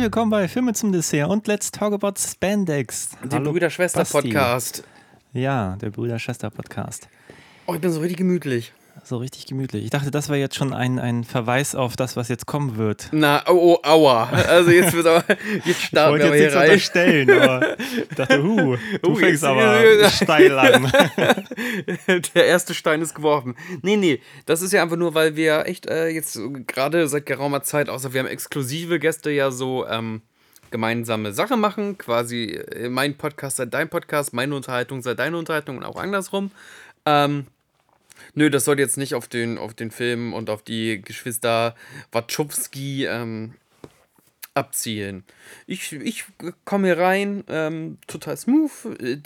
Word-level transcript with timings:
Herzlich 0.00 0.14
willkommen 0.14 0.30
bei 0.30 0.48
Filme 0.48 0.72
zum 0.72 0.92
Dessert 0.92 1.28
und 1.28 1.46
Let's 1.46 1.70
Talk 1.70 1.92
About 1.92 2.14
Spandex. 2.18 3.10
Den 3.22 3.32
Hallo, 3.32 3.52
Brüder-Schwester-Podcast. 3.52 4.82
Ja, 5.34 5.76
der 5.76 5.90
Brüder-Schwester-Podcast. 5.90 7.06
Oh, 7.66 7.74
ich 7.74 7.82
bin 7.82 7.92
so 7.92 8.00
richtig 8.00 8.16
gemütlich. 8.16 8.72
So 9.04 9.16
richtig 9.16 9.46
gemütlich. 9.46 9.84
Ich 9.84 9.90
dachte, 9.90 10.10
das 10.10 10.28
war 10.28 10.36
jetzt 10.36 10.54
schon 10.54 10.72
ein, 10.74 10.98
ein 10.98 11.24
Verweis 11.24 11.74
auf 11.74 11.96
das, 11.96 12.16
was 12.16 12.28
jetzt 12.28 12.46
kommen 12.46 12.76
wird. 12.76 13.08
Na, 13.12 13.42
oh, 13.48 13.78
oh 13.82 13.86
aua. 13.88 14.28
Also 14.30 14.70
jetzt 14.70 14.92
wird 14.92 15.06
aber, 15.06 15.24
jetzt 15.64 15.82
starten 15.82 16.18
wir 16.18 16.26
jetzt 16.26 16.34
hier 16.34 16.40
nichts 16.42 16.56
rein. 16.56 16.70
unterstellen, 16.70 17.30
aber 17.40 17.78
ich 17.78 18.08
dachte, 18.16 18.42
huh, 18.42 18.76
du 18.76 18.78
Oh, 19.10 19.14
fängst 19.14 19.42
jetzt- 19.42 19.44
aber 19.44 20.10
steil 20.10 20.58
an. 20.58 20.92
Der 22.34 22.46
erste 22.46 22.74
Stein 22.74 23.02
ist 23.02 23.14
geworfen. 23.14 23.56
Nee, 23.82 23.96
nee, 23.96 24.20
das 24.46 24.62
ist 24.62 24.72
ja 24.72 24.82
einfach 24.82 24.96
nur, 24.96 25.14
weil 25.14 25.34
wir 25.36 25.66
echt 25.66 25.86
äh, 25.86 26.08
jetzt 26.08 26.38
gerade 26.66 27.08
seit 27.08 27.26
geraumer 27.26 27.62
Zeit, 27.62 27.88
außer 27.88 28.12
wir 28.12 28.20
haben 28.20 28.26
exklusive 28.28 28.98
Gäste, 28.98 29.30
ja 29.30 29.50
so 29.50 29.86
ähm, 29.88 30.22
gemeinsame 30.70 31.32
Sache 31.32 31.56
machen. 31.56 31.98
Quasi 31.98 32.44
äh, 32.52 32.88
mein 32.88 33.16
Podcast 33.16 33.56
sei 33.56 33.66
dein 33.66 33.88
Podcast, 33.88 34.32
meine 34.34 34.54
Unterhaltung 34.54 35.02
sei 35.02 35.14
deine 35.14 35.36
Unterhaltung 35.36 35.78
und 35.78 35.84
auch 35.84 35.96
andersrum. 35.96 36.50
Ähm, 37.06 37.46
nö, 38.34 38.50
das 38.50 38.64
soll 38.64 38.78
jetzt 38.78 38.96
nicht 38.96 39.14
auf 39.14 39.28
den, 39.28 39.58
auf 39.58 39.74
den 39.74 39.90
Film 39.90 40.32
und 40.32 40.50
auf 40.50 40.62
die 40.62 41.00
Geschwister 41.02 41.74
Wachowski 42.12 43.06
ähm, 43.06 43.54
abzielen. 44.54 45.24
Ich, 45.66 45.92
ich 45.92 46.24
komme 46.64 46.88
hier 46.88 46.98
rein, 46.98 47.44
ähm, 47.48 47.98
total 48.06 48.36
smooth. 48.36 48.70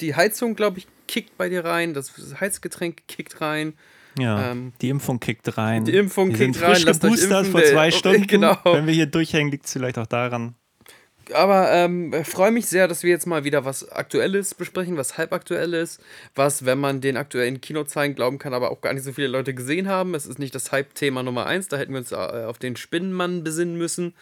Die 0.01 0.15
Heizung, 0.15 0.55
glaube 0.55 0.79
ich, 0.79 0.87
kickt 1.09 1.37
bei 1.39 1.49
dir 1.49 1.65
rein. 1.65 1.95
Das 1.95 2.13
Heizgetränk 2.41 3.03
kickt 3.09 3.41
rein. 3.41 3.75
Ja, 4.19 4.53
Ähm, 4.53 4.73
die 4.81 4.91
Impfung 4.91 5.19
kickt 5.19 5.57
rein. 5.59 5.85
die 5.85 5.97
Impfung 5.97 6.29
wir 6.29 6.37
kickt 6.37 6.55
sind 6.55 6.63
rein, 6.65 6.75
frisch 6.77 6.85
lasst 6.85 7.05
euch 7.05 7.11
geboostert 7.11 7.47
vor 7.49 7.65
zwei 7.65 7.91
Stunden. 7.91 8.27
genau. 8.29 8.57
Wenn 8.65 8.87
wir 8.87 8.95
hier 8.95 9.07
durchhängen, 9.07 9.51
liegt 9.51 9.67
es 9.67 9.73
vielleicht 9.73 9.99
auch 9.99 10.07
daran. 10.07 10.55
Aber 11.33 11.73
ähm, 11.73 12.13
freue 12.25 12.51
mich 12.51 12.67
sehr, 12.67 12.89
dass 12.89 13.03
wir 13.03 13.11
jetzt 13.11 13.27
mal 13.27 13.45
wieder 13.45 13.65
was 13.65 13.91
Aktuelles 13.91 14.55
besprechen, 14.55 14.97
was 14.97 15.17
halbaktuelles, 15.17 15.99
was, 16.35 16.65
wenn 16.65 16.79
man 16.79 17.01
den 17.01 17.17
aktuellen 17.17 17.61
Kinozahlen 17.61 18.15
glauben 18.15 18.39
kann, 18.39 18.55
aber 18.55 18.71
auch 18.71 18.81
gar 18.81 18.93
nicht 18.93 19.05
so 19.05 19.13
viele 19.13 19.29
Leute 19.29 19.55
gesehen 19.55 19.89
haben. 19.89 20.15
Es 20.15 20.27
ist 20.27 20.39
nicht 20.39 20.55
das 20.55 20.73
Hype-Thema 20.73 21.23
Nummer 21.23 21.47
eins, 21.47 21.69
da 21.69 21.77
hätten 21.77 21.93
wir 21.93 21.99
uns 22.01 22.13
äh, 22.13 22.17
auf 22.17 22.59
den 22.59 22.77
Spinnenmann 22.77 23.45
besinnen 23.45 23.77
müssen. 23.77 24.15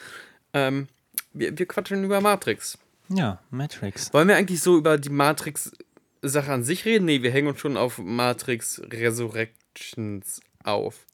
Ähm, 0.52 0.88
wir, 1.32 1.58
wir 1.58 1.66
quatschen 1.66 2.04
über 2.04 2.20
Matrix. 2.20 2.78
Ja, 3.08 3.40
Matrix. 3.50 4.12
Wollen 4.12 4.28
wir 4.28 4.36
eigentlich 4.36 4.60
so 4.60 4.76
über 4.76 4.98
die 4.98 5.10
Matrix-Sache 5.10 6.52
an 6.52 6.62
sich 6.62 6.84
reden? 6.84 7.04
Nee, 7.04 7.22
wir 7.22 7.30
hängen 7.30 7.48
uns 7.48 7.60
schon 7.60 7.76
auf 7.76 7.98
Matrix 7.98 8.80
Resurrections 8.90 10.40
auf. 10.64 11.06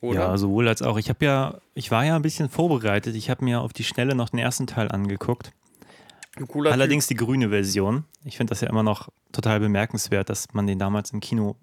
Oder? 0.00 0.20
Ja, 0.20 0.36
sowohl 0.36 0.68
als 0.68 0.82
auch. 0.82 0.98
Ich 0.98 1.08
habe 1.08 1.24
ja, 1.24 1.58
ich 1.74 1.90
war 1.90 2.04
ja 2.04 2.16
ein 2.16 2.22
bisschen 2.22 2.48
vorbereitet. 2.48 3.16
Ich 3.16 3.30
habe 3.30 3.44
mir 3.44 3.60
auf 3.60 3.72
die 3.72 3.84
Schnelle 3.84 4.14
noch 4.14 4.28
den 4.28 4.38
ersten 4.38 4.66
Teil 4.66 4.88
angeguckt. 4.90 5.52
Allerdings 6.64 7.06
die 7.06 7.14
grüne 7.14 7.48
Version. 7.48 8.04
Ich 8.24 8.36
finde 8.36 8.50
das 8.50 8.60
ja 8.60 8.68
immer 8.68 8.82
noch 8.82 9.08
total 9.32 9.58
bemerkenswert, 9.60 10.28
dass 10.28 10.52
man 10.52 10.66
den 10.66 10.78
damals 10.78 11.10
im 11.12 11.20
Kino 11.20 11.56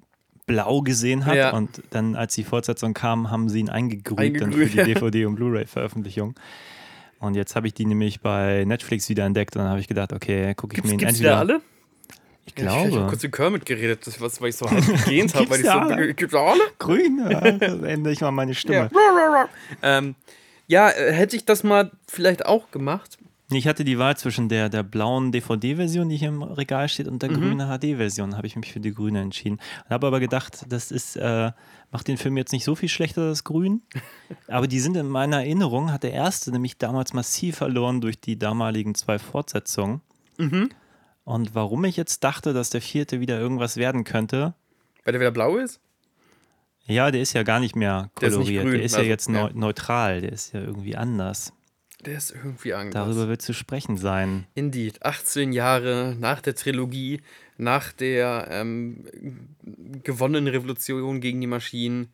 blau 0.47 0.81
gesehen 0.81 1.25
hat 1.25 1.35
Ja. 1.35 1.51
und 1.53 1.83
dann, 1.91 2.15
als 2.15 2.33
die 2.35 2.43
Fortsetzung 2.43 2.93
kam, 2.93 3.29
haben 3.29 3.49
sie 3.49 3.59
ihn 3.59 3.69
eingegrüht, 3.69 4.41
dann 4.41 4.51
für 4.51 4.65
die. 4.65 4.79
DVD- 4.95 5.25
und 5.27 5.35
Blu-ray-Veröffentlichung. 5.35 6.33
Und 7.19 7.35
jetzt 7.35 7.55
habe 7.55 7.67
ich 7.67 7.73
die 7.73 7.85
nämlich 7.85 8.19
bei 8.19 8.65
Netflix 8.65 9.07
wieder 9.09 9.25
entdeckt 9.25 9.55
und 9.55 9.61
dann 9.61 9.69
habe 9.69 9.79
ich 9.79 9.87
gedacht, 9.87 10.11
okay, 10.11 10.53
gucke 10.55 10.73
ich 10.73 10.81
Gibt's, 10.81 10.89
mir 10.89 10.95
ihn 10.95 10.97
gibt's 10.99 11.13
entweder. 11.15 11.37
alle? 11.37 11.61
Ich 12.45 12.57
Ja, 12.61 12.65
Ich 12.71 12.77
habe 12.79 12.89
glaube. 12.89 13.07
kurz 13.09 13.23
mit 13.23 13.31
Kermit 13.31 13.65
geredet, 13.65 14.05
das, 14.05 14.19
was, 14.19 14.41
weil 14.41 14.49
ich 14.49 14.55
so 14.57 14.69
halb 14.69 14.85
gegähnt 15.05 15.33
habe. 15.35 15.49
weil 15.49 15.59
ich 15.61 15.65
so, 15.65 15.71
da 15.71 15.79
alle? 15.87 16.13
Gibt's 16.13 16.33
da 16.33 16.43
alle? 16.43 16.61
Grün, 16.79 17.19
ja, 17.29 17.39
ändere 17.39 18.11
ich 18.13 18.21
mal 18.21 18.31
meine 18.31 18.53
Stimme. 18.53 18.89
Ja. 18.93 19.49
Ähm, 19.81 20.15
ja, 20.67 20.89
äh, 20.89 21.13
hätte 21.13 21.35
ich 21.35 21.45
das 21.45 21.63
mal 21.63 21.91
vielleicht 22.07 22.45
auch 22.45 22.71
gemacht. 22.71 23.17
Ich 23.51 23.67
hatte 23.67 23.83
die 23.83 23.99
Wahl 23.99 24.17
zwischen 24.17 24.49
der, 24.49 24.69
der 24.69 24.81
blauen 24.83 25.31
DVD-Version, 25.31 26.09
die 26.09 26.17
hier 26.17 26.29
im 26.29 26.41
Regal 26.41 26.89
steht, 26.89 27.07
und 27.07 27.21
der 27.21 27.29
Mhm. 27.29 27.35
grünen 27.35 27.67
HD-Version. 27.79 28.35
Habe 28.35 28.47
ich 28.47 28.55
mich 28.55 28.71
für 28.71 28.79
die 28.79 28.93
grüne 28.93 29.21
entschieden. 29.21 29.59
Habe 29.89 30.07
aber 30.07 30.19
gedacht, 30.19 30.65
das 30.69 30.89
ist, 30.91 31.17
äh, 31.17 31.51
macht 31.91 32.07
den 32.07 32.17
Film 32.17 32.35
jetzt 32.37 32.51
nicht 32.51 32.63
so 32.63 32.73
viel 32.73 32.89
schlechter, 32.89 33.27
das 33.27 33.43
Grün. 33.43 33.83
Aber 34.47 34.67
die 34.67 34.79
sind 34.79 34.97
in 34.97 35.07
meiner 35.07 35.37
Erinnerung, 35.37 35.91
hat 35.91 36.01
der 36.03 36.13
erste 36.13 36.51
nämlich 36.51 36.77
damals 36.77 37.13
massiv 37.13 37.57
verloren 37.57 38.01
durch 38.01 38.19
die 38.19 38.39
damaligen 38.39 38.95
zwei 38.95 39.19
Fortsetzungen. 39.19 40.01
Mhm. 40.37 40.69
Und 41.23 41.55
warum 41.55 41.85
ich 41.85 41.95
jetzt 41.97 42.23
dachte, 42.23 42.53
dass 42.53 42.69
der 42.69 42.81
vierte 42.81 43.19
wieder 43.19 43.39
irgendwas 43.39 43.77
werden 43.77 44.03
könnte, 44.03 44.53
Weil 45.03 45.13
der 45.13 45.21
wieder 45.21 45.31
blau 45.31 45.57
ist? 45.57 45.79
ja, 46.85 47.11
der 47.11 47.21
ist 47.21 47.33
ja 47.33 47.43
gar 47.43 47.59
nicht 47.59 47.75
mehr 47.75 48.11
Der 48.19 48.27
ist 48.29 48.35
koloriert. 48.35 48.63
grün, 48.63 48.73
der 48.73 48.83
ist 48.83 48.91
ja 48.93 48.99
also, 48.99 49.09
jetzt 49.09 49.29
neu, 49.29 49.47
ja. 49.47 49.51
neutral, 49.53 50.21
der 50.21 50.33
ist 50.33 50.53
ja 50.53 50.59
irgendwie 50.61 50.95
anders. 50.97 51.53
Der 52.05 52.17
ist 52.17 52.31
irgendwie 52.31 52.73
anders. 52.73 52.93
Darüber 52.93 53.29
wird 53.29 53.41
zu 53.41 53.53
sprechen 53.53 53.95
sein. 53.95 54.45
Indeed. 54.55 55.05
18 55.05 55.53
Jahre 55.53 56.15
nach 56.19 56.41
der 56.41 56.55
Trilogie, 56.55 57.21
nach 57.57 57.93
der 57.93 58.47
ähm, 58.51 59.05
gewonnenen 60.03 60.47
Revolution 60.47 61.21
gegen 61.21 61.39
die 61.39 61.47
Maschinen, 61.47 62.11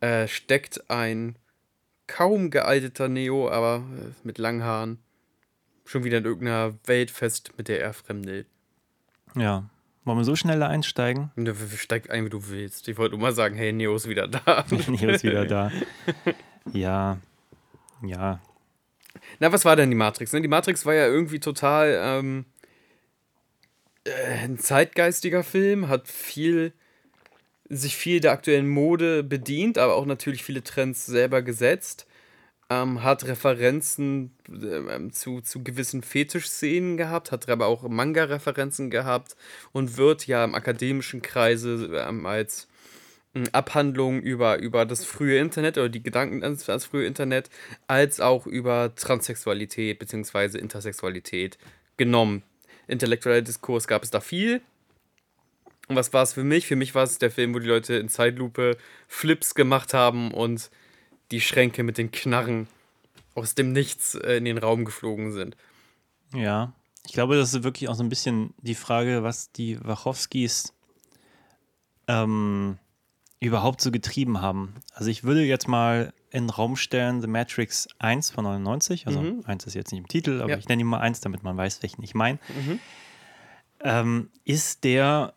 äh, 0.00 0.28
steckt 0.28 0.90
ein 0.90 1.36
kaum 2.06 2.50
gealteter 2.50 3.08
Neo, 3.08 3.48
aber 3.48 3.76
äh, 3.98 4.10
mit 4.24 4.36
langen 4.36 4.62
Haaren, 4.62 4.98
schon 5.88 6.04
wieder 6.04 6.18
in 6.18 6.24
irgendeiner 6.24 6.74
Welt 6.84 7.10
fest, 7.10 7.52
mit 7.56 7.68
der 7.68 7.80
er 7.80 7.94
fremdelt. 7.94 8.46
Ja. 9.34 9.68
Wollen 10.04 10.18
wir 10.18 10.24
so 10.24 10.36
schneller 10.36 10.68
einsteigen? 10.68 11.30
Steig 11.76 12.10
ein, 12.10 12.24
wie 12.26 12.30
du 12.30 12.48
willst. 12.48 12.88
Ich 12.88 12.98
wollte 12.98 13.16
nur 13.16 13.22
mal 13.22 13.34
sagen, 13.34 13.56
hey, 13.56 13.72
Neo 13.72 13.94
ist 13.96 14.08
wieder 14.08 14.28
da. 14.28 14.64
Neo 14.88 15.10
ist 15.10 15.24
wieder 15.24 15.44
da. 15.44 15.70
Ja. 16.74 17.16
Ja. 18.02 18.42
Na, 19.38 19.50
was 19.50 19.64
war 19.64 19.74
denn 19.74 19.88
die 19.88 19.96
Matrix? 19.96 20.34
Ne? 20.34 20.42
Die 20.42 20.48
Matrix 20.48 20.84
war 20.84 20.92
ja 20.92 21.06
irgendwie 21.06 21.40
total 21.40 21.98
ähm, 21.98 22.44
äh, 24.04 24.44
ein 24.44 24.58
zeitgeistiger 24.58 25.42
Film, 25.42 25.88
hat 25.88 26.08
viel 26.08 26.74
sich 27.70 27.96
viel 27.96 28.20
der 28.20 28.32
aktuellen 28.32 28.68
Mode 28.68 29.22
bedient, 29.22 29.78
aber 29.78 29.94
auch 29.94 30.04
natürlich 30.04 30.44
viele 30.44 30.62
Trends 30.62 31.06
selber 31.06 31.40
gesetzt. 31.40 32.06
Ähm, 32.70 33.02
hat 33.02 33.24
Referenzen 33.24 34.36
ähm, 34.48 35.10
zu, 35.12 35.40
zu 35.40 35.64
gewissen 35.64 36.02
Fetischszenen 36.02 36.98
gehabt, 36.98 37.32
hat 37.32 37.48
aber 37.48 37.66
auch 37.66 37.88
Manga-Referenzen 37.88 38.90
gehabt 38.90 39.36
und 39.72 39.96
wird 39.96 40.26
ja 40.26 40.44
im 40.44 40.54
akademischen 40.54 41.22
Kreise 41.22 42.04
ähm, 42.06 42.26
als 42.26 42.68
ähm, 43.34 43.44
Abhandlung 43.52 44.20
über, 44.20 44.58
über 44.58 44.84
das 44.84 45.04
frühe 45.04 45.38
Internet 45.38 45.78
oder 45.78 45.88
die 45.88 46.02
Gedanken 46.02 46.42
ans, 46.42 46.68
ans 46.68 46.84
frühe 46.84 47.06
Internet, 47.06 47.48
als 47.86 48.20
auch 48.20 48.46
über 48.46 48.94
Transsexualität 48.94 49.98
bzw. 49.98 50.58
Intersexualität 50.58 51.56
genommen. 51.96 52.42
Intellektueller 52.86 53.42
Diskurs 53.42 53.86
gab 53.86 54.02
es 54.02 54.10
da 54.10 54.20
viel. 54.20 54.60
Und 55.88 55.96
was 55.96 56.12
war 56.12 56.22
es 56.22 56.34
für 56.34 56.44
mich? 56.44 56.66
Für 56.66 56.76
mich 56.76 56.94
war 56.94 57.04
es 57.04 57.18
der 57.18 57.30
Film, 57.30 57.54
wo 57.54 57.58
die 57.58 57.68
Leute 57.68 57.94
in 57.94 58.08
Zeitlupe 58.08 58.76
Flips 59.08 59.54
gemacht 59.54 59.94
haben 59.94 60.32
und 60.32 60.70
die 61.30 61.40
Schränke 61.40 61.82
mit 61.82 61.98
den 61.98 62.10
Knarren 62.10 62.66
aus 63.34 63.54
dem 63.54 63.72
Nichts 63.72 64.14
äh, 64.14 64.36
in 64.36 64.44
den 64.44 64.58
Raum 64.58 64.84
geflogen 64.84 65.32
sind. 65.32 65.56
Ja. 66.34 66.72
Ich 67.06 67.12
glaube, 67.12 67.36
das 67.36 67.54
ist 67.54 67.62
wirklich 67.64 67.88
auch 67.88 67.94
so 67.94 68.02
ein 68.02 68.08
bisschen 68.08 68.52
die 68.60 68.74
Frage, 68.74 69.22
was 69.22 69.50
die 69.52 69.82
Wachowskis 69.84 70.74
ähm, 72.06 72.78
überhaupt 73.40 73.80
so 73.80 73.90
getrieben 73.90 74.40
haben. 74.40 74.74
Also 74.92 75.10
ich 75.10 75.24
würde 75.24 75.42
jetzt 75.44 75.68
mal 75.68 76.12
in 76.30 76.44
den 76.44 76.50
Raum 76.50 76.76
stellen, 76.76 77.20
The 77.22 77.26
Matrix 77.26 77.88
1 77.98 78.30
von 78.30 78.44
99, 78.44 79.06
also 79.06 79.20
1 79.44 79.64
ist 79.66 79.74
jetzt 79.74 79.92
nicht 79.92 80.00
im 80.00 80.08
Titel, 80.08 80.40
aber 80.42 80.50
Ja. 80.50 80.58
ich 80.58 80.68
nenne 80.68 80.82
ihn 80.82 80.86
mal 80.86 81.00
1, 81.00 81.20
damit 81.20 81.42
man 81.42 81.56
weiß, 81.56 81.82
welchen 81.82 82.02
ich 82.02 82.14
meine. 82.14 82.38
Ähm, 83.80 84.28
ist 84.44 84.84
der 84.84 85.32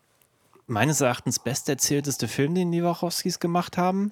meines 0.68 1.00
Erachtens 1.02 1.40
besterzählteste 1.40 2.28
Film, 2.28 2.56
den 2.56 2.72
die 2.72 2.84
Wachowskis 2.84 3.40
gemacht 3.40 3.78
haben? 3.78 4.12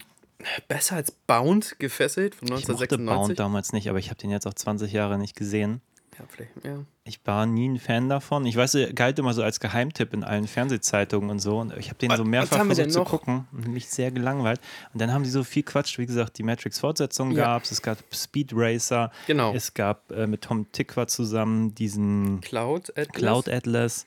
Besser 0.67 0.95
als 0.95 1.11
Bound 1.11 1.75
gefesselt 1.79 2.35
von 2.35 2.47
Ich 2.47 2.51
mochte 2.67 2.71
1996. 2.95 3.05
Bound 3.27 3.39
damals 3.39 3.73
nicht, 3.73 3.89
aber 3.89 3.99
ich 3.99 4.09
habe 4.09 4.19
den 4.19 4.29
jetzt 4.29 4.47
auch 4.47 4.53
20 4.53 4.91
Jahre 4.93 5.17
nicht 5.17 5.35
gesehen. 5.35 5.81
Ja, 6.17 6.25
vielleicht, 6.27 6.51
ja. 6.65 6.83
Ich 7.05 7.19
war 7.25 7.45
nie 7.45 7.69
ein 7.69 7.79
Fan 7.79 8.09
davon. 8.09 8.45
Ich 8.45 8.55
weiß, 8.55 8.75
er 8.75 8.91
galt 8.93 9.17
immer 9.19 9.33
so 9.33 9.41
als 9.41 9.59
Geheimtipp 9.61 10.13
in 10.13 10.23
allen 10.25 10.47
Fernsehzeitungen 10.47 11.29
und 11.29 11.39
so. 11.39 11.59
Und 11.59 11.75
ich 11.77 11.87
habe 11.89 11.97
den 11.99 12.09
Was- 12.11 12.17
so 12.17 12.25
mehrfach 12.25 12.65
versucht 12.65 12.91
zu 12.91 13.03
gucken 13.05 13.47
und 13.53 13.67
mich 13.69 13.87
sehr 13.89 14.11
gelangweilt. 14.11 14.59
Und 14.93 15.01
dann 15.01 15.13
haben 15.13 15.23
sie 15.23 15.31
so 15.31 15.43
viel 15.45 15.63
Quatsch. 15.63 15.97
Wie 15.97 16.05
gesagt, 16.05 16.37
die 16.37 16.43
Matrix-Fortsetzung 16.43 17.31
Ja. 17.31 17.45
gab 17.45 17.63
es. 17.63 17.71
Es 17.71 17.81
gab 17.81 17.97
Speed 18.13 18.51
Racer. 18.53 19.11
Genau. 19.27 19.53
Es 19.53 19.73
gab 19.73 20.11
äh, 20.11 20.27
mit 20.27 20.41
Tom 20.41 20.69
Tikva 20.73 21.07
zusammen 21.07 21.73
diesen 21.75 22.41
Cloud 22.41 22.89
Atlas. 22.91 23.07
Cloud 23.13 23.49
Atlas. 23.49 24.05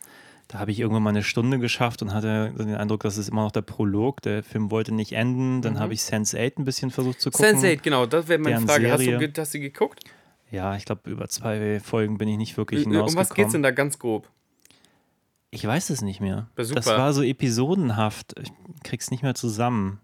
Da 0.53 0.59
habe 0.59 0.71
ich 0.71 0.81
irgendwann 0.81 1.03
mal 1.03 1.09
eine 1.11 1.23
Stunde 1.23 1.59
geschafft 1.59 2.03
und 2.03 2.13
hatte 2.13 2.53
den 2.59 2.75
Eindruck, 2.75 3.01
das 3.05 3.17
ist 3.17 3.31
immer 3.31 3.43
noch 3.45 3.53
der 3.53 3.63
Prolog. 3.63 4.21
Der 4.21 4.43
Film 4.43 4.71
wollte 4.71 4.93
nicht 4.95 5.13
enden. 5.15 5.63
Dann 5.63 5.79
habe 5.81 5.95
ich 5.95 6.01
Sense8 6.01 6.59
ein 6.59 6.65
bisschen 6.67 6.91
versucht 6.91 7.23
zu 7.23 7.31
gucken. 7.31 7.57
Sense8, 7.57 7.77
genau, 7.83 8.05
das 8.05 8.29
wäre 8.29 8.39
meine 8.39 8.57
Deren 8.57 8.69
Frage. 8.69 8.93
Hast 8.93 9.07
du, 9.07 9.41
hast 9.41 9.55
du 9.55 9.61
geguckt? 9.61 10.01
Ja, 10.51 10.77
ich 10.77 10.85
glaube, 10.85 11.09
über 11.11 11.27
zwei 11.31 11.81
Folgen 11.81 12.19
bin 12.19 12.29
ich 12.29 12.37
nicht 12.37 12.59
wirklich 12.59 12.83
Äh, 12.83 12.85
Um 12.85 12.93
hinausgekommen. 12.93 13.31
was 13.31 13.35
geht's 13.35 13.53
denn 13.53 13.63
da 13.63 13.71
ganz 13.71 13.99
grob? 13.99 14.29
Ich 15.51 15.67
weiß 15.67 15.89
es 15.89 16.03
nicht 16.03 16.21
mehr. 16.21 16.49
Super. 16.59 16.75
Das 16.81 16.87
war 16.87 17.15
so 17.15 17.23
episodenhaft. 17.23 18.35
Ich 18.39 18.53
krieg's 18.83 19.11
nicht 19.11 19.23
mehr 19.23 19.35
zusammen. 19.35 20.01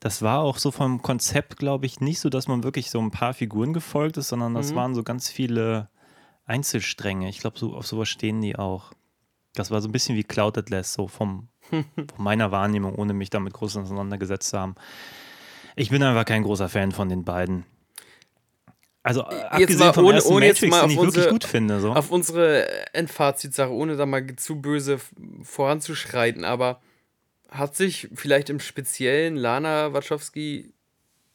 Das 0.00 0.20
war 0.20 0.40
auch 0.40 0.58
so 0.58 0.72
vom 0.72 1.00
Konzept, 1.00 1.58
glaube 1.58 1.86
ich, 1.86 2.00
nicht 2.00 2.18
so, 2.18 2.28
dass 2.28 2.48
man 2.48 2.64
wirklich 2.64 2.90
so 2.90 2.98
ein 3.00 3.12
paar 3.12 3.34
Figuren 3.34 3.72
gefolgt 3.72 4.16
ist, 4.16 4.28
sondern 4.30 4.54
das 4.54 4.72
Mhm. 4.72 4.76
waren 4.76 4.94
so 4.96 5.04
ganz 5.04 5.28
viele 5.28 5.88
Einzelstränge. 6.44 7.28
Ich 7.28 7.38
glaube, 7.38 7.56
so, 7.58 7.74
auf 7.74 7.86
sowas 7.86 8.08
stehen 8.08 8.40
die 8.40 8.56
auch. 8.56 8.92
Das 9.54 9.70
war 9.70 9.80
so 9.80 9.88
ein 9.88 9.92
bisschen 9.92 10.16
wie 10.16 10.24
Cloud 10.24 10.58
Atlas, 10.58 10.92
so 10.92 11.08
vom, 11.08 11.48
von 11.70 11.84
meiner 12.18 12.50
Wahrnehmung, 12.50 12.94
ohne 12.96 13.14
mich 13.14 13.30
damit 13.30 13.52
groß 13.52 13.76
auseinandergesetzt 13.78 14.50
zu 14.50 14.58
haben. 14.58 14.74
Ich 15.76 15.90
bin 15.90 16.02
einfach 16.02 16.24
kein 16.24 16.42
großer 16.42 16.68
Fan 16.68 16.92
von 16.92 17.08
den 17.08 17.24
beiden. 17.24 17.64
Also 19.02 19.22
abgesehen 19.24 19.92
vom 19.92 20.06
ohne- 20.06 20.22
ohne 20.24 20.46
jetzt 20.46 20.62
Matrix, 20.62 20.70
mal 20.70 20.80
den 20.82 20.90
ich 20.90 20.96
wirklich 20.96 21.06
unsere- 21.08 21.30
gut 21.30 21.44
finde. 21.44 21.80
So. 21.80 21.92
Auf 21.92 22.10
unsere 22.10 22.94
Endfazitsache, 22.94 23.70
ohne 23.70 23.96
da 23.96 24.06
mal 24.06 24.24
zu 24.36 24.60
böse 24.62 24.98
voranzuschreiten, 25.42 26.44
aber 26.44 26.80
hat 27.50 27.76
sich 27.76 28.08
vielleicht 28.14 28.50
im 28.50 28.60
Speziellen 28.60 29.36
Lana 29.36 29.92
Wachowski 29.92 30.72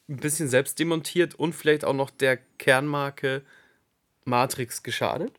ein 0.10 0.18
bisschen 0.18 0.50
selbst 0.50 0.80
demontiert 0.80 1.36
und 1.36 1.54
vielleicht 1.54 1.86
auch 1.86 1.94
noch 1.94 2.10
der 2.10 2.38
Kernmarke 2.57 3.44
Matrix 4.25 4.81
geschadet? 4.83 5.31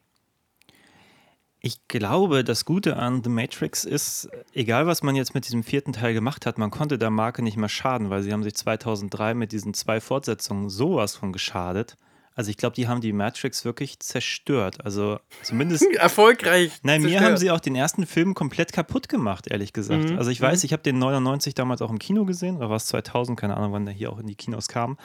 Ich 1.62 1.86
glaube, 1.88 2.42
das 2.42 2.64
Gute 2.64 2.96
an 2.96 3.22
The 3.22 3.28
Matrix 3.30 3.84
ist, 3.84 4.28
egal 4.54 4.86
was 4.86 5.02
man 5.02 5.14
jetzt 5.14 5.34
mit 5.34 5.44
diesem 5.46 5.62
vierten 5.62 5.92
Teil 5.92 6.14
gemacht 6.14 6.46
hat, 6.46 6.56
man 6.56 6.70
konnte 6.70 6.96
der 6.98 7.10
Marke 7.10 7.42
nicht 7.42 7.58
mehr 7.58 7.68
schaden, 7.68 8.08
weil 8.08 8.22
sie 8.22 8.32
haben 8.32 8.42
sich 8.42 8.54
2003 8.54 9.34
mit 9.34 9.52
diesen 9.52 9.74
zwei 9.74 10.00
Fortsetzungen 10.00 10.70
sowas 10.70 11.16
von 11.16 11.32
geschadet. 11.32 11.96
Also 12.34 12.48
ich 12.50 12.56
glaube, 12.56 12.74
die 12.76 12.88
haben 12.88 13.02
die 13.02 13.12
Matrix 13.12 13.66
wirklich 13.66 14.00
zerstört. 14.00 14.82
Also 14.82 15.18
zumindest 15.42 15.84
Erfolgreich. 15.96 16.72
Nein, 16.82 17.02
mir 17.02 17.08
zerstört. 17.08 17.30
haben 17.30 17.36
sie 17.36 17.50
auch 17.50 17.60
den 17.60 17.74
ersten 17.74 18.06
Film 18.06 18.32
komplett 18.32 18.72
kaputt 18.72 19.10
gemacht, 19.10 19.46
ehrlich 19.50 19.74
gesagt. 19.74 20.08
Mhm, 20.10 20.16
Also 20.16 20.30
ich 20.30 20.40
weiß, 20.40 20.64
ich 20.64 20.72
habe 20.72 20.82
den 20.82 20.98
99 20.98 21.54
damals 21.54 21.82
auch 21.82 21.90
im 21.90 21.98
Kino 21.98 22.24
gesehen, 22.24 22.56
oder 22.56 22.70
war 22.70 22.76
es 22.76 22.86
2000, 22.86 23.38
keine 23.38 23.58
Ahnung, 23.58 23.72
wann 23.72 23.84
der 23.84 23.92
hier 23.92 24.10
auch 24.10 24.18
in 24.18 24.26
die 24.26 24.36
Kinos 24.36 24.68
kam. 24.68 24.96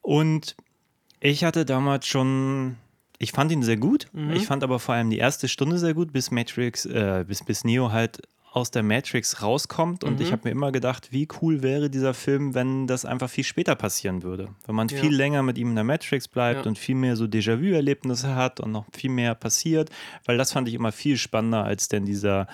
Und 0.00 0.56
ich 1.20 1.44
hatte 1.44 1.66
damals 1.66 2.06
schon, 2.06 2.76
ich 3.18 3.32
fand 3.32 3.50
ihn 3.52 3.62
sehr 3.62 3.76
gut. 3.76 4.06
Mhm. 4.12 4.30
Ich 4.32 4.46
fand 4.46 4.62
aber 4.62 4.78
vor 4.78 4.94
allem 4.94 5.10
die 5.10 5.18
erste 5.18 5.48
Stunde 5.48 5.78
sehr 5.78 5.94
gut, 5.94 6.12
bis 6.12 6.30
Matrix, 6.30 6.84
äh, 6.86 7.24
bis, 7.26 7.44
bis 7.44 7.64
Neo 7.64 7.90
halt 7.92 8.20
aus 8.50 8.70
der 8.70 8.82
Matrix 8.82 9.42
rauskommt. 9.42 10.04
Und 10.04 10.14
Mhm. 10.16 10.22
ich 10.22 10.32
habe 10.32 10.42
mir 10.44 10.50
immer 10.52 10.72
gedacht, 10.72 11.08
wie 11.12 11.28
cool 11.42 11.62
wäre 11.62 11.90
dieser 11.90 12.14
Film, 12.14 12.54
wenn 12.54 12.86
das 12.86 13.04
einfach 13.04 13.28
viel 13.28 13.44
später 13.44 13.74
passieren 13.76 14.22
würde. 14.22 14.48
Wenn 14.66 14.74
man 14.74 14.88
Ja. 14.88 14.96
viel 14.98 15.14
länger 15.14 15.42
mit 15.42 15.58
ihm 15.58 15.68
in 15.68 15.74
der 15.74 15.84
Matrix 15.84 16.26
bleibt 16.28 16.64
Ja. 16.64 16.68
und 16.68 16.78
viel 16.78 16.94
mehr 16.94 17.14
so 17.16 17.26
Déjà-vu-Erlebnisse 17.26 18.34
hat 18.34 18.58
und 18.60 18.72
noch 18.72 18.86
viel 18.92 19.10
mehr 19.10 19.34
passiert. 19.34 19.90
Weil 20.24 20.38
das 20.38 20.52
fand 20.52 20.66
ich 20.66 20.74
immer 20.74 20.92
viel 20.92 21.18
spannender 21.18 21.64
als 21.64 21.88
denn 21.88 22.06
dieser 22.06 22.46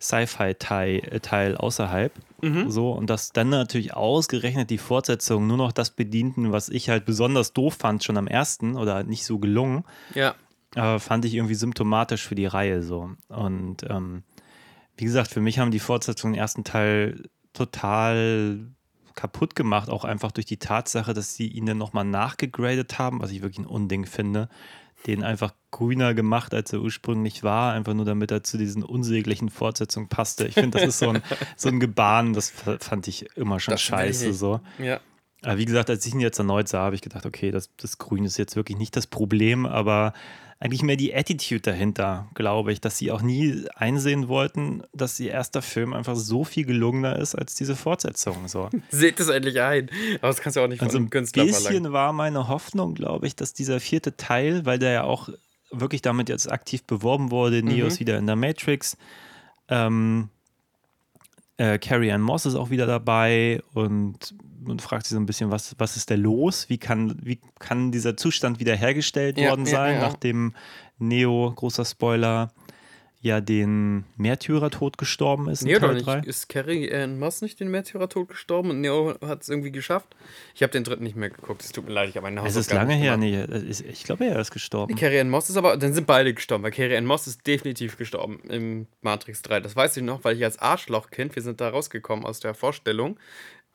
Sci-Fi-Teil 0.00 1.20
Teil 1.22 1.56
außerhalb. 1.56 2.12
Mhm. 2.40 2.70
So, 2.70 2.92
und 2.92 3.10
dass 3.10 3.32
dann 3.32 3.48
natürlich 3.50 3.94
ausgerechnet 3.94 4.70
die 4.70 4.78
Fortsetzungen 4.78 5.46
nur 5.48 5.56
noch 5.56 5.72
das 5.72 5.90
bedienten, 5.90 6.52
was 6.52 6.68
ich 6.68 6.88
halt 6.88 7.04
besonders 7.04 7.52
doof 7.52 7.74
fand, 7.78 8.04
schon 8.04 8.16
am 8.16 8.28
ersten 8.28 8.76
oder 8.76 9.02
nicht 9.02 9.24
so 9.24 9.38
gelungen, 9.38 9.84
Ja. 10.14 10.34
aber 10.76 11.00
fand 11.00 11.24
ich 11.24 11.34
irgendwie 11.34 11.56
symptomatisch 11.56 12.24
für 12.26 12.36
die 12.36 12.46
Reihe 12.46 12.82
so. 12.82 13.10
Und 13.28 13.82
ähm, 13.88 14.22
wie 14.96 15.04
gesagt, 15.04 15.30
für 15.30 15.40
mich 15.40 15.58
haben 15.58 15.72
die 15.72 15.80
Fortsetzungen 15.80 16.34
im 16.34 16.40
ersten 16.40 16.62
Teil 16.64 17.24
total 17.52 18.60
kaputt 19.14 19.56
gemacht, 19.56 19.90
auch 19.90 20.04
einfach 20.04 20.30
durch 20.30 20.46
die 20.46 20.58
Tatsache, 20.58 21.12
dass 21.12 21.34
sie 21.34 21.48
ihn 21.48 21.66
dann 21.66 21.78
nochmal 21.78 22.04
nachgegradet 22.04 23.00
haben, 23.00 23.20
was 23.20 23.32
ich 23.32 23.42
wirklich 23.42 23.58
ein 23.58 23.66
Unding 23.66 24.06
finde. 24.06 24.48
Den 25.06 25.22
einfach 25.22 25.54
grüner 25.70 26.12
gemacht, 26.12 26.54
als 26.54 26.72
er 26.72 26.80
ursprünglich 26.80 27.42
war, 27.42 27.72
einfach 27.72 27.94
nur 27.94 28.04
damit 28.04 28.30
er 28.30 28.42
zu 28.42 28.58
diesen 28.58 28.82
unsäglichen 28.82 29.48
Fortsetzungen 29.48 30.08
passte. 30.08 30.46
Ich 30.46 30.54
finde, 30.54 30.78
das 30.78 30.88
ist 30.88 30.98
so 30.98 31.10
ein, 31.10 31.22
so 31.56 31.68
ein 31.68 31.80
Gebaren, 31.80 32.32
das 32.32 32.50
fand 32.50 33.06
ich 33.08 33.36
immer 33.36 33.60
schon 33.60 33.72
Das 33.72 33.82
scheiße. 33.82 34.32
So. 34.32 34.60
Ja. 34.78 35.00
Aber 35.42 35.58
wie 35.58 35.64
gesagt, 35.64 35.88
als 35.90 36.04
ich 36.04 36.14
ihn 36.14 36.20
jetzt 36.20 36.38
erneut 36.38 36.68
sah, 36.68 36.80
habe 36.80 36.94
ich 36.96 37.02
gedacht, 37.02 37.24
okay, 37.26 37.50
das, 37.50 37.70
das 37.76 37.98
Grün 37.98 38.24
ist 38.24 38.38
jetzt 38.38 38.56
wirklich 38.56 38.76
nicht 38.78 38.96
das 38.96 39.06
Problem, 39.06 39.66
aber 39.66 40.12
eigentlich 40.60 40.82
mehr 40.82 40.96
die 40.96 41.14
Attitude 41.14 41.60
dahinter, 41.60 42.28
glaube 42.34 42.72
ich, 42.72 42.80
dass 42.80 42.98
sie 42.98 43.12
auch 43.12 43.22
nie 43.22 43.64
einsehen 43.76 44.26
wollten, 44.26 44.82
dass 44.92 45.20
ihr 45.20 45.30
erster 45.30 45.62
Film 45.62 45.92
einfach 45.92 46.16
so 46.16 46.42
viel 46.42 46.64
gelungener 46.66 47.16
ist 47.16 47.36
als 47.36 47.54
diese 47.54 47.76
Fortsetzung. 47.76 48.48
So. 48.48 48.68
Seht 48.90 49.20
es 49.20 49.28
endlich 49.28 49.60
ein. 49.60 49.88
Aber 50.16 50.26
das 50.28 50.40
kannst 50.40 50.56
du 50.56 50.60
auch 50.62 50.66
nicht 50.66 50.80
von 50.80 50.88
Also 50.88 50.98
einem 50.98 51.06
ein 51.06 51.10
Künstler 51.10 51.44
bisschen 51.44 51.62
verlangen. 51.62 51.92
war 51.92 52.12
meine 52.12 52.48
Hoffnung, 52.48 52.94
glaube 52.94 53.28
ich, 53.28 53.36
dass 53.36 53.52
dieser 53.54 53.78
vierte 53.78 54.16
Teil, 54.16 54.66
weil 54.66 54.80
der 54.80 54.90
ja 54.90 55.02
auch 55.04 55.28
wirklich 55.70 56.02
damit 56.02 56.28
jetzt 56.28 56.50
aktiv 56.50 56.82
beworben 56.82 57.30
wurde, 57.30 57.62
Neo 57.62 57.84
Mhm. 57.84 57.88
ist 57.92 58.00
wieder 58.00 58.18
in 58.18 58.26
der 58.26 58.34
Matrix, 58.36 58.96
ähm, 59.68 60.30
äh, 61.58 61.78
Carrie 61.78 62.10
Ann 62.10 62.22
Moss 62.22 62.46
ist 62.46 62.54
auch 62.56 62.70
wieder 62.70 62.86
dabei 62.86 63.62
und 63.74 64.34
man 64.68 64.78
fragt 64.78 65.06
sich 65.06 65.14
so 65.14 65.20
ein 65.20 65.26
bisschen, 65.26 65.50
was, 65.50 65.74
was 65.78 65.96
ist 65.96 66.10
da 66.10 66.14
los? 66.14 66.68
Wie 66.68 66.78
kann, 66.78 67.16
wie 67.22 67.40
kann 67.58 67.90
dieser 67.90 68.16
Zustand 68.16 68.60
wiederhergestellt 68.60 69.38
Ja, 69.38 69.50
worden 69.50 69.64
ja, 69.66 69.70
sein, 69.72 69.94
ja. 69.96 70.00
nachdem 70.02 70.54
Neo, 70.98 71.52
großer 71.54 71.84
Spoiler, 71.84 72.52
ja 73.20 73.40
den 73.40 74.04
Märtyrertod 74.16 74.96
gestorben 74.96 75.48
ist 75.48 75.64
Nee, 75.64 75.74
oder 75.74 75.88
Teil 75.88 75.94
nicht? 75.96 76.06
3? 76.06 76.18
Ist 76.20 76.48
Carrie 76.48 76.94
Ann 76.94 77.18
Moss 77.18 77.42
nicht 77.42 77.58
den 77.58 77.68
Märtyrertod 77.68 78.28
gestorben 78.28 78.70
und 78.70 78.80
Neo 78.80 79.16
hat 79.26 79.42
es 79.42 79.48
irgendwie 79.48 79.72
geschafft? 79.72 80.14
Ich 80.54 80.62
habe 80.62 80.70
den 80.70 80.84
dritten 80.84 81.02
nicht 81.02 81.16
mehr 81.16 81.30
geguckt. 81.30 81.62
Es 81.64 81.72
tut 81.72 81.86
mir 81.86 81.92
leid, 81.92 82.10
ich 82.10 82.16
habe 82.16 82.30
meine 82.30 82.40
Es 82.46 82.54
ist 82.54 82.68
Hausaufgaben 82.70 82.90
lange 82.90 83.00
her, 83.02 83.18
gemacht. 83.18 83.64
nee, 83.64 83.90
ich 83.90 84.04
glaube, 84.04 84.24
er 84.24 84.38
ist 84.38 84.52
gestorben. 84.52 84.94
Carrie 84.94 85.18
Ann 85.18 85.30
Moss 85.30 85.50
ist 85.50 85.56
aber, 85.56 85.76
dann 85.76 85.94
sind 85.94 86.06
beide 86.06 86.32
gestorben, 86.32 86.62
weil 86.62 86.70
Carrie 86.70 86.96
Ann 86.96 87.06
Moss 87.06 87.26
ist 87.26 87.44
definitiv 87.44 87.96
gestorben 87.96 88.38
im 88.48 88.86
Matrix 89.02 89.42
3. 89.42 89.58
Das 89.60 89.74
weiß 89.74 89.96
ich 89.96 90.04
noch, 90.04 90.22
weil 90.22 90.36
ich 90.36 90.44
als 90.44 90.60
Arschlochkind, 90.60 91.34
wir 91.34 91.42
sind 91.42 91.60
da 91.60 91.70
rausgekommen 91.70 92.24
aus 92.24 92.38
der 92.38 92.54
Vorstellung 92.54 93.18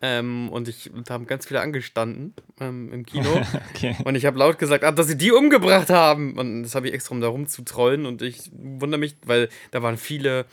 ähm, 0.05 0.49
und 0.49 0.67
ich, 0.67 0.91
da 1.05 1.13
haben 1.13 1.27
ganz 1.27 1.47
viele 1.47 1.61
angestanden 1.61 2.33
ähm, 2.59 2.91
im 2.91 3.05
Kino. 3.05 3.41
Okay. 3.73 3.95
Und 4.03 4.15
ich 4.15 4.25
habe 4.25 4.37
laut 4.37 4.59
gesagt, 4.59 4.83
ah, 4.83 4.91
dass 4.91 5.07
sie 5.07 5.17
die 5.17 5.31
umgebracht 5.31 5.89
haben. 5.89 6.37
Und 6.37 6.63
das 6.63 6.75
habe 6.75 6.87
ich 6.87 6.93
extra, 6.93 7.15
um 7.15 7.21
da 7.21 7.29
rumzutrollen. 7.29 8.05
Und 8.05 8.21
ich 8.21 8.51
wundere 8.53 8.99
mich, 8.99 9.15
weil 9.25 9.47
da 9.71 9.81
waren 9.81 9.97
viele 9.97 10.45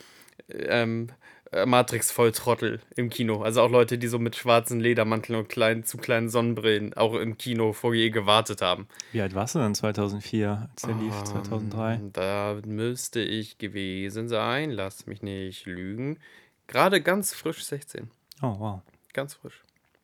ähm, 0.49 1.09
äh, 1.51 1.65
Matrix-Volltrottel 1.65 2.79
im 2.95 3.09
Kino. 3.09 3.41
Also 3.41 3.61
auch 3.61 3.69
Leute, 3.69 3.97
die 3.97 4.07
so 4.07 4.19
mit 4.19 4.37
schwarzen 4.37 4.79
Ledermanteln 4.79 5.37
und 5.37 5.49
kleinen, 5.49 5.83
zu 5.83 5.97
kleinen 5.97 6.29
Sonnenbrillen 6.29 6.93
auch 6.93 7.13
im 7.15 7.37
Kino 7.37 7.73
vor 7.73 7.93
je 7.93 8.09
gewartet 8.09 8.61
haben. 8.61 8.87
Wie 9.11 9.21
alt 9.21 9.35
warst 9.35 9.55
du 9.55 9.59
denn 9.59 9.75
2004, 9.75 10.69
als 10.71 10.81
der 10.83 10.95
lief, 10.95 11.23
2003? 11.23 11.95
Ähm, 11.95 12.13
Da 12.13 12.57
müsste 12.65 13.19
ich 13.21 13.57
gewesen 13.57 14.29
sein. 14.29 14.71
Lass 14.71 15.07
mich 15.07 15.21
nicht 15.21 15.65
lügen. 15.65 16.19
Gerade 16.67 17.01
ganz 17.01 17.33
frisch 17.33 17.63
16. 17.65 18.09
Oh, 18.41 18.55
wow. 18.57 18.81
Ganz 19.13 19.33
frisch. 19.35 19.61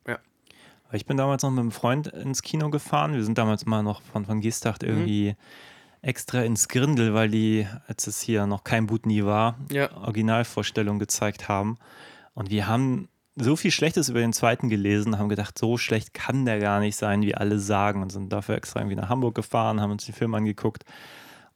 Ja. 0.07 0.19
Ich 0.91 1.05
bin 1.05 1.17
damals 1.17 1.43
noch 1.43 1.51
mit 1.51 1.59
einem 1.59 1.71
Freund 1.71 2.07
ins 2.07 2.41
Kino 2.41 2.69
gefahren. 2.69 3.13
Wir 3.13 3.23
sind 3.23 3.37
damals 3.37 3.65
mal 3.65 3.83
noch 3.83 4.01
von, 4.01 4.25
von 4.25 4.41
Gestacht 4.41 4.83
Mhm. 4.83 4.89
irgendwie 4.89 5.35
extra 6.01 6.41
ins 6.41 6.67
Grindel, 6.67 7.13
weil 7.13 7.29
die, 7.29 7.67
als 7.87 8.07
es 8.07 8.21
hier 8.21 8.45
noch 8.47 8.63
kein 8.63 8.87
Boot 8.87 9.05
nie 9.05 9.23
war, 9.25 9.57
Ja. 9.71 9.91
Originalvorstellung 9.97 10.99
gezeigt 10.99 11.47
haben. 11.49 11.77
Und 12.33 12.49
wir 12.49 12.67
haben 12.67 13.09
so 13.35 13.55
viel 13.55 13.71
Schlechtes 13.71 14.09
über 14.09 14.19
den 14.19 14.33
zweiten 14.33 14.69
gelesen, 14.69 15.17
haben 15.19 15.29
gedacht, 15.29 15.57
so 15.57 15.77
schlecht 15.77 16.13
kann 16.13 16.45
der 16.45 16.59
gar 16.59 16.79
nicht 16.79 16.95
sein, 16.95 17.21
wie 17.21 17.35
alle 17.35 17.59
sagen. 17.59 18.01
Und 18.01 18.11
sind 18.11 18.31
dafür 18.31 18.55
extra 18.55 18.79
irgendwie 18.79 18.95
nach 18.95 19.09
Hamburg 19.09 19.35
gefahren, 19.35 19.81
haben 19.81 19.91
uns 19.91 20.05
den 20.05 20.15
Film 20.15 20.33
angeguckt 20.35 20.83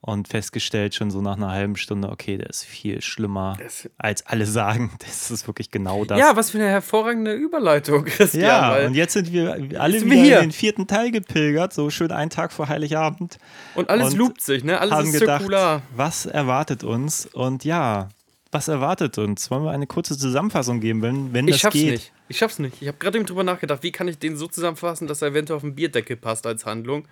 und 0.04 0.26
festgestellt, 0.26 0.96
schon 0.96 1.12
so 1.12 1.22
nach 1.22 1.36
einer 1.36 1.52
halben 1.52 1.76
Stunde, 1.76 2.08
okay, 2.10 2.36
der 2.36 2.50
ist 2.50 2.64
viel 2.64 3.00
schlimmer, 3.00 3.56
Das- 3.62 3.88
als 3.98 4.26
alle 4.26 4.46
sagen. 4.46 4.90
Das 4.98 5.30
ist 5.30 5.46
wirklich 5.46 5.70
genau 5.70 6.04
das. 6.04 6.18
Ja, 6.18 6.34
was 6.36 6.50
für 6.50 6.58
eine 6.58 6.68
hervorragende 6.68 7.32
Überleitung, 7.32 8.04
Christian. 8.06 8.42
Ja, 8.42 8.84
und 8.86 8.94
jetzt 8.94 9.12
sind 9.12 9.32
wir 9.32 9.52
alle 9.80 10.00
sind 10.00 10.10
wieder 10.10 10.16
wir 10.16 10.24
hier. 10.24 10.36
in 10.40 10.46
den 10.46 10.52
vierten 10.52 10.86
Teil 10.88 11.12
gepilgert, 11.12 11.72
so 11.72 11.88
schön 11.88 12.10
einen 12.10 12.30
Tag 12.30 12.52
vor 12.52 12.68
Heiligabend. 12.68 13.38
Und 13.76 13.90
alles 13.90 14.12
Und 14.12 14.18
loopt 14.18 14.40
sich, 14.42 14.64
ne? 14.64 14.80
Alles 14.80 14.92
haben 14.92 15.06
ist 15.06 15.20
gedacht, 15.20 15.38
zirkular. 15.42 15.82
was 15.94 16.26
erwartet 16.26 16.82
uns? 16.82 17.26
Und 17.26 17.64
ja, 17.64 18.08
was 18.50 18.66
erwartet 18.68 19.16
uns? 19.18 19.50
Wollen 19.52 19.62
wir 19.64 19.70
eine 19.70 19.86
kurze 19.86 20.18
Zusammenfassung 20.18 20.80
geben, 20.80 21.00
wenn, 21.00 21.32
wenn 21.32 21.46
Ich 21.46 21.52
das 21.54 21.60
schaff's 21.60 21.74
geht? 21.74 21.90
nicht. 21.92 22.12
Ich 22.28 22.38
schaff's 22.38 22.58
nicht. 22.58 22.82
Ich 22.82 22.88
habe 22.88 22.98
gerade 22.98 23.18
eben 23.18 23.26
drüber 23.26 23.44
nachgedacht, 23.44 23.82
wie 23.84 23.92
kann 23.92 24.08
ich 24.08 24.18
den 24.18 24.36
so 24.36 24.48
zusammenfassen, 24.48 25.06
dass 25.06 25.22
er 25.22 25.28
eventuell 25.28 25.56
auf 25.58 25.62
den 25.62 25.74
Bierdeckel 25.76 26.16
passt 26.16 26.44
als 26.46 26.66
Handlung. 26.66 27.06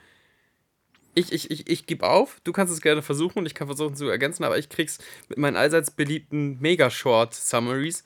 Ich, 1.14 1.32
ich, 1.32 1.50
ich, 1.50 1.68
ich 1.68 1.86
gebe 1.86 2.08
auf. 2.08 2.40
Du 2.44 2.52
kannst 2.52 2.72
es 2.72 2.80
gerne 2.80 3.02
versuchen 3.02 3.40
und 3.40 3.46
ich 3.46 3.54
kann 3.54 3.66
versuchen 3.66 3.96
zu 3.96 4.08
ergänzen, 4.08 4.44
aber 4.44 4.58
ich 4.58 4.68
krieg's 4.68 4.98
mit 5.28 5.38
meinen 5.38 5.56
allseits 5.56 5.90
beliebten 5.90 6.58
Mega-Short-Summaries. 6.60 8.04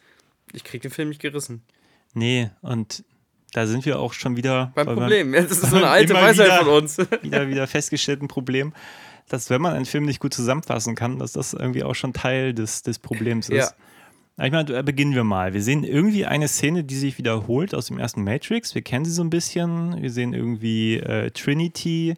Ich 0.52 0.64
krieg 0.64 0.82
den 0.82 0.90
Film 0.90 1.10
nicht 1.10 1.20
gerissen. 1.20 1.62
Nee, 2.14 2.50
und 2.62 3.04
da 3.52 3.66
sind 3.66 3.84
wir 3.86 3.98
auch 3.98 4.12
schon 4.12 4.36
wieder 4.36 4.72
Beim 4.74 4.86
Problem. 4.86 5.32
Das 5.32 5.50
ist 5.50 5.70
so 5.70 5.76
eine 5.76 5.88
alte 5.90 6.14
Weisheit 6.14 6.46
wieder. 6.46 6.58
von 6.58 6.68
uns. 6.68 6.98
wieder, 7.22 7.48
wieder 7.48 7.66
festgestellten 7.66 8.26
Problem, 8.26 8.72
dass 9.28 9.50
wenn 9.50 9.60
man 9.60 9.74
einen 9.74 9.86
Film 9.86 10.04
nicht 10.04 10.20
gut 10.20 10.34
zusammenfassen 10.34 10.94
kann, 10.94 11.18
dass 11.18 11.32
das 11.32 11.52
irgendwie 11.52 11.84
auch 11.84 11.94
schon 11.94 12.12
Teil 12.12 12.54
des, 12.54 12.82
des 12.82 12.98
Problems 12.98 13.48
ist. 13.48 13.74
Ja. 14.36 14.44
Ich 14.44 14.50
meine, 14.50 14.82
beginnen 14.82 15.14
wir 15.14 15.22
mal. 15.22 15.54
Wir 15.54 15.62
sehen 15.62 15.84
irgendwie 15.84 16.26
eine 16.26 16.48
Szene, 16.48 16.82
die 16.82 16.96
sich 16.96 17.18
wiederholt 17.18 17.72
aus 17.72 17.86
dem 17.86 18.00
ersten 18.00 18.24
Matrix. 18.24 18.74
Wir 18.74 18.82
kennen 18.82 19.04
sie 19.04 19.12
so 19.12 19.22
ein 19.22 19.30
bisschen. 19.30 20.02
Wir 20.02 20.10
sehen 20.10 20.34
irgendwie 20.34 20.96
äh, 20.96 21.30
Trinity, 21.30 22.14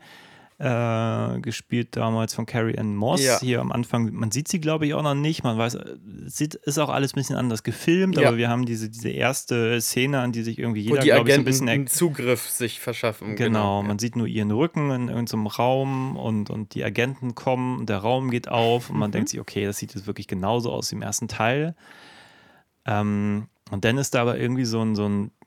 äh, 0.59 1.41
gespielt 1.41 1.97
damals 1.97 2.35
von 2.35 2.47
Carrie 2.47 2.79
Ann 2.79 2.97
Moss. 2.97 3.23
Ja. 3.23 3.39
Hier 3.41 3.61
am 3.61 3.73
Anfang, 3.73 4.13
man 4.15 4.31
sieht 4.31 4.49
sie, 4.49 4.59
glaube 4.59 4.87
ich, 4.87 4.95
auch 4.95 5.03
noch 5.03 5.15
nicht. 5.15 5.45
Man 5.45 5.59
weiß, 5.59 5.75
es 6.27 6.37
sieht, 6.37 6.55
ist 6.55 6.79
auch 6.79 6.89
alles 6.89 7.13
ein 7.13 7.17
bisschen 7.17 7.37
anders 7.37 7.63
gefilmt, 7.63 8.17
Ja. 8.17 8.29
aber 8.29 8.39
wir 8.39 8.49
haben 8.49 8.65
diese, 8.65 8.89
diese 8.89 9.11
erste 9.11 9.81
Szene, 9.81 10.21
an 10.21 10.33
die 10.33 10.43
sich 10.43 10.59
irgendwie 10.59 10.81
jeder, 10.81 11.03
glaube 11.03 11.29
ich, 11.29 11.35
so 11.35 11.41
ein 11.41 11.45
bisschen 11.45 11.69
einen 11.69 11.87
Zugriff 11.87 12.49
sich 12.49 12.81
verschaffen. 12.81 13.37
Genau, 13.37 13.83
ja. 13.83 13.87
man 13.87 13.99
sieht 13.99 14.17
nur 14.17 14.27
ihren 14.27 14.51
Rücken 14.51 14.91
in 14.91 15.09
irgendeinem 15.09 15.47
Raum 15.47 16.17
und, 16.17 16.49
und 16.49 16.75
die 16.75 16.83
Agenten 16.85 17.35
kommen, 17.35 17.81
und 17.81 17.91
der 17.91 17.99
Raum 17.99 18.31
geht 18.31 18.49
auf 18.49 18.89
und 18.89 18.99
man 18.99 19.13
denkt 19.13 19.29
sich, 19.29 19.41
okay, 19.41 19.67
das 19.67 19.77
sieht 19.77 19.95
jetzt 19.95 20.07
wirklich 20.07 20.27
genauso 20.27 20.73
aus 20.73 20.91
wie 20.91 20.97
im 20.97 21.03
ersten 21.03 21.29
Teil. 21.29 21.75
Ähm, 22.87 23.49
und 23.71 23.85
dann 23.85 23.99
ist 23.99 24.15
da 24.15 24.23
aber 24.23 24.39
irgendwie 24.39 24.65
so 24.65 24.81
ein, 24.81 24.95
so 24.95 25.07
ein 25.07 25.27
äh, 25.27 25.46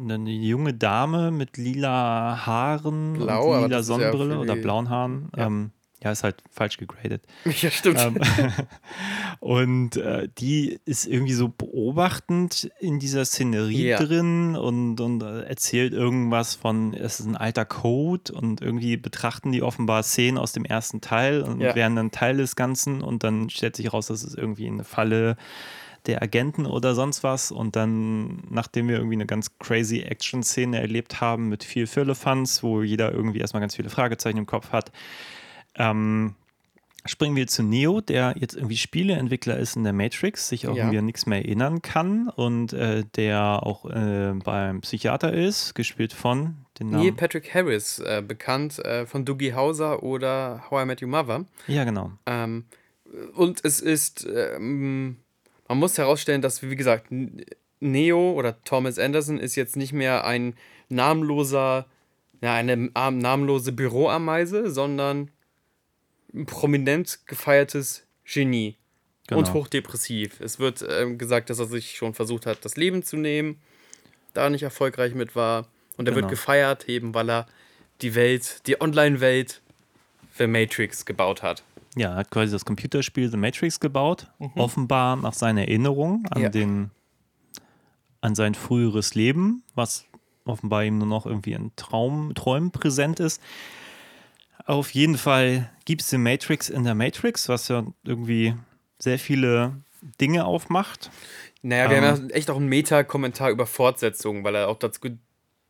eine 0.00 0.30
junge 0.30 0.74
Dame 0.74 1.30
mit 1.30 1.56
lila 1.56 2.46
Haaren 2.46 3.14
Blau, 3.14 3.54
und 3.54 3.62
lila 3.64 3.66
ist 3.66 3.70
ja 3.72 3.82
Sonnenbrille 3.82 4.34
für 4.34 4.40
oder 4.40 4.56
blauen 4.56 4.88
Haaren. 4.88 5.30
Ja. 5.36 5.46
Ähm, 5.46 5.70
ja, 6.00 6.12
ist 6.12 6.22
halt 6.22 6.36
falsch 6.48 6.76
gegradet. 6.76 7.22
Ja, 7.60 7.70
stimmt. 7.72 7.98
Ähm, 7.98 8.20
und 9.40 9.96
äh, 9.96 10.28
die 10.38 10.78
ist 10.84 11.06
irgendwie 11.06 11.32
so 11.32 11.48
beobachtend 11.48 12.70
in 12.78 13.00
dieser 13.00 13.24
Szenerie 13.24 13.88
Ja. 13.88 13.98
drin 13.98 14.54
und, 14.54 15.00
und 15.00 15.22
äh, 15.24 15.42
erzählt 15.42 15.92
irgendwas 15.92 16.54
von, 16.54 16.94
es 16.94 17.18
ist 17.18 17.26
ein 17.26 17.36
alter 17.36 17.64
Code 17.64 18.32
und 18.32 18.60
irgendwie 18.60 18.96
betrachten 18.96 19.50
die 19.50 19.62
offenbar 19.62 20.04
Szenen 20.04 20.38
aus 20.38 20.52
dem 20.52 20.64
ersten 20.64 21.00
Teil 21.00 21.42
und 21.42 21.60
Ja. 21.60 21.74
werden 21.74 21.96
dann 21.96 22.10
Teil 22.12 22.36
des 22.36 22.54
Ganzen 22.54 23.02
und 23.02 23.24
dann 23.24 23.50
stellt 23.50 23.74
sich 23.74 23.92
raus, 23.92 24.06
das 24.06 24.22
ist 24.22 24.38
irgendwie 24.38 24.68
eine 24.68 24.84
Falle 24.84 25.36
der 26.06 26.22
Agenten 26.22 26.66
oder 26.66 26.94
sonst 26.94 27.22
was 27.22 27.50
und 27.50 27.76
dann, 27.76 28.42
nachdem 28.50 28.88
wir 28.88 28.96
irgendwie 28.96 29.16
eine 29.16 29.26
ganz 29.26 29.58
crazy 29.58 30.00
Action-Szene 30.00 30.80
erlebt 30.80 31.20
haben 31.20 31.48
mit 31.48 31.64
viel 31.64 31.86
Firlefanz, 31.86 32.62
wo 32.62 32.82
jeder 32.82 33.12
irgendwie 33.12 33.40
erstmal 33.40 33.60
ganz 33.60 33.76
viele 33.76 33.90
Fragezeichen 33.90 34.38
im 34.38 34.46
Kopf 34.46 34.70
hat, 34.72 34.92
ähm, 35.74 36.34
springen 37.06 37.36
wir 37.36 37.46
zu 37.46 37.62
Neo, 37.62 38.00
der 38.00 38.34
jetzt 38.38 38.54
irgendwie 38.54 38.76
Spieleentwickler 38.76 39.56
ist 39.56 39.76
in 39.76 39.84
der 39.84 39.92
Matrix, 39.92 40.48
sich 40.48 40.66
auch 40.66 40.74
Ja. 40.74 40.82
irgendwie 40.84 40.98
an 40.98 41.06
nichts 41.06 41.26
mehr 41.26 41.38
erinnern 41.38 41.80
kann 41.80 42.28
und 42.28 42.72
äh, 42.72 43.04
der 43.16 43.62
auch 43.62 43.86
äh, 43.86 44.32
beim 44.44 44.80
Psychiater 44.82 45.32
ist, 45.32 45.74
gespielt 45.74 46.12
von 46.12 46.56
den 46.78 46.90
Namen. 46.90 47.04
Neil 47.04 47.12
Patrick 47.12 47.54
Harris, 47.54 47.98
äh, 48.00 48.22
bekannt 48.26 48.78
äh, 48.80 49.06
von 49.06 49.24
Doogie 49.24 49.54
Hauser 49.54 50.02
oder 50.02 50.64
How 50.70 50.82
I 50.82 50.86
Met 50.86 51.02
Your 51.02 51.08
Mother. 51.08 51.44
Ja, 51.66 51.84
genau. 51.84 52.12
Ähm, 52.26 52.64
und 53.34 53.64
es 53.64 53.80
ist, 53.80 54.26
ähm, 54.30 55.16
man 55.68 55.78
muss 55.78 55.98
herausstellen, 55.98 56.42
dass, 56.42 56.62
wie 56.62 56.76
gesagt, 56.76 57.08
Neo 57.80 58.32
oder 58.32 58.60
Thomas 58.64 58.98
Anderson 58.98 59.38
ist 59.38 59.54
jetzt 59.54 59.76
nicht 59.76 59.92
mehr 59.92 60.24
ein 60.24 60.54
namenloser, 60.88 61.86
ja, 62.40 62.54
eine 62.54 62.76
namenlose 62.76 63.72
Büroameise, 63.72 64.70
sondern 64.70 65.30
ein 66.34 66.46
prominent 66.46 67.20
gefeiertes 67.26 68.06
Genie. 68.24 68.76
Genau. 69.26 69.40
Und 69.40 69.52
hochdepressiv. 69.52 70.40
Es 70.40 70.58
wird 70.58 70.84
ähm, 70.88 71.18
gesagt, 71.18 71.50
dass 71.50 71.58
er 71.58 71.66
sich 71.66 71.96
schon 71.96 72.14
versucht 72.14 72.46
hat, 72.46 72.64
das 72.64 72.76
Leben 72.76 73.02
zu 73.02 73.16
nehmen, 73.16 73.60
da 74.32 74.48
nicht 74.48 74.62
erfolgreich 74.62 75.14
mit 75.14 75.36
war. 75.36 75.68
Und 75.96 76.08
er 76.08 76.14
Genau. 76.14 76.22
wird 76.22 76.30
gefeiert, 76.30 76.88
eben 76.88 77.12
weil 77.14 77.28
er 77.30 77.46
die 78.00 78.14
Welt, 78.14 78.66
die 78.66 78.80
Online-Welt 78.80 79.60
für 80.32 80.46
Matrix 80.46 81.04
gebaut 81.04 81.42
hat. 81.42 81.62
Ja, 81.96 82.10
er 82.10 82.16
hat 82.16 82.30
quasi 82.30 82.52
das 82.52 82.64
Computerspiel 82.64 83.30
The 83.30 83.36
Matrix 83.36 83.80
gebaut, 83.80 84.28
offenbar 84.56 85.16
nach 85.16 85.32
seiner 85.34 85.62
Erinnerung 85.62 86.24
an 86.30 86.38
Mhm. 86.38 86.44
Ja. 86.44 86.48
den 86.50 86.90
an 88.20 88.34
sein 88.34 88.54
früheres 88.54 89.14
Leben, 89.14 89.62
was 89.74 90.04
offenbar 90.44 90.84
ihm 90.84 90.98
nur 90.98 91.06
noch 91.06 91.24
irgendwie 91.26 91.52
in 91.52 91.70
Traum, 91.76 92.34
Träumen 92.34 92.70
präsent 92.72 93.20
ist. 93.20 93.40
Auf 94.66 94.90
jeden 94.92 95.16
Fall 95.16 95.70
gibt 95.84 96.02
es 96.02 96.10
The 96.10 96.18
Matrix 96.18 96.68
in 96.68 96.84
der 96.84 96.94
Matrix, 96.94 97.48
was 97.48 97.68
ja 97.68 97.84
irgendwie 98.04 98.54
sehr 98.98 99.18
viele 99.18 99.76
Dinge 100.20 100.44
aufmacht. 100.46 101.10
Naja, 101.62 101.90
wir 101.90 101.96
Ähm. 101.98 102.04
haben 102.04 102.30
echt 102.30 102.50
auch 102.50 102.56
einen 102.56 102.68
Meta-Kommentar 102.68 103.50
über 103.50 103.66
Fortsetzungen, 103.66 104.42
weil 104.44 104.54
er 104.56 104.68
auch 104.68 104.78
dazu 104.78 105.00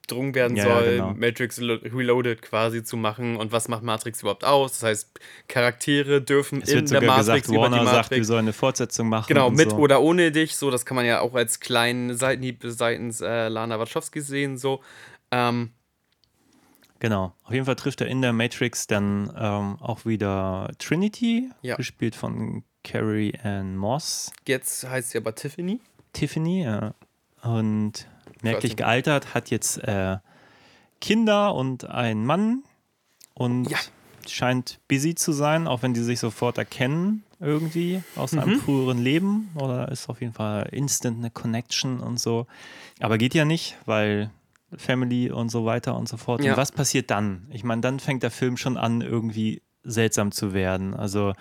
gedrungen 0.09 0.35
werden 0.35 0.57
Ja, 0.57 0.67
ja, 0.67 0.75
soll, 0.75 0.91
genau. 0.93 1.15
Matrix 1.15 1.59
Lo- 1.59 1.75
Reloaded 1.83 2.43
quasi 2.43 2.83
zu 2.83 2.97
machen. 2.97 3.37
Und 3.37 3.53
was 3.53 3.69
macht 3.69 3.83
Matrix 3.83 4.23
überhaupt 4.23 4.45
aus? 4.45 4.73
Das 4.73 4.83
heißt, 4.83 5.21
Charaktere 5.49 6.21
dürfen 6.23 6.63
Es 6.63 6.71
in 6.71 6.87
der 6.87 7.01
Matrix 7.03 7.19
gesagt, 7.19 7.47
über 7.49 7.57
die 7.57 7.61
Warner 7.63 7.85
sagt, 7.85 7.95
Matrix. 7.97 8.17
wir 8.17 8.25
sollen 8.25 8.45
eine 8.47 8.53
Fortsetzung 8.53 9.09
machen. 9.09 9.27
Genau, 9.29 9.51
mit 9.51 9.71
so. 9.71 9.77
oder 9.77 10.01
ohne 10.01 10.33
dich, 10.33 10.57
so, 10.57 10.71
das 10.71 10.85
kann 10.87 10.97
man 10.97 11.05
ja 11.07 11.21
auch 11.21 11.35
als 11.35 11.61
kleinen 11.61 12.17
Seitenhieb 12.17 12.63
seitens 12.65 13.21
äh, 13.21 13.49
Lana 13.49 13.79
Wachowski 13.79 14.21
sehen, 14.21 14.57
so. 14.59 14.81
Ähm, 15.31 15.71
Genau. 17.01 17.33
Auf 17.45 17.53
jeden 17.55 17.65
Fall 17.65 17.77
trifft 17.77 18.01
er 18.01 18.09
in 18.09 18.23
der 18.23 18.33
Matrix 18.33 18.89
dann 18.89 19.33
ähm, 19.39 19.77
auch 19.81 20.05
wieder 20.05 20.69
Trinity, 20.79 21.49
Ja. 21.63 21.77
gespielt 21.77 22.17
von 22.17 22.65
Carrie 22.83 23.35
Ann 23.43 23.77
Moss. 23.77 24.33
jetzt 24.49 24.89
heißt 24.89 25.11
sie 25.11 25.19
aber 25.19 25.35
Tiffany. 25.35 25.81
Tiffany, 26.13 26.65
ja. 26.65 26.95
Und 27.43 28.09
merklich 28.43 28.77
gealtert, 28.77 29.35
hat 29.35 29.51
jetzt 29.51 29.79
äh, 29.79 30.19
Kinder 31.01 31.55
und 31.55 31.89
einen 31.89 32.25
Mann 32.27 32.63
und 33.35 33.71
Ja. 33.71 33.79
scheint 34.27 34.81
busy 34.89 35.15
zu 35.15 35.33
sein, 35.33 35.67
auch 35.67 35.83
wenn 35.83 35.95
die 35.95 36.03
sich 36.03 36.21
sofort 36.21 36.59
erkennen 36.59 37.23
irgendwie 37.41 38.03
aus 38.17 38.33
Mhm. 38.33 38.39
einem 38.41 38.61
früheren 38.61 38.99
Leben. 38.99 39.51
Oder 39.55 39.91
ist 39.93 40.09
auf 40.09 40.21
jeden 40.21 40.33
Fall 40.33 40.69
instant 40.73 41.19
eine 41.19 41.31
Connection 41.31 42.01
und 42.01 42.19
so. 42.19 42.47
Aber 43.01 43.17
geht 43.17 43.33
ja 43.35 43.45
nicht, 43.45 43.77
weil 43.87 44.31
Family 44.77 45.31
und 45.31 45.49
so 45.51 45.65
weiter 45.65 45.97
und 45.97 46.09
so 46.09 46.17
fort. 46.17 46.43
Ja. 46.45 46.53
Und 46.53 46.57
was 46.59 46.73
passiert 46.73 47.11
dann? 47.11 47.47
Ich 47.51 47.63
meine, 47.65 47.81
dann 47.81 48.01
fängt 48.01 48.23
der 48.25 48.31
Film 48.33 48.57
schon 48.57 48.77
an, 48.77 49.01
irgendwie 49.03 49.63
seltsam 49.85 50.33
zu 50.33 50.53
werden. 50.53 50.95
Also 50.95 51.33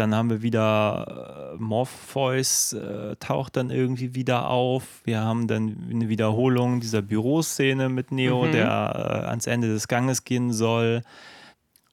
dann 0.00 0.14
haben 0.14 0.30
wir 0.30 0.42
wieder 0.42 1.52
äh, 1.54 1.62
Morpheus 1.62 2.72
äh, 2.72 3.14
taucht 3.20 3.56
dann 3.56 3.70
irgendwie 3.70 4.14
wieder 4.14 4.48
auf. 4.48 4.82
Wir 5.04 5.20
haben 5.20 5.46
dann 5.46 5.86
eine 5.90 6.08
Wiederholung 6.08 6.80
dieser 6.80 7.02
Büroszene 7.02 7.88
mit 7.88 8.10
Neo, 8.10 8.46
Mhm. 8.46 8.52
der 8.52 8.66
äh, 8.66 9.26
ans 9.28 9.46
Ende 9.46 9.68
des 9.68 9.86
Ganges 9.86 10.24
gehen 10.24 10.52
soll. 10.52 11.02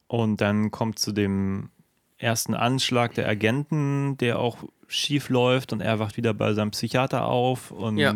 Und 0.07 0.41
dann 0.41 0.71
kommt 0.71 0.97
zu 0.99 1.11
dem 1.11 1.69
ersten 2.17 2.55
Anschlag 2.55 3.13
der 3.13 3.27
Agenten, 3.27 4.17
der 4.17 4.39
auch 4.39 4.57
schief 4.87 5.29
läuft 5.29 5.73
und 5.73 5.81
er 5.81 5.99
wacht 5.99 6.15
wieder 6.17 6.33
bei 6.33 6.53
seinem 6.53 6.71
Psychiater 6.71 7.25
auf 7.25 7.71
und 7.71 7.97
Ja. 7.97 8.15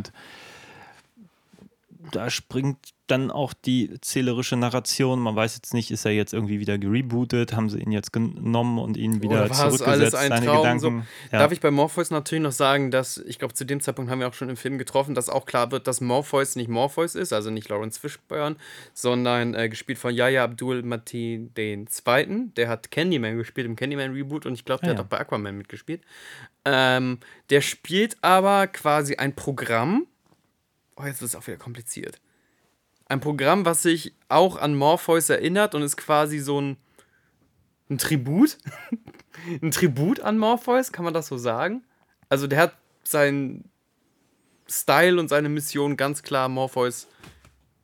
Da 2.12 2.30
springt 2.30 2.78
dann 3.08 3.30
auch 3.30 3.54
die 3.54 3.94
zählerische 4.00 4.56
Narration. 4.56 5.20
Man 5.20 5.36
weiß 5.36 5.56
jetzt 5.56 5.74
nicht, 5.74 5.92
ist 5.92 6.06
er 6.06 6.12
jetzt 6.12 6.34
irgendwie 6.34 6.62
wieder 6.62 6.78
gerebootet? 6.78 7.52
Haben 7.54 7.70
sie 7.70 7.80
ihn 7.80 7.92
jetzt 7.92 8.14
genommen 8.14 8.80
und 8.80 8.96
ihn 8.96 9.22
wieder 9.22 9.44
Oder 9.46 9.52
zurückgesetzt? 9.52 9.86
alles 9.88 10.14
ein 10.16 10.46
Traum? 10.46 10.58
Gedanken. 10.58 10.80
So, 10.80 11.02
Darf 11.38 11.52
ich 11.52 11.60
bei 11.60 11.72
Morpheus 11.72 12.10
natürlich 12.10 12.42
noch 12.44 12.54
sagen, 12.54 12.90
dass, 12.90 13.18
ich 13.18 13.38
glaube, 13.38 13.54
zu 13.54 13.66
dem 13.66 13.82
Zeitpunkt 13.82 14.10
haben 14.10 14.20
wir 14.20 14.30
auch 14.30 14.34
schon 14.34 14.48
im 14.48 14.56
Film 14.56 14.78
getroffen, 14.78 15.14
dass 15.14 15.28
auch 15.28 15.46
klar 15.46 15.72
wird, 15.74 15.88
dass 15.88 16.00
Morpheus 16.00 16.56
nicht 16.56 16.70
Morpheus 16.70 17.16
ist, 17.16 17.34
also 17.34 17.50
nicht 17.50 17.68
Lawrence 17.68 18.00
Fishburne, 18.00 18.56
sondern 18.94 19.56
äh, 19.56 19.68
gespielt 19.68 19.98
von 19.98 20.14
Yahya 20.16 20.46
Abdul 20.46 20.82
Mateen 20.84 21.52
II. 21.56 22.52
Der 22.56 22.70
hat 22.70 22.92
Candyman 22.92 23.36
gespielt 23.38 23.68
im 23.68 23.76
Candyman-Reboot 23.76 24.46
und 24.46 24.54
ich 24.54 24.64
glaube, 24.64 24.82
der 24.84 24.92
Ah, 24.92 24.94
ja. 24.94 25.00
hat 25.00 25.06
auch 25.06 25.10
bei 25.10 25.20
Aquaman 25.20 25.58
mitgespielt. 25.58 26.02
Ähm, 26.64 27.20
der 27.50 27.60
spielt 27.60 28.16
aber 28.22 28.68
quasi 28.68 29.16
ein 29.16 29.36
Programm. 29.36 30.06
Oh, 31.02 31.06
jetzt 31.06 31.22
wird 31.22 31.30
es 31.30 31.36
auch 31.36 31.46
wieder 31.48 31.58
kompliziert. 31.58 32.22
Ein 33.08 33.20
Programm, 33.20 33.66
was 33.66 33.82
sich 33.82 34.14
auch 34.30 34.56
an 34.56 34.76
Morpheus 34.76 35.30
erinnert 35.30 35.76
und 35.76 35.82
ist 35.82 35.98
quasi 35.98 36.40
so 36.40 36.62
ein, 36.62 36.78
ein 37.90 37.98
Tribut. 37.98 38.58
ein 39.62 39.72
Tribut 39.72 40.20
an 40.20 40.38
Morpheus, 40.38 40.92
kann 40.92 41.06
man 41.06 41.14
das 41.14 41.28
so 41.28 41.38
sagen? 41.38 41.84
Also 42.30 42.48
der 42.48 42.60
hat 42.60 42.78
seinen 43.04 43.70
Style 44.70 45.20
und 45.20 45.28
seine 45.28 45.50
Mission 45.50 45.98
ganz 45.98 46.24
klar 46.24 46.48
Morpheus 46.48 47.08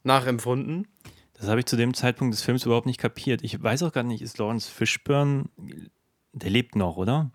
nachempfunden. 0.03 0.87
Das 1.33 1.47
habe 1.49 1.59
ich 1.59 1.65
zu 1.65 1.75
dem 1.75 1.93
Zeitpunkt 1.93 2.33
des 2.33 2.41
Films 2.41 2.65
überhaupt 2.65 2.85
nicht 2.87 2.99
kapiert. 2.99 3.43
Ich 3.43 3.61
weiß 3.61 3.83
auch 3.83 3.91
gar 3.91 4.03
nicht, 4.03 4.21
ist 4.21 4.37
Lawrence 4.37 4.71
Fishburne, 4.71 5.45
der 6.33 6.49
lebt 6.49 6.75
noch, 6.75 6.95
oder? 6.97 7.31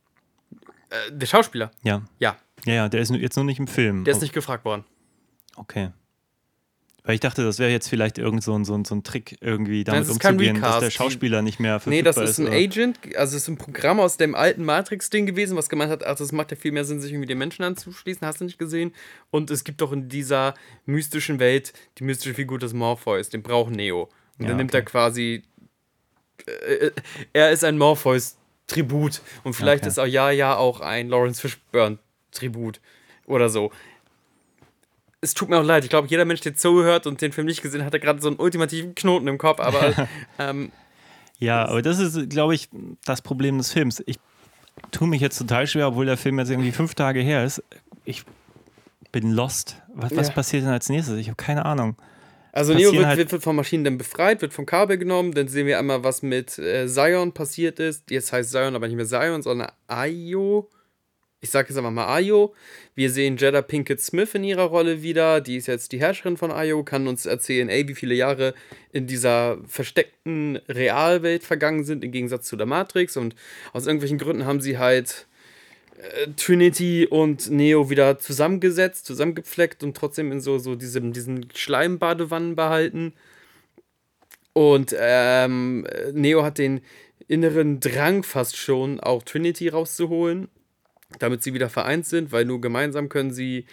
Äh, 0.90 1.12
der 1.12 1.26
Schauspieler, 1.26 1.70
Ja. 1.82 2.02
ja, 2.18 2.36
Ja, 2.64 2.74
ja, 2.74 2.88
der 2.88 3.00
ist 3.02 3.10
jetzt 3.10 3.36
nur 3.36 3.44
nicht 3.44 3.58
im 3.58 3.66
Film. 3.66 4.04
der 4.04 4.14
ist 4.14 4.22
nicht 4.22 4.32
gefragt 4.32 4.64
worden. 4.64 4.84
Okay. 5.56 5.90
Weil 7.04 7.14
ich 7.14 7.20
dachte, 7.20 7.42
das 7.42 7.58
wäre 7.58 7.72
jetzt 7.72 7.88
vielleicht 7.88 8.16
irgend 8.18 8.44
so 8.44 8.56
ein, 8.56 8.64
so 8.64 8.74
ein, 8.74 8.84
so 8.84 8.94
ein 8.94 9.02
Trick, 9.02 9.36
irgendwie 9.40 9.82
damit 9.82 10.02
ist 10.08 10.20
kein 10.20 10.34
umzugehen, 10.34 10.60
dass 10.60 10.78
der 10.78 10.90
Schauspieler 10.90 11.42
nicht 11.42 11.58
mehr 11.58 11.74
Nee, 11.84 12.02
verfügbar 12.04 12.12
das 12.12 12.30
ist 12.30 12.38
ein 12.38 12.46
oder? 12.46 12.56
Agent, 12.56 12.98
also 13.16 13.36
es 13.36 13.42
ist 13.42 13.48
ein 13.48 13.56
Programm 13.58 13.98
aus 13.98 14.18
dem 14.18 14.36
alten 14.36 14.64
Matrix-Ding 14.64 15.26
gewesen, 15.26 15.56
was 15.56 15.68
gemeint 15.68 15.90
hat, 15.90 16.06
ach, 16.06 16.14
das 16.14 16.30
macht 16.30 16.52
ja 16.52 16.56
viel 16.56 16.70
mehr 16.70 16.84
Sinn, 16.84 17.00
sich 17.00 17.10
irgendwie 17.10 17.26
den 17.26 17.38
Menschen 17.38 17.64
anzuschließen, 17.64 18.24
hast 18.24 18.40
du 18.40 18.44
nicht 18.44 18.56
gesehen? 18.58 18.94
Und 19.32 19.50
es 19.50 19.64
gibt 19.64 19.80
doch 19.80 19.90
in 19.90 20.08
dieser 20.08 20.54
mystischen 20.86 21.40
Welt 21.40 21.72
die 21.98 22.04
mystische 22.04 22.34
Figur 22.34 22.60
des 22.60 22.72
Morpheus, 22.72 23.30
den 23.30 23.42
braucht 23.42 23.72
Neo. 23.72 24.02
Und 24.38 24.44
Ja, 24.44 24.48
dann 24.50 24.58
nimmt 24.58 24.70
okay. 24.70 24.78
er 24.78 24.84
quasi, 24.84 25.42
äh, 26.46 26.74
äh, 26.86 26.90
er 27.32 27.50
ist 27.50 27.64
ein 27.64 27.78
Morpheus-Tribut 27.78 29.22
und 29.42 29.54
vielleicht 29.54 29.82
Okay. 29.82 29.88
ist 29.88 29.98
auch 29.98 30.06
ja, 30.06 30.30
ja 30.30 30.56
auch 30.56 30.80
ein 30.80 31.08
Lawrence 31.08 31.40
Fishburne 31.40 31.98
Tribut 32.30 32.80
oder 33.26 33.48
so. 33.48 33.72
Es 35.24 35.34
tut 35.34 35.48
mir 35.48 35.58
auch 35.58 35.64
leid, 35.64 35.84
ich 35.84 35.90
glaube, 35.90 36.08
jeder 36.08 36.24
Mensch, 36.24 36.40
der 36.40 36.54
zuhört 36.56 37.06
und 37.06 37.20
den 37.22 37.32
Film 37.32 37.46
nicht 37.46 37.62
gesehen 37.62 37.84
hat, 37.84 37.94
hat 37.94 38.02
gerade 38.02 38.20
so 38.20 38.28
einen 38.28 38.38
ultimativen 38.38 38.94
Knoten 38.94 39.28
im 39.28 39.38
Kopf, 39.38 39.60
aber 39.60 40.08
ähm, 40.38 40.70
Ja, 41.38 41.64
aber 41.66 41.80
das 41.80 41.98
ist, 42.00 42.28
glaube 42.28 42.54
ich, 42.54 42.68
das 43.04 43.22
Problem 43.22 43.56
des 43.56 43.72
Films. 43.72 44.02
Ich 44.06 44.18
tue 44.90 45.06
mich 45.08 45.20
jetzt 45.20 45.38
total 45.38 45.66
schwer, 45.66 45.88
obwohl 45.88 46.06
der 46.06 46.16
Film 46.16 46.38
jetzt 46.40 46.50
irgendwie 46.50 46.72
fünf 46.72 46.94
Tage 46.94 47.20
her 47.20 47.44
ist. 47.44 47.62
Ich 48.04 48.24
bin 49.12 49.30
lost. 49.32 49.76
Was, 49.94 50.14
was 50.16 50.28
Ja. 50.28 50.34
passiert 50.34 50.64
denn 50.64 50.70
als 50.70 50.88
nächstes? 50.88 51.16
Ich 51.18 51.28
habe 51.28 51.36
keine 51.36 51.64
Ahnung. 51.66 51.96
Also 52.50 52.74
Neo 52.74 52.92
wird, 52.92 53.06
halt- 53.06 53.30
wird 53.30 53.42
von 53.42 53.56
Maschinen 53.56 53.84
dann 53.84 53.96
befreit, 53.98 54.42
wird 54.42 54.52
vom 54.52 54.66
Kabel 54.66 54.98
genommen, 54.98 55.32
dann 55.32 55.48
sehen 55.48 55.66
wir 55.66 55.78
einmal, 55.78 56.02
was 56.04 56.22
mit 56.22 56.58
äh, 56.58 56.86
Zion 56.88 57.32
passiert 57.32 57.78
ist. 57.80 58.10
Jetzt 58.10 58.32
heißt 58.32 58.50
Zion 58.50 58.74
aber 58.74 58.88
nicht 58.88 58.96
mehr 58.96 59.06
Zion, 59.06 59.40
sondern 59.40 59.70
Ayo. 59.86 60.68
Ich 61.44 61.50
sage 61.50 61.70
jetzt 61.70 61.76
einfach 61.76 61.90
mal 61.90 62.06
Ayo. 62.06 62.54
Wir 62.94 63.10
sehen 63.10 63.36
Jada 63.36 63.62
Pinkett 63.62 64.00
Smith 64.00 64.32
in 64.34 64.44
ihrer 64.44 64.62
Rolle 64.62 65.02
wieder. 65.02 65.40
Die 65.40 65.56
ist 65.56 65.66
jetzt 65.66 65.90
die 65.90 65.98
Herrscherin 65.98 66.36
von 66.36 66.52
Ayo, 66.52 66.84
kann 66.84 67.08
uns 67.08 67.26
erzählen, 67.26 67.68
ey, 67.68 67.88
wie 67.88 67.96
viele 67.96 68.14
Jahre 68.14 68.54
in 68.92 69.08
dieser 69.08 69.58
versteckten 69.66 70.60
Realwelt 70.68 71.42
vergangen 71.42 71.82
sind, 71.82 72.04
im 72.04 72.12
Gegensatz 72.12 72.46
zu 72.46 72.54
der 72.54 72.66
Matrix. 72.66 73.16
Und 73.16 73.34
aus 73.72 73.86
irgendwelchen 73.86 74.18
Gründen 74.18 74.46
haben 74.46 74.60
sie 74.60 74.78
halt 74.78 75.26
äh, 75.98 76.28
Trinity 76.36 77.08
und 77.10 77.50
Neo 77.50 77.90
wieder 77.90 78.20
zusammengesetzt, 78.20 79.04
zusammengepfleckt 79.04 79.82
und 79.82 79.96
trotzdem 79.96 80.30
in 80.30 80.40
so, 80.40 80.58
so 80.58 80.76
diesem, 80.76 81.12
diesen 81.12 81.48
Schleimbadewannen 81.52 82.54
behalten. 82.54 83.14
Und 84.52 84.94
ähm, 84.96 85.88
Neo 86.12 86.44
hat 86.44 86.58
den 86.58 86.82
inneren 87.26 87.80
Drang 87.80 88.22
fast 88.22 88.56
schon, 88.56 89.00
auch 89.00 89.24
Trinity 89.24 89.66
rauszuholen, 89.66 90.48
damit 91.18 91.42
sie 91.42 91.54
wieder 91.54 91.68
vereint 91.68 92.06
sind, 92.06 92.32
weil 92.32 92.44
nur 92.44 92.60
gemeinsam 92.60 93.08
können 93.08 93.32
sie 93.32 93.66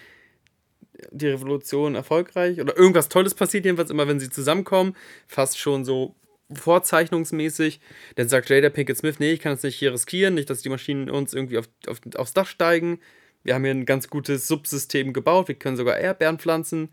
die 1.12 1.28
Revolution 1.28 1.96
erfolgreich 1.96 2.60
oder 2.60 2.78
irgendwas 2.78 3.10
Tolles 3.10 3.34
passiert 3.34 3.66
jedenfalls 3.66 3.90
immer, 3.90 4.08
wenn 4.08 4.20
sie 4.20 4.30
zusammenkommen, 4.30 4.96
fast 5.28 5.58
schon 5.58 5.86
so 5.86 6.16
vorzeichnungsmäßig. 6.52 7.80
Dann 8.16 8.28
sagt 8.28 8.50
Jada 8.50 8.70
Pinkett 8.70 8.98
Smith, 8.98 9.20
nee, 9.20 9.32
ich 9.32 9.40
kann 9.40 9.54
es 9.54 9.64
nicht 9.64 9.78
hier 9.78 9.94
riskieren, 9.94 10.34
nicht, 10.34 10.50
dass 10.50 10.62
die 10.62 10.70
Maschinen 10.70 11.10
uns 11.10 11.34
irgendwie 11.34 11.58
auf, 11.58 11.70
auf, 11.88 12.00
aufs 12.16 12.34
Dach 12.34 12.48
steigen. 12.48 13.00
Wir 13.44 13.56
haben 13.56 13.64
hier 13.64 13.74
ein 13.74 13.86
ganz 13.86 14.10
gutes 14.10 14.48
Subsystem 14.48 15.14
gebaut, 15.14 15.48
wir 15.48 15.56
können 15.56 15.78
sogar 15.78 15.98
Erdbeeren 15.98 16.40
pflanzen. 16.40 16.90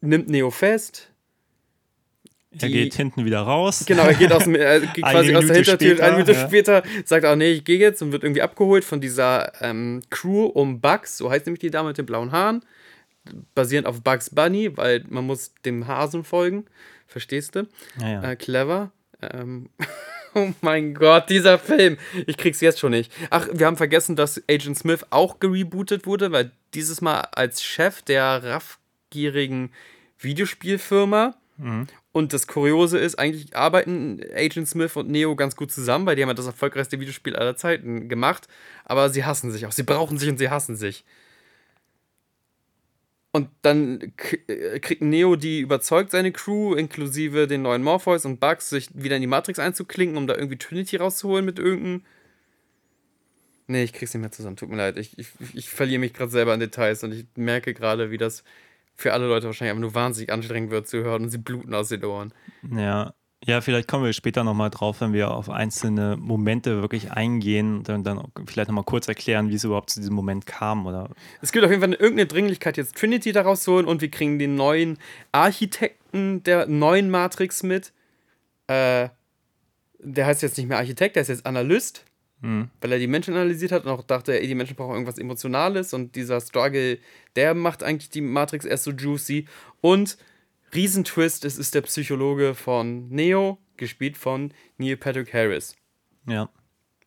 Nimmt 0.00 0.28
Neo 0.28 0.50
fest, 0.50 1.11
Er 2.60 2.68
geht 2.68 2.94
hinten 2.94 3.24
wieder 3.24 3.40
raus. 3.40 3.84
Genau, 3.86 4.04
er 4.04 4.14
geht, 4.14 4.32
aus 4.32 4.44
dem, 4.44 4.54
er 4.54 4.80
geht 4.80 5.04
quasi 5.04 5.34
aus 5.34 5.46
der 5.46 5.56
Hintertür. 5.56 5.96
später, 5.96 6.04
eine 6.04 6.12
Minute 6.16 6.32
ja. 6.32 6.46
später 6.46 6.82
sagt 7.04 7.24
er, 7.24 7.36
nee, 7.36 7.52
ich 7.52 7.64
gehe 7.64 7.78
jetzt 7.78 8.02
und 8.02 8.12
wird 8.12 8.24
irgendwie 8.24 8.42
abgeholt 8.42 8.84
von 8.84 9.00
dieser 9.00 9.52
ähm, 9.62 10.02
Crew 10.10 10.46
um 10.46 10.80
Bugs, 10.80 11.16
so 11.16 11.30
heißt 11.30 11.46
nämlich 11.46 11.60
die 11.60 11.70
Dame 11.70 11.88
mit 11.88 11.98
den 11.98 12.06
blauen 12.06 12.32
Haaren, 12.32 12.62
basierend 13.54 13.86
auf 13.86 14.02
Bugs 14.02 14.30
Bunny, 14.30 14.76
weil 14.76 15.04
man 15.08 15.26
muss 15.26 15.54
dem 15.64 15.86
Hasen 15.86 16.24
folgen, 16.24 16.66
verstehst 17.06 17.54
du? 17.54 17.66
Ja, 18.00 18.08
ja. 18.08 18.30
Äh, 18.30 18.36
clever. 18.36 18.92
Ähm, 19.22 19.70
oh 20.34 20.52
mein 20.60 20.94
Gott, 20.94 21.30
dieser 21.30 21.58
Film. 21.58 21.96
Ich 22.26 22.36
krieg's 22.36 22.60
jetzt 22.60 22.80
schon 22.80 22.92
nicht. 22.92 23.12
Ach, 23.30 23.48
wir 23.52 23.66
haben 23.66 23.76
vergessen, 23.76 24.16
dass 24.16 24.42
Agent 24.48 24.78
Smith 24.78 25.06
auch 25.10 25.40
gerebootet 25.40 26.06
wurde, 26.06 26.32
weil 26.32 26.50
dieses 26.74 27.00
Mal 27.00 27.20
als 27.32 27.62
Chef 27.62 28.02
der 28.02 28.42
raffgierigen 28.44 29.70
Videospielfirma. 30.18 31.34
Und 32.12 32.32
das 32.32 32.46
Kuriose 32.46 32.98
ist, 32.98 33.18
eigentlich 33.18 33.56
arbeiten 33.56 34.20
Agent 34.34 34.68
Smith 34.68 34.96
und 34.96 35.08
Neo 35.08 35.36
ganz 35.36 35.56
gut 35.56 35.70
zusammen, 35.70 36.06
weil 36.06 36.16
die 36.16 36.22
haben 36.22 36.28
ja 36.28 36.34
das 36.34 36.46
erfolgreichste 36.46 36.98
Videospiel 37.00 37.36
aller 37.36 37.56
Zeiten 37.56 38.08
gemacht. 38.08 38.48
Aber 38.84 39.10
sie 39.10 39.24
hassen 39.24 39.50
sich 39.50 39.66
auch. 39.66 39.72
Sie 39.72 39.84
brauchen 39.84 40.18
sich 40.18 40.28
und 40.28 40.38
sie 40.38 40.50
hassen 40.50 40.76
sich. 40.76 41.04
Und 43.34 43.48
dann 43.62 44.12
äh, 44.46 44.78
kriegt 44.78 45.00
Neo 45.00 45.36
die 45.36 45.60
überzeugt, 45.60 46.10
seine 46.10 46.32
Crew, 46.32 46.74
inklusive 46.74 47.46
den 47.46 47.62
neuen 47.62 47.82
Morpheus 47.82 48.26
und 48.26 48.40
Bugs, 48.40 48.68
sich 48.68 48.90
wieder 48.92 49.16
in 49.16 49.22
die 49.22 49.28
Matrix 49.28 49.58
einzuklinken, 49.58 50.18
um 50.18 50.26
da 50.26 50.34
irgendwie 50.34 50.58
Trinity 50.58 50.96
rauszuholen 50.96 51.44
mit 51.44 51.58
irgendeinem. 51.58 52.02
Nee, 53.68 53.84
ich 53.84 53.94
krieg's 53.94 54.12
nicht 54.12 54.20
mehr 54.20 54.32
zusammen, 54.32 54.56
tut 54.56 54.68
mir 54.68 54.76
leid. 54.76 54.98
Ich, 54.98 55.18
ich, 55.18 55.28
ich 55.54 55.70
verliere 55.70 56.00
mich 56.00 56.12
gerade 56.12 56.30
selber 56.30 56.52
in 56.52 56.60
Details 56.60 57.04
und 57.04 57.12
ich 57.12 57.24
merke 57.34 57.72
gerade, 57.72 58.10
wie 58.10 58.18
das 58.18 58.44
für 58.94 59.12
alle 59.12 59.26
Leute 59.26 59.46
wahrscheinlich 59.46 59.70
einfach 59.70 59.80
nur 59.80 59.94
wahnsinnig 59.94 60.32
anstrengend 60.32 60.70
wird 60.70 60.88
zu 60.88 61.02
hören 61.02 61.24
und 61.24 61.28
sie 61.30 61.38
bluten 61.38 61.74
aus 61.74 61.88
den 61.88 62.04
Ohren. 62.04 62.32
Ja. 62.70 63.14
Ja, 63.44 63.60
vielleicht 63.60 63.88
kommen 63.88 64.04
wir 64.04 64.12
später 64.12 64.44
nochmal 64.44 64.70
drauf, 64.70 65.00
wenn 65.00 65.12
wir 65.12 65.32
auf 65.32 65.50
einzelne 65.50 66.16
Momente 66.16 66.80
wirklich 66.80 67.10
eingehen 67.10 67.78
und 67.78 67.88
dann, 67.88 68.04
dann 68.04 68.30
vielleicht 68.46 68.68
nochmal 68.68 68.84
kurz 68.84 69.08
erklären, 69.08 69.50
wie 69.50 69.54
es 69.56 69.64
überhaupt 69.64 69.90
zu 69.90 69.98
diesem 69.98 70.14
Moment 70.14 70.46
kam. 70.46 70.86
Oder 70.86 71.10
Es 71.40 71.50
gibt 71.50 71.64
auf 71.64 71.70
jeden 71.72 71.82
Fall 71.82 71.92
irgendeine 71.92 72.26
Dringlichkeit, 72.26 72.76
jetzt 72.76 72.96
Trinity 72.96 73.32
da 73.32 73.42
rauszuholen 73.42 73.86
und 73.86 74.00
wir 74.00 74.12
kriegen 74.12 74.38
den 74.38 74.54
neuen 74.54 74.96
Architekten 75.32 76.44
der 76.44 76.68
neuen 76.68 77.10
Matrix 77.10 77.64
mit. 77.64 77.92
Äh, 78.68 79.08
der 79.98 80.26
heißt 80.26 80.42
jetzt 80.42 80.56
nicht 80.56 80.68
mehr 80.68 80.78
Architekt, 80.78 81.16
der 81.16 81.22
ist 81.22 81.28
jetzt 81.28 81.44
Analyst, 81.44 82.04
weil 82.80 82.92
er 82.92 82.98
die 82.98 83.06
Menschen 83.06 83.34
analysiert 83.34 83.72
hat 83.72 83.84
und 83.84 83.90
auch 83.90 84.02
dachte, 84.02 84.40
ey, 84.40 84.46
die 84.46 84.54
Menschen 84.54 84.74
brauchen 84.76 84.94
irgendwas 84.94 85.18
Emotionales 85.18 85.94
und 85.94 86.16
dieser 86.16 86.40
Struggle, 86.40 86.98
der 87.36 87.54
macht 87.54 87.82
eigentlich 87.82 88.10
die 88.10 88.20
Matrix 88.20 88.64
erst 88.64 88.84
so 88.84 88.90
juicy. 88.90 89.46
Und 89.80 90.18
Riesentwist, 90.74 91.44
es 91.44 91.56
ist 91.56 91.74
der 91.74 91.82
Psychologe 91.82 92.54
von 92.54 93.08
Neo, 93.08 93.58
gespielt 93.76 94.16
von 94.16 94.52
Neil 94.78 94.96
Patrick 94.96 95.32
Harris. 95.32 95.76
ja. 96.26 96.48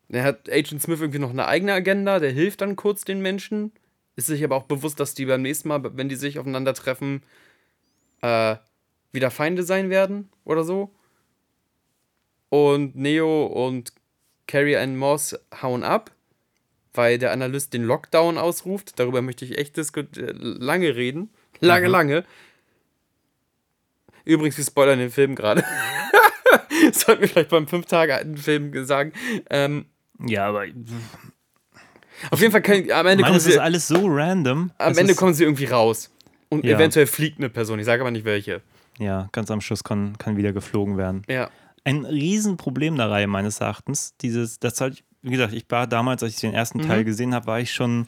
Er 0.08 0.24
hat 0.24 0.52
Agent 0.52 0.84
Smith 0.84 1.02
irgendwie 1.02 1.20
noch 1.20 1.32
eine 1.32 1.48
eigene 1.48 1.74
Agenda, 1.74 2.20
der 2.20 2.32
hilft 2.32 2.62
dann 2.62 2.76
kurz 2.76 3.06
den 3.06 3.22
Menschen. 3.22 3.72
Ist 4.16 4.28
sich 4.28 4.44
aber 4.44 4.56
auch 4.56 4.66
bewusst, 4.66 5.00
dass 5.00 5.16
die 5.16 5.26
beim 5.26 5.42
nächsten 5.42 5.68
Mal, 5.68 5.98
wenn 5.98 6.10
die 6.10 6.16
sich 6.16 6.38
aufeinandertreffen, 6.38 7.24
äh, 8.22 8.56
wieder 9.12 9.32
Feinde 9.32 9.64
sein 9.64 9.90
werden 9.90 10.30
oder 10.44 10.64
so. 10.64 10.94
Und 12.50 12.96
Neo 12.96 13.48
und 13.48 13.94
Carrie 14.48 14.78
Ann 14.78 14.96
Moss 14.98 15.38
hauen 15.62 15.84
ab, 15.84 16.12
weil 16.94 17.18
der 17.18 17.32
Analyst 17.32 17.74
den 17.74 17.84
Lockdown 17.84 18.38
ausruft. 18.38 19.00
Darüber 19.00 19.22
möchte 19.22 19.46
ich 19.46 19.58
echt 19.58 19.78
äh, 19.78 20.06
lange 20.16 20.96
reden. 20.96 21.30
Lange, 21.62 21.88
lange. 21.88 22.26
Übrigens, 24.26 24.58
wir 24.58 24.66
spoilern 24.66 25.00
den 25.00 25.12
Film 25.12 25.36
gerade. 25.36 25.64
Sollten 26.92 27.22
wir 27.22 27.30
vielleicht 27.30 27.50
beim 27.50 27.68
fünf 27.68 27.86
Tage 27.86 28.14
alten 28.16 28.36
Film 28.38 28.86
sagen. 28.86 29.14
Ähm, 29.50 29.86
Ja, 30.20 30.48
aber 30.48 30.66
auf 32.32 32.40
jeden 32.40 32.52
Fall 32.52 32.62
können, 32.62 32.92
am 32.92 33.06
Ende, 33.08 33.22
Mann, 33.22 33.30
kommen 33.32 33.38
es 33.38 33.46
ist 33.48 33.58
alles 33.58 33.88
so 33.88 34.06
random. 34.08 34.72
am 34.78 34.92
Es 34.92 34.98
Ende 34.98 35.16
kommen 35.16 35.34
sie 35.34 35.44
irgendwie 35.44 35.66
raus. 35.66 36.12
Und 36.50 36.66
Ja. 36.66 36.76
eventuell 36.76 37.08
fliegt 37.08 37.38
eine 37.40 37.50
Person. 37.50 37.80
Ich 37.80 37.86
sage 37.86 38.02
aber 38.02 38.12
nicht 38.12 38.26
welche. 38.26 38.62
Ja, 38.98 39.30
ganz 39.32 39.52
am 39.52 39.62
Schluss 39.62 39.84
kann, 39.84 40.18
kann 40.18 40.38
wieder 40.38 40.54
geflogen 40.54 40.98
werden. 40.98 41.24
Ja. 41.28 41.50
Ein 41.86 42.06
Riesenproblem 42.06 42.98
der 42.98 43.10
Reihe 43.10 43.28
meines 43.28 43.62
Erachtens, 43.62 44.14
dieses, 44.22 44.60
das 44.60 44.82
halt, 44.82 45.04
wie 45.22 45.32
gesagt, 45.32 45.54
ich 45.54 45.66
war 45.70 45.88
damals, 45.88 46.22
als 46.24 46.34
ich 46.34 46.42
den 46.42 46.54
ersten 46.54 46.82
Teil 46.82 47.04
gesehen 47.06 47.34
habe, 47.34 47.48
war 47.48 47.60
ich 47.62 47.72
schon 47.74 48.08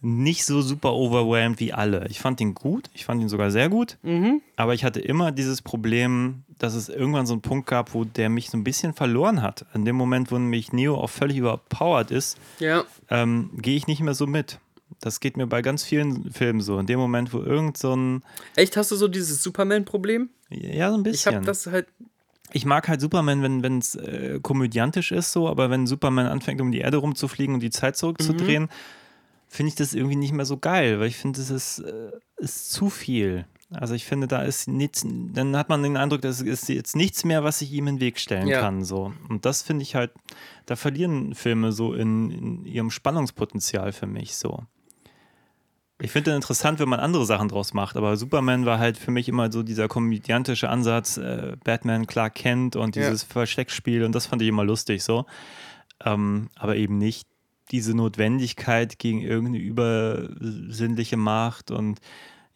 nicht 0.00 0.44
so 0.44 0.60
super 0.60 0.92
overwhelmed 0.92 1.60
wie 1.60 1.72
alle. 1.72 2.06
Ich 2.08 2.20
fand 2.20 2.38
ihn 2.40 2.54
gut, 2.54 2.90
ich 2.92 3.04
fand 3.06 3.22
ihn 3.22 3.28
sogar 3.30 3.50
sehr 3.50 3.68
gut, 3.70 3.96
aber 4.56 4.74
ich 4.74 4.84
hatte 4.84 5.00
immer 5.00 5.32
dieses 5.32 5.62
Problem, 5.62 6.42
dass 6.58 6.74
es 6.74 6.88
irgendwann 6.90 7.26
so 7.26 7.32
einen 7.32 7.40
Punkt 7.42 7.66
gab, 7.66 7.94
wo 7.94 8.04
der 8.04 8.28
mich 8.28 8.50
so 8.50 8.58
ein 8.58 8.64
bisschen 8.64 8.92
verloren 8.92 9.40
hat. 9.40 9.64
In 9.74 9.84
dem 9.86 9.96
Moment, 9.96 10.30
wo 10.30 10.36
nämlich 10.38 10.72
Neo 10.74 10.96
auch 10.96 11.08
völlig 11.10 11.38
überpowered 11.38 12.10
ist, 12.10 12.36
Ja. 12.58 12.84
ähm, 13.10 13.50
gehe 13.54 13.76
ich 13.76 13.86
nicht 13.86 14.00
mehr 14.02 14.14
so 14.14 14.26
mit. 14.26 14.58
Das 15.00 15.20
geht 15.20 15.36
mir 15.38 15.46
bei 15.46 15.62
ganz 15.62 15.82
vielen 15.84 16.30
Filmen 16.32 16.60
so. 16.60 16.78
In 16.78 16.86
dem 16.86 16.98
Moment, 16.98 17.32
wo 17.32 17.38
irgend 17.40 17.78
so 17.78 17.96
ein, 17.96 18.22
Echt, 18.56 18.76
hast 18.76 18.90
du 18.90 18.96
so 18.96 19.08
dieses 19.08 19.42
Superman-Problem? 19.42 20.28
ja, 20.50 20.90
so 20.90 20.96
ein 20.98 21.00
Ich 21.00 21.12
bisschen. 21.12 21.34
habe 21.36 21.46
das 21.46 21.66
halt. 21.66 21.86
Ich 22.56 22.64
mag 22.64 22.86
halt 22.88 23.00
Superman, 23.00 23.42
wenn 23.62 23.78
es 23.78 23.96
äh, 23.96 24.38
komödiantisch 24.40 25.10
ist, 25.10 25.32
so, 25.32 25.48
aber 25.48 25.70
wenn 25.70 25.88
Superman 25.88 26.26
anfängt, 26.26 26.60
um 26.60 26.70
die 26.70 26.78
Erde 26.78 26.98
rumzufliegen 26.98 27.54
und 27.54 27.60
die 27.60 27.70
Zeit 27.70 27.96
zurückzudrehen, 27.96 28.68
finde 29.48 29.68
ich 29.70 29.74
das 29.74 29.92
irgendwie 29.92 30.14
nicht 30.14 30.32
mehr 30.32 30.44
so 30.46 30.56
geil, 30.56 31.00
weil 31.00 31.08
ich 31.08 31.16
finde, 31.16 31.40
das 31.40 31.50
ist, 31.50 31.80
äh, 31.80 32.12
ist 32.36 32.70
zu 32.70 32.90
viel. 32.90 33.44
Also 33.70 33.94
ich 33.94 34.04
finde, 34.04 34.28
da 34.28 34.42
ist 34.42 34.68
nichts, 34.68 35.04
dann 35.04 35.56
hat 35.56 35.68
man 35.68 35.82
den 35.82 35.96
Eindruck, 35.96 36.22
das 36.22 36.40
ist 36.40 36.68
jetzt 36.68 36.94
nichts 36.94 37.24
mehr, 37.24 37.42
was 37.42 37.60
ich 37.60 37.72
ihm 37.72 37.88
in 37.88 37.96
den 37.96 38.00
Weg 38.00 38.20
stellen 38.20 38.46
Ja. 38.46 38.60
kann. 38.60 38.84
So. 38.84 39.12
Und 39.28 39.44
das 39.44 39.62
finde 39.62 39.82
ich 39.82 39.96
halt, 39.96 40.12
da 40.66 40.76
verlieren 40.76 41.34
Filme 41.34 41.72
so 41.72 41.92
in, 41.92 42.30
in 42.30 42.64
ihrem 42.66 42.90
Spannungspotenzial 42.90 43.92
für 43.92 44.06
mich 44.06 44.36
so. 44.36 44.62
Ich 46.00 46.10
finde 46.10 46.30
es 46.32 46.36
interessant, 46.36 46.80
wenn 46.80 46.88
man 46.88 46.98
andere 46.98 47.24
Sachen 47.24 47.48
draus 47.48 47.72
macht, 47.72 47.96
aber 47.96 48.16
Superman 48.16 48.66
war 48.66 48.78
halt 48.80 48.98
für 48.98 49.12
mich 49.12 49.28
immer 49.28 49.50
so 49.52 49.62
dieser 49.62 49.86
komödiantische 49.86 50.68
Ansatz, 50.68 51.16
äh, 51.18 51.56
Batman, 51.62 52.06
Clark 52.06 52.34
Kent 52.34 52.74
und 52.74 52.96
Ja. 52.96 53.02
dieses 53.04 53.22
Versteckspiel 53.22 54.02
und 54.02 54.12
das 54.12 54.26
fand 54.26 54.42
ich 54.42 54.48
immer 54.48 54.64
lustig 54.64 55.04
so. 55.04 55.24
Ähm, 56.04 56.50
aber 56.56 56.76
eben 56.76 56.98
nicht 56.98 57.28
diese 57.70 57.94
Notwendigkeit 57.96 58.98
gegen 58.98 59.20
irgendeine 59.20 59.58
übersinnliche 59.58 61.16
Macht 61.16 61.70
und 61.70 62.00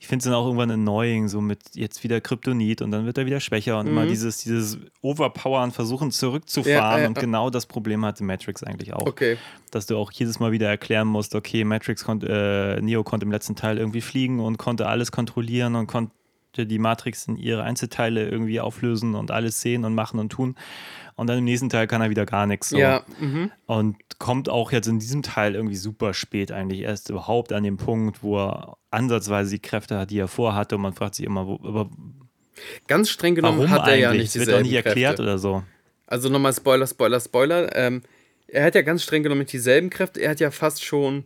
ich 0.01 0.07
finde 0.07 0.23
es 0.23 0.25
dann 0.27 0.35
auch 0.35 0.47
irgendwann 0.47 0.71
annoying, 0.71 1.27
so 1.27 1.41
mit 1.41 1.59
jetzt 1.75 2.05
wieder 2.05 2.21
Kryptonit 2.21 2.83
und 2.83 2.93
dann 2.93 3.05
wird 3.05 3.19
er 3.19 3.27
wieder 3.27 3.41
schwächer 3.41 3.81
und 3.81 3.89
immer 3.89 4.07
dieses, 4.07 4.39
dieses 4.39 4.79
Overpowern 5.03 5.73
versuchen 5.73 6.13
zurückzufahren. 6.13 6.77
Mhm. 6.77 6.81
Ja, 6.81 6.99
ja, 7.01 7.07
und 7.09 7.19
genau 7.19 7.51
das 7.51 7.67
Problem 7.67 8.05
hatte 8.05 8.23
Matrix 8.23 8.63
eigentlich 8.63 8.93
auch. 8.93 9.07
Okay. 9.07 9.39
Dass 9.73 9.87
du 9.87 9.97
auch 9.97 10.13
jedes 10.13 10.39
Mal 10.39 10.53
wieder 10.53 10.69
erklären 10.69 11.09
musst, 11.09 11.35
okay, 11.35 11.65
Matrix 11.65 12.05
konnte, 12.05 12.77
äh, 12.79 12.81
Neo 12.81 13.03
konnte 13.03 13.27
im 13.27 13.33
letzten 13.33 13.57
Teil 13.57 13.77
irgendwie 13.77 14.01
fliegen 14.01 14.39
und 14.39 14.57
konnte 14.57 14.87
alles 14.87 15.11
kontrollieren 15.11 15.75
und 15.75 15.89
konnte 15.89 16.13
die 16.57 16.79
Matrix 16.79 17.27
in 17.27 17.37
ihre 17.37 17.65
Einzelteile 17.65 18.29
irgendwie 18.29 18.61
auflösen 18.61 19.17
und 19.17 19.33
alles 19.33 19.61
sehen 19.61 19.85
und 19.85 19.95
machen 19.97 20.21
und 20.21 20.31
tun. 20.31 20.55
Und 21.19 21.27
dann 21.27 21.39
im 21.39 21.45
nächsten 21.45 21.69
Teil 21.69 21.89
kann 21.89 22.01
er 22.01 22.11
wieder 22.11 22.25
gar 22.27 22.47
nichts. 22.47 22.69
So. 22.69 22.79
Ja, 22.79 23.03
mhm. 23.19 23.51
Und 23.67 23.97
kommt 24.21 24.49
auch 24.49 24.71
jetzt 24.71 24.87
in 24.87 25.01
diesem 25.01 25.25
Teil 25.25 25.57
irgendwie 25.57 25.75
super 25.75 26.15
spät 26.15 26.53
eigentlich 26.53 26.83
erst 26.83 27.11
überhaupt 27.11 27.53
an 27.53 27.65
dem 27.65 27.77
Punkt, 27.77 28.23
wo 28.23 28.39
er 28.39 28.77
ansatzweise 28.93 29.51
die 29.51 29.59
Kräfte 29.59 29.99
hat, 29.99 30.11
die 30.13 30.21
er 30.21 30.29
vorhatte. 30.29 30.77
Und 30.77 30.83
man 30.83 30.93
fragt 30.93 31.17
sich 31.17 31.27
immer, 31.27 31.45
wo, 31.49 31.55
aber 31.65 31.91
Ganz 32.87 33.11
streng 33.11 33.35
genommen 33.35 33.59
warum 33.59 33.71
hat 33.71 33.89
er 33.89 33.95
eigentlich? 33.95 34.03
ja 34.03 34.13
nicht 34.13 34.27
Es 34.27 34.35
wird 34.37 34.47
dieselben 34.47 34.65
doch 34.65 34.71
nicht 34.71 34.87
erklärt 34.87 35.17
Kräfte. 35.17 35.23
oder 35.23 35.39
so. 35.39 35.65
Also 36.07 36.29
nochmal 36.29 36.53
Spoiler, 36.53 36.87
Spoiler, 36.87 37.19
Spoiler. 37.19 37.75
Ähm, 37.75 38.03
er 38.47 38.65
hat 38.65 38.77
ja 38.77 38.83
ganz 38.83 39.03
streng 39.03 39.25
genommen 39.25 39.41
nicht 39.41 39.53
dieselben 39.53 39.91
Kräfte. 39.91 40.21
Er 40.21 40.31
hat 40.31 40.39
ja 40.39 40.53
fast 40.53 40.85
schon. 40.85 41.25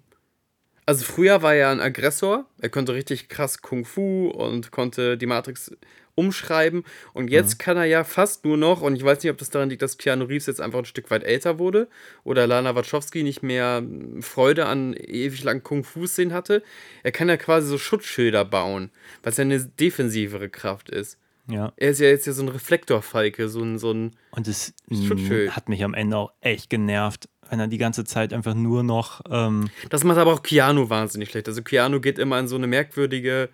Also 0.87 1.05
früher 1.05 1.43
war 1.43 1.55
er 1.55 1.69
ein 1.69 1.81
Aggressor. 1.81 2.47
Er 2.63 2.71
konnte 2.71 2.95
richtig 2.95 3.29
krass 3.29 3.61
Kung 3.61 3.85
Fu 3.85 4.29
und 4.29 4.71
konnte 4.71 5.19
die 5.19 5.27
Matrix 5.27 5.71
umschreiben. 6.15 6.85
Und 7.13 7.31
jetzt 7.31 7.59
kann 7.59 7.77
er 7.77 7.85
ja 7.85 8.05
fast 8.05 8.45
nur 8.45 8.57
noch, 8.57 8.83
und 8.83 8.97
ich 8.97 9.05
weiß 9.05 9.23
nicht, 9.23 9.31
ob 9.31 9.39
das 9.39 9.51
daran 9.51 9.71
liegt, 9.71 9.83
dass 9.83 9.99
Keanu 9.99 10.25
Reeves 10.25 10.47
jetzt 10.47 10.61
einfach 10.61 10.79
ein 10.81 10.85
Stück 10.85 11.11
weit 11.11 11.25
älter 11.25 11.59
wurde 11.59 11.89
oder 12.25 12.47
Lana 12.47 12.75
Wachowski 12.75 13.23
nicht 13.23 13.43
mehr 13.43 13.83
Freude 14.21 14.67
an 14.67 14.95
ewig 14.95 15.43
langen 15.45 15.63
Kung 15.63 15.85
Fu-Szenen 15.85 16.33
hatte. 16.35 16.63
Er 17.03 17.13
kann 17.13 17.29
ja 17.29 17.37
quasi 17.37 17.67
so 17.69 17.79
Schutzschilder 17.79 18.45
bauen, 18.45 18.91
was 19.23 19.37
ja 19.37 19.43
eine 19.43 19.59
defensivere 19.61 20.49
Kraft 20.49 20.91
ist. 20.91 21.19
Ja. 21.49 21.73
Er 21.77 21.91
ist 21.91 21.99
ja 22.01 22.07
jetzt 22.09 22.27
ja 22.27 22.33
so 22.33 22.43
ein 22.43 22.49
Reflektorfalke, 22.49 23.49
so 23.49 23.63
ein, 23.63 23.79
so 23.79 23.93
ein 23.93 24.17
Und 24.31 24.47
es 24.49 24.75
Schutzschild. 24.91 25.49
mh, 25.49 25.57
hat 25.57 25.69
mich 25.69 25.83
am 25.83 25.93
Ende 25.95 26.17
auch 26.17 26.33
echt 26.41 26.71
genervt, 26.71 27.29
wenn 27.51 27.59
er 27.59 27.67
die 27.67 27.79
ganze 27.79 28.05
Zeit 28.05 28.33
einfach 28.33 28.55
nur 28.55 28.83
noch. 28.85 29.23
Ähm, 29.29 29.69
Das 29.91 30.05
macht 30.05 30.19
aber 30.19 30.33
auch 30.33 30.43
Keanu 30.43 30.89
wahnsinnig 30.89 31.31
schlecht. 31.31 31.49
Also 31.49 31.63
Keanu 31.63 32.01
geht 32.01 32.19
immer 32.21 32.39
in 32.39 32.47
so 32.49 32.55
eine 32.57 32.69
merkwürdige 32.69 33.49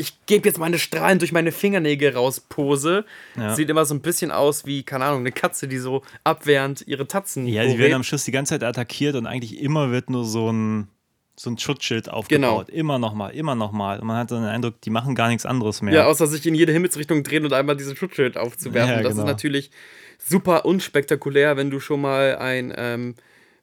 ich 0.00 0.14
gebe 0.26 0.48
jetzt 0.48 0.58
meine 0.58 0.78
Strahlen 0.78 1.18
durch 1.18 1.30
meine 1.30 1.52
Fingernägel 1.52 2.14
raus 2.14 2.40
Pose. 2.40 3.04
Ja. 3.36 3.54
Sieht 3.54 3.68
immer 3.68 3.84
so 3.84 3.94
ein 3.94 4.00
bisschen 4.00 4.30
aus 4.30 4.64
wie, 4.64 4.82
keine 4.82 5.04
Ahnung, 5.04 5.20
eine 5.20 5.32
Katze, 5.32 5.68
die 5.68 5.78
so 5.78 6.02
abwehrend 6.24 6.84
ihre 6.86 7.06
Tatzen 7.06 7.46
ja, 7.46 7.64
die 7.66 7.78
werden 7.78 7.94
am 7.94 8.02
Schluss 8.02 8.24
die 8.24 8.32
ganze 8.32 8.54
Zeit 8.54 8.64
attackiert 8.64 9.14
und 9.14 9.26
eigentlich 9.26 9.60
immer 9.60 9.90
wird 9.90 10.08
nur 10.08 10.24
so 10.24 10.50
ein, 10.50 10.88
so 11.36 11.50
ein 11.50 11.58
Schutzschild 11.58 12.08
aufgebaut. 12.08 12.66
Genau. 12.68 12.78
Immer 12.78 12.98
nochmal, 12.98 13.34
immer 13.34 13.54
nochmal. 13.54 14.00
Und 14.00 14.06
man 14.06 14.16
hat 14.16 14.30
so 14.30 14.36
den 14.36 14.44
Eindruck, 14.44 14.80
die 14.80 14.90
machen 14.90 15.14
gar 15.14 15.28
nichts 15.28 15.44
anderes 15.44 15.82
mehr. 15.82 15.94
Ja, 15.94 16.06
außer 16.06 16.26
sich 16.26 16.46
in 16.46 16.54
jede 16.54 16.72
Himmelsrichtung 16.72 17.22
drehen 17.22 17.44
und 17.44 17.52
einmal 17.52 17.76
dieses 17.76 17.96
Schutzschild 17.98 18.38
aufzuwerfen. 18.38 18.96
Ja, 18.96 19.02
das 19.02 19.12
genau. 19.12 19.24
ist 19.24 19.28
natürlich 19.28 19.70
super 20.18 20.64
unspektakulär, 20.64 21.56
wenn 21.56 21.70
du 21.70 21.78
schon 21.78 22.00
mal 22.00 22.36
ein 22.36 22.72
ähm, 22.76 23.14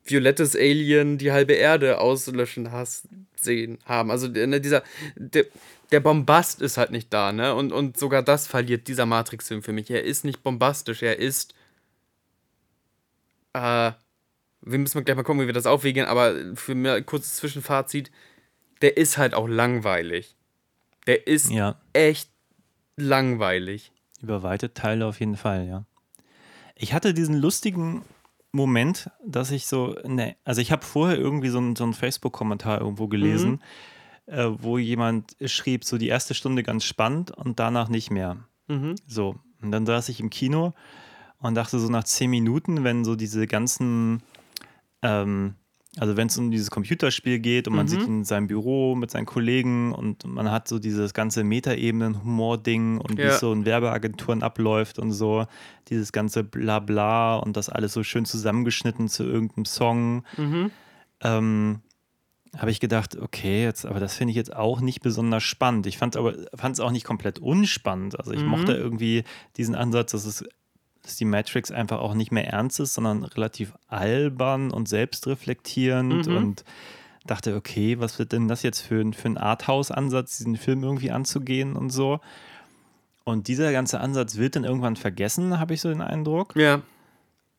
violettes 0.03 0.55
Alien 0.55 1.17
die 1.17 1.31
halbe 1.31 1.53
Erde 1.53 1.99
auslöschen 1.99 2.71
hast 2.71 3.07
sehen 3.35 3.79
haben. 3.85 4.11
Also 4.11 4.27
ne, 4.27 4.59
dieser 4.61 4.83
der, 5.15 5.45
der 5.91 5.99
Bombast 5.99 6.61
ist 6.61 6.77
halt 6.77 6.91
nicht 6.91 7.13
da, 7.13 7.31
ne? 7.31 7.55
Und, 7.55 7.71
und 7.71 7.97
sogar 7.97 8.23
das 8.23 8.47
verliert 8.47 8.87
dieser 8.87 9.05
Matrix-Film 9.05 9.63
für 9.63 9.73
mich. 9.73 9.89
Er 9.89 10.03
ist 10.03 10.25
nicht 10.25 10.43
bombastisch, 10.43 11.01
er 11.01 11.17
ist 11.17 11.53
äh, 13.53 13.91
wir 14.61 14.79
müssen 14.79 15.03
gleich 15.03 15.15
mal 15.15 15.23
gucken, 15.23 15.41
wie 15.41 15.47
wir 15.47 15.53
das 15.53 15.65
aufwägen, 15.65 16.05
aber 16.05 16.55
für 16.55 16.75
mir 16.75 16.93
ein 16.93 17.05
kurzes 17.05 17.35
Zwischenfazit, 17.35 18.11
der 18.81 18.97
ist 18.97 19.17
halt 19.17 19.33
auch 19.33 19.47
langweilig. 19.47 20.35
Der 21.05 21.27
ist 21.27 21.49
ja. 21.49 21.79
echt 21.93 22.29
langweilig. 22.95 23.91
Über 24.21 24.43
weite 24.43 24.73
Teile 24.73 25.05
auf 25.05 25.19
jeden 25.19 25.37
Fall, 25.37 25.67
ja. 25.67 25.85
Ich 26.75 26.93
hatte 26.93 27.13
diesen 27.13 27.35
lustigen 27.35 28.03
Moment, 28.51 29.09
dass 29.25 29.51
ich 29.51 29.67
so, 29.67 29.95
ne, 30.05 30.35
also 30.43 30.61
ich 30.61 30.71
habe 30.71 30.85
vorher 30.85 31.17
irgendwie 31.17 31.49
so 31.49 31.59
einen, 31.59 31.75
so 31.75 31.83
einen 31.83 31.93
Facebook-Kommentar 31.93 32.81
irgendwo 32.81 33.07
gelesen, 33.07 33.61
äh, 34.27 34.45
wo 34.59 34.77
jemand 34.77 35.35
schrieb, 35.45 35.83
so 35.83 35.97
die 35.97 36.07
erste 36.07 36.33
Stunde 36.33 36.61
ganz 36.63 36.83
spannend 36.83 37.31
und 37.31 37.59
danach 37.59 37.89
nicht 37.89 38.11
mehr. 38.11 38.37
So, 39.07 39.35
und 39.61 39.71
dann 39.71 39.85
saß 39.85 40.09
ich 40.09 40.19
im 40.19 40.29
Kino 40.29 40.73
und 41.39 41.55
dachte 41.55 41.79
so 41.79 41.89
nach 41.89 42.03
zehn 42.03 42.29
Minuten, 42.29 42.83
wenn 42.83 43.03
so 43.05 43.15
diese 43.15 43.47
ganzen, 43.47 44.21
ähm, 45.01 45.55
also 45.97 46.17
wenn 46.17 46.27
es 46.27 46.37
um 46.37 46.51
dieses 46.51 46.69
Computerspiel 46.69 47.39
geht 47.39 47.67
und 47.67 47.75
man 47.75 47.87
sieht 47.87 48.01
ihn 48.07 48.17
in 48.19 48.23
seinem 48.25 48.47
Büro 48.47 48.93
mit 48.95 49.09
seinen 49.09 49.25
Kollegen 49.25 49.93
und 49.93 50.25
man 50.25 50.51
hat 50.51 50.67
so 50.67 50.77
dieses 50.79 51.13
ganze 51.13 51.43
Metaebenen-Humor-Ding 51.43 52.99
und 52.99 53.17
wie 53.17 53.21
Ja. 53.23 53.29
es 53.29 53.39
so 53.39 53.51
in 53.53 53.65
Werbeagenturen 53.65 54.43
abläuft 54.43 54.99
und 54.99 55.11
so, 55.11 55.47
dieses 55.87 56.11
ganze 56.11 56.43
Blabla 56.43 57.37
und 57.37 57.55
das 57.57 57.69
alles 57.69 57.93
so 57.93 58.03
schön 58.03 58.25
zusammengeschnitten 58.25 59.07
zu 59.07 59.23
irgendeinem 59.23 59.65
Song. 59.65 60.23
Ähm, 61.21 61.81
habe 62.57 62.71
ich 62.71 62.79
gedacht, 62.79 63.15
okay, 63.15 63.63
jetzt, 63.63 63.85
aber 63.85 63.99
das 63.99 64.15
finde 64.15 64.31
ich 64.31 64.35
jetzt 64.37 64.55
auch 64.55 64.81
nicht 64.81 65.01
besonders 65.01 65.43
spannend. 65.43 65.85
Ich 65.87 65.97
fand 65.97 66.15
es 66.15 66.19
aber 66.19 66.33
fand 66.55 66.73
es 66.73 66.79
auch 66.79 66.91
nicht 66.91 67.05
komplett 67.05 67.39
unspannend. 67.39 68.19
Also 68.19 68.31
ich 68.31 68.41
mochte 68.43 68.73
irgendwie 68.73 69.23
diesen 69.57 69.75
Ansatz, 69.75 70.11
dass 70.11 70.25
es 70.25 70.43
dass 71.03 71.15
die 71.15 71.25
Matrix 71.25 71.71
einfach 71.71 71.99
auch 71.99 72.13
nicht 72.15 72.33
mehr 72.33 72.47
ernst 72.47 72.81
ist, 72.81 72.93
sondern 72.93 73.23
relativ 73.23 73.73
albern 73.87 74.71
und 74.71 74.89
selbstreflektierend 74.89 76.25
und 76.35 76.65
dachte, 77.25 77.55
okay, 77.55 77.99
was 77.99 78.19
wird 78.19 78.31
denn 78.33 78.47
das 78.49 78.61
jetzt 78.63 78.81
für, 78.81 78.99
ein- 79.01 79.13
für 79.13 79.29
ein 79.29 79.37
Arthouse-Ansatz, 79.37 80.37
diesen 80.37 80.57
Film 80.57 80.83
irgendwie 80.83 81.11
anzugehen 81.11 81.75
und 81.77 81.91
so. 81.91 82.19
Und 83.23 83.47
dieser 83.47 83.71
ganze 83.71 83.99
Ansatz 84.01 84.35
wird 84.37 84.55
dann 84.57 84.63
irgendwann 84.65 84.95
vergessen, 84.97 85.59
habe 85.59 85.73
ich 85.73 85.81
so 85.81 85.89
den 85.89 86.01
Eindruck. 86.01 86.55
Ja. 86.55 86.81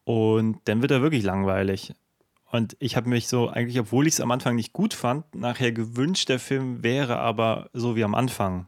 Und 0.05 0.59
dann 0.65 0.81
wird 0.83 0.91
er 0.91 1.03
wirklich 1.03 1.23
langweilig. 1.23 1.95
Und 2.51 2.77
ich 2.79 2.97
habe 2.97 3.09
mich 3.09 3.29
so, 3.29 3.49
eigentlich, 3.49 3.79
obwohl 3.79 4.07
ich 4.07 4.15
es 4.15 4.21
am 4.21 4.31
Anfang 4.31 4.57
nicht 4.57 4.73
gut 4.73 4.95
fand, 4.95 5.35
nachher 5.35 5.73
gewünscht, 5.73 6.29
der 6.29 6.39
Film 6.39 6.83
wäre 6.83 7.19
aber 7.19 7.69
so 7.73 7.95
wie 7.95 8.05
am 8.05 8.15
Anfang, 8.15 8.67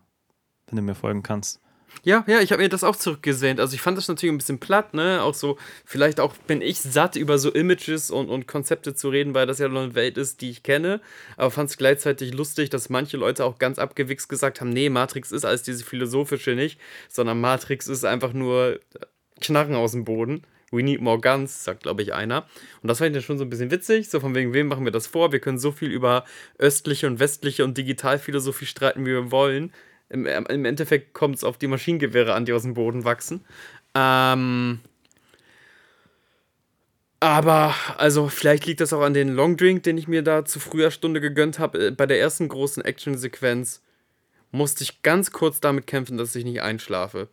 wenn 0.67 0.77
du 0.77 0.83
mir 0.83 0.95
folgen 0.95 1.23
kannst. 1.23 1.61
Ja, 2.03 2.25
ja, 2.27 2.41
ich 2.41 2.53
habe 2.53 2.63
mir 2.63 2.69
das 2.69 2.85
auch 2.85 2.97
zurückgesehnt. 2.97 3.61
Also 3.61 3.75
ich 3.75 3.81
fand 3.81 3.99
das 3.99 4.09
natürlich 4.09 4.33
ein 4.33 4.39
bisschen 4.39 4.61
platt, 4.61 4.95
ne? 4.95 5.23
Auch 5.23 5.35
so, 5.35 5.59
vielleicht 5.85 6.21
auch 6.21 6.35
bin 6.47 6.63
ich 6.63 6.81
satt, 6.81 7.17
über 7.17 7.39
so 7.39 7.51
Images 7.51 8.11
und, 8.11 8.29
und 8.29 8.47
Konzepte 8.47 8.95
zu 8.95 9.09
reden, 9.09 9.35
weil 9.35 9.47
das 9.47 9.59
ja 9.59 9.69
noch 9.69 9.83
eine 9.83 9.95
Welt 9.95 10.17
ist, 10.17 10.41
die 10.41 10.51
ich 10.51 10.63
kenne. 10.63 11.01
Aber 11.37 11.51
fand 11.51 11.71
es 11.71 11.77
gleichzeitig 11.77 12.33
lustig, 12.33 12.71
dass 12.71 12.91
manche 12.91 13.17
Leute 13.17 13.45
auch 13.45 13.59
ganz 13.59 13.79
abgewichst 13.79 14.29
gesagt 14.29 14.61
haben, 14.61 14.71
nee, 14.71 14.89
Matrix 14.89 15.33
ist 15.33 15.45
alles 15.45 15.63
diese 15.63 15.85
philosophische 15.85 16.55
nicht, 16.55 16.81
sondern 17.09 17.41
Matrix 17.41 17.89
ist 17.89 18.05
einfach 18.05 18.33
nur 18.33 18.81
Knarren 19.41 19.75
aus 19.75 19.93
dem 19.93 20.05
Boden. 20.05 20.43
We 20.71 20.83
need 20.83 21.01
more 21.01 21.21
guns, 21.21 21.65
sagt, 21.65 21.83
glaube 21.83 22.03
ich, 22.03 22.15
einer. 22.15 22.47
Und 22.83 22.89
das 22.89 22.99
fand 22.99 23.09
ich 23.09 23.15
dann 23.15 23.23
schon 23.23 23.39
so 23.39 23.45
ein 23.45 23.51
bisschen 23.51 23.71
witzig. 23.71 24.09
So 24.09 24.21
von 24.21 24.35
wegen, 24.35 24.53
wem 24.53 24.69
machen 24.69 24.85
wir 24.85 24.93
das 24.93 25.07
vor? 25.07 25.33
Wir 25.33 25.41
können 25.41 25.59
so 25.59 25.73
viel 25.73 25.91
über 25.91 26.25
östliche 26.59 27.07
und 27.07 27.19
westliche 27.19 27.65
und 27.65 27.77
Digitalphilosophie 27.77 28.67
streiten, 28.67 29.05
wie 29.05 29.11
wir 29.11 29.31
wollen. 29.31 29.73
Im, 30.09 30.27
im 30.27 30.65
Endeffekt 30.65 31.13
kommt 31.13 31.37
es 31.37 31.45
auf 31.45 31.59
die 31.59 31.67
Maschinengewehre 31.67 32.35
an, 32.35 32.45
die 32.45 32.53
aus 32.53 32.63
dem 32.63 32.75
Boden 32.75 33.05
wachsen. 33.05 33.45
Ähm. 33.95 34.81
Aber, 37.23 37.75
also, 37.99 38.29
vielleicht 38.29 38.65
liegt 38.65 38.81
das 38.81 38.93
auch 38.93 39.03
an 39.03 39.13
den 39.13 39.29
Longdrink, 39.29 39.83
den 39.83 39.99
ich 39.99 40.09
mir 40.09 40.23
da 40.23 40.45
zu 40.45 40.59
früher 40.59 40.91
Stunde 40.91 41.21
gegönnt 41.21 41.59
habe. 41.59 41.93
Bei 41.93 42.07
der 42.07 42.19
ersten 42.19 42.49
großen 42.49 42.83
Action-Sequenz 42.83 43.83
musste 44.53 44.85
ich 44.85 45.03
ganz 45.03 45.31
kurz 45.31 45.61
damit 45.61 45.87
kämpfen, 45.87 46.17
dass 46.17 46.35
ich 46.35 46.45
nicht 46.45 46.63
einschlafe. 46.63 47.29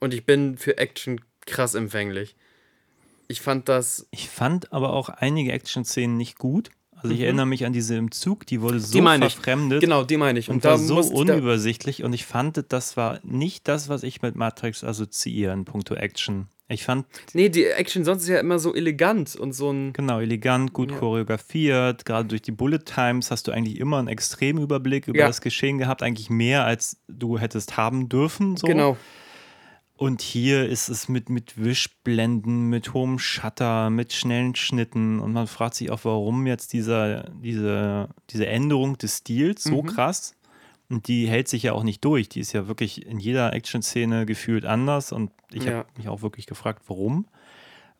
Und 0.00 0.14
ich 0.14 0.24
bin 0.24 0.56
für 0.56 0.78
Action 0.78 1.20
krass 1.46 1.74
empfänglich. 1.74 2.36
Ich 3.28 3.40
fand 3.40 3.68
das. 3.68 4.06
Ich 4.10 4.28
fand 4.28 4.72
aber 4.72 4.92
auch 4.92 5.08
einige 5.08 5.52
Action-Szenen 5.52 6.16
nicht 6.16 6.38
gut. 6.38 6.70
Also 6.96 7.14
ich 7.14 7.20
erinnere 7.22 7.44
mich 7.46 7.66
an 7.66 7.72
diese 7.74 7.96
im 7.96 8.10
Zug, 8.12 8.46
die 8.46 8.62
wurde 8.62 8.80
so 8.80 8.98
Mhm. 8.98 9.04
Die 9.04 9.18
verfremdet 9.28 9.80
Genau, 9.82 10.04
die 10.04 10.16
meine 10.16 10.38
ich. 10.38 10.48
und 10.48 10.64
da 10.64 10.70
war 10.70 10.78
so 10.78 10.96
unübersichtlich 11.00 12.02
und 12.02 12.14
ich 12.14 12.24
fand, 12.24 12.64
das 12.72 12.96
war 12.96 13.20
nicht 13.22 13.68
das, 13.68 13.90
was 13.90 14.02
ich 14.04 14.22
mit 14.22 14.36
Matrix 14.36 14.82
assoziiere 14.82 15.52
in 15.52 15.64
puncto 15.66 15.94
Action. 15.94 16.48
Ich 16.66 16.84
fand, 16.84 17.04
Nee, 17.34 17.50
die 17.50 17.66
Action 17.66 18.04
sonst 18.06 18.22
ist 18.22 18.30
ja 18.30 18.40
immer 18.40 18.58
so 18.58 18.74
elegant 18.74 19.36
und 19.36 19.52
so 19.52 19.70
ein. 19.70 19.92
genau, 19.92 20.18
elegant, 20.20 20.72
gut 20.72 20.92
Ja. 20.92 20.96
choreografiert. 20.98 22.06
Gerade 22.06 22.28
durch 22.28 22.40
die 22.40 22.52
Bullet 22.52 22.78
Times 22.78 23.30
hast 23.30 23.48
du 23.48 23.52
eigentlich 23.52 23.78
immer 23.78 23.98
einen 23.98 24.08
extremen 24.08 24.62
Überblick 24.62 25.06
über 25.06 25.18
Ja. 25.18 25.26
das 25.26 25.42
Geschehen 25.42 25.76
gehabt, 25.76 26.02
eigentlich 26.02 26.30
mehr, 26.30 26.64
als 26.64 26.96
du 27.08 27.38
hättest 27.38 27.76
haben 27.76 28.08
dürfen. 28.08 28.56
So. 28.56 28.66
Genau. 28.66 28.96
Und 29.96 30.22
hier 30.22 30.68
ist 30.68 30.88
es 30.88 31.08
mit, 31.08 31.28
mit 31.30 31.62
Wischblenden, 31.62 32.68
mit 32.68 32.92
hohem 32.94 33.18
Shutter, 33.20 33.90
mit 33.90 34.12
schnellen 34.12 34.56
Schnitten. 34.56 35.20
Und 35.20 35.32
man 35.32 35.46
fragt 35.46 35.74
sich 35.76 35.90
auch, 35.90 36.00
warum 36.04 36.46
jetzt 36.46 36.72
dieser, 36.72 37.30
diese, 37.30 38.08
diese 38.30 38.46
Änderung 38.46 38.98
des 38.98 39.18
Stils 39.18 39.62
so 39.62 39.82
Mhm. 39.82 39.86
krass. 39.86 40.34
Und 40.90 41.06
die 41.08 41.28
hält 41.28 41.48
sich 41.48 41.62
ja 41.62 41.72
auch 41.72 41.84
nicht 41.84 42.04
durch. 42.04 42.28
Die 42.28 42.40
ist 42.40 42.52
ja 42.52 42.66
wirklich 42.66 43.06
in 43.06 43.18
jeder 43.20 43.52
Action-Szene 43.52 44.26
gefühlt 44.26 44.64
anders. 44.64 45.12
Und 45.12 45.30
ich 45.52 45.64
Ja. 45.64 45.78
habe 45.78 45.88
mich 45.96 46.08
auch 46.08 46.22
wirklich 46.22 46.46
gefragt, 46.46 46.82
warum. 46.88 47.26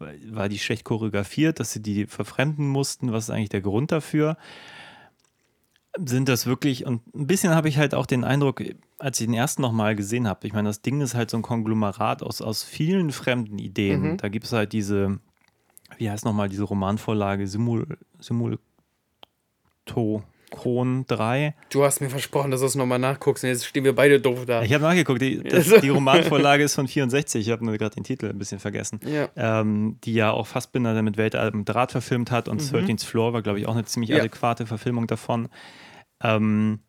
War 0.00 0.48
die 0.48 0.58
schlecht 0.58 0.84
choreografiert, 0.84 1.60
dass 1.60 1.72
sie 1.72 1.80
die 1.80 2.06
verfremden 2.06 2.68
mussten? 2.68 3.12
Was 3.12 3.24
ist 3.24 3.30
eigentlich 3.30 3.48
der 3.50 3.62
Grund 3.62 3.92
dafür? 3.92 4.36
sind 6.04 6.28
das 6.28 6.44
wirklich, 6.46 6.86
und 6.86 7.02
ein 7.14 7.28
bisschen 7.28 7.54
habe 7.54 7.68
ich 7.68 7.78
halt 7.78 7.94
auch 7.94 8.06
den 8.06 8.24
Eindruck, 8.24 8.60
als 9.04 9.20
ich 9.20 9.26
den 9.26 9.34
ersten 9.34 9.60
nochmal 9.62 9.94
gesehen 9.94 10.26
habe, 10.26 10.46
ich 10.46 10.52
meine, 10.54 10.68
das 10.68 10.80
Ding 10.80 11.00
ist 11.02 11.14
halt 11.14 11.30
so 11.30 11.36
ein 11.36 11.42
Konglomerat 11.42 12.22
aus, 12.22 12.40
aus 12.40 12.62
vielen 12.62 13.12
fremden 13.12 13.58
Ideen. 13.58 14.12
Mhm. 14.12 14.16
Da 14.16 14.28
gibt 14.28 14.46
es 14.46 14.52
halt 14.52 14.72
diese, 14.72 15.18
wie 15.98 16.10
heißt 16.10 16.24
nochmal 16.24 16.48
diese 16.48 16.62
Romanvorlage, 16.64 17.46
Simul, 17.46 17.98
Simultokron 19.84 21.04
3. 21.06 21.54
Du 21.70 21.84
hast 21.84 22.00
mir 22.00 22.08
versprochen, 22.08 22.50
dass 22.50 22.60
du 22.60 22.66
es 22.66 22.74
nochmal 22.76 22.98
nachguckst 22.98 23.44
und 23.44 23.50
jetzt 23.50 23.66
stehen 23.66 23.84
wir 23.84 23.94
beide 23.94 24.20
doof 24.20 24.46
da. 24.46 24.62
Ich 24.62 24.72
habe 24.72 24.84
nachgeguckt, 24.84 25.20
die, 25.20 25.42
das, 25.42 25.68
die 25.82 25.88
Romanvorlage 25.90 26.64
ist 26.64 26.74
von 26.74 26.88
64, 26.88 27.46
ich 27.46 27.52
habe 27.52 27.64
nur 27.64 27.76
gerade 27.76 27.94
den 27.94 28.04
Titel 28.04 28.26
ein 28.30 28.38
bisschen 28.38 28.58
vergessen. 28.58 29.00
Ja. 29.04 29.28
Ähm, 29.36 29.98
die 30.04 30.14
ja 30.14 30.30
auch 30.30 30.46
Fassbinder 30.46 30.94
der 30.94 31.02
mit 31.02 31.16
Weltalben 31.16 31.64
Draht 31.64 31.92
verfilmt 31.92 32.30
hat 32.30 32.48
und 32.48 32.62
13th 32.62 33.04
Floor 33.04 33.32
war, 33.34 33.42
glaube 33.42 33.58
ich, 33.60 33.66
auch 33.66 33.74
eine 33.74 33.84
ziemlich 33.84 34.10
Mhm. 34.10 34.16
Ja. 34.16 34.22
adäquate 34.22 34.66
Verfilmung 34.66 35.06
davon. 35.06 35.48
Ähm, 36.22 36.80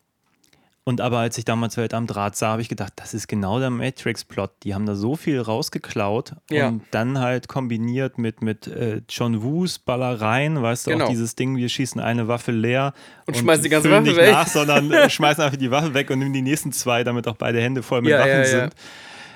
und 0.88 1.00
aber 1.00 1.18
als 1.18 1.36
ich 1.36 1.44
damals 1.44 1.76
Welt 1.76 1.92
am 1.94 2.06
Draht 2.06 2.36
sah, 2.36 2.50
habe 2.52 2.62
ich 2.62 2.68
gedacht, 2.68 2.92
das 2.94 3.12
ist 3.12 3.26
genau 3.26 3.58
der 3.58 3.70
Matrix-Plot. 3.70 4.52
Die 4.62 4.72
haben 4.72 4.86
da 4.86 4.94
so 4.94 5.16
viel 5.16 5.40
rausgeklaut 5.40 6.36
Ja. 6.48 6.68
und 6.68 6.82
dann 6.92 7.18
halt 7.18 7.48
kombiniert 7.48 8.18
mit, 8.18 8.40
mit 8.40 8.68
äh, 8.68 9.02
John 9.08 9.42
Woos 9.42 9.80
Ballereien, 9.80 10.62
weißt 10.62 10.86
du, 10.86 10.92
Genau. 10.92 11.04
auch 11.06 11.08
dieses 11.08 11.34
Ding, 11.34 11.56
wir 11.56 11.68
schießen 11.68 12.00
eine 12.00 12.28
Waffe 12.28 12.52
leer 12.52 12.94
Und 13.26 13.36
schmeißen 13.36 13.64
die 13.64 13.68
ganze 13.68 13.90
Waffe 13.90 14.02
nicht 14.04 14.16
weg. 14.16 14.30
nach, 14.30 14.46
sondern 14.46 14.92
äh, 14.92 15.10
schmeißen 15.10 15.42
einfach 15.42 15.58
die 15.58 15.72
Waffe 15.72 15.92
weg 15.92 16.08
und 16.10 16.20
nehmen 16.20 16.32
die 16.32 16.42
nächsten 16.42 16.70
zwei, 16.70 17.02
damit 17.02 17.26
auch 17.26 17.36
beide 17.36 17.60
Hände 17.60 17.82
voll 17.82 18.02
mit 18.02 18.12
Ja, 18.12 18.20
Waffen 18.20 18.30
ja. 18.38 18.44
sind. 18.44 18.74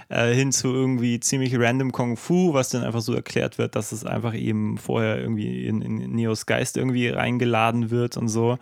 Äh, 0.09 0.33
hin 0.35 0.53
zu 0.53 0.69
irgendwie 0.73 1.19
ziemlich 1.19 1.53
random 1.59 1.91
Kung 1.91 2.17
Fu, 2.17 2.53
was 2.55 2.69
dann 2.69 2.85
einfach 2.85 3.01
so 3.01 3.13
erklärt 3.13 3.59
wird, 3.59 3.75
dass 3.75 3.91
es 3.91 4.05
einfach 4.07 4.35
eben 4.35 4.79
vorher 4.79 5.19
irgendwie 5.19 5.67
in, 5.67 5.83
in 5.83 5.97
Neos 6.15 6.47
Geist 6.47 6.77
irgendwie 6.77 7.09
reingeladen 7.09 7.91
wird 7.91 8.17
und 8.17 8.29
so. 8.29 8.59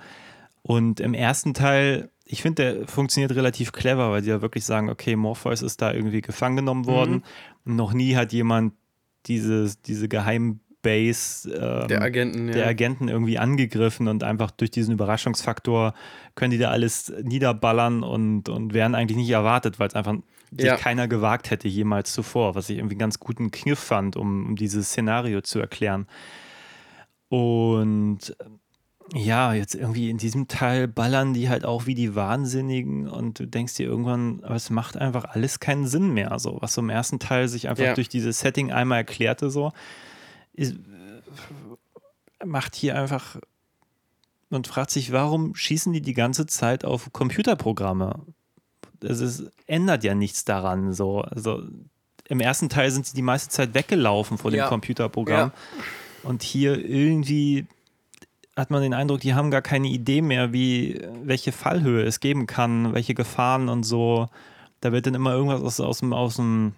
Und 0.63 1.01
im 1.01 1.15
ersten 1.15 1.55
Teil, 1.55 2.11
ich 2.31 2.43
finde, 2.43 2.75
der 2.77 2.87
funktioniert 2.89 3.35
relativ 3.35 3.73
clever, 3.73 4.11
weil 4.11 4.23
die 4.23 4.29
ja 4.29 4.43
wirklich 4.43 4.65
sagen, 4.65 4.91
okay, 4.91 5.17
Morpheus 5.17 5.63
ist 5.63 5.81
da 5.81 5.93
irgendwie 5.93 6.21
gefangen 6.21 6.57
genommen 6.57 6.87
worden. 6.87 7.25
Mhm. 7.65 7.77
Noch 7.77 7.93
nie 7.95 8.17
hat 8.17 8.33
jemand 8.33 8.75
dieses, 9.27 9.81
diese 9.81 10.09
Geheimbase 10.09 10.61
ähm, 11.51 11.89
Der 11.89 12.03
Agenten, 12.03 12.49
ja. 12.49 12.55
der 12.55 12.67
Agenten 12.69 13.09
irgendwie 13.09 13.39
angegriffen 13.39 14.09
und 14.09 14.23
einfach 14.23 14.51
durch 14.51 14.71
diesen 14.71 14.93
Überraschungsfaktor 14.93 15.95
können 16.35 16.51
die 16.51 16.59
da 16.59 16.71
alles 16.71 17.13
niederballern 17.23 18.03
und, 18.03 18.49
und 18.49 18.75
werden 18.75 18.95
eigentlich 18.95 19.17
nicht 19.19 19.31
erwartet, 19.31 19.79
weil 19.79 19.89
es 19.89 19.95
einfach 19.95 20.15
sich 20.51 20.65
Ja. 20.67 20.77
keiner 20.77 21.09
gewagt 21.09 21.51
hätte 21.51 21.67
jemals 21.69 22.13
zuvor, 22.13 22.55
was 22.55 22.69
ich 22.71 22.79
irgendwie 22.79 22.95
einen 22.95 23.01
ganz 23.01 23.19
guten 23.19 23.51
Kniff 23.51 23.79
fand, 23.79 24.17
um, 24.17 24.47
um 24.47 24.57
dieses 24.57 24.89
Szenario 24.89 25.41
zu 25.41 25.59
erklären. 25.61 26.07
Und 27.29 28.37
ja, 29.15 29.55
jetzt 29.55 29.75
irgendwie 29.75 30.11
in 30.11 30.19
diesem 30.19 30.49
Teil 30.49 30.87
ballern 30.89 31.33
die 31.35 31.49
halt 31.49 31.65
auch 31.65 31.87
wie 31.87 31.95
die 31.95 32.15
Wahnsinnigen 32.15 33.09
und 33.09 33.39
du 33.39 33.47
denkst 33.47 33.75
dir 33.75 33.87
irgendwann, 33.87 34.43
aber 34.45 34.55
es 34.57 34.71
macht 34.71 34.97
einfach 34.97 35.25
alles 35.25 35.61
keinen 35.61 35.87
Sinn 35.87 36.13
mehr, 36.13 36.39
so 36.39 36.59
was 36.61 36.75
so 36.75 36.81
im 36.83 36.91
ersten 36.91 37.19
Teil 37.19 37.49
sich 37.49 37.69
einfach 37.69 37.85
Ja. 37.85 37.95
durch 37.95 38.09
dieses 38.09 38.41
Setting 38.41 38.71
einmal 38.73 38.99
erklärte, 38.99 39.51
so 39.51 39.73
ist, 40.53 40.77
macht 42.45 42.75
hier 42.75 42.97
einfach 42.99 43.37
und 44.51 44.67
fragt 44.67 44.91
sich, 44.91 45.13
warum 45.13 45.55
schießen 45.55 45.93
die 45.93 46.01
die 46.01 46.15
ganze 46.15 46.47
Zeit 46.47 46.85
auf 46.85 47.13
Computerprogramme? 47.13 48.21
Also 49.03 49.25
es 49.25 49.45
ändert 49.67 50.05
ja 50.05 50.15
nichts 50.15 50.45
daran. 50.45 50.93
So. 50.93 51.21
Also 51.21 51.63
im 52.29 52.41
ersten 52.41 52.69
Teil 52.69 52.91
sind 52.91 53.07
sie 53.07 53.15
die 53.15 53.23
meiste 53.23 53.51
Zeit 53.51 53.75
weggelaufen 53.75 54.39
vor 54.39 54.51
dem 54.51 54.59
Ja. 54.59 54.69
Computerprogramm. 54.69 55.53
Und 56.25 56.43
hier 56.43 56.85
irgendwie 56.85 57.67
hat 58.59 58.71
man 58.71 58.83
den 58.83 58.93
Eindruck, 58.95 59.21
die 59.21 59.35
haben 59.35 59.51
gar 59.51 59.63
keine 59.63 59.89
Idee 59.89 60.21
mehr, 60.21 60.53
wie 60.53 61.01
welche 61.23 61.53
Fallhöhe 61.53 62.03
es 62.03 62.21
geben 62.21 62.47
kann, 62.47 62.93
welche 62.93 63.15
Gefahren 63.15 63.69
und 63.69 63.85
so. 63.85 64.29
Da 64.81 64.93
wird 64.93 65.07
dann 65.07 65.15
immer 65.15 65.33
irgendwas 65.33 65.63
aus, 65.63 65.81
aus 65.81 66.01
dem, 66.01 66.13
aus 66.13 66.37
dem 66.37 66.73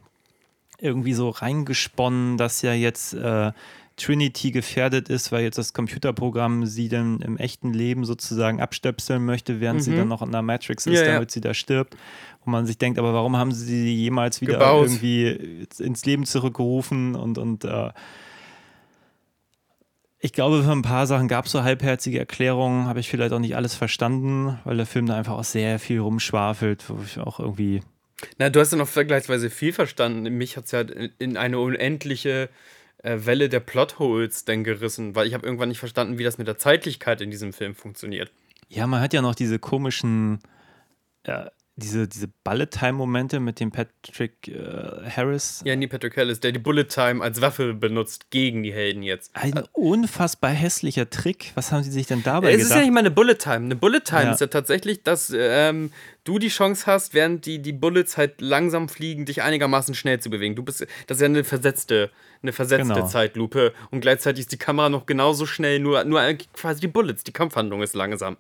irgendwie 0.79 1.14
so 1.14 1.31
reingesponnen, 1.31 2.37
dass 2.37 2.62
ja 2.62 2.73
jetzt 2.73 3.14
äh, 3.14 3.53
Trinity 3.97 4.51
gefährdet 4.51 5.09
ist, 5.11 5.31
weil 5.33 5.43
jetzt 5.43 5.59
das 5.59 5.73
Computerprogramm 5.75 6.64
sie 6.66 6.88
dann 6.88 7.21
im 7.21 7.37
echten 7.37 7.73
Leben 7.75 8.05
sozusagen 8.05 8.61
abstöpseln 8.61 9.25
möchte, 9.25 9.61
während 9.61 9.83
sie 9.83 9.95
dann 9.95 10.09
noch 10.09 10.23
in 10.23 10.33
der 10.33 10.40
Matrix 10.43 10.87
ist, 10.87 10.93
Mhm. 10.93 10.97
Ja, 10.97 11.05
ja. 11.07 11.12
damit 11.14 11.31
sie 11.31 11.40
da 11.43 11.53
stirbt. 11.55 11.97
Wo 12.45 12.51
man 12.51 12.64
sich 12.66 12.79
denkt, 12.79 12.99
aber 12.99 13.12
warum 13.12 13.37
haben 13.37 13.53
sie 13.53 13.66
sie 13.66 13.95
jemals 13.95 14.40
wieder 14.40 14.55
Gebaut. 14.55 14.87
irgendwie 14.87 15.66
ins 15.79 16.07
Leben 16.07 16.25
zurückgerufen 16.25 17.14
und, 17.14 17.37
und 17.37 17.64
äh, 17.66 17.90
ich 20.21 20.33
glaube, 20.35 20.63
für 20.63 20.71
ein 20.71 20.83
paar 20.83 21.07
Sachen 21.07 21.29
gab 21.29 21.47
es 21.47 21.53
so 21.53 21.63
halbherzige 21.63 22.19
Erklärungen, 22.19 22.87
habe 22.87 23.01
ich 23.01 23.09
vielleicht 23.09 23.33
auch 23.33 23.39
nicht 23.39 23.57
alles 23.57 23.75
verstanden, 23.75 24.59
weil 24.65 24.77
der 24.77 24.87
Film 24.87 25.07
da 25.07 25.17
einfach 25.17 25.33
auch 25.33 25.45
sehr 25.45 25.79
viel 25.79 25.99
rumschwafelt, 25.99 26.85
wo 26.89 27.03
ich 27.03 27.19
auch 27.19 27.41
irgendwie 27.41 27.81
Na, 28.39 28.51
du 28.51 28.61
hast 28.61 28.73
ja 28.73 28.79
noch 28.79 28.89
vergleichsweise 28.89 29.49
viel 29.49 29.73
verstanden. 29.73 30.23
Mich 30.37 30.59
hat 30.59 30.67
es 30.67 30.73
ja 30.73 30.81
in 31.19 31.39
eine 31.39 31.59
unendliche 31.59 32.51
äh, 33.03 33.19
Welle 33.25 33.49
der 33.49 33.61
Plotholes 33.61 34.45
denn 34.45 34.63
gerissen, 34.63 35.15
weil 35.15 35.27
ich 35.27 35.33
habe 35.33 35.47
irgendwann 35.47 35.71
nicht 35.71 35.79
verstanden, 35.79 36.19
wie 36.19 36.25
das 36.25 36.37
mit 36.37 36.47
der 36.47 36.59
Zeitlichkeit 36.59 37.23
in 37.23 37.31
diesem 37.31 37.55
Film 37.55 37.75
funktioniert. 37.75 38.31
Ja, 38.69 38.87
man 38.87 39.01
hat 39.01 39.15
ja 39.15 39.23
noch 39.23 39.35
diese 39.35 39.59
komischen, 39.59 40.41
äh, 41.25 41.47
diese, 41.81 42.07
diese 42.07 42.29
Ballet-Time-Momente 42.45 43.40
mit 43.40 43.59
dem 43.59 43.73
Patrick 43.73 44.47
äh, 44.49 45.11
Harris. 45.11 45.62
Ja, 45.64 45.75
Neil 45.75 45.88
Patrick 45.88 46.16
Harris, 46.16 46.38
der 46.40 46.53
die 46.53 46.59
Bullet 46.59 46.85
Time 46.85 47.23
als 47.23 47.40
Waffe 47.40 47.75
benutzt 47.75 48.31
gegen 48.31 48.62
die 48.62 48.73
Helden 48.73 49.03
jetzt. 49.03 49.31
Ein 49.35 49.64
unfassbar 49.73 50.51
hässlicher 50.51 51.11
Trick. 51.11 51.53
Was 51.55 51.73
haben 51.73 51.83
sie 51.83 51.90
sich 51.90 52.07
denn 52.07 52.23
dabei 52.23 52.53
Es 52.53 52.62
ist 52.62 52.69
ja 52.69 52.77
gedacht? 52.77 52.85
nicht 52.85 52.95
mal 52.95 53.01
eine 53.01 53.11
Bullet 53.11 53.35
Time. 53.35 53.57
Eine 53.66 53.77
Bullet 53.77 54.01
Time 54.05 54.23
Ja. 54.25 54.33
ist 54.33 54.40
ja 54.40 54.47
tatsächlich, 54.47 55.03
dass 55.03 55.33
ähm, 55.37 55.90
du 56.25 56.38
die 56.38 56.49
Chance 56.49 56.87
hast, 56.87 57.14
während 57.14 57.47
die, 57.47 57.59
die 57.61 57.73
Bullets 57.73 58.16
halt 58.16 58.40
langsam 58.40 58.88
fliegen, 58.88 59.25
dich 59.25 59.43
einigermaßen 59.43 59.95
schnell 59.95 60.21
zu 60.21 60.31
bewegen. 60.31 60.55
Du 60.55 60.62
bist, 60.62 60.87
das 61.07 61.16
ist 61.16 61.21
ja 61.23 61.27
eine 61.27 61.43
versetzte, 61.45 62.11
eine 62.43 62.53
versetzte 62.53 62.95
Genau. 62.95 63.07
Zeitlupe 63.07 63.73
und 63.90 64.01
gleichzeitig 64.01 64.40
ist 64.43 64.53
die 64.53 64.59
Kamera 64.59 64.88
noch 64.90 65.07
genauso 65.07 65.47
schnell, 65.47 65.81
nur, 65.81 66.05
nur 66.05 66.21
quasi 66.53 66.81
die 66.81 66.88
Bullets, 66.88 67.25
die 67.25 67.33
Kampfhandlung 67.33 67.83
ist 67.83 67.95
langsam. 67.95 68.37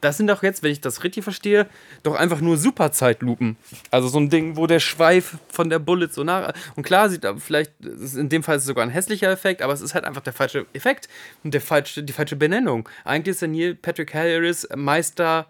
Das 0.00 0.16
sind 0.16 0.26
doch 0.26 0.42
jetzt, 0.42 0.62
wenn 0.62 0.72
ich 0.72 0.80
das 0.80 1.04
richtig 1.04 1.24
verstehe, 1.24 1.66
doch 2.02 2.14
einfach 2.14 2.40
nur 2.40 2.56
Superzeitlupen. 2.56 3.56
Also 3.90 4.08
so 4.08 4.18
ein 4.18 4.30
Ding, 4.30 4.56
wo 4.56 4.66
der 4.66 4.80
Schweif 4.80 5.38
von 5.48 5.70
der 5.70 5.78
Bullet 5.78 6.08
so 6.10 6.24
nach. 6.24 6.52
Und 6.76 6.82
klar, 6.82 7.08
sieht 7.08 7.26
vielleicht, 7.38 7.72
in 8.14 8.28
dem 8.28 8.42
Fall 8.42 8.60
sogar 8.60 8.84
ein 8.84 8.90
hässlicher 8.90 9.30
Effekt, 9.30 9.62
aber 9.62 9.72
es 9.72 9.80
ist 9.80 9.94
halt 9.94 10.04
einfach 10.04 10.22
der 10.22 10.32
falsche 10.32 10.66
Effekt 10.72 11.08
und 11.44 11.54
der 11.54 11.60
falsche, 11.60 12.02
die 12.02 12.12
falsche 12.12 12.36
Benennung. 12.36 12.88
Eigentlich 13.04 13.32
ist 13.32 13.42
der 13.42 13.48
Neil 13.48 13.74
Patrick 13.74 14.14
Harris 14.14 14.68
Meister 14.74 15.46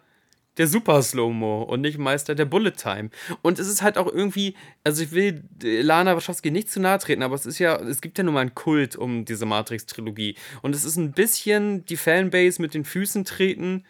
der 0.59 0.66
Super 0.66 1.03
Slow-Mo 1.03 1.62
und 1.62 1.81
nicht 1.81 1.98
Meister 1.98 2.35
der 2.35 2.44
Bullet 2.44 2.72
Time. 2.72 3.11
Und 3.42 3.59
es 3.59 3.68
ist 3.68 3.81
halt 3.81 3.96
auch 3.96 4.12
irgendwie, 4.12 4.55
also 4.85 5.03
ich 5.03 5.12
will 5.12 5.44
Lana 5.62 6.16
Wachowski 6.16 6.51
nicht 6.51 6.70
zu 6.70 6.81
nahe 6.81 6.98
treten, 6.98 7.22
aber 7.22 7.37
es 7.37 7.46
ist 7.46 7.59
ja, 7.59 7.77
es 7.77 8.01
gibt 8.01 8.18
ja 8.18 8.24
nun 8.24 8.35
mal 8.35 8.40
einen 8.40 8.55
Kult 8.55 8.96
um 8.96 9.24
diese 9.24 9.46
Matrix-Trilogie. 9.46 10.35
Und 10.61 10.74
es 10.74 10.85
ist 10.85 10.96
ein 10.96 11.12
bisschen 11.12 11.87
die 11.87 11.96
Fanbase 11.96 12.61
mit 12.61 12.74
den 12.74 12.85
Füßen 12.85 13.24
treten, 13.24 13.85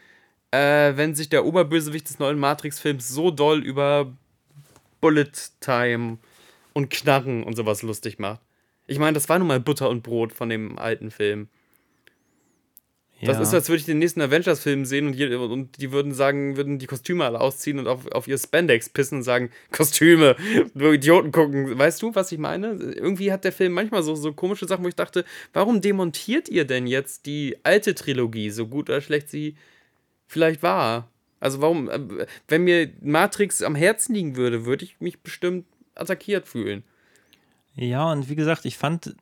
äh, 0.50 0.96
wenn 0.96 1.14
sich 1.14 1.28
der 1.28 1.44
Oberbösewicht 1.44 2.08
des 2.08 2.18
neuen 2.18 2.38
Matrix-Films 2.38 3.08
so 3.08 3.30
doll 3.30 3.62
über 3.62 4.12
Bullet 5.00 5.32
Time 5.60 6.18
und 6.72 6.90
Knarren 6.90 7.42
und 7.44 7.56
sowas 7.56 7.82
lustig 7.82 8.18
macht. 8.18 8.40
Ich 8.86 8.98
meine, 8.98 9.14
das 9.14 9.28
war 9.28 9.38
nun 9.38 9.48
mal 9.48 9.60
Butter 9.60 9.90
und 9.90 10.02
Brot 10.02 10.32
von 10.32 10.48
dem 10.48 10.78
alten 10.78 11.10
Film. 11.10 11.48
Das 13.22 13.36
Ja. 13.36 13.42
ist, 13.42 13.52
als 13.54 13.68
würde 13.68 13.80
ich 13.80 13.84
den 13.84 13.98
nächsten 13.98 14.20
Avengers-Film 14.20 14.84
sehen 14.84 15.08
und, 15.08 15.14
je, 15.14 15.34
und 15.34 15.80
die 15.80 15.90
würden 15.90 16.14
sagen, 16.14 16.56
würden 16.56 16.78
die 16.78 16.86
Kostüme 16.86 17.24
alle 17.24 17.40
ausziehen 17.40 17.80
und 17.80 17.88
auf, 17.88 18.06
auf 18.12 18.28
ihr 18.28 18.38
Spandex 18.38 18.88
pissen 18.88 19.18
und 19.18 19.24
sagen, 19.24 19.50
Kostüme, 19.72 20.36
nur 20.74 20.92
Idioten 20.92 21.32
gucken. 21.32 21.76
Weißt 21.76 22.00
du, 22.00 22.14
was 22.14 22.30
ich 22.30 22.38
meine? 22.38 22.74
Irgendwie 22.74 23.32
hat 23.32 23.42
der 23.42 23.50
Film 23.52 23.72
manchmal 23.72 24.04
so, 24.04 24.14
so 24.14 24.32
komische 24.32 24.68
Sachen, 24.68 24.84
wo 24.84 24.88
ich 24.88 24.94
dachte, 24.94 25.24
warum 25.52 25.80
demontiert 25.80 26.48
ihr 26.48 26.64
denn 26.64 26.86
jetzt 26.86 27.26
die 27.26 27.56
alte 27.64 27.96
Trilogie, 27.96 28.50
so 28.50 28.68
gut 28.68 28.88
oder 28.88 29.00
schlecht 29.00 29.28
sie 29.30 29.56
vielleicht 30.28 30.62
war? 30.62 31.08
Also 31.40 31.60
warum, 31.60 31.88
äh, 31.90 32.26
wenn 32.46 32.62
mir 32.64 32.90
Matrix 33.00 33.62
am 33.62 33.74
Herzen 33.74 34.14
liegen 34.14 34.36
würde, 34.36 34.64
würde 34.64 34.84
ich 34.84 35.00
mich 35.00 35.20
bestimmt 35.20 35.66
attackiert 35.96 36.46
fühlen. 36.46 36.84
Ja, 37.74 38.10
und 38.12 38.28
wie 38.28 38.34
gesagt, 38.36 38.64
ich 38.64 38.76
fand, 38.76 39.14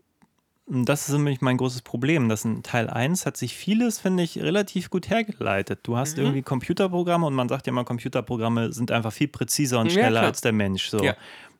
das 0.67 1.09
ist 1.09 1.15
nämlich 1.15 1.41
mein 1.43 1.59
großes 1.59 1.83
Problem, 1.83 2.29
dass 2.29 2.45
in 2.45 2.63
Teil 2.63 2.89
1 2.89 3.27
hat 3.27 3.37
sich 3.37 3.55
vieles, 3.55 3.99
finde 4.01 4.23
ich, 4.23 4.39
relativ 4.39 4.89
gut 4.91 5.09
hergeleitet. 5.11 5.81
Du 5.83 5.93
Mhm. 5.93 5.97
hast 5.97 6.19
irgendwie 6.19 6.43
Computerprogramme 6.43 7.27
und 7.27 7.35
man 7.35 7.49
sagt 7.49 7.67
ja 7.67 7.73
mal, 7.73 7.85
Computerprogramme 7.85 8.73
sind 8.73 8.91
einfach 8.91 9.13
viel 9.13 9.29
präziser 9.29 9.79
und 9.81 9.87
Ja, 9.87 9.93
schneller 9.93 10.21
klar. 10.21 10.25
als 10.25 10.41
der 10.41 10.53
Mensch. 10.53 10.89
So. 10.89 11.03
Ja. 11.05 11.15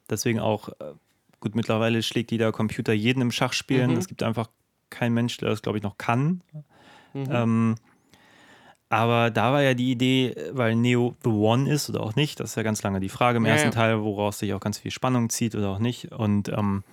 Deswegen 0.09 0.41
auch, 0.41 0.69
äh, 0.71 0.95
gut, 1.41 1.55
mittlerweile 1.55 2.03
schlägt 2.03 2.33
jeder 2.33 2.51
Computer 2.53 2.93
jeden 2.95 3.21
im 3.21 3.31
Schach 3.31 3.53
spielen. 3.53 3.91
Mhm. 3.93 3.97
Es 3.99 4.09
gibt 4.09 4.23
einfach 4.23 4.49
keinen 4.89 5.15
Mensch, 5.15 5.37
der 5.37 5.51
das, 5.51 5.61
glaube 5.63 5.79
ich, 5.79 5.85
noch 5.85 5.99
kann. 5.99 6.41
Mhm. 7.13 7.27
Ähm, 7.31 7.75
aber 8.89 9.31
da 9.31 9.53
war 9.53 9.63
ja 9.63 9.75
die 9.75 9.91
Idee, 9.91 10.35
weil 10.53 10.77
Neo 10.77 11.17
The 11.25 11.31
One 11.31 11.71
ist 11.71 11.89
oder 11.91 12.01
auch 12.03 12.15
nicht, 12.15 12.39
das 12.41 12.51
ist 12.51 12.57
ja 12.57 12.63
ganz 12.63 12.83
lange 12.83 13.01
die 13.01 13.09
Frage 13.09 13.39
im 13.39 13.45
Ja, 13.47 13.53
ersten 13.53 13.69
ja. 13.69 13.75
Teil, 13.75 14.03
woraus 14.03 14.39
sich 14.39 14.53
auch 14.55 14.61
ganz 14.61 14.79
viel 14.79 14.91
Spannung 14.91 15.29
zieht 15.31 15.55
oder 15.55 15.71
auch 15.71 15.79
nicht. 15.79 16.13
Und 16.13 16.49
ähm, 16.51 16.85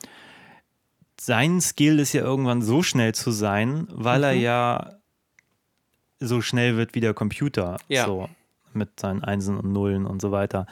sein 1.19 1.61
Skill 1.61 1.99
ist 1.99 2.13
ja 2.13 2.21
irgendwann 2.21 2.61
so 2.61 2.83
schnell 2.83 3.13
zu 3.13 3.31
sein, 3.31 3.87
weil 3.91 4.23
er 4.23 4.33
Mhm. 4.33 4.41
ja 4.41 4.93
so 6.19 6.41
schnell 6.41 6.77
wird 6.77 6.95
wie 6.95 6.99
der 7.01 7.13
Computer. 7.13 7.77
Ja. 7.87 8.05
So, 8.05 8.29
mit 8.73 8.99
seinen 8.99 9.23
Einsen 9.23 9.57
und 9.57 9.71
Nullen 9.71 10.05
und 10.05 10.21
so 10.21 10.31
weiter. 10.31 10.65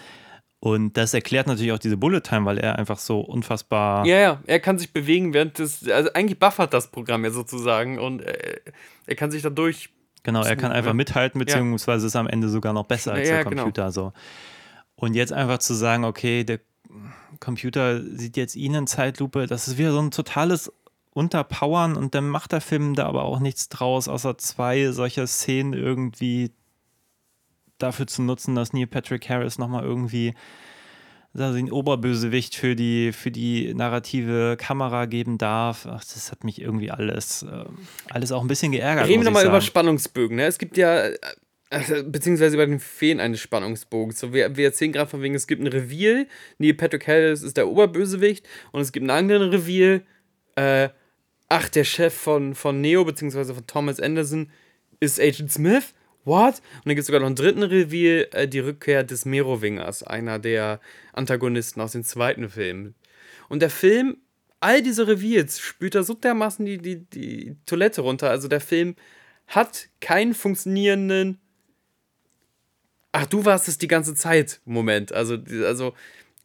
Und 0.60 0.96
das 0.98 1.14
erklärt 1.14 1.48
natürlich 1.48 1.72
auch 1.72 1.80
diese 1.80 1.98
Bullet 1.98 2.22
Time, 2.22 2.46
weil 2.46 2.58
er 2.58 2.78
einfach 2.80 3.00
so 3.00 3.20
unfassbar. 3.20 4.06
Ja, 4.06 4.18
ja, 4.20 4.42
er 4.46 4.60
kann 4.60 4.78
sich 4.80 4.94
bewegen 4.94 5.34
während 5.34 5.58
des. 5.60 5.88
Also 5.90 6.12
eigentlich 6.14 6.40
buffert 6.40 6.74
das 6.74 6.88
Programm 6.92 7.24
ja 7.26 7.32
sozusagen 7.32 8.00
und 8.00 8.22
äh, 8.22 8.60
er 9.08 9.16
kann 9.16 9.32
sich 9.32 9.42
dadurch. 9.42 9.90
Genau, 10.24 10.44
er 10.44 10.56
kann 10.56 10.72
einfach 10.72 10.94
mithalten, 10.94 11.40
beziehungsweise 11.40 12.08
ist 12.08 12.16
am 12.16 12.28
Ende 12.28 12.50
sogar 12.50 12.74
noch 12.74 12.86
besser 12.86 13.14
als 13.14 13.28
der 13.28 13.44
genau. 13.44 13.64
Computer. 13.64 13.92
So. 13.92 14.14
Und 14.96 15.16
jetzt 15.16 15.34
einfach 15.34 15.58
zu 15.58 15.74
sagen, 15.74 16.04
okay, 16.04 16.44
der 16.44 16.60
Computer 17.40 18.02
sieht 18.04 18.38
jetzt 18.38 18.56
ihn 18.56 18.76
in 18.76 18.88
Zeitlupe, 18.88 19.48
das 19.48 19.68
ist 19.68 19.78
wieder 19.78 19.92
so 19.92 20.00
ein 20.00 20.12
totales 20.12 20.72
Unterpowern 21.14 21.98
und 21.98 22.16
dann 22.16 22.30
macht 22.30 22.52
der 22.52 22.62
Film 22.62 22.94
da 22.94 23.08
aber 23.08 23.24
auch 23.24 23.40
nichts 23.40 23.68
draus, 23.70 24.08
außer 24.08 24.38
zwei 24.38 24.92
solcher 24.92 25.28
Szenen 25.28 25.74
irgendwie 25.74 26.52
dafür 27.80 28.08
zu 28.08 28.22
nutzen, 28.22 28.56
dass 28.56 28.74
Neil 28.74 28.88
Patrick 28.88 29.28
Harris 29.28 29.58
nochmal 29.58 29.84
irgendwie 29.84 30.36
also 31.34 31.56
den 31.56 31.72
Oberbösewicht 31.72 32.56
für 32.56 32.76
die, 32.76 33.12
für 33.12 33.32
die 33.32 33.74
narrative 33.74 34.58
Kamera 34.60 35.06
geben 35.06 35.38
darf. 35.38 35.86
Ach, 35.86 36.04
das 36.04 36.32
hat 36.32 36.44
mich 36.44 36.62
irgendwie 36.62 36.92
alles, 36.92 37.44
ähm, 37.44 37.78
alles 38.10 38.32
auch 38.32 38.42
ein 38.42 38.48
bisschen 38.48 38.72
geärgert. 38.72 39.06
Reden 39.06 39.16
wir 39.16 39.22
ich 39.22 39.26
nochmal 39.26 39.44
über 39.44 39.54
sagen. 39.54 39.66
Spannungsbögen. 39.66 40.38
Ne? 40.38 40.46
Es 40.46 40.58
gibt 40.58 40.78
ja. 40.78 41.08
äh, 41.08 41.18
Also, 41.70 42.04
beziehungsweise 42.04 42.56
über 42.56 42.66
den 42.66 42.82
Fehlen 42.82 43.22
eines 43.22 43.40
Spannungsbogens. 43.40 44.20
So, 44.20 44.34
wir, 44.34 44.58
wir 44.58 44.66
erzählen 44.66 44.92
gerade 44.92 45.10
von 45.10 45.22
wegen, 45.22 45.36
es 45.36 45.48
gibt 45.48 45.62
ein 45.62 45.68
Reveal, 45.68 46.28
Neil 46.58 46.74
Patrick 46.74 47.08
Harris 47.08 47.44
ist 47.44 47.56
der 47.56 47.70
Oberbösewicht 47.70 48.46
und 48.74 48.82
es 48.82 48.92
gibt 48.92 49.04
einen 49.04 49.18
anderen 49.18 49.52
Reveal, 49.52 50.02
äh, 50.58 50.90
ach, 51.48 51.70
der 51.70 51.86
Chef 51.86 52.14
von, 52.14 52.56
von 52.56 52.82
Neo, 52.82 53.06
beziehungsweise 53.06 53.56
von 53.56 53.66
Thomas 53.68 54.02
Anderson, 54.02 54.52
ist 55.00 55.18
Agent 55.18 55.50
Smith? 55.50 55.94
What? 56.24 56.62
Und 56.78 56.86
dann 56.86 56.96
gibt 56.96 57.00
es 57.00 57.08
sogar 57.08 57.20
noch 57.20 57.28
einen 57.28 57.36
dritten 57.36 57.64
Reveal, 57.64 58.28
äh, 58.32 58.48
die 58.48 58.60
Rückkehr 58.60 59.04
des 59.04 59.26
Merowingers, 59.26 60.04
einer 60.04 60.40
der 60.40 60.80
Antagonisten 61.14 61.82
aus 61.82 61.94
dem 61.94 62.04
zweiten 62.04 62.50
Film. 62.50 62.94
Und 63.50 63.62
der 63.62 63.70
Film, 63.70 64.18
all 64.60 64.82
diese 64.82 65.08
Reveals, 65.08 65.60
spült 65.60 65.96
da 65.96 66.04
so 66.04 66.14
dermaßen 66.14 66.66
die, 66.66 66.78
die, 66.78 67.06
die 67.06 67.58
Toilette 67.66 68.02
runter. 68.02 68.30
Also 68.30 68.48
der 68.48 68.62
Film 68.62 68.96
hat 69.48 69.90
keinen 70.00 70.34
funktionierenden 70.34 71.40
Ach, 73.14 73.26
du 73.26 73.44
warst 73.44 73.68
es 73.68 73.78
die 73.78 73.90
ganze 73.90 74.16
Zeit, 74.16 74.62
Moment. 74.64 75.12
Also, 75.12 75.38
also 75.66 75.94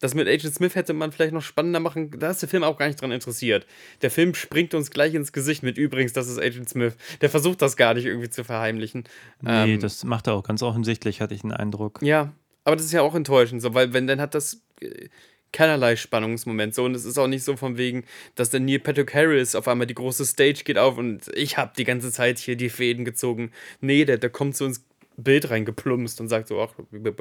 das 0.00 0.14
mit 0.14 0.28
Agent 0.28 0.54
Smith 0.54 0.74
hätte 0.74 0.92
man 0.92 1.12
vielleicht 1.12 1.32
noch 1.32 1.42
spannender 1.42 1.80
machen. 1.80 2.11
Da 2.18 2.30
ist 2.30 2.42
der 2.42 2.48
Film 2.48 2.62
auch 2.64 2.76
gar 2.78 2.87
nicht 2.87 3.00
dran 3.00 3.12
interessiert. 3.12 3.66
Der 4.02 4.11
Film 4.11 4.35
springt 4.35 4.74
uns 4.74 4.90
gleich 4.90 5.14
ins 5.14 5.32
Gesicht 5.32 5.62
mit 5.62 5.78
übrigens, 5.78 6.12
das 6.12 6.28
ist 6.28 6.38
Agent 6.38 6.68
Smith. 6.68 6.96
Der 7.20 7.30
versucht 7.30 7.62
das 7.62 7.76
gar 7.76 7.94
nicht 7.94 8.04
irgendwie 8.04 8.30
zu 8.30 8.44
verheimlichen. 8.44 9.04
Nee, 9.40 9.74
Ähm, 9.74 9.80
das 9.80 10.04
macht 10.04 10.26
er 10.26 10.35
auch 10.35 10.42
ganz 10.44 10.62
offensichtlich, 10.62 11.20
hatte 11.20 11.35
ich 11.35 11.42
den 11.42 11.52
Eindruck. 11.52 12.00
ja, 12.02 12.32
aber 12.64 12.76
das 12.76 12.87
ist 12.87 12.92
ja 12.92 13.02
auch 13.02 13.14
enttäuschend, 13.14 13.62
so, 13.62 13.74
weil 13.74 13.92
wenn 13.92 14.06
dann 14.09 14.20
hat 14.20 14.35
das 14.35 14.61
äh, 14.80 15.09
keinerlei 15.52 15.94
Spannungsmoment 15.96 16.74
so 16.74 16.85
und 16.85 16.94
es 16.96 17.04
ist 17.04 17.16
auch 17.16 17.28
nicht 17.28 17.44
so 17.44 17.56
von 17.56 17.78
wegen, 17.78 18.04
dass 18.35 18.50
der 18.50 18.61
Neil 18.61 18.80
Patrick 18.80 19.14
Harris 19.14 19.54
auf 19.54 19.68
einmal 19.68 19.87
die 19.87 19.94
große 19.94 20.26
Stage 20.26 20.64
geht 20.64 20.76
auf 20.76 20.98
und 20.98 21.30
ich 21.35 21.56
habe 21.56 21.72
die 21.78 21.85
ganze 21.85 22.11
Zeit 22.11 22.38
hier 22.38 22.56
die 22.56 22.68
Fäden 22.68 23.04
gezogen. 23.04 23.52
Nee, 23.80 24.04
der, 24.04 24.18
der 24.18 24.30
kommt 24.30 24.56
so 24.56 24.66
ins 24.66 24.85
Bild 25.16 25.50
reingeplumpst 25.50 26.20
und 26.20 26.29
sagt 26.29 26.48
so, 26.48 26.61
ach, 26.61 26.72
bip. 26.90 27.20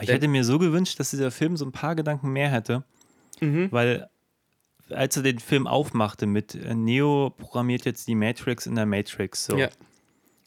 Ich 0.00 0.08
hätte 0.08 0.28
mir 0.28 0.44
so 0.44 0.58
gewünscht, 0.58 0.98
dass 1.00 1.10
dieser 1.10 1.30
Film 1.30 1.56
so 1.56 1.64
ein 1.64 1.72
paar 1.72 1.94
Gedanken 1.94 2.30
mehr 2.32 2.48
hätte, 2.50 2.84
Mhm. 3.40 3.68
weil 3.72 4.08
als 4.90 5.16
er 5.16 5.22
den 5.22 5.38
Film 5.38 5.66
aufmachte 5.66 6.26
mit 6.26 6.54
äh, 6.54 6.74
Neo 6.74 7.30
programmiert 7.36 7.84
jetzt 7.84 8.06
die 8.06 8.14
Matrix 8.14 8.66
in 8.66 8.74
der 8.74 8.86
Matrix, 8.86 9.46
so, 9.46 9.56
Ja. 9.56 9.68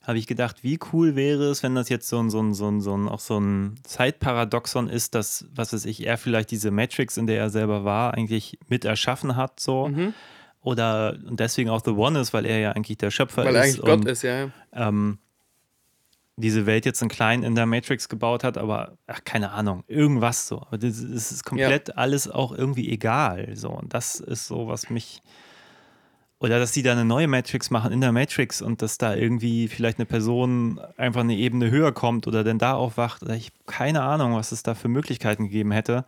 habe 0.04 0.18
ich 0.20 0.28
gedacht, 0.28 0.64
wie 0.64 0.80
cool 0.94 1.16
wäre 1.16 1.46
es, 1.50 1.64
wenn 1.64 1.76
das 1.76 1.90
jetzt 1.90 2.08
so 2.08 2.20
ein, 2.20 2.30
so 2.30 2.40
ein, 2.42 2.54
so 2.54 2.70
ein, 2.70 2.80
so 2.80 2.96
ein, 2.96 3.10
auch 3.10 3.20
so 3.20 3.40
ein 3.40 3.76
Zeitparadoxon 3.84 4.90
ist, 4.90 5.16
dass, 5.16 5.48
was 5.54 5.74
weiß 5.74 5.86
ich, 5.86 6.06
er 6.06 6.18
vielleicht 6.18 6.52
diese 6.52 6.72
Matrix, 6.72 7.18
in 7.18 7.28
der 7.28 7.40
er 7.40 7.50
selber 7.50 7.84
war, 7.84 8.14
eigentlich 8.14 8.58
mit 8.68 8.86
erschaffen 8.86 9.36
hat, 9.36 9.60
so. 9.60 9.88
Mhm. 9.90 10.14
Oder 10.62 11.18
und 11.28 11.40
deswegen 11.40 11.70
auch 11.70 11.82
The 11.84 11.92
One 11.92 12.20
ist, 12.20 12.34
weil 12.34 12.46
er 12.46 12.60
ja 12.60 12.72
eigentlich 12.74 12.98
der 12.98 13.10
Schöpfer 13.12 13.44
Weil 13.46 13.52
ist. 13.52 13.56
er 13.56 13.64
eigentlich 13.64 13.82
Gott 13.82 14.00
und, 14.02 14.08
ist, 14.08 14.22
ja. 14.24 14.46
ja. 14.46 14.52
ähm, 14.74 15.18
diese 16.38 16.68
Welt 16.68 16.86
jetzt 16.86 17.02
in 17.02 17.10
klein 17.10 17.44
in 17.44 17.56
der 17.56 17.66
Matrix 17.66 18.10
gebaut 18.10 18.44
hat, 18.44 18.58
aber 18.58 18.98
ach, 19.08 19.22
keine 19.26 19.52
Ahnung, 19.52 19.84
irgendwas 19.88 20.48
so. 20.48 20.62
Aber 20.62 20.78
das, 20.78 21.02
das 21.02 21.32
ist 21.32 21.44
komplett 21.44 21.98
alles 21.98 22.30
auch 22.30 22.52
irgendwie 22.52 22.90
egal. 22.92 23.56
So. 23.56 23.70
Und 23.70 23.94
das 23.94 24.20
ist 24.20 24.48
so, 24.48 24.68
was 24.68 24.90
mich. 24.90 25.22
Oder 26.40 26.60
dass 26.60 26.72
die 26.72 26.84
da 26.84 26.92
eine 26.92 27.06
neue 27.06 27.28
Matrix 27.28 27.72
machen 27.72 27.92
in 27.92 28.00
der 28.00 28.12
Matrix 28.12 28.62
und 28.62 28.84
dass 28.84 29.00
da 29.00 29.16
irgendwie 29.16 29.68
vielleicht 29.68 29.98
eine 29.98 30.06
Person 30.06 30.80
einfach 30.96 31.22
eine 31.22 31.36
Ebene 31.36 31.72
höher 31.72 31.92
kommt 31.92 32.28
oder 32.28 32.44
dann 32.44 32.60
da 32.60 32.74
aufwacht. 32.74 33.24
Ich 33.24 33.48
habe 33.48 33.66
keine 33.66 34.04
Ahnung, 34.04 34.36
was 34.36 34.52
es 34.52 34.62
da 34.62 34.76
für 34.76 34.88
Möglichkeiten 34.88 35.46
gegeben 35.46 35.72
hätte. 35.72 36.06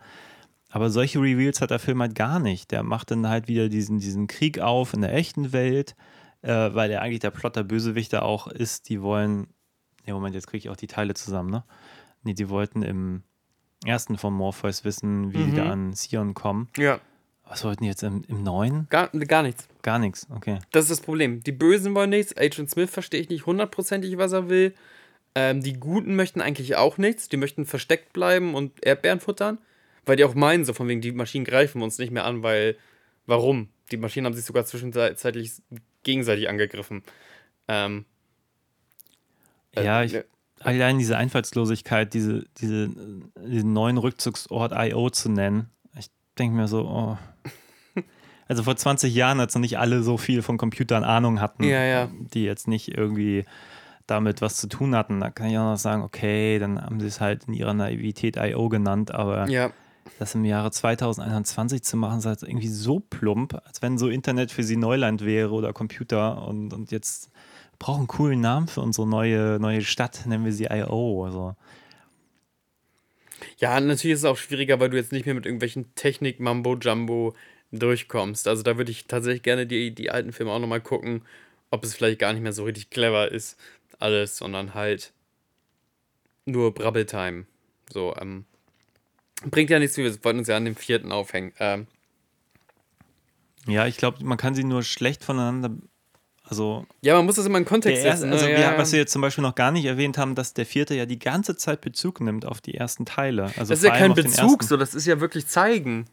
Aber 0.70 0.88
solche 0.90 1.20
Reveals 1.20 1.60
hat 1.60 1.72
der 1.72 1.80
Film 1.80 2.00
halt 2.00 2.14
gar 2.14 2.38
nicht. 2.38 2.70
Der 2.70 2.84
macht 2.84 3.10
dann 3.10 3.28
halt 3.28 3.48
wieder 3.48 3.68
diesen, 3.68 3.98
diesen 3.98 4.28
Krieg 4.28 4.60
auf 4.60 4.94
in 4.94 5.00
der 5.00 5.12
echten 5.12 5.52
Welt, 5.52 5.96
äh, 6.42 6.70
weil 6.72 6.92
er 6.92 7.02
eigentlich 7.02 7.18
der 7.18 7.32
Plot 7.32 7.56
der 7.56 7.64
Bösewichter 7.64 8.22
auch 8.22 8.46
ist. 8.46 8.88
Die 8.88 9.02
wollen. 9.02 9.48
Ne, 10.06 10.12
Moment, 10.12 10.34
jetzt 10.34 10.46
kriege 10.46 10.58
ich 10.58 10.68
auch 10.70 10.76
die 10.76 10.86
Teile 10.86 11.14
zusammen, 11.14 11.50
ne? 11.50 11.64
Nee, 12.22 12.34
die 12.34 12.48
wollten 12.48 12.82
im 12.82 13.22
ersten 13.84 14.18
von 14.18 14.34
Morpheus 14.34 14.84
wissen, 14.84 15.32
wie 15.32 15.44
die 15.44 15.56
da 15.56 15.70
an 15.70 15.92
Sion 15.94 16.34
kommen. 16.34 16.68
ja. 16.76 17.00
Was 17.50 17.64
wollten 17.64 17.82
die 17.82 17.88
jetzt 17.88 18.04
im, 18.04 18.22
im 18.28 18.44
neuen? 18.44 18.86
Gar, 18.90 19.08
gar 19.08 19.42
nichts. 19.42 19.66
Gar 19.82 19.98
nichts, 19.98 20.28
okay. 20.30 20.60
Das 20.70 20.84
ist 20.84 20.90
das 20.92 21.00
Problem. 21.00 21.42
Die 21.42 21.50
Bösen 21.50 21.96
wollen 21.96 22.10
nichts. 22.10 22.36
Agent 22.36 22.70
Smith 22.70 22.90
verstehe 22.90 23.20
ich 23.20 23.28
nicht 23.28 23.44
hundertprozentig, 23.44 24.16
was 24.18 24.30
er 24.30 24.48
will. 24.48 24.72
Ähm, 25.34 25.60
die 25.60 25.72
Guten 25.72 26.14
möchten 26.14 26.40
eigentlich 26.40 26.76
auch 26.76 26.96
nichts. 26.96 27.28
Die 27.28 27.36
möchten 27.36 27.66
versteckt 27.66 28.12
bleiben 28.12 28.54
und 28.54 28.84
Erdbeeren 28.86 29.18
futtern. 29.18 29.58
Weil 30.06 30.14
die 30.14 30.22
auch 30.22 30.36
meinen, 30.36 30.64
so 30.64 30.74
von 30.74 30.86
wegen, 30.86 31.00
die 31.00 31.10
Maschinen 31.10 31.44
greifen 31.44 31.82
uns 31.82 31.98
nicht 31.98 32.12
mehr 32.12 32.24
an, 32.24 32.44
weil. 32.44 32.76
Warum? 33.26 33.68
Die 33.90 33.96
Maschinen 33.96 34.26
haben 34.26 34.34
sich 34.34 34.44
sogar 34.44 34.64
zwischenzeitlich 34.64 35.54
gegenseitig 36.04 36.48
angegriffen. 36.48 37.02
Ähm, 37.66 38.04
äh, 38.04 38.09
Ja, 39.76 40.02
ich, 40.02 40.12
ja. 40.12 40.22
allein 40.60 40.98
diese 40.98 41.16
Einfallslosigkeit, 41.16 42.12
diese, 42.14 42.44
diese, 42.58 42.84
äh, 42.84 43.48
diesen 43.48 43.72
neuen 43.72 43.98
Rückzugsort 43.98 44.72
I.O. 44.74 45.10
zu 45.10 45.30
nennen, 45.30 45.70
ich 45.98 46.06
denke 46.38 46.56
mir 46.56 46.68
so, 46.68 46.86
oh. 46.86 47.18
Also 48.48 48.64
vor 48.64 48.74
20 48.74 49.14
Jahren, 49.14 49.38
als 49.38 49.54
noch 49.54 49.60
nicht 49.60 49.78
alle 49.78 50.02
so 50.02 50.16
viel 50.16 50.42
von 50.42 50.58
Computern 50.58 51.04
Ahnung 51.04 51.40
hatten, 51.40 51.62
Ja, 51.62 51.84
ja. 51.84 52.08
die 52.34 52.42
jetzt 52.42 52.66
nicht 52.66 52.88
irgendwie 52.88 53.44
damit 54.08 54.40
was 54.40 54.56
zu 54.56 54.66
tun 54.66 54.96
hatten, 54.96 55.20
da 55.20 55.30
kann 55.30 55.50
ich 55.50 55.56
auch 55.56 55.70
noch 55.70 55.78
sagen, 55.78 56.02
okay, 56.02 56.58
dann 56.58 56.82
haben 56.82 56.98
sie 56.98 57.06
es 57.06 57.20
halt 57.20 57.44
in 57.46 57.54
ihrer 57.54 57.74
Naivität 57.74 58.36
I.O. 58.36 58.68
genannt, 58.68 59.12
aber 59.12 59.48
ja. 59.48 59.70
das 60.18 60.34
im 60.34 60.44
Jahre 60.44 60.72
2021 60.72 61.84
zu 61.84 61.96
machen, 61.96 62.18
ist 62.18 62.26
halt 62.26 62.42
irgendwie 62.42 62.66
so 62.66 62.98
plump, 62.98 63.54
als 63.64 63.82
wenn 63.82 63.98
so 63.98 64.08
Internet 64.08 64.50
für 64.50 64.64
sie 64.64 64.76
Neuland 64.76 65.24
wäre 65.24 65.52
oder 65.52 65.72
Computer 65.72 66.44
und, 66.48 66.74
und 66.74 66.90
jetzt 66.90 67.30
brauchen 67.80 68.00
einen 68.00 68.08
coolen 68.08 68.40
Namen 68.40 68.68
für 68.68 68.82
unsere 68.82 69.08
neue, 69.08 69.58
neue 69.58 69.82
Stadt, 69.82 70.26
nennen 70.26 70.44
wir 70.44 70.52
sie 70.52 70.68
I.O. 70.70 71.24
Also. 71.24 71.56
Ja, 73.58 73.80
natürlich 73.80 74.14
ist 74.14 74.20
es 74.20 74.24
auch 74.26 74.36
schwieriger, 74.36 74.78
weil 74.78 74.90
du 74.90 74.96
jetzt 74.96 75.12
nicht 75.12 75.26
mehr 75.26 75.34
mit 75.34 75.46
irgendwelchen 75.46 75.92
Technik-Mambo-Jumbo 75.94 77.34
durchkommst. 77.72 78.46
Also 78.46 78.62
da 78.62 78.76
würde 78.76 78.92
ich 78.92 79.06
tatsächlich 79.06 79.42
gerne 79.42 79.66
die, 79.66 79.94
die 79.94 80.10
alten 80.10 80.32
Filme 80.32 80.52
auch 80.52 80.58
nochmal 80.58 80.82
gucken, 80.82 81.22
ob 81.70 81.82
es 81.82 81.94
vielleicht 81.94 82.18
gar 82.18 82.32
nicht 82.32 82.42
mehr 82.42 82.52
so 82.52 82.64
richtig 82.64 82.90
clever 82.90 83.32
ist, 83.32 83.58
alles, 83.98 84.36
sondern 84.36 84.74
halt 84.74 85.12
nur 86.44 86.74
Brabbeltime. 86.74 87.46
So, 87.90 88.14
ähm, 88.20 88.44
bringt 89.46 89.70
ja 89.70 89.78
nichts, 89.78 89.96
wir 89.96 90.24
wollten 90.24 90.40
uns 90.40 90.48
ja 90.48 90.56
an 90.56 90.66
dem 90.66 90.76
vierten 90.76 91.12
aufhängen. 91.12 91.52
Ähm, 91.58 91.86
Ja, 93.66 93.86
ich 93.86 93.96
glaube, 93.96 94.24
man 94.24 94.38
kann 94.38 94.54
sie 94.54 94.64
nur 94.64 94.82
schlecht 94.82 95.24
voneinander. 95.24 95.70
Also, 96.50 96.84
ja, 97.00 97.14
man 97.14 97.26
muss 97.26 97.36
das 97.36 97.46
immer 97.46 97.58
in 97.58 97.64
Kontext 97.64 98.04
erste, 98.04 98.22
setzen. 98.22 98.32
also 98.32 98.44
ne? 98.44 98.52
wir, 98.52 98.60
ja, 98.60 98.76
was 98.76 98.90
wir 98.92 98.98
jetzt 98.98 99.12
zum 99.12 99.22
Beispiel 99.22 99.42
noch 99.42 99.54
gar 99.54 99.70
nicht 99.70 99.84
erwähnt 99.84 100.18
haben, 100.18 100.34
dass 100.34 100.52
der 100.52 100.66
vierte 100.66 100.94
ja 100.96 101.06
die 101.06 101.18
ganze 101.18 101.56
Zeit 101.56 101.80
Bezug 101.80 102.20
nimmt 102.20 102.44
auf 102.44 102.60
die 102.60 102.74
ersten 102.74 103.06
Teile. 103.06 103.44
Also 103.56 103.70
das 103.70 103.78
ist 103.78 103.84
ja 103.84 103.96
kein 103.96 104.14
Bezug, 104.14 104.64
so, 104.64 104.76
das 104.76 104.94
ist 104.94 105.06
ja 105.06 105.20
wirklich 105.20 105.46
zeigen. 105.46 106.06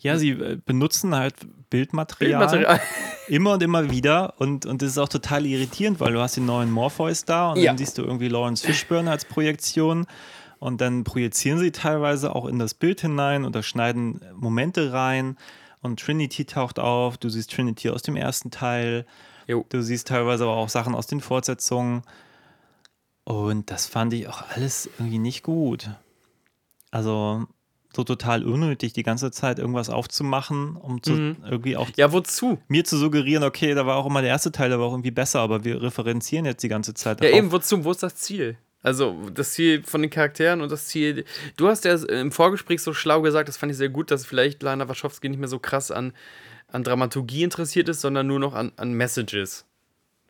Ja, 0.00 0.16
sie 0.18 0.30
äh, 0.30 0.58
benutzen 0.64 1.14
halt 1.16 1.34
Bildmaterial. 1.70 2.38
Bildmaterial. 2.38 2.80
Immer 3.28 3.54
und 3.54 3.62
immer 3.62 3.90
wieder. 3.90 4.34
Und, 4.38 4.64
und 4.64 4.80
das 4.80 4.90
ist 4.90 4.98
auch 4.98 5.08
total 5.08 5.44
irritierend, 5.44 6.00
weil 6.00 6.12
du 6.12 6.20
hast 6.20 6.36
den 6.36 6.46
neuen 6.46 6.70
Morpheus 6.70 7.24
da 7.26 7.50
und 7.52 7.58
Ja. 7.58 7.66
dann 7.72 7.78
siehst 7.78 7.98
du 7.98 8.02
irgendwie 8.02 8.28
Lawrence 8.28 8.66
Fishburne 8.66 9.10
als 9.10 9.24
Projektion. 9.26 10.06
Und 10.60 10.80
dann 10.80 11.04
projizieren 11.04 11.58
sie 11.58 11.70
teilweise 11.70 12.34
auch 12.34 12.46
in 12.46 12.58
das 12.58 12.74
Bild 12.74 13.00
hinein 13.02 13.44
oder 13.44 13.62
schneiden 13.62 14.20
Momente 14.34 14.92
rein. 14.92 15.36
Und 15.82 16.00
Trinity 16.00 16.46
taucht 16.46 16.78
auf. 16.78 17.18
Du 17.18 17.28
siehst 17.28 17.52
Trinity 17.52 17.90
aus 17.90 18.02
dem 18.02 18.16
ersten 18.16 18.50
Teil. 18.50 19.04
Jo. 19.48 19.66
Du 19.70 19.82
siehst 19.82 20.06
teilweise 20.06 20.44
aber 20.44 20.54
auch 20.56 20.68
Sachen 20.68 20.94
aus 20.94 21.08
den 21.08 21.20
Fortsetzungen. 21.20 22.02
Und 23.24 23.70
das 23.70 23.86
fand 23.86 24.12
ich 24.14 24.28
auch 24.28 24.42
alles 24.54 24.88
irgendwie 24.98 25.18
nicht 25.18 25.42
gut. 25.42 25.90
Also, 26.90 27.46
so 27.94 28.04
total 28.04 28.44
unnötig, 28.44 28.92
die 28.92 29.02
ganze 29.02 29.30
Zeit 29.30 29.58
irgendwas 29.58 29.90
aufzumachen, 29.90 30.76
um 30.76 31.02
zu, 31.02 31.12
irgendwie 31.44 31.76
auch 31.76 31.88
Ja, 31.96 32.12
wozu? 32.12 32.58
mir 32.68 32.84
zu 32.84 32.96
suggerieren, 32.96 33.42
okay, 33.44 33.74
da 33.74 33.86
war 33.86 33.96
auch 33.96 34.06
immer 34.06 34.20
der 34.20 34.30
erste 34.30 34.52
Teil, 34.52 34.68
der 34.70 34.78
war 34.78 34.86
auch 34.86 34.92
irgendwie 34.92 35.10
besser, 35.10 35.40
aber 35.40 35.64
wir 35.64 35.82
referenzieren 35.82 36.44
jetzt 36.46 36.62
die 36.62 36.68
ganze 36.68 36.94
Zeit 36.94 37.20
Ja, 37.20 37.26
darauf. 37.26 37.38
eben, 37.38 37.52
wozu? 37.52 37.84
Wo 37.84 37.90
ist 37.90 38.02
das 38.02 38.14
Ziel? 38.16 38.56
Also, 38.82 39.16
das 39.34 39.52
Ziel 39.52 39.82
von 39.82 40.00
den 40.02 40.10
Charakteren 40.10 40.60
und 40.60 40.70
das 40.70 40.86
Ziel. 40.86 41.24
Du 41.56 41.68
hast 41.68 41.84
ja 41.84 41.94
im 41.94 42.30
Vorgespräch 42.30 42.80
so 42.80 42.92
schlau 42.94 43.20
gesagt, 43.22 43.48
das 43.48 43.56
fand 43.56 43.72
ich 43.72 43.78
sehr 43.78 43.88
gut, 43.88 44.10
dass 44.10 44.24
vielleicht 44.24 44.62
Lana 44.62 44.88
Wachowski 44.88 45.28
nicht 45.28 45.38
mehr 45.40 45.48
so 45.48 45.58
krass 45.58 45.90
an, 45.90 46.12
an 46.68 46.84
Dramaturgie 46.84 47.42
interessiert 47.44 47.88
ist, 47.88 48.00
sondern 48.00 48.26
nur 48.26 48.38
noch 48.38 48.54
an, 48.54 48.72
an 48.76 48.92
Messages. 48.92 49.64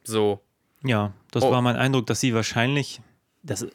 So. 0.04 0.40
Ja, 0.84 1.12
das 1.32 1.42
Oh. 1.42 1.50
war 1.50 1.60
mein 1.62 1.76
Eindruck, 1.76 2.06
dass 2.06 2.20
sie 2.20 2.32
wahrscheinlich, 2.34 3.00
das, 3.42 3.66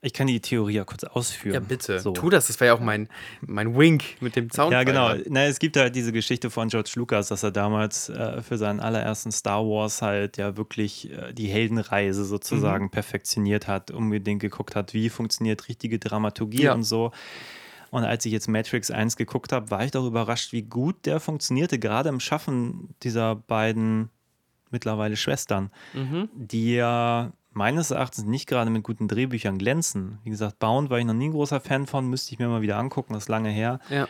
ich 0.00 0.12
kann 0.12 0.26
die 0.26 0.40
Theorie 0.40 0.74
ja 0.74 0.84
kurz 0.84 1.04
ausführen. 1.04 1.54
Ja, 1.54 1.60
bitte. 1.60 2.00
So. 2.00 2.10
Tu 2.10 2.28
das, 2.28 2.48
das 2.48 2.58
war 2.58 2.66
ja 2.66 2.74
auch 2.74 2.80
mein, 2.80 3.08
mein 3.40 3.76
Wink 3.78 4.02
mit 4.20 4.34
dem 4.34 4.50
Sound. 4.50 4.72
Ja, 4.72 4.82
genau. 4.82 5.14
Na, 5.28 5.44
es 5.44 5.60
gibt 5.60 5.76
halt 5.76 5.94
diese 5.94 6.10
Geschichte 6.10 6.50
von 6.50 6.68
George 6.68 6.90
Lucas, 6.96 7.28
dass 7.28 7.44
er 7.44 7.52
damals 7.52 8.08
äh, 8.08 8.42
für 8.42 8.58
seinen 8.58 8.80
allerersten 8.80 9.30
Star 9.30 9.62
Wars 9.64 10.02
halt 10.02 10.36
ja 10.38 10.56
wirklich 10.56 11.12
äh, 11.12 11.32
die 11.32 11.46
Heldenreise 11.46 12.24
sozusagen 12.24 12.86
Mhm. 12.86 12.90
perfektioniert 12.90 13.68
hat, 13.68 13.92
unbedingt 13.92 14.40
geguckt 14.42 14.74
hat, 14.74 14.92
wie 14.92 15.08
funktioniert 15.08 15.68
richtige 15.68 16.00
Dramaturgie 16.00 16.64
Ja. 16.64 16.74
und 16.74 16.82
so. 16.82 17.12
Und 17.92 18.02
als 18.04 18.24
ich 18.26 18.32
jetzt 18.32 18.48
Matrix 18.48 18.90
1 18.90 19.16
geguckt 19.16 19.52
habe, 19.52 19.70
war 19.70 19.84
ich 19.84 19.90
doch 19.92 20.04
überrascht, 20.06 20.52
wie 20.52 20.62
gut 20.62 21.04
der 21.06 21.20
funktionierte, 21.20 21.78
gerade 21.78 22.08
im 22.08 22.18
Schaffen 22.20 22.94
dieser 23.02 23.36
beiden 23.36 24.08
mittlerweile 24.70 25.16
Schwestern, 25.16 25.70
Mhm. 25.92 26.28
die 26.34 26.72
ja 26.74 27.32
meines 27.52 27.90
Erachtens 27.90 28.24
nicht 28.24 28.46
gerade 28.48 28.70
mit 28.70 28.82
guten 28.82 29.08
Drehbüchern 29.08 29.58
glänzen. 29.58 30.18
Wie 30.24 30.30
gesagt, 30.30 30.58
Bound 30.58 30.88
war 30.88 30.98
ich 30.98 31.04
noch 31.04 31.12
nie 31.12 31.26
ein 31.28 31.32
großer 31.32 31.60
Fan 31.60 31.86
von, 31.86 32.08
müsste 32.08 32.32
ich 32.32 32.38
mir 32.38 32.48
mal 32.48 32.62
wieder 32.62 32.78
angucken, 32.78 33.12
das 33.12 33.24
ist 33.24 33.28
lange 33.28 33.50
her. 33.50 33.78
Ja. 33.90 34.08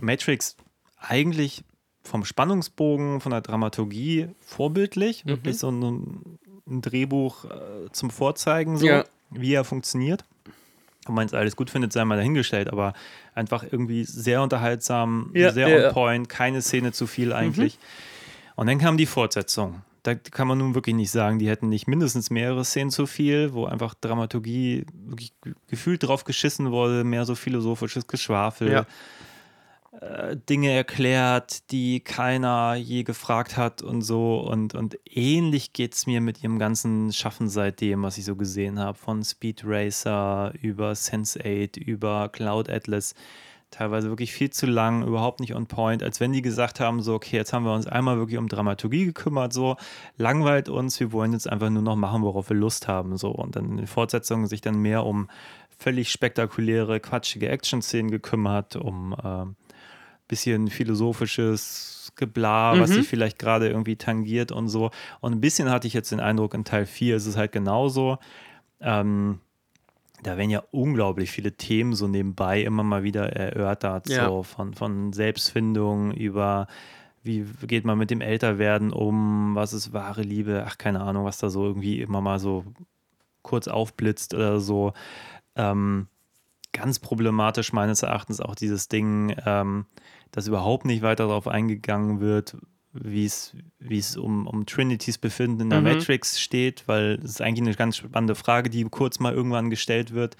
Matrix 0.00 0.56
eigentlich 0.96 1.64
vom 2.04 2.24
Spannungsbogen, 2.24 3.20
von 3.20 3.32
der 3.32 3.40
Dramaturgie 3.40 4.28
vorbildlich. 4.38 5.24
Mhm. 5.24 5.28
Wirklich 5.30 5.58
so 5.58 5.70
ein, 5.72 6.38
ein 6.68 6.82
Drehbuch 6.82 7.46
äh, 7.46 7.90
zum 7.90 8.10
Vorzeigen, 8.10 8.76
so, 8.76 8.86
Ja. 8.86 9.04
wie 9.30 9.52
er 9.54 9.64
funktioniert. 9.64 10.24
Ob 11.06 11.14
man 11.14 11.26
es 11.26 11.34
alles 11.34 11.56
gut 11.56 11.70
findet, 11.70 11.92
sei 11.92 12.04
mal 12.04 12.16
dahingestellt, 12.16 12.70
aber 12.72 12.94
einfach 13.34 13.64
irgendwie 13.70 14.04
sehr 14.04 14.42
unterhaltsam, 14.42 15.30
Ja, 15.34 15.52
sehr 15.52 15.68
ja, 15.68 15.88
on 15.88 15.92
point, 15.94 16.28
keine 16.28 16.62
Szene 16.62 16.92
zu 16.92 17.06
viel 17.06 17.32
eigentlich. 17.32 17.78
Und 18.56 18.66
dann 18.68 18.78
kam 18.78 18.96
die 18.96 19.06
Fortsetzung. 19.06 19.82
Da 20.02 20.14
kann 20.14 20.46
man 20.48 20.58
nun 20.58 20.74
wirklich 20.74 20.94
nicht 20.94 21.10
sagen, 21.10 21.38
die 21.38 21.48
hätten 21.48 21.68
nicht 21.70 21.86
mindestens 21.88 22.30
mehrere 22.30 22.64
Szenen 22.64 22.90
zu 22.90 23.06
viel, 23.06 23.54
wo 23.54 23.64
einfach 23.64 23.94
Dramaturgie 23.94 24.84
wirklich 25.06 25.32
ge- 25.42 25.54
gefühlt 25.68 26.02
drauf 26.02 26.24
geschissen 26.24 26.70
wurde, 26.70 27.04
mehr 27.04 27.24
so 27.24 27.34
philosophisches 27.34 28.06
Geschwafel. 28.06 28.70
Ja. 28.70 28.86
Äh, 30.00 30.36
Dinge 30.36 30.72
erklärt, 30.72 31.70
die 31.70 32.00
keiner 32.00 32.74
je 32.74 33.04
gefragt 33.04 33.56
hat 33.56 33.82
und 33.82 34.02
so. 34.02 34.38
Und, 34.38 34.74
und 34.74 34.98
ähnlich 35.04 35.72
geht 35.72 35.94
es 35.94 36.06
mir 36.06 36.20
mit 36.20 36.42
ihrem 36.42 36.58
ganzen 36.58 37.12
Schaffen 37.12 37.48
seitdem, 37.48 38.02
was 38.02 38.18
ich 38.18 38.24
so 38.24 38.34
gesehen 38.36 38.78
habe. 38.78 38.98
Von 38.98 39.22
Speed 39.22 39.62
Racer 39.64 40.52
über 40.60 40.92
Sense8, 40.92 41.78
über 41.78 42.28
Cloud 42.30 42.68
Atlas. 42.70 43.14
Teilweise 43.70 44.08
wirklich 44.08 44.32
viel 44.32 44.50
zu 44.50 44.66
lang, 44.66 45.04
überhaupt 45.04 45.40
nicht 45.40 45.54
on 45.54 45.66
point, 45.66 46.02
als 46.02 46.20
wenn 46.20 46.32
die 46.32 46.42
gesagt 46.42 46.80
haben: 46.80 47.02
so, 47.02 47.14
okay, 47.14 47.36
jetzt 47.36 47.52
haben 47.52 47.64
wir 47.64 47.74
uns 47.74 47.86
einmal 47.86 48.18
wirklich 48.18 48.38
um 48.38 48.48
Dramaturgie 48.48 49.06
gekümmert, 49.06 49.52
so, 49.52 49.76
langweilt 50.16 50.68
uns, 50.68 51.00
wir 51.00 51.10
wollen 51.10 51.32
jetzt 51.32 51.48
einfach 51.48 51.70
nur 51.70 51.82
noch 51.82 51.96
machen, 51.96 52.22
worauf 52.22 52.50
wir 52.50 52.56
Lust 52.56 52.86
haben, 52.86 53.16
so. 53.16 53.30
Und 53.30 53.56
dann 53.56 53.64
in 53.64 53.76
den 53.78 53.86
Fortsetzungen 53.88 54.46
sich 54.46 54.60
dann 54.60 54.76
mehr 54.76 55.04
um 55.04 55.28
völlig 55.76 56.12
spektakuläre, 56.12 57.00
quatschige 57.00 57.48
Action-Szenen 57.48 58.12
gekümmert, 58.12 58.76
um 58.76 59.16
ähm, 59.24 59.56
bisschen 60.28 60.68
philosophisches 60.68 62.12
Geblar, 62.16 62.78
was 62.78 62.90
Mhm. 62.90 62.94
sich 62.94 63.08
vielleicht 63.08 63.38
gerade 63.38 63.68
irgendwie 63.68 63.96
tangiert 63.96 64.52
und 64.52 64.68
so. 64.68 64.90
Und 65.20 65.32
ein 65.32 65.40
bisschen 65.40 65.70
hatte 65.70 65.86
ich 65.86 65.94
jetzt 65.94 66.12
den 66.12 66.20
Eindruck, 66.20 66.54
in 66.54 66.64
Teil 66.64 66.86
4 66.86 67.16
ist 67.16 67.26
es 67.26 67.36
halt 67.36 67.52
genauso. 67.52 68.18
Ähm, 68.80 69.40
da 70.22 70.36
werden 70.36 70.50
ja 70.50 70.62
unglaublich 70.70 71.30
viele 71.30 71.52
Themen 71.52 71.94
so 71.94 72.06
nebenbei 72.08 72.62
immer 72.62 72.82
mal 72.82 73.02
wieder 73.02 73.32
erörtert, 73.34 74.08
Ja. 74.08 74.26
so 74.28 74.42
von, 74.42 74.74
von 74.74 75.12
Selbstfindung 75.12 76.12
über 76.12 76.66
wie 77.22 77.46
geht 77.66 77.86
man 77.86 77.96
mit 77.96 78.10
dem 78.10 78.20
Älterwerden 78.20 78.92
um, 78.92 79.54
was 79.54 79.72
ist 79.72 79.94
wahre 79.94 80.20
Liebe, 80.20 80.64
ach 80.66 80.76
keine 80.76 81.00
Ahnung, 81.00 81.24
was 81.24 81.38
da 81.38 81.48
so 81.48 81.64
irgendwie 81.64 82.00
immer 82.02 82.20
mal 82.20 82.38
so 82.38 82.66
kurz 83.40 83.66
aufblitzt 83.66 84.34
oder 84.34 84.60
so. 84.60 84.92
Ähm, 85.56 86.08
ganz 86.72 86.98
problematisch 86.98 87.72
meines 87.72 88.02
Erachtens 88.02 88.40
auch 88.42 88.54
dieses 88.54 88.88
Ding, 88.88 89.34
ähm, 89.46 89.86
dass 90.32 90.46
überhaupt 90.48 90.84
nicht 90.84 91.02
weiter 91.02 91.26
darauf 91.28 91.48
eingegangen 91.48 92.20
wird, 92.20 92.56
wie 92.92 93.24
es 93.24 93.56
wie 93.80 93.98
es 93.98 94.16
um, 94.16 94.46
um 94.46 94.66
Trinitys 94.66 95.18
Befinden 95.18 95.60
in 95.62 95.70
der 95.70 95.80
Mhm. 95.80 95.88
Matrix 95.88 96.40
steht, 96.40 96.84
weil 96.86 97.18
es 97.24 97.32
ist 97.32 97.40
eigentlich 97.42 97.66
eine 97.66 97.74
ganz 97.76 97.96
spannende 97.96 98.34
Frage, 98.34 98.70
die 98.70 98.84
kurz 98.84 99.18
mal 99.18 99.32
irgendwann 99.34 99.68
gestellt 99.70 100.14
wird. 100.14 100.36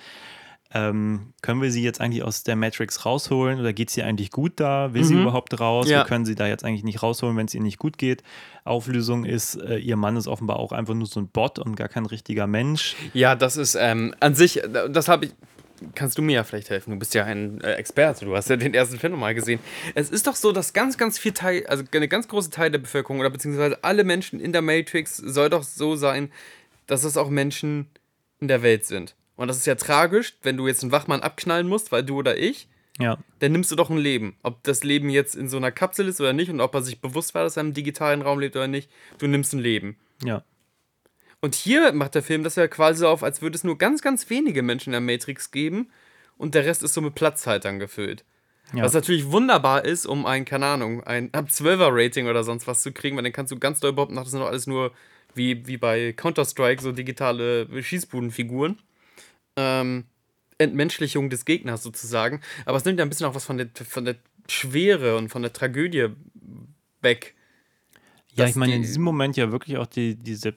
Ähm, 0.77 1.35
können 1.41 1.63
wir 1.63 1.71
sie 1.71 1.85
jetzt 1.85 2.01
eigentlich 2.01 2.25
aus 2.25 2.43
der 2.43 2.57
Matrix 2.57 3.05
rausholen 3.07 3.61
oder 3.61 3.73
geht 3.73 3.91
sie 3.91 4.03
eigentlich 4.03 4.33
gut 4.33 4.55
da? 4.57 4.93
Will 4.93 5.05
sie 5.05 5.15
Mhm. 5.15 5.23
überhaupt 5.23 5.61
raus? 5.61 5.89
Ja. 5.89 5.99
Wir 6.01 6.05
können 6.05 6.25
sie 6.25 6.35
da 6.35 6.49
jetzt 6.49 6.65
eigentlich 6.65 6.83
nicht 6.83 7.01
rausholen, 7.01 7.37
wenn 7.37 7.47
es 7.47 7.55
ihr 7.55 7.61
nicht 7.61 7.79
gut 7.79 7.97
geht. 7.97 8.25
Auflösung 8.65 9.25
ist, 9.25 9.55
äh, 9.57 9.77
ihr 9.79 9.95
Mann 9.97 10.17
ist 10.17 10.27
offenbar 10.27 10.57
auch 10.59 10.73
einfach 10.73 10.95
nur 10.95 11.07
so 11.07 11.21
ein 11.21 11.29
Bot 11.29 11.61
und 11.61 11.77
gar 11.77 11.89
kein 11.89 12.07
richtiger 12.07 12.49
Mensch. 12.49 12.97
Ja, 13.13 13.37
das 13.37 13.57
ist 13.57 13.77
ähm, 13.79 14.15
an 14.19 14.35
sich, 14.35 14.65
äh, 14.65 14.91
das 14.91 15.07
habe 15.09 15.27
ich. 15.27 15.35
Kannst 15.95 16.19
du 16.19 16.23
mir 16.23 16.35
ja 16.35 16.45
vielleicht 16.45 16.71
helfen? 16.71 16.91
Du 16.93 16.99
bist 16.99 17.15
ja 17.15 17.25
ein 17.25 17.61
äh, 17.61 17.75
Experte, 17.75 18.25
du 18.25 18.37
hast 18.37 18.51
ja 18.51 18.57
den 18.57 18.75
ersten 18.75 18.99
Film 18.99 19.13
nochmal 19.13 19.35
gesehen. 19.35 19.61
Es 19.95 20.11
ist 20.11 20.27
doch 20.27 20.37
so, 20.37 20.53
dass 20.53 20.73
ganz, 20.73 20.99
ganz 20.99 21.19
viel 21.19 21.33
Teil, 21.33 21.67
also 21.67 21.85
eine 21.93 22.09
ganz 22.09 22.29
große 22.29 22.51
Teil 22.51 22.71
der 22.71 22.79
Bevölkerung 22.79 23.21
oder 23.21 23.31
beziehungsweise 23.31 23.83
alle 23.83 24.05
Menschen 24.05 24.41
in 24.41 24.53
der 24.53 24.63
Matrix 24.63 25.17
soll 25.17 25.51
doch 25.51 25.63
so 25.63 25.97
sein, 25.97 26.31
dass 26.87 27.05
es 27.05 27.17
auch 27.17 27.31
Menschen 27.31 27.89
in 28.41 28.49
der 28.49 28.63
Welt 28.63 28.85
sind. 28.85 29.15
Und 29.37 29.49
das 29.49 29.57
ist 29.57 29.67
ja 29.67 29.75
tragisch, 29.75 30.37
wenn 30.43 30.57
du 30.57 30.67
jetzt 30.67 30.83
einen 30.83 30.93
Wachmann 30.93 31.21
abknallen 31.21 31.67
musst, 31.67 31.93
weil 31.93 32.05
du 32.05 32.19
oder 32.19 32.37
ich, 32.37 32.69
Ja, 33.01 33.19
dann 33.41 33.53
nimmst 33.53 33.73
du 33.73 33.77
doch 33.77 33.91
ein 33.91 33.99
Leben. 33.99 34.37
Ob 34.43 34.63
das 34.63 34.85
Leben 34.85 35.11
jetzt 35.11 35.35
in 35.35 35.49
so 35.49 35.57
einer 35.57 35.73
Kapsel 35.73 36.07
ist 36.09 36.21
oder 36.21 36.33
nicht 36.33 36.51
und 36.51 36.61
ob 36.61 36.75
er 36.75 36.83
sich 36.83 37.01
bewusst 37.01 37.35
war, 37.35 37.43
dass 37.43 37.57
er 37.57 37.63
im 37.63 37.75
digitalen 37.75 38.23
Raum 38.23 38.39
lebt 38.39 38.55
oder 38.55 38.69
nicht, 38.69 38.91
du 39.19 39.27
nimmst 39.27 39.53
ein 39.53 39.61
Leben. 39.61 39.97
ja. 40.23 40.45
Und 41.45 41.55
hier 41.55 41.93
macht 41.93 42.15
der 42.15 42.23
Film 42.23 42.43
das 42.43 42.57
ja 42.57 42.67
quasi 42.69 43.01
so 43.01 43.09
auf, 43.09 43.23
als 43.23 43.43
würde 43.43 43.55
es 43.55 43.65
nur 43.65 43.77
ganz, 43.77 44.01
ganz 44.01 44.31
wenige 44.31 44.63
Menschen 44.63 44.89
in 44.89 44.93
der 44.93 45.01
Matrix 45.03 45.51
geben 45.51 45.91
und 46.39 46.55
der 46.55 46.65
Rest 46.65 46.83
ist 46.83 46.95
so 46.95 47.03
mit 47.03 47.15
Platzhaltern 47.15 47.79
gefüllt. 47.79 48.25
Ja. 48.73 48.83
Was 48.83 48.95
natürlich 48.95 49.31
wunderbar 49.31 49.85
ist, 49.85 50.07
um 50.07 50.25
ein, 50.25 50.47
keine 50.47 50.65
Ahnung, 50.65 51.05
ein 51.05 51.29
ab 51.35 51.49
12er 51.51 51.89
Rating 51.91 52.29
oder 52.29 52.45
sonst 52.45 52.67
was 52.67 52.81
zu 52.81 52.93
kriegen, 52.93 53.15
weil 53.17 53.25
dann 53.25 53.33
kannst 53.35 53.53
du 53.53 53.59
ganz 53.59 53.79
doll 53.81 53.93
behaupten, 53.93 54.17
das 54.17 54.31
sind 54.31 54.41
doch 54.41 54.49
alles 54.49 54.67
nur 54.67 54.93
wie, 55.35 55.67
wie 55.67 55.77
bei 55.77 56.15
Counter-Strike, 56.15 56.81
so 56.83 56.93
digitale 56.93 57.69
Schießbudenfiguren. 57.83 58.81
Ähm, 59.57 60.05
Entmenschlichung 60.57 61.29
des 61.29 61.45
Gegners 61.45 61.83
sozusagen. 61.83 62.41
Aber 62.65 62.79
es 62.79 62.87
nimmt 62.87 62.99
ja 63.01 63.05
ein 63.05 63.11
bisschen 63.11 63.27
auch 63.27 63.35
was 63.35 63.45
von 63.45 63.59
der, 63.59 63.69
von 63.87 64.07
der 64.07 64.17
Schwere 64.49 65.17
und 65.19 65.29
von 65.29 65.43
der 65.43 65.53
Tragödie 65.53 66.09
weg. 67.03 67.35
Ja, 68.33 68.47
ich 68.47 68.57
meine, 68.57 68.75
in 68.77 68.81
die- 68.81 68.87
diesem 68.89 69.03
Moment 69.03 69.37
ja 69.37 69.53
wirklich 69.53 69.77
auch 69.77 69.87
die, 69.87 70.15
diese 70.17 70.55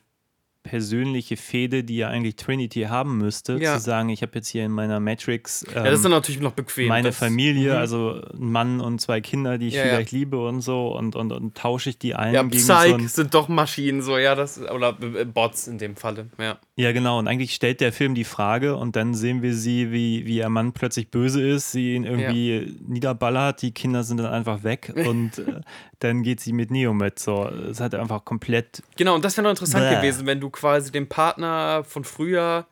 persönliche 0.68 1.38
Fehde, 1.38 1.84
die 1.84 1.98
ja 1.98 2.10
eigentlich 2.10 2.36
Trinity 2.36 2.82
haben 2.84 3.18
müsste, 3.18 3.54
Ja. 3.58 3.76
zu 3.78 3.84
sagen, 3.84 4.10
ich 4.10 4.22
habe 4.22 4.34
jetzt 4.36 4.50
hier 4.50 4.66
in 4.66 4.72
meiner 4.72 5.00
Matrix 5.00 5.64
ähm, 5.64 5.74
ja, 5.76 5.84
das 5.86 5.94
ist 5.96 6.04
dann 6.04 6.12
natürlich 6.12 6.42
noch 6.42 6.52
bequem. 6.52 6.90
meine 6.90 7.08
das, 7.10 7.18
Familie, 7.18 7.72
Mhm. 7.74 7.78
also 7.80 8.22
ein 8.34 8.52
Mann 8.52 8.82
und 8.82 9.00
zwei 9.00 9.22
Kinder, 9.22 9.58
die 9.58 9.68
ich 9.70 9.74
Ja, 9.76 9.82
ja. 9.86 9.88
vielleicht 9.94 10.12
liebe 10.12 10.46
und 10.46 10.62
so 10.62 10.96
und, 10.96 11.16
und, 11.16 11.32
und 11.32 11.56
tausche 11.58 11.90
ich 11.92 11.98
die 11.98 12.14
ein 12.16 12.34
Ja, 12.34 12.42
gegen 12.44 12.52
Psych 12.52 12.68
so 13.02 13.08
sind 13.08 13.34
doch 13.34 13.48
Maschinen, 13.48 14.02
so, 14.02 14.18
ja, 14.18 14.36
das, 14.36 14.60
oder 14.60 14.96
äh, 15.02 15.26
Bots 15.26 15.68
in 15.68 15.78
dem 15.78 15.96
Falle, 15.96 16.28
ja. 16.38 16.58
Ja, 16.80 16.92
genau. 16.92 17.18
Und 17.18 17.28
eigentlich 17.28 17.56
stellt 17.56 17.82
der 17.82 17.92
Film 17.92 18.14
die 18.14 18.24
Frage 18.24 18.76
und 18.76 18.96
dann 18.96 19.16
sehen 19.16 19.42
wir 19.42 19.56
sie, 19.56 19.92
wie, 19.92 20.28
wie 20.28 20.38
ihr 20.38 20.50
Mann 20.50 20.74
plötzlich 20.74 21.10
böse 21.10 21.42
ist, 21.42 21.72
sie 21.72 21.96
ihn 21.96 22.04
irgendwie 22.04 22.78
niederballert, 22.88 23.64
die 23.64 23.72
Kinder 23.72 24.04
sind 24.04 24.18
dann 24.18 24.28
einfach 24.28 24.64
weg 24.64 24.94
und 25.08 25.40
äh, 25.40 25.62
dann 25.98 26.22
geht 26.22 26.40
sie 26.40 26.54
mit 26.54 26.70
Neo 26.70 26.94
mit. 26.94 27.18
So, 27.18 27.48
es 27.48 27.80
hat 27.80 27.96
einfach 27.96 28.24
komplett. 28.26 28.84
Genau, 28.96 29.16
und 29.16 29.26
das 29.26 29.36
wäre 29.36 29.44
noch 29.44 29.50
interessant 29.50 29.90
Bäh. 29.90 29.96
gewesen, 29.96 30.28
wenn 30.28 30.40
du 30.40 30.52
quasi 30.52 30.92
den 30.92 31.10
Partner 31.10 31.84
von 31.84 32.04
früher 32.04 32.68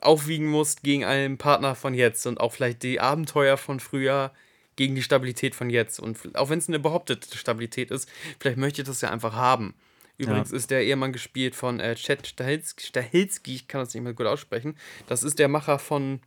aufwiegen 0.00 0.46
musst 0.46 0.82
gegen 0.82 1.04
einen 1.04 1.36
Partner 1.36 1.74
von 1.74 1.92
jetzt 1.92 2.26
und 2.26 2.40
auch 2.40 2.52
vielleicht 2.52 2.82
die 2.82 2.98
Abenteuer 2.98 3.58
von 3.58 3.78
früher 3.78 4.32
gegen 4.76 4.94
die 4.94 5.02
Stabilität 5.02 5.54
von 5.54 5.68
jetzt. 5.68 6.00
Und 6.00 6.34
auch 6.34 6.48
wenn 6.48 6.58
es 6.58 6.68
eine 6.68 6.78
behauptete 6.78 7.36
Stabilität 7.36 7.90
ist, 7.90 8.08
vielleicht 8.40 8.56
möchte 8.56 8.80
ich 8.80 8.88
das 8.88 9.02
ja 9.02 9.10
einfach 9.10 9.34
haben. 9.34 9.74
Übrigens 10.22 10.52
ist 10.52 10.70
der 10.70 10.84
Ehemann 10.84 11.12
gespielt 11.12 11.54
von 11.54 11.80
äh, 11.80 11.94
Chet 11.94 12.26
Stahelski, 12.26 12.86
Stahelski, 12.86 13.54
ich 13.54 13.68
kann 13.68 13.80
das 13.80 13.94
nicht 13.94 14.02
mehr 14.02 14.14
gut 14.14 14.26
aussprechen. 14.26 14.76
Das 15.06 15.22
ist 15.22 15.38
der 15.38 15.48
Macher 15.48 15.78
von 15.78 16.20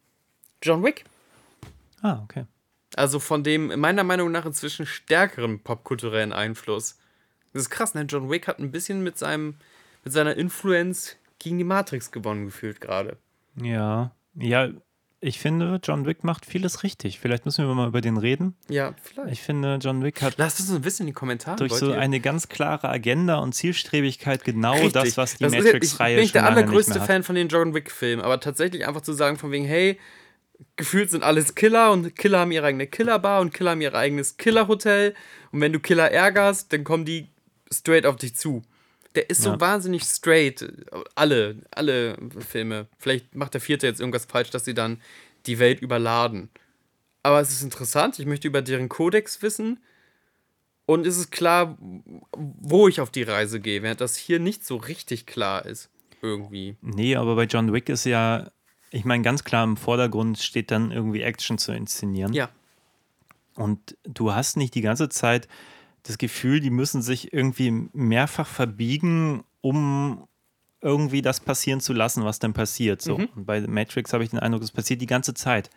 John 0.62 0.84
Wick. 0.84 1.06
Ah, 2.02 2.22
okay. 2.24 2.46
Also 2.96 3.20
von 3.20 3.44
dem 3.44 3.80
meiner 3.80 4.04
Meinung 4.04 4.32
nach 4.32 4.46
inzwischen 4.46 4.86
stärkeren 4.86 5.60
popkulturellen 5.60 6.34
Einfluss. 6.34 6.98
Das 7.54 7.64
ist 7.64 7.70
krass, 7.70 7.94
ne? 7.94 8.04
John 8.04 8.30
Wick 8.30 8.48
hat 8.48 8.60
ein 8.60 8.72
bisschen 8.72 9.04
mit 9.04 9.18
seinem, 9.18 9.56
mit 10.04 10.14
seiner 10.14 10.36
Influence 10.36 11.18
gegen 11.40 11.58
die 11.58 11.64
Matrix 11.64 12.12
gewonnen 12.12 12.46
gefühlt 12.46 12.82
gerade. 12.82 13.18
Ja. 13.62 14.12
Ja, 14.36 14.70
ich 15.26 15.40
finde, 15.40 15.80
John 15.84 16.06
Wick 16.06 16.24
macht 16.24 16.46
vieles 16.46 16.84
richtig. 16.84 17.20
Vielleicht 17.20 17.46
müssen 17.46 17.68
wir 17.68 17.74
mal 17.74 17.88
über 17.88 18.02
den 18.02 18.18
reden. 18.18 18.56
Ja, 18.70 18.94
vielleicht. 19.02 19.32
Ich 19.34 19.42
finde, 19.42 19.80
John 19.82 20.04
Wick 20.04 20.22
hat 20.22 20.36
Lasst 20.38 20.60
es 20.60 20.70
uns 20.70 20.84
wissen 20.86 21.04
in 21.04 21.08
die 21.08 21.14
Kommentare. 21.14 21.58
durch 21.58 21.74
so 21.74 21.90
ihr- 21.92 22.00
eine 22.00 22.20
ganz 22.20 22.48
klare 22.48 22.90
Agenda 22.90 23.38
und 23.40 23.54
Zielstrebigkeit 23.54 24.44
genau 24.44 24.74
Richtig. 24.74 24.94
das, 24.94 25.18
was 25.18 25.36
die 25.38 25.44
Das 25.44 25.54
ist 25.54 25.58
ja- 25.60 25.64
Matrix-Reihe 25.66 26.14
Ich 26.14 26.18
bin 26.18 26.24
nicht 26.24 26.36
der 26.36 26.46
allergrößte. 26.46 27.02
Fan 27.02 27.24
von 27.24 27.36
den 27.36 27.48
John 27.48 27.74
Wick-Filmen, 27.74 28.24
aber 28.24 28.40
tatsächlich 28.40 28.88
einfach 28.88 29.02
zu 29.02 29.14
sagen, 29.14 29.38
von 29.38 29.52
wegen, 29.52 29.66
hey, 29.66 30.00
gefühlt 30.78 31.12
sind 31.12 31.24
alles 31.24 31.56
Killer 31.56 31.92
und 31.92 32.16
Killer 32.16 32.40
haben 32.40 32.52
ihre 32.52 32.66
eigene 32.68 32.88
Killerbar 32.88 33.42
und 33.42 33.54
Killer 33.54 33.72
haben 33.72 33.82
ihr 33.82 33.94
eigenes 33.94 34.38
Killerhotel 34.38 35.14
und 35.52 35.60
wenn 35.62 35.74
du 35.74 35.80
Killer 35.80 36.12
ärgerst, 36.12 36.72
dann 36.72 36.84
kommen 36.84 37.04
die 37.06 37.30
straight 37.72 38.06
auf 38.06 38.16
dich 38.16 38.36
zu. 38.36 38.62
Der 39.16 39.30
ist 39.30 39.42
so 39.42 39.52
Ja. 39.52 39.60
wahnsinnig 39.62 40.04
straight. 40.04 40.66
Alle, 41.16 41.58
alle 41.72 42.18
Filme. 42.48 42.88
Vielleicht 42.98 43.34
macht 43.36 43.54
der 43.54 43.62
vierte 43.62 43.88
jetzt 43.88 44.00
irgendwas 44.00 44.26
falsch, 44.26 44.50
dass 44.50 44.66
sie 44.66 44.74
dann 44.74 45.02
die 45.46 45.60
Welt 45.60 45.82
überladen. 45.82 46.50
Aber 47.24 47.40
es 47.40 47.52
ist 47.52 47.64
interessant. 47.64 48.20
Ich 48.20 48.26
möchte 48.26 48.48
über 48.48 48.62
deren 48.62 48.90
Kodex 48.90 49.42
wissen. 49.42 49.80
Und 50.86 51.08
es 51.08 51.18
ist 51.18 51.32
klar, 51.32 51.78
wo 52.34 52.88
ich 52.88 53.02
auf 53.02 53.10
die 53.10 53.24
Reise 53.24 53.60
gehe, 53.60 53.82
während 53.82 54.02
das 54.02 54.16
hier 54.18 54.40
nicht 54.40 54.66
so 54.66 54.76
richtig 54.76 55.26
klar 55.26 55.66
ist. 55.66 55.90
Irgendwie. 56.22 56.76
Nee, 56.82 57.16
aber 57.16 57.36
bei 57.36 57.46
John 57.46 57.74
Wick 57.74 57.90
ist 57.90 58.06
ja, 58.06 58.52
ich 58.92 59.06
meine, 59.06 59.24
ganz 59.24 59.44
klar 59.44 59.64
im 59.64 59.78
Vordergrund 59.78 60.38
steht 60.38 60.70
dann 60.70 60.92
irgendwie 60.92 61.22
Action 61.22 61.58
zu 61.58 61.72
inszenieren. 61.72 62.34
Ja. 62.34 62.50
Und 63.56 63.98
du 64.04 64.34
hast 64.34 64.58
nicht 64.58 64.76
die 64.76 64.82
ganze 64.82 65.10
Zeit 65.10 65.48
das 66.08 66.18
Gefühl, 66.18 66.60
die 66.60 66.70
müssen 66.70 67.02
sich 67.02 67.34
irgendwie 67.34 67.72
mehrfach 67.94 68.48
verbiegen, 68.48 69.44
um 69.62 70.28
irgendwie 70.82 71.24
das 71.24 71.40
passieren 71.40 71.80
zu 71.80 71.94
lassen, 71.94 72.24
was 72.24 72.38
dann 72.38 72.54
passiert. 72.54 73.02
So. 73.02 73.18
Mhm. 73.18 73.30
Und 73.36 73.46
bei 73.46 73.62
Matrix 73.62 74.14
habe 74.14 74.24
ich 74.24 74.30
den 74.30 74.40
Eindruck, 74.40 74.62
es 74.62 74.72
passiert 74.72 75.02
die 75.02 75.08
ganze 75.08 75.34
Zeit. 75.34 75.72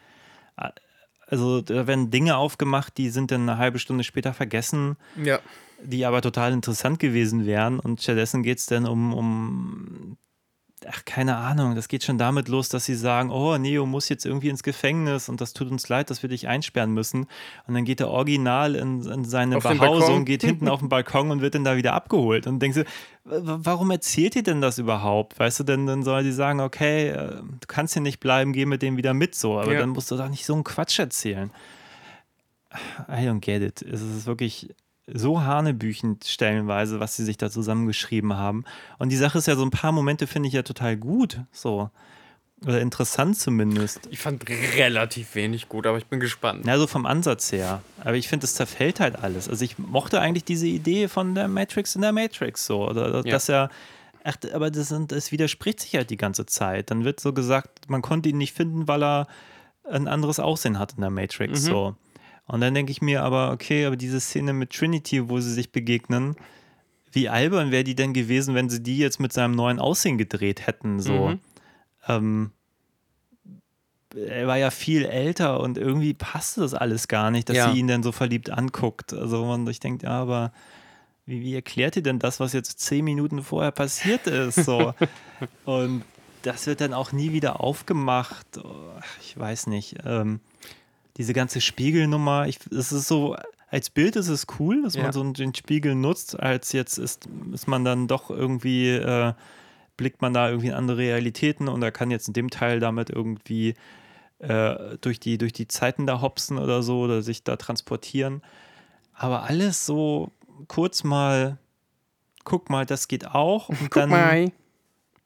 Also 1.27 1.63
da 1.63 1.87
werden 1.87 2.11
Dinge 2.11 2.37
aufgemacht, 2.37 2.99
die 2.99 3.09
sind 3.11 3.31
dann 3.31 3.49
eine 3.49 3.59
halbe 3.59 3.79
Stunde 3.79 4.05
später 4.05 4.35
vergessen, 4.35 4.97
Ja. 5.23 5.41
die 5.83 6.05
aber 6.05 6.21
total 6.21 6.53
interessant 6.53 6.99
gewesen 6.99 7.47
wären. 7.47 7.81
Und 7.81 8.03
stattdessen 8.03 8.43
geht 8.43 8.59
es 8.59 8.67
dann 8.67 8.87
um, 8.87 9.15
um, 9.15 10.17
ach, 10.87 11.05
keine 11.05 11.37
Ahnung, 11.37 11.75
das 11.75 11.89
geht 11.89 12.05
schon 12.05 12.19
damit 12.19 12.49
los, 12.49 12.69
dass 12.69 12.85
sie 12.85 12.95
sagen, 12.95 13.31
oh, 13.31 13.57
Neo 13.59 13.87
muss 13.87 14.09
jetzt 14.09 14.25
irgendwie 14.27 14.49
ins 14.49 14.63
Gefängnis 14.63 15.29
und 15.29 15.41
das 15.41 15.53
tut 15.53 15.71
uns 15.71 15.89
leid, 15.89 16.11
dass 16.11 16.23
wir 16.23 16.29
dich 16.29 16.47
einsperren 16.49 16.93
müssen. 16.93 17.27
Und 17.67 17.75
dann 17.75 17.85
geht 17.85 18.01
er 18.01 18.09
original 18.09 18.75
in, 18.75 19.03
in 19.05 19.25
seine 19.25 19.57
Auf 19.57 19.63
Behausung, 19.65 20.25
geht 20.25 20.43
hinten 20.43 20.69
auf 20.69 20.81
den 20.81 20.89
Balkon 20.89 21.31
und 21.31 21.41
wird 21.41 21.55
dann 21.55 21.65
da 21.65 21.77
wieder 21.77 21.95
abgeholt. 21.95 22.47
Und 22.47 22.61
denkst 22.61 22.79
du, 22.79 22.85
warum 23.25 23.91
erzählt 23.91 24.37
ihr 24.37 24.43
denn 24.43 24.61
das 24.61 24.79
überhaupt? 24.79 25.39
Weißt 25.39 25.61
du, 25.61 25.65
denn 25.65 25.87
dann 25.87 26.03
soll 26.03 26.23
die 26.23 26.33
sagen, 26.33 26.61
okay, 26.61 27.09
äh, 27.09 27.37
du 27.43 27.67
kannst 27.67 27.95
hier 27.95 28.03
nicht 28.03 28.21
bleiben, 28.21 28.53
geh 28.53 28.67
mit 28.67 28.83
dem 28.83 28.97
wieder 28.97 29.15
mit 29.15 29.35
so. 29.35 29.59
Aber 29.59 29.73
Ja. 29.73 29.81
dann 29.81 29.91
musst 29.91 30.11
du 30.11 30.17
doch 30.17 30.29
nicht 30.29 30.45
so 30.47 30.55
einen 30.55 30.65
Quatsch 30.65 30.99
erzählen. 30.99 31.51
I 33.09 33.27
don't 33.27 33.41
get 33.41 33.63
it. 33.63 33.83
Es 33.83 34.03
ist 34.03 34.27
wirklich 34.27 34.75
so 35.13 35.41
hanebüchend 35.43 36.25
stellenweise, 36.25 37.01
was 37.01 37.17
sie 37.17 37.25
sich 37.25 37.37
da 37.37 37.51
zusammengeschrieben 37.51 38.35
haben. 38.35 38.65
Und 38.99 39.11
die 39.11 39.17
Sache 39.17 39.39
ist 39.39 39.47
ja, 39.47 39.57
so 39.57 39.65
ein 39.65 39.71
paar 39.71 39.93
Momente 39.93 40.27
finde 40.27 40.49
ich 40.49 40.55
ja 40.55 40.63
total 40.63 40.97
gut. 40.97 41.41
So. 41.53 41.91
Oder 42.67 42.81
interessant 42.81 43.39
zumindest. 43.39 44.09
Ich 44.11 44.19
fand 44.19 44.45
relativ 44.77 45.35
wenig 45.37 45.69
gut, 45.69 45.87
aber 45.87 45.97
ich 45.99 46.07
bin 46.07 46.19
gespannt. 46.19 46.67
Ja, 46.67 46.77
so 46.77 46.89
vom 46.89 47.07
Ansatz 47.07 47.53
her. 47.53 47.83
Aber 48.01 48.17
ich 48.17 48.27
finde, 48.27 48.45
es 48.47 48.55
zerfällt 48.55 48.99
halt 48.99 49.17
alles. 49.17 49.49
Also 49.49 49.65
ich 49.65 49.79
mochte 49.79 50.21
eigentlich 50.21 50.45
diese 50.45 50.67
Idee 50.67 51.07
von 51.09 51.35
der 51.37 51.47
Matrix 51.47 51.95
in 51.95 52.03
der 52.03 52.13
Matrix 52.13 52.67
so. 52.67 52.89
Oder, 52.89 53.15
Ja. 53.17 53.23
dass 53.23 53.49
er. 53.49 53.71
Ach, 54.25 54.37
aber 54.53 54.71
das, 54.73 54.89
sind, 54.89 55.13
das 55.13 55.31
widerspricht 55.31 55.81
sich 55.81 55.95
halt 55.95 56.11
die 56.11 56.17
ganze 56.17 56.45
Zeit. 56.47 56.91
Dann 56.91 57.05
wird 57.05 57.21
so 57.21 57.33
gesagt, 57.33 57.89
man 57.89 58.03
konnte 58.03 58.29
ihn 58.29 58.39
nicht 58.39 58.55
finden, 58.55 58.89
weil 58.89 59.03
er 59.05 59.27
ein 59.89 60.09
anderes 60.09 60.41
Aussehen 60.41 60.79
hat 60.81 60.95
in 60.95 61.01
der 61.01 61.11
Matrix. 61.11 61.63
So. 61.63 61.95
Und 62.49 62.61
dann 62.63 62.75
denke 62.75 62.91
ich 62.91 63.01
mir 63.03 63.23
aber, 63.23 63.53
okay, 63.53 63.85
aber 63.87 63.97
diese 63.97 64.21
Szene 64.21 64.53
mit 64.53 64.73
Trinity, 64.73 65.29
wo 65.29 65.39
sie 65.39 65.53
sich 65.53 65.71
begegnen, 65.71 66.35
wie 67.13 67.29
albern 67.29 67.71
wäre 67.71 67.85
die 67.85 67.95
denn 67.95 68.13
gewesen, 68.15 68.55
wenn 68.55 68.69
sie 68.71 68.83
die 68.83 68.99
jetzt 68.99 69.21
mit 69.21 69.33
seinem 69.33 69.53
neuen 69.53 69.79
Aussehen 69.79 70.19
gedreht 70.19 70.67
hätten? 70.67 70.99
So. 71.01 71.29
Mhm. 71.29 71.41
Ähm, 72.09 72.51
er 74.15 74.47
war 74.47 74.57
ja 74.57 74.71
viel 74.71 75.05
älter 75.05 75.61
und 75.61 75.77
irgendwie 75.77 76.15
passte 76.15 76.63
das 76.63 76.75
alles 76.75 77.09
gar 77.09 77.31
nicht, 77.31 77.49
dass 77.51 77.57
Ja. 77.57 77.73
sie 77.73 77.79
ihn 77.79 77.89
dann 77.89 78.03
so 78.03 78.13
verliebt 78.13 78.51
anguckt. 78.51 79.13
Also 79.13 79.45
und 79.45 79.69
ich 79.69 79.81
denke, 79.81 80.07
ja, 80.07 80.13
aber 80.21 80.53
wie, 81.27 81.43
wie 81.43 81.55
erklärt 81.55 81.97
ihr 81.97 82.03
denn 82.03 82.19
das, 82.19 82.41
was 82.41 82.55
jetzt 82.55 82.81
zehn 82.81 83.05
Minuten 83.05 83.43
vorher 83.43 83.71
passiert 83.73 84.27
ist? 84.27 84.65
So. 84.65 84.95
und 85.67 86.03
das 86.43 86.67
wird 86.67 86.81
dann 86.81 86.95
auch 86.95 87.13
nie 87.13 87.33
wieder 87.33 87.61
aufgemacht. 87.61 88.47
Oh, 88.57 88.93
ich 89.21 89.39
weiß 89.39 89.67
nicht. 89.67 89.97
Ähm, 90.07 90.41
diese 91.19 91.33
ganze 91.35 91.61
Spiegelnummer, 91.61 92.47
ich, 92.47 92.59
es 92.71 92.93
ist 92.93 93.09
so, 93.09 93.37
als 93.71 93.91
Bild 93.91 94.17
ist 94.17 94.29
es 94.29 94.47
cool, 94.59 94.83
dass 94.85 94.95
Ja. 94.95 95.03
man 95.03 95.13
so 95.13 95.23
den 95.33 95.55
Spiegel 95.55 95.95
nutzt, 95.95 96.39
als 96.39 96.73
jetzt 96.73 96.97
ist, 96.99 97.29
ist 97.53 97.69
man 97.69 97.85
dann 97.85 98.07
doch 98.09 98.31
irgendwie, 98.31 98.89
äh, 98.91 99.35
blickt 99.97 100.23
man 100.23 100.33
da 100.33 100.49
irgendwie 100.49 100.69
in 100.69 100.75
andere 100.75 100.99
Realitäten 100.99 101.69
und 101.69 101.83
er 101.83 101.91
kann 101.93 102.11
jetzt 102.11 102.29
in 102.29 102.35
dem 102.35 102.51
Teil 102.51 102.79
damit 102.81 103.11
irgendwie 103.11 103.75
äh, 104.39 104.97
durch, 105.01 105.19
die, 105.19 105.37
durch 105.37 105.53
die 105.53 105.67
Zeiten 105.67 106.07
da 106.07 106.21
hopsen 106.21 106.57
oder 106.57 106.83
so 106.85 107.01
oder 107.01 107.21
sich 107.23 107.43
da 107.43 107.57
transportieren. 107.57 108.41
Aber 109.13 109.43
alles 109.43 109.85
so 109.85 110.31
kurz 110.69 111.03
mal, 111.03 111.59
guck 112.45 112.71
mal, 112.71 112.87
das 112.87 113.09
geht 113.09 113.27
auch 113.27 113.69
und 113.69 113.97
dann, 113.97 114.09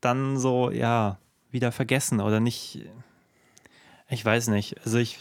dann 0.01 0.39
so, 0.39 0.71
ja, 0.71 1.19
wieder 1.51 1.71
vergessen 1.71 2.21
oder 2.23 2.41
nicht. 2.41 2.81
Ich 4.09 4.25
weiß 4.25 4.49
nicht. 4.49 4.79
Also 4.85 4.97
ich 4.97 5.19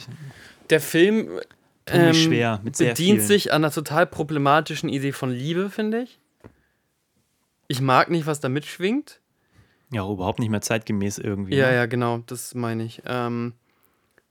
Der 0.72 0.82
Film 0.82 1.40
ähm, 1.86 2.14
schwer 2.14 2.62
bedient 2.64 3.22
sich 3.22 3.52
an 3.54 3.64
einer 3.64 3.72
total 3.72 4.08
problematischen 4.08 4.90
Idee 4.90 5.12
von 5.12 5.32
Liebe, 5.32 5.70
finde 5.70 6.04
ich. 6.04 6.20
Ich 7.68 7.82
mag 7.82 8.10
nicht, 8.10 8.26
was 8.26 8.40
da 8.40 8.50
mitschwingt. 8.50 9.20
Ja, 9.92 10.10
überhaupt 10.10 10.40
nicht 10.40 10.50
mehr 10.50 10.62
zeitgemäß 10.62 11.18
irgendwie. 11.18 11.56
Ja, 11.56 11.68
ne? 11.68 11.76
ja, 11.76 11.86
genau, 11.86 12.20
das 12.26 12.56
meine 12.56 12.84
ich. 12.84 13.02
Ähm, 13.06 13.54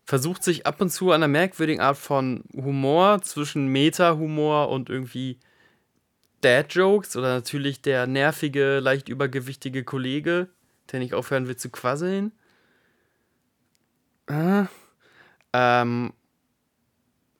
versucht 0.05 0.43
sich 0.43 0.67
ab 0.67 0.81
und 0.81 0.91
zu 0.91 1.11
an 1.11 1.23
einer 1.23 1.29
merkwürdigen 1.29 1.81
Art 1.81 1.99
von 1.99 2.45
Humor 2.55 3.23
zwischen 3.23 3.69
Meta-Humor 3.69 4.71
und 4.71 4.89
irgendwie 4.89 5.39
Dad-Jokes 6.41 7.17
oder 7.17 7.35
natürlich 7.35 7.83
der 7.83 8.07
nervige, 8.07 8.81
leicht 8.81 9.09
übergewichtige 9.09 9.85
Kollege, 9.85 10.49
der 10.91 11.01
nicht 11.01 11.13
aufhören 11.13 11.49
will 11.49 11.57
zu 11.57 11.69
quasseln. 11.69 12.33
Äh, 14.27 14.65
ähm, 15.53 16.13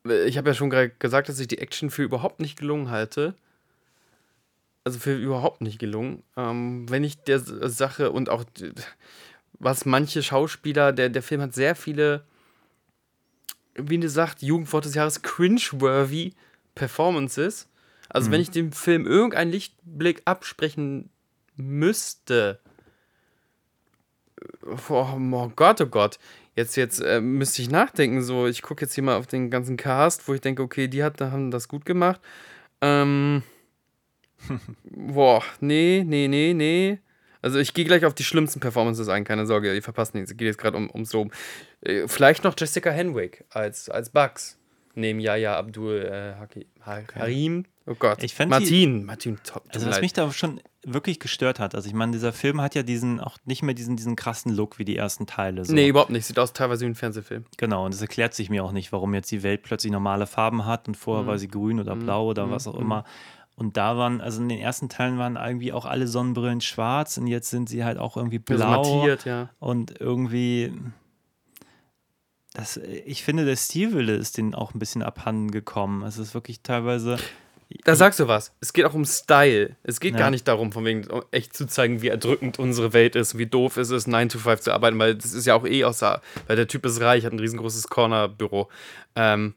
ich 0.05 0.39
habe 0.39 0.51
ja 0.51 0.55
schon 0.55 0.71
gerade 0.71 0.91
gesagt, 0.91 1.29
dass 1.29 1.41
ich 1.41 1.49
die 1.49 1.59
Action 1.59 1.91
für 1.91 2.03
überhaupt 2.03 2.41
nicht 2.41 2.59
gelungen 2.59 2.91
halte. 2.91 3.35
Also 4.85 4.99
für 4.99 5.15
überhaupt 5.15 5.61
nicht 5.61 5.79
gelungen. 5.79 6.23
Ähm, 6.37 6.89
wenn 6.89 7.05
ich 7.05 7.19
der 7.19 7.41
Sache 7.41 8.11
und 8.11 8.31
auch 8.31 8.45
was 9.59 9.85
manche 9.85 10.23
Schauspieler, 10.23 10.93
der, 10.93 11.11
der 11.11 11.23
Film 11.23 11.43
hat 11.43 11.55
sehr 11.55 11.75
viele, 11.75 12.25
wie 13.75 13.99
du 13.99 14.09
sagt, 14.09 14.43
Jugendwort 14.43 14.87
des 14.87 14.95
Jahres, 14.95 15.21
cringe-worthy 15.21 16.33
Performances. 16.75 17.69
Also 18.09 18.31
wenn 18.31 18.41
ich 18.41 18.51
dem 18.51 18.73
Film 18.73 19.07
irgendeinen 19.07 19.53
Lichtblick 19.53 20.23
absprechen 20.25 21.11
müsste, 21.57 22.59
oh, 24.67 25.19
oh 25.33 25.53
Gott, 25.55 25.81
oh 25.81 25.87
Gott, 25.87 26.19
jetzt, 26.61 26.77
jetzt 26.77 27.01
äh, 27.01 27.21
müsste 27.21 27.63
ich 27.63 27.71
nachdenken, 27.71 28.23
so, 28.23 28.47
ich 28.47 28.63
gucke 28.63 28.85
jetzt 28.85 28.95
hier 28.95 29.05
mal 29.05 29.17
auf 29.17 29.27
den 29.27 29.51
ganzen 29.51 29.77
Cast, 29.77 30.29
wo 30.29 30.35
ich 30.35 30.41
denke, 30.41 30.63
okay, 30.63 30.89
die 30.89 31.03
hat, 31.03 31.21
haben 31.21 31.51
das 31.51 31.69
gut 31.69 31.85
gemacht. 31.85 32.21
Ähm, 32.81 33.43
boah, 34.85 35.43
nee, 35.61 36.05
nee, 36.07 36.29
nee, 36.29 36.55
nee. 36.55 36.99
Also 37.43 37.59
ich 37.59 37.73
gehe 37.73 37.87
gleich 37.87 38.05
auf 38.05 38.15
die 38.15 38.25
schlimmsten 38.25 38.61
Performances 38.61 39.09
ein, 39.09 39.25
keine 39.25 39.47
Sorge, 39.47 39.75
ihr 39.75 39.83
verpasst 39.83 40.15
nichts. 40.15 40.31
Es 40.31 40.37
geht 40.37 40.47
jetzt 40.47 40.59
gerade 40.59 40.77
um, 40.77 40.91
ums 40.91 41.13
Loben. 41.13 41.31
Äh, 41.81 42.07
vielleicht 42.07 42.45
noch 42.45 42.55
Jessica 42.57 42.91
Henwick 42.91 43.45
als, 43.51 43.89
als 43.89 44.11
Bugs. 44.11 44.60
Neben 44.95 45.21
Yaya 45.21 45.57
Abdul 45.57 46.01
äh, 46.03 46.35
Haki, 46.39 46.67
ha 46.85 46.99
Harim. 47.15 47.65
Oh 47.87 47.95
Gott. 47.99 48.23
Ich 48.23 48.35
fand 48.35 48.49
die- 48.53 48.59
Martin. 48.59 49.05
Martin, 49.05 49.39
top. 49.45 49.63
Also 49.73 49.87
was 49.87 49.95
leid. 49.97 50.03
mich 50.03 50.13
da 50.13 50.31
schon 50.33 50.61
wirklich 50.85 51.21
gestört 51.21 51.59
hat, 51.61 51.75
also 51.75 51.87
ich 51.89 51.95
meine, 51.95 52.13
dieser 52.13 52.33
Film 52.33 52.61
hat 52.61 52.75
ja 52.75 52.83
diesen 52.83 53.21
auch 53.21 53.37
nicht 53.45 53.63
mehr 53.63 53.75
diesen, 53.75 53.97
diesen 53.97 54.17
krassen 54.17 54.55
Look 54.55 54.79
wie 54.79 54.85
die 54.85 54.97
ersten 54.97 55.27
Teile. 55.27 55.65
So. 55.65 55.75
Nee, 55.75 55.89
überhaupt 55.89 56.11
nicht. 56.11 56.25
Sieht 56.27 56.39
aus 56.39 56.53
teilweise 56.53 56.85
wie 56.87 56.91
ein 56.91 56.95
Fernsehfilm. 56.95 57.45
Genau, 57.59 57.85
und 57.87 57.95
es 57.95 58.01
erklärt 58.01 58.35
sich 58.35 58.49
mir 58.51 58.65
auch 58.65 58.73
nicht, 58.73 58.91
warum 58.93 59.13
jetzt 59.15 59.31
die 59.31 59.43
Welt 59.43 59.63
plötzlich 59.63 59.93
normale 59.93 60.27
Farben 60.27 60.65
hat 60.67 60.89
und 60.89 60.97
Mhm. 60.97 61.01
vorher 61.01 61.27
war 61.27 61.39
sie 61.39 61.49
grün 61.49 61.79
oder 61.81 61.95
blau 61.97 62.27
oder 62.27 62.51
was 62.51 62.67
auch 62.67 62.77
immer. 62.79 63.05
Und 63.57 63.77
da 63.77 63.97
waren, 63.99 64.21
also 64.23 64.41
in 64.41 64.49
den 64.49 64.59
ersten 64.59 64.89
Teilen 64.89 65.19
waren 65.19 65.37
irgendwie 65.37 65.73
auch 65.75 65.85
alle 65.85 66.07
Sonnenbrillen 66.07 66.63
schwarz 66.63 67.19
und 67.19 67.27
jetzt 67.27 67.51
sind 67.51 67.69
sie 67.69 67.85
halt 67.85 67.99
auch 67.99 68.17
irgendwie 68.17 68.41
Also 68.49 68.65
blau. 68.65 68.97
mattiert, 69.01 69.25
ja. 69.27 69.51
Und 69.59 70.01
irgendwie, 70.01 70.73
das, 72.55 72.77
ich 72.79 73.23
finde, 73.25 73.45
der 73.45 73.57
Stilwille 73.57 74.15
ist 74.15 74.37
denen 74.37 74.55
auch 74.55 74.75
ein 74.75 74.79
bisschen 74.79 75.03
abhanden 75.03 75.51
gekommen. 75.51 76.03
Es 76.03 76.19
ist 76.19 76.35
wirklich 76.35 76.63
teilweise, 76.63 77.17
Da 77.85 77.95
sagst 77.95 78.19
du 78.19 78.27
was. 78.27 78.53
Es 78.61 78.73
geht 78.73 78.85
auch 78.85 78.95
um 78.95 79.05
Style. 79.05 79.77
Es 79.85 80.01
geht 80.01 80.15
Ja. 80.15 80.19
gar 80.19 80.31
nicht 80.31 80.49
darum, 80.49 80.73
von 80.73 80.85
wegen 80.85 81.07
um 81.09 81.23
echt 81.31 81.57
zu 81.57 81.67
zeigen, 81.69 82.03
wie 82.03 82.09
erdrückend 82.09 82.59
unsere 82.59 82.93
Welt 82.93 83.15
ist, 83.15 83.39
wie 83.39 83.47
doof 83.47 83.77
es 83.77 83.91
ist, 83.91 84.09
9 84.09 84.29
to 84.29 84.39
5 84.41 84.61
zu 84.61 84.73
arbeiten, 84.73 84.99
weil 84.99 85.15
das 85.15 85.33
ist 85.33 85.47
ja 85.47 85.55
auch 85.55 85.65
eh 85.65 85.85
außer, 85.85 86.21
weil 86.49 86.57
der 86.57 86.67
Typ 86.67 86.85
ist 86.85 87.01
reich, 87.01 87.25
hat 87.25 87.33
ein 87.33 87.39
riesengroßes 87.39 87.87
Corner-Büro. 87.89 88.69
Ähm, 89.15 89.55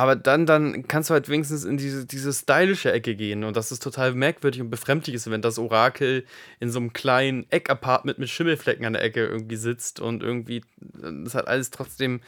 aber 0.00 0.16
dann, 0.16 0.46
dann 0.46 0.88
kannst 0.88 1.10
du 1.10 1.14
halt 1.14 1.28
wenigstens 1.28 1.64
in 1.64 1.76
diese, 1.76 2.06
diese 2.06 2.32
stylische 2.32 2.90
Ecke 2.90 3.14
gehen 3.14 3.44
und 3.44 3.54
das 3.54 3.70
ist 3.70 3.82
total 3.82 4.14
merkwürdig 4.14 4.62
und 4.62 4.70
befremdlich 4.70 5.14
ist, 5.14 5.30
wenn 5.30 5.42
das 5.42 5.58
Orakel 5.58 6.24
in 6.58 6.70
so 6.70 6.78
einem 6.78 6.94
kleinen 6.94 7.44
Eckapartment 7.50 8.18
mit 8.18 8.30
Schimmelflecken 8.30 8.86
an 8.86 8.94
der 8.94 9.02
Ecke 9.02 9.26
irgendwie 9.26 9.56
sitzt 9.56 10.00
und 10.00 10.22
irgendwie, 10.22 10.62
das 10.78 11.34
hat 11.34 11.48
alles 11.48 11.68
trotzdem 11.68 12.22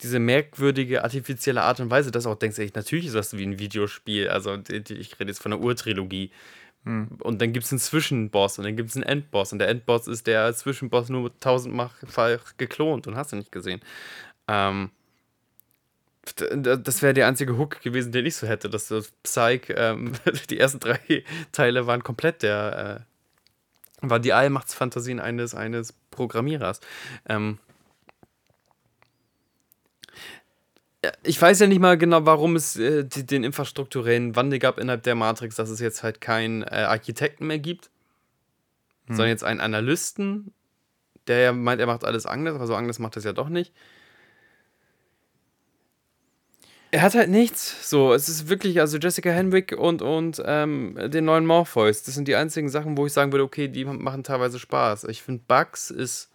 diese 0.00 0.20
merkwürdige, 0.20 1.04
artifizielle 1.04 1.64
Art 1.64 1.80
und 1.80 1.90
Weise, 1.90 2.10
dass 2.10 2.24
du 2.24 2.30
auch 2.30 2.38
denkst, 2.38 2.58
ey, 2.60 2.72
natürlich 2.74 3.06
ist 3.06 3.14
das 3.14 3.36
wie 3.36 3.44
ein 3.44 3.58
Videospiel. 3.58 4.30
Also 4.30 4.56
ich 4.66 5.20
rede 5.20 5.30
jetzt 5.30 5.42
von 5.42 5.50
der 5.50 5.60
Urtrilogie. 5.60 6.30
Und 6.84 7.42
dann 7.42 7.52
gibt 7.52 7.66
es 7.66 7.72
einen 7.72 7.80
Zwischenboss 7.80 8.56
und 8.56 8.64
dann 8.64 8.76
gibt 8.76 8.88
es 8.88 8.96
einen 8.96 9.02
Endboss. 9.02 9.52
Und 9.52 9.58
der 9.58 9.68
Endboss 9.68 10.06
ist 10.06 10.26
der 10.26 10.54
Zwischenboss 10.54 11.10
nur 11.10 11.38
tausendmal 11.40 11.90
geklont 12.56 13.06
und 13.06 13.16
hast 13.16 13.32
du 13.32 13.36
nicht 13.36 13.52
gesehen. 13.52 13.80
Ähm, 14.46 14.90
das 16.34 17.02
wäre 17.02 17.14
der 17.14 17.26
einzige 17.26 17.56
Hook 17.56 17.80
gewesen, 17.80 18.12
den 18.12 18.26
ich 18.26 18.36
so 18.36 18.46
hätte, 18.46 18.68
das 18.68 18.92
Psych, 19.22 19.72
ähm, 19.74 20.12
die 20.50 20.58
ersten 20.58 20.80
drei 20.80 21.24
Teile 21.52 21.86
waren 21.86 22.02
komplett 22.02 22.42
der, 22.42 23.06
äh, 24.02 24.08
war 24.08 24.20
die 24.20 24.32
Allmachtsfantasien 24.32 25.20
eines, 25.20 25.54
eines 25.54 25.94
Programmierers. 26.10 26.80
Ähm, 27.28 27.58
ich 31.22 31.40
weiß 31.40 31.60
ja 31.60 31.66
nicht 31.66 31.80
mal 31.80 31.96
genau, 31.96 32.26
warum 32.26 32.56
es 32.56 32.76
äh, 32.76 33.04
die, 33.04 33.24
den 33.24 33.44
infrastrukturellen 33.44 34.36
Wandel 34.36 34.58
gab 34.58 34.78
innerhalb 34.78 35.02
der 35.04 35.14
Matrix, 35.14 35.56
dass 35.56 35.70
es 35.70 35.80
jetzt 35.80 36.02
halt 36.02 36.20
keinen 36.20 36.62
äh, 36.62 36.86
Architekten 36.88 37.46
mehr 37.46 37.58
gibt, 37.58 37.90
sondern 39.06 39.28
jetzt 39.28 39.44
einen 39.44 39.60
Analysten, 39.60 40.52
der 41.28 41.38
ja 41.38 41.52
meint, 41.52 41.80
er 41.80 41.86
macht 41.86 42.04
alles 42.04 42.26
Agnes, 42.26 42.54
aber 42.54 42.66
so 42.66 42.74
Agnes 42.74 42.98
macht 42.98 43.16
das 43.16 43.24
ja 43.24 43.32
doch 43.32 43.48
nicht. 43.48 43.72
Er 46.90 47.02
hat 47.02 47.14
halt 47.14 47.28
nichts. 47.28 47.88
So, 47.90 48.14
es 48.14 48.28
ist 48.28 48.48
wirklich, 48.48 48.80
also 48.80 48.98
Jessica 48.98 49.30
Henwick 49.30 49.72
und, 49.76 50.00
und 50.00 50.42
ähm, 50.44 50.96
den 51.08 51.26
neuen 51.26 51.44
Morpheus, 51.44 52.02
das 52.02 52.14
sind 52.14 52.28
die 52.28 52.36
einzigen 52.36 52.68
Sachen, 52.70 52.96
wo 52.96 53.04
ich 53.06 53.12
sagen 53.12 53.30
würde, 53.32 53.44
okay, 53.44 53.68
die 53.68 53.84
machen 53.84 54.24
teilweise 54.24 54.58
Spaß. 54.58 55.04
Ich 55.04 55.22
finde, 55.22 55.42
Bugs 55.46 55.90
ist. 55.90 56.30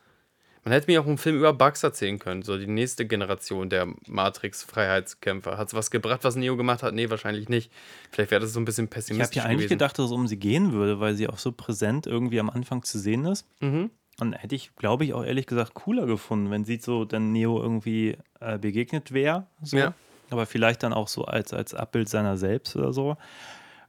Man 0.66 0.72
hätte 0.72 0.90
mir 0.90 1.02
auch 1.02 1.06
einen 1.06 1.18
Film 1.18 1.36
über 1.36 1.52
Bugs 1.52 1.84
erzählen 1.84 2.20
können, 2.20 2.42
so 2.42 2.58
die 2.58 2.68
nächste 2.68 3.06
Generation 3.06 3.70
der 3.70 3.88
Matrix-Freiheitskämpfer. 4.08 5.58
Hat 5.58 5.68
es 5.68 5.74
was 5.74 5.92
gebracht, 5.92 6.24
was 6.24 6.38
Neo 6.38 6.56
gemacht 6.56 6.84
hat? 6.84 6.94
Nee, 6.94 7.10
wahrscheinlich 7.10 7.50
nicht. 7.50 7.70
Vielleicht 8.12 8.32
wäre 8.32 8.40
das 8.40 8.54
so 8.54 8.62
ein 8.62 8.66
bisschen 8.66 8.86
Ich 8.86 8.92
pessimistisch 8.92 9.38
habe 9.42 9.48
ja 9.48 9.50
eigentlich 9.50 9.66
gewesen. 9.68 9.80
gedacht, 9.80 10.00
dass 10.00 10.06
es 10.06 10.12
um 10.12 10.26
sie 10.28 10.38
gehen 10.38 10.72
würde, 10.72 11.02
weil 11.02 11.16
sie 11.16 11.28
auch 11.28 11.38
so 11.38 11.52
präsent 11.52 12.08
irgendwie 12.08 12.40
am 12.40 12.50
Anfang 12.50 12.84
zu 12.84 12.98
sehen 12.98 13.26
ist. 13.26 13.46
Mhm. 13.60 13.90
Und 14.22 14.34
hätte 14.34 14.56
ich, 14.56 14.74
glaube 14.78 15.04
ich, 15.04 15.14
auch 15.14 15.26
ehrlich 15.26 15.48
gesagt 15.48 15.74
cooler 15.74 16.06
gefunden, 16.06 16.50
wenn 16.50 16.64
sie 16.64 16.78
so 16.78 17.04
dann 17.04 17.34
Neo 17.34 17.60
irgendwie 17.62 18.18
äh, 18.40 18.58
begegnet 18.58 19.12
wäre. 19.12 19.48
So. 19.64 19.76
Ja. 19.78 19.94
Aber 20.30 20.46
vielleicht 20.46 20.84
dann 20.84 20.94
auch 20.94 21.08
so 21.08 21.26
als, 21.26 21.54
als 21.54 21.74
Abbild 21.74 22.10
seiner 22.10 22.38
selbst 22.38 22.76
oder 22.76 22.94
so. 22.94 23.18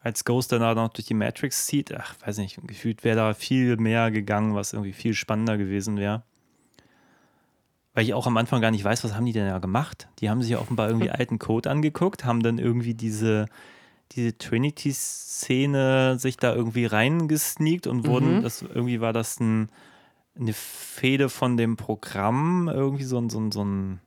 Als 0.01 0.25
Ghost 0.25 0.53
dann 0.53 0.61
da 0.61 0.75
noch 0.75 0.89
durch 0.89 1.07
die 1.07 1.15
Matrix 1.15 1.67
zieht. 1.67 1.95
Ach, 1.95 2.15
weiß 2.25 2.39
nicht, 2.39 2.59
gefühlt 2.67 3.05
wäre 3.05 3.17
da 3.17 3.35
viel 3.35 3.77
mehr 3.77 4.11
gegangen, 4.11 4.55
was 4.55 4.73
irgendwie 4.73 4.93
viel 4.93 5.15
spannender 5.15 5.57
gewesen 5.57 5.97
wäre. 5.97 6.23
Weil 7.95 8.05
ich 8.05 8.13
auch 8.13 8.27
am 8.27 8.37
Anfang 8.37 8.61
gar 8.61 8.73
nicht 8.73 8.85
weiß, 8.85 9.05
was 9.05 9.15
haben 9.15 9.25
die 9.25 9.33
denn 9.33 9.49
da 9.49 9.59
gemacht? 9.59 10.09
Die 10.19 10.29
haben 10.29 10.43
sich 10.43 10.51
ja 10.51 10.59
offenbar 10.59 10.89
irgendwie 10.89 11.11
alten 11.13 11.39
Code 11.39 11.71
angeguckt, 11.71 12.25
haben 12.25 12.43
dann 12.43 12.59
irgendwie 12.59 12.95
diese, 12.95 13.47
diese 14.13 14.37
Trinity-Szene 14.37 16.19
sich 16.19 16.37
da 16.37 16.55
irgendwie 16.55 16.87
reingesneakt 16.87 17.87
und 17.87 18.07
wurden, 18.07 18.43
das 18.43 18.63
irgendwie 18.63 19.01
war 19.01 19.13
das 19.13 19.41
ein, 19.41 19.69
eine 20.39 20.53
Fehde 20.53 21.29
von 21.29 21.57
dem 21.57 21.77
Programm, 21.77 22.69
irgendwie 22.69 23.05
so 23.05 23.19
ein, 23.19 23.31
so 23.31 23.39
ein, 23.39 23.53
so 23.53 23.65
ein 23.65 24.01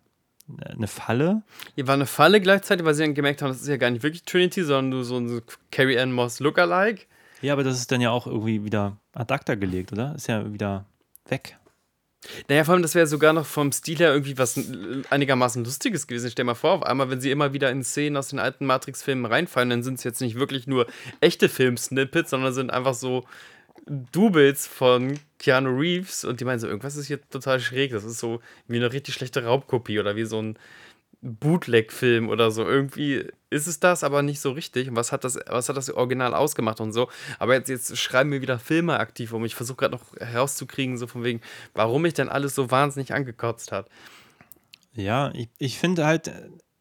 eine 0.65 0.87
Falle. 0.87 1.43
Hier 1.75 1.87
war 1.87 1.93
eine 1.93 2.05
Falle 2.05 2.41
gleichzeitig, 2.41 2.85
weil 2.85 2.93
sie 2.93 3.03
dann 3.03 3.13
gemerkt 3.13 3.41
haben, 3.41 3.49
das 3.49 3.61
ist 3.61 3.67
ja 3.67 3.77
gar 3.77 3.89
nicht 3.89 4.03
wirklich 4.03 4.23
Trinity, 4.23 4.63
sondern 4.63 4.89
nur 4.89 5.03
so 5.03 5.17
ein 5.17 5.41
Carrie 5.71 5.99
Ann 5.99 6.11
Moss 6.11 6.39
Lookalike. 6.39 7.05
Ja, 7.41 7.53
aber 7.53 7.63
das 7.63 7.77
ist 7.79 7.91
dann 7.91 8.01
ja 8.01 8.09
auch 8.09 8.27
irgendwie 8.27 8.63
wieder 8.63 8.97
ad 9.13 9.33
acta 9.33 9.55
gelegt, 9.55 9.91
oder? 9.91 10.15
Ist 10.15 10.27
ja 10.27 10.51
wieder 10.51 10.85
weg. 11.27 11.57
Naja, 12.49 12.63
vor 12.63 12.73
allem, 12.73 12.81
das 12.81 12.95
wäre 12.95 13.07
sogar 13.07 13.31
noch 13.31 13.45
vom 13.45 13.71
Stil 13.71 13.99
her 13.99 14.11
irgendwie 14.11 14.37
was 14.37 14.59
einigermaßen 15.09 15.63
Lustiges 15.63 16.07
gewesen. 16.07 16.29
Stell 16.31 16.43
dir 16.43 16.47
mal 16.47 16.55
vor, 16.55 16.73
auf 16.73 16.83
einmal, 16.83 17.09
wenn 17.09 17.21
sie 17.21 17.31
immer 17.31 17.53
wieder 17.53 17.69
in 17.71 17.83
Szenen 17.83 18.17
aus 18.17 18.29
den 18.29 18.39
alten 18.39 18.65
Matrix-Filmen 18.65 19.25
reinfallen, 19.25 19.69
dann 19.69 19.83
sind 19.83 19.95
es 19.95 20.03
jetzt 20.03 20.21
nicht 20.21 20.35
wirklich 20.35 20.67
nur 20.67 20.87
echte 21.21 21.47
Film-Snippets, 21.47 22.31
sondern 22.31 22.53
sind 22.53 22.71
einfach 22.71 22.95
so 22.95 23.25
Doubles 23.85 24.67
von 24.67 25.19
Keanu 25.39 25.77
Reeves 25.77 26.25
und 26.25 26.39
die 26.39 26.45
meinen 26.45 26.59
so, 26.59 26.67
irgendwas 26.67 26.95
ist 26.95 27.07
hier 27.07 27.21
total 27.29 27.59
schräg. 27.59 27.91
Das 27.91 28.03
ist 28.03 28.19
so 28.19 28.41
wie 28.67 28.77
eine 28.77 28.91
richtig 28.91 29.15
schlechte 29.15 29.43
Raubkopie 29.43 29.99
oder 29.99 30.15
wie 30.15 30.25
so 30.25 30.41
ein 30.41 30.57
Bootleg-Film 31.21 32.29
oder 32.29 32.51
so. 32.51 32.63
Irgendwie 32.63 33.25
ist 33.49 33.67
es 33.67 33.79
das, 33.79 34.03
aber 34.03 34.21
nicht 34.21 34.39
so 34.39 34.51
richtig. 34.51 34.89
Und 34.89 34.95
was 34.95 35.11
hat 35.11 35.23
das, 35.23 35.39
was 35.47 35.69
hat 35.69 35.77
das 35.77 35.89
Original 35.89 36.33
ausgemacht 36.33 36.79
und 36.79 36.91
so? 36.91 37.09
Aber 37.39 37.55
jetzt, 37.55 37.69
jetzt 37.69 37.97
schreiben 37.97 38.31
wir 38.31 38.41
wieder 38.41 38.59
Filme 38.59 38.99
aktiv 38.99 39.33
um. 39.33 39.45
Ich 39.45 39.55
versuche 39.55 39.77
gerade 39.77 39.95
noch 39.95 40.15
herauszukriegen, 40.19 40.97
so 40.97 41.07
von 41.07 41.23
wegen, 41.23 41.41
warum 41.73 42.03
mich 42.03 42.13
denn 42.13 42.29
alles 42.29 42.55
so 42.55 42.71
wahnsinnig 42.71 43.13
angekotzt 43.13 43.71
hat. 43.71 43.89
Ja, 44.93 45.31
ich, 45.33 45.49
ich 45.57 45.77
finde 45.77 46.05
halt, 46.05 46.31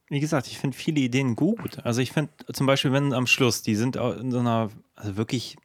wie 0.09 0.21
gesagt, 0.21 0.47
ich 0.47 0.59
finde 0.59 0.77
viele 0.77 1.01
Ideen 1.01 1.35
gut. 1.37 1.79
Also 1.85 2.01
ich 2.01 2.13
finde 2.13 2.31
zum 2.53 2.67
Beispiel, 2.67 2.93
wenn 2.93 3.13
am 3.13 3.27
Schluss, 3.27 3.63
die 3.63 3.75
sind 3.75 3.97
in 3.97 4.31
so 4.31 4.39
einer, 4.39 4.71
also 4.95 5.17
wirklich, 5.17 5.57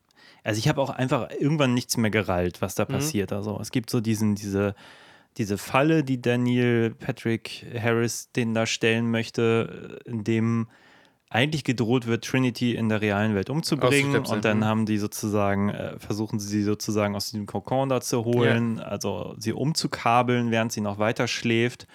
also 0.44 0.60
ich 0.60 0.68
habe 0.68 0.82
auch 0.82 0.90
einfach 0.90 1.30
irgendwann 1.40 1.74
nichts 1.74 1.98
mehr 1.98 2.12
gerallt, 2.12 2.62
was 2.62 2.76
da 2.76 2.86
passiert. 2.86 3.32
Also 3.32 3.60
es 3.60 3.72
gibt 3.72 3.90
so 3.90 4.02
diesen, 4.02 4.36
diese, 4.36 4.76
diese 5.38 5.58
Falle, 5.58 6.04
die 6.04 6.22
Daniel 6.22 6.92
Patrick 6.92 7.66
Harris 7.80 8.32
den 8.32 8.54
da 8.54 8.66
stellen 8.66 9.12
möchte, 9.12 10.00
in 10.06 10.24
dem 10.24 10.68
eigentlich 11.30 11.64
gedroht 11.64 12.08
wird, 12.08 12.26
Trinity 12.26 12.76
in 12.76 12.90
der 12.90 13.02
realen 13.02 13.36
Welt 13.36 13.50
umzubringen. 13.50 14.26
Und 14.26 14.44
dann 14.44 14.60
mhm. 14.60 14.66
haben 14.66 14.86
die 14.86 14.98
sozusagen, 14.98 15.70
äh, 15.70 15.98
versuchen 15.98 16.40
sie 16.40 16.50
sie 16.50 16.64
sozusagen 16.64 17.16
aus 17.16 17.32
diesem 17.32 17.46
Kokon 17.46 17.88
da 17.88 18.02
zu 18.02 18.26
holen, 18.26 18.80
also 18.80 19.36
sie 19.38 19.54
umzukabeln, 19.54 20.52
während 20.52 20.74
sie 20.74 20.82
noch 20.82 20.98
weiter 20.98 21.28
schläft 21.28 21.88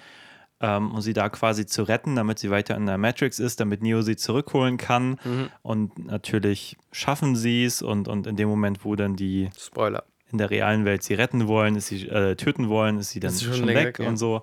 ähm, 0.60 0.92
um 0.92 1.00
sie 1.00 1.12
da 1.12 1.28
quasi 1.28 1.66
zu 1.66 1.82
retten, 1.82 2.16
damit 2.16 2.38
sie 2.38 2.50
weiter 2.50 2.76
in 2.76 2.86
der 2.86 2.98
Matrix 2.98 3.38
ist, 3.38 3.60
damit 3.60 3.82
Neo 3.82 4.02
sie 4.02 4.16
zurückholen 4.16 4.78
kann. 4.78 5.18
Mhm. 5.24 5.50
Und 5.62 6.06
natürlich 6.06 6.76
schaffen 6.92 7.36
sie 7.36 7.64
es 7.64 7.82
und, 7.82 8.08
und 8.08 8.26
in 8.26 8.36
dem 8.36 8.48
Moment, 8.48 8.84
wo 8.84 8.96
dann 8.96 9.16
die 9.16 9.50
Spoiler. 9.58 10.04
in 10.32 10.38
der 10.38 10.50
realen 10.50 10.84
Welt 10.84 11.02
sie 11.02 11.14
retten 11.14 11.46
wollen, 11.46 11.76
ist 11.76 11.88
sie, 11.88 12.08
äh, 12.08 12.36
töten 12.36 12.68
wollen, 12.68 12.98
ist 12.98 13.10
sie 13.10 13.20
dann 13.20 13.32
Ist 13.32 13.42
schon, 13.42 13.54
schon 13.54 13.68
weg, 13.68 13.76
weg, 13.76 13.98
ja. 13.98 14.08
und 14.08 14.16
so. 14.16 14.42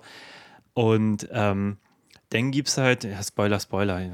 Und 0.72 1.28
ähm, 1.32 1.78
dann 2.30 2.50
gibt 2.50 2.68
es 2.68 2.78
halt, 2.78 3.04
ja, 3.04 3.22
Spoiler, 3.22 3.58
Spoiler. 3.58 4.10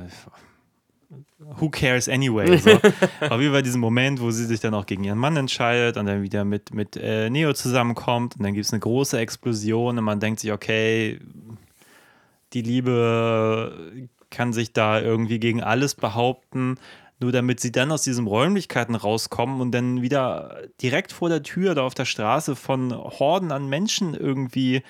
Who 1.39 1.69
cares 1.71 2.09
anyway? 2.09 2.57
So. 2.59 2.71
Auf 3.29 3.41
jeden 3.41 3.53
Fall 3.53 3.63
diesen 3.63 3.81
Moment, 3.81 4.21
wo 4.21 4.31
sie 4.31 4.45
sich 4.45 4.61
dann 4.61 4.75
auch 4.75 4.87
gegen 4.87 5.05
ihren 5.05 5.19
Mann 5.19 5.37
entscheidet 5.37 5.97
und 5.97 6.07
dann 6.07 6.23
wieder 6.23 6.45
mit, 6.45 6.73
mit 6.73 6.97
äh, 6.97 7.29
Neo 7.31 7.53
zusammenkommt 7.53 8.37
und 8.37 8.45
dann 8.45 8.55
gibt 8.55 8.67
es 8.67 8.73
eine 8.73 8.81
große 8.81 9.19
Explosion 9.19 9.99
und 9.99 10.05
man 10.05 10.21
denkt 10.21 10.41
sich, 10.41 10.53
okay, 10.53 11.19
die 12.53 12.63
Liebe 12.63 14.09
kann 14.31 14.53
sich 14.53 14.73
da 14.73 15.01
irgendwie 15.01 15.41
gegen 15.41 15.63
alles 15.63 15.95
behaupten, 15.95 16.79
nur 17.21 17.33
damit 17.33 17.61
sie 17.61 17.73
dann 17.73 17.93
aus 17.93 18.03
diesen 18.03 18.27
Räumlichkeiten 18.27 18.95
rauskommen 18.95 19.61
und 19.61 19.73
dann 19.73 20.03
wieder 20.03 20.63
direkt 20.81 21.13
vor 21.13 21.29
der 21.29 21.43
Tür 21.43 21.75
da 21.75 21.83
auf 21.83 21.95
der 21.95 22.07
Straße 22.07 22.57
von 22.57 22.95
Horden 22.95 23.53
an 23.53 23.69
Menschen 23.69 24.15
irgendwie 24.15 24.83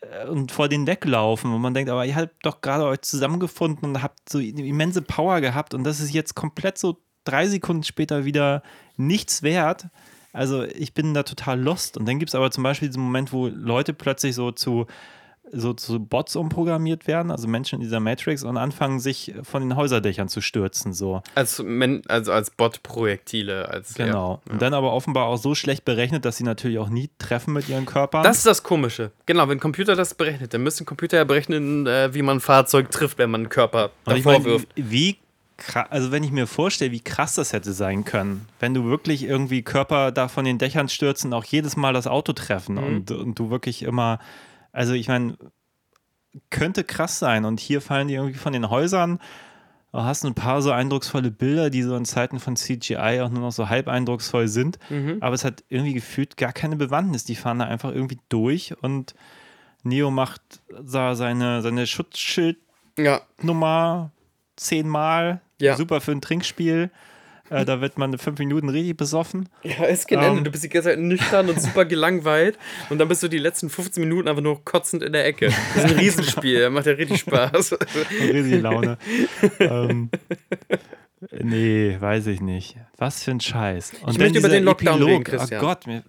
äh, 0.00 0.26
und 0.26 0.50
vor 0.50 0.68
denen 0.68 0.86
weglaufen. 0.86 1.52
Und 1.52 1.60
man 1.60 1.74
denkt, 1.74 1.90
aber 1.90 2.06
ihr 2.06 2.16
habt 2.16 2.34
doch 2.42 2.62
gerade 2.62 2.86
euch 2.86 3.02
zusammengefunden 3.02 3.88
und 3.88 4.02
habt 4.02 4.28
so 4.28 4.38
immense 4.38 5.02
Power 5.02 5.40
gehabt 5.40 5.74
und 5.74 5.84
das 5.84 6.00
ist 6.00 6.12
jetzt 6.12 6.34
komplett 6.34 6.78
so 6.78 7.02
drei 7.24 7.46
Sekunden 7.46 7.82
später 7.82 8.24
wieder 8.24 8.62
nichts 8.96 9.42
wert. 9.42 9.88
Also 10.32 10.62
ich 10.62 10.94
bin 10.94 11.14
da 11.14 11.22
total 11.22 11.60
lost. 11.60 11.96
Und 11.96 12.06
dann 12.06 12.18
gibt 12.18 12.30
es 12.30 12.34
aber 12.34 12.50
zum 12.50 12.62
Beispiel 12.62 12.88
diesen 12.88 13.02
Moment, 13.02 13.32
wo 13.32 13.48
Leute 13.48 13.92
plötzlich 13.92 14.34
so 14.34 14.52
zu 14.52 14.86
so 15.52 15.72
zu 15.72 16.00
Bots 16.00 16.36
umprogrammiert 16.36 17.06
werden, 17.06 17.30
also 17.30 17.48
Menschen 17.48 17.76
in 17.76 17.80
dieser 17.80 18.00
Matrix 18.00 18.42
und 18.42 18.56
anfangen 18.56 19.00
sich 19.00 19.34
von 19.42 19.62
den 19.62 19.76
Häuserdächern 19.76 20.28
zu 20.28 20.40
stürzen, 20.40 20.92
so. 20.92 21.22
Als, 21.34 21.62
Men 21.62 22.02
also 22.08 22.32
als 22.32 22.50
Bot-Projektile. 22.50 23.68
Als, 23.68 23.94
Genau. 23.94 24.40
Ja. 24.46 24.52
Und 24.52 24.62
dann 24.62 24.74
aber 24.74 24.92
offenbar 24.92 25.26
auch 25.26 25.36
so 25.36 25.54
schlecht 25.54 25.84
berechnet, 25.84 26.24
dass 26.24 26.36
sie 26.36 26.44
natürlich 26.44 26.78
auch 26.78 26.88
nie 26.88 27.10
treffen 27.18 27.54
mit 27.54 27.68
ihren 27.68 27.86
Körpern. 27.86 28.22
Das 28.22 28.38
ist 28.38 28.46
das 28.46 28.62
Komische. 28.62 29.10
Genau, 29.26 29.48
wenn 29.48 29.60
Computer 29.60 29.94
das 29.94 30.14
berechnet, 30.14 30.54
dann 30.54 30.62
müssen 30.62 30.86
Computer 30.86 31.16
ja 31.16 31.24
berechnen, 31.24 31.86
äh, 31.86 32.12
wie 32.14 32.22
man 32.22 32.38
ein 32.38 32.40
Fahrzeug 32.40 32.90
trifft, 32.90 33.18
wenn 33.18 33.30
man 33.30 33.42
einen 33.42 33.48
Körper 33.48 33.90
und 34.04 34.16
davor 34.16 34.32
meine, 34.32 34.44
wirft. 34.44 34.68
wie 34.76 35.18
also 35.90 36.12
wenn 36.12 36.22
ich 36.22 36.30
mir 36.30 36.46
vorstelle, 36.46 36.92
wie 36.92 37.00
krass 37.00 37.34
das 37.34 37.52
hätte 37.52 37.72
sein 37.72 38.04
können, 38.04 38.46
wenn 38.60 38.74
du 38.74 38.84
wirklich 38.84 39.24
irgendwie 39.24 39.62
Körper 39.62 40.12
da 40.12 40.28
von 40.28 40.44
den 40.44 40.58
Dächern 40.58 40.88
stürzen, 40.88 41.32
auch 41.32 41.44
jedes 41.44 41.76
Mal 41.76 41.92
das 41.92 42.06
Auto 42.06 42.32
treffen 42.32 42.76
Mhm. 42.76 42.84
und, 42.84 43.10
und 43.10 43.38
du 43.40 43.50
wirklich 43.50 43.82
immer, 43.82 44.20
also 44.78 44.94
ich 44.94 45.08
meine, 45.08 45.36
könnte 46.50 46.84
krass 46.84 47.18
sein 47.18 47.44
und 47.44 47.60
hier 47.60 47.80
fallen 47.80 48.08
die 48.08 48.14
irgendwie 48.14 48.38
von 48.38 48.52
den 48.52 48.70
Häusern 48.70 49.18
Du 49.92 50.04
hast 50.04 50.24
ein 50.24 50.34
paar 50.34 50.60
so 50.60 50.70
eindrucksvolle 50.70 51.30
Bilder, 51.30 51.70
die 51.70 51.82
so 51.82 51.96
in 51.96 52.04
Zeiten 52.04 52.40
von 52.40 52.56
CGI 52.56 53.20
auch 53.22 53.30
nur 53.30 53.40
noch 53.40 53.52
so 53.52 53.68
halb 53.68 53.88
eindrucksvoll 53.88 54.46
sind. 54.46 54.78
Aber 55.20 55.34
es 55.34 55.44
hat 55.44 55.64
irgendwie 55.70 55.94
gefühlt 55.94 56.36
gar 56.36 56.52
keine 56.52 56.76
Bewandtnis. 56.76 57.24
Die 57.24 57.34
fahren 57.36 57.58
da 57.58 57.64
einfach 57.64 57.92
irgendwie 57.92 58.18
durch 58.28 58.74
und 58.82 59.14
Neo 59.82 60.10
macht 60.10 60.42
da 60.82 61.14
seine, 61.14 61.62
seine 61.62 61.86
Schutzschildnummer 61.86 62.60
Ja, 62.98 64.10
zehnmal. 64.56 65.40
Ja. 65.60 65.76
Super 65.76 66.00
für 66.00 66.12
ein 66.12 66.20
Trinkspiel. 66.20 66.90
Äh, 67.50 67.64
da 67.64 67.80
wird 67.80 67.96
man 67.98 68.16
fünf 68.18 68.38
Minuten 68.38 68.68
richtig 68.68 68.96
besoffen. 68.96 69.48
ja 69.62 69.84
ist 69.84 70.08
kein 70.08 70.18
Ähm. 70.18 70.24
Ende. 70.24 70.42
Du 70.44 70.50
bist 70.50 70.64
die 70.64 70.68
ganze 70.68 70.90
Zeit 70.90 70.98
nüchtern 70.98 71.48
und 71.48 71.60
super 71.60 71.84
gelangweilt 71.84 72.58
und 72.90 72.98
dann 72.98 73.08
bist 73.08 73.22
du 73.22 73.28
die 73.28 73.38
letzten 73.38 73.70
15 73.70 74.02
Minuten 74.02 74.28
einfach 74.28 74.42
nur 74.42 74.64
kotzend 74.64 75.02
in 75.02 75.12
der 75.12 75.24
Ecke. 75.26 75.46
Das 75.74 75.84
ist 75.84 75.90
ein 75.92 75.98
Riesenspiel, 75.98 76.60
das 76.60 76.72
macht 76.72 76.86
ja 76.86 76.92
richtig 76.92 77.20
Spaß. 77.20 77.76
Riesige 78.20 78.58
Laune. 78.58 78.98
ähm, 79.60 80.10
nee, 81.30 81.96
weiß 81.98 82.26
ich 82.28 82.40
nicht. 82.40 82.76
Was 82.96 83.24
für 83.24 83.30
ein 83.32 83.40
Scheiß. 83.40 83.92
Und 84.02 84.12
Ich 84.12 84.18
möchte 84.18 84.38
über 84.38 84.48
den 84.48 84.64
Lockdown 84.64 85.02
reden, 85.02 85.22
Epilog. 85.22 85.40
Christian. 85.40 85.60
Oh 85.62 85.66
Gott, 85.66 85.86
mir, 85.86 86.02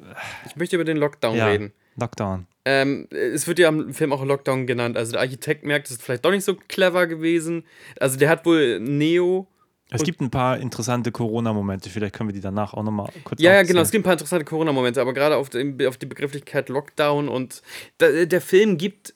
Ich 0.46 0.56
möchte 0.56 0.76
über 0.76 0.86
den 0.86 0.98
Lockdown 0.98 1.36
ja, 1.38 1.48
reden. 1.48 1.72
Lockdown. 2.00 2.46
Ähm, 2.66 3.08
es 3.12 3.48
wird 3.48 3.60
ja 3.60 3.70
im 3.70 3.94
Film 3.94 4.14
auch 4.14 4.24
Lockdown 4.24 4.68
genannt. 4.68 4.98
Also 4.98 5.14
der 5.14 5.22
Architekt 5.22 5.64
merkt, 5.66 5.88
es 5.88 5.94
ist 5.94 6.04
vielleicht 6.04 6.26
doch 6.26 6.32
nicht 6.32 6.44
so 6.44 6.56
clever 6.56 7.08
gewesen. 7.08 7.64
Also 8.00 8.18
der 8.18 8.30
hat 8.30 8.46
wohl 8.46 8.80
Neo. 8.80 9.48
Es 9.92 10.02
Und- 10.02 10.06
gibt 10.06 10.22
ein 10.22 10.30
paar 10.30 10.60
interessante 10.60 11.12
Corona-Momente. 11.12 11.90
Vielleicht 11.90 12.14
können 12.16 12.30
wir 12.30 12.34
die 12.34 12.42
danach 12.42 12.74
auch 12.76 12.84
nochmal 12.84 13.12
kurz 13.24 13.42
Ja, 13.42 13.54
ja, 13.54 13.64
genau. 13.64 13.82
Es 13.82 13.90
gibt 13.92 14.02
ein 14.02 14.06
paar 14.06 14.14
interessante 14.14 14.46
Corona-Momente, 14.46 15.02
aber 15.02 15.14
gerade 15.14 15.36
auf, 15.36 15.50
den- 15.50 15.84
auf 15.88 15.98
die 15.98 16.06
Begrifflichkeit 16.06 16.70
Lockdown 16.70 17.28
und 17.28 17.62
da, 17.98 18.26
der 18.26 18.42
Film 18.42 18.78
gibt. 18.78 19.14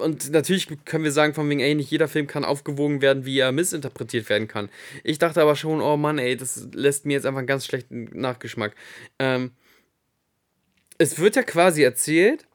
Und 0.00 0.30
natürlich 0.32 0.68
können 0.84 1.04
wir 1.04 1.12
sagen, 1.12 1.32
von 1.32 1.48
wegen, 1.48 1.60
ey, 1.60 1.74
nicht 1.74 1.90
jeder 1.90 2.08
Film 2.08 2.26
kann 2.26 2.44
aufgewogen 2.44 3.00
werden, 3.00 3.24
wie 3.24 3.38
er 3.38 3.52
missinterpretiert 3.52 4.28
werden 4.28 4.48
kann. 4.48 4.68
Ich 5.04 5.18
dachte 5.18 5.40
aber 5.40 5.56
schon, 5.56 5.80
oh 5.80 5.96
Mann, 5.96 6.18
ey, 6.18 6.36
das 6.36 6.68
lässt 6.74 7.06
mir 7.06 7.14
jetzt 7.14 7.24
einfach 7.24 7.38
einen 7.38 7.46
ganz 7.46 7.64
schlechten 7.64 8.04
Nachgeschmack. 8.12 8.74
Ähm, 9.18 9.52
es 10.98 11.18
wird 11.18 11.36
ja 11.36 11.42
quasi 11.42 11.82
erzählt, 11.82 12.46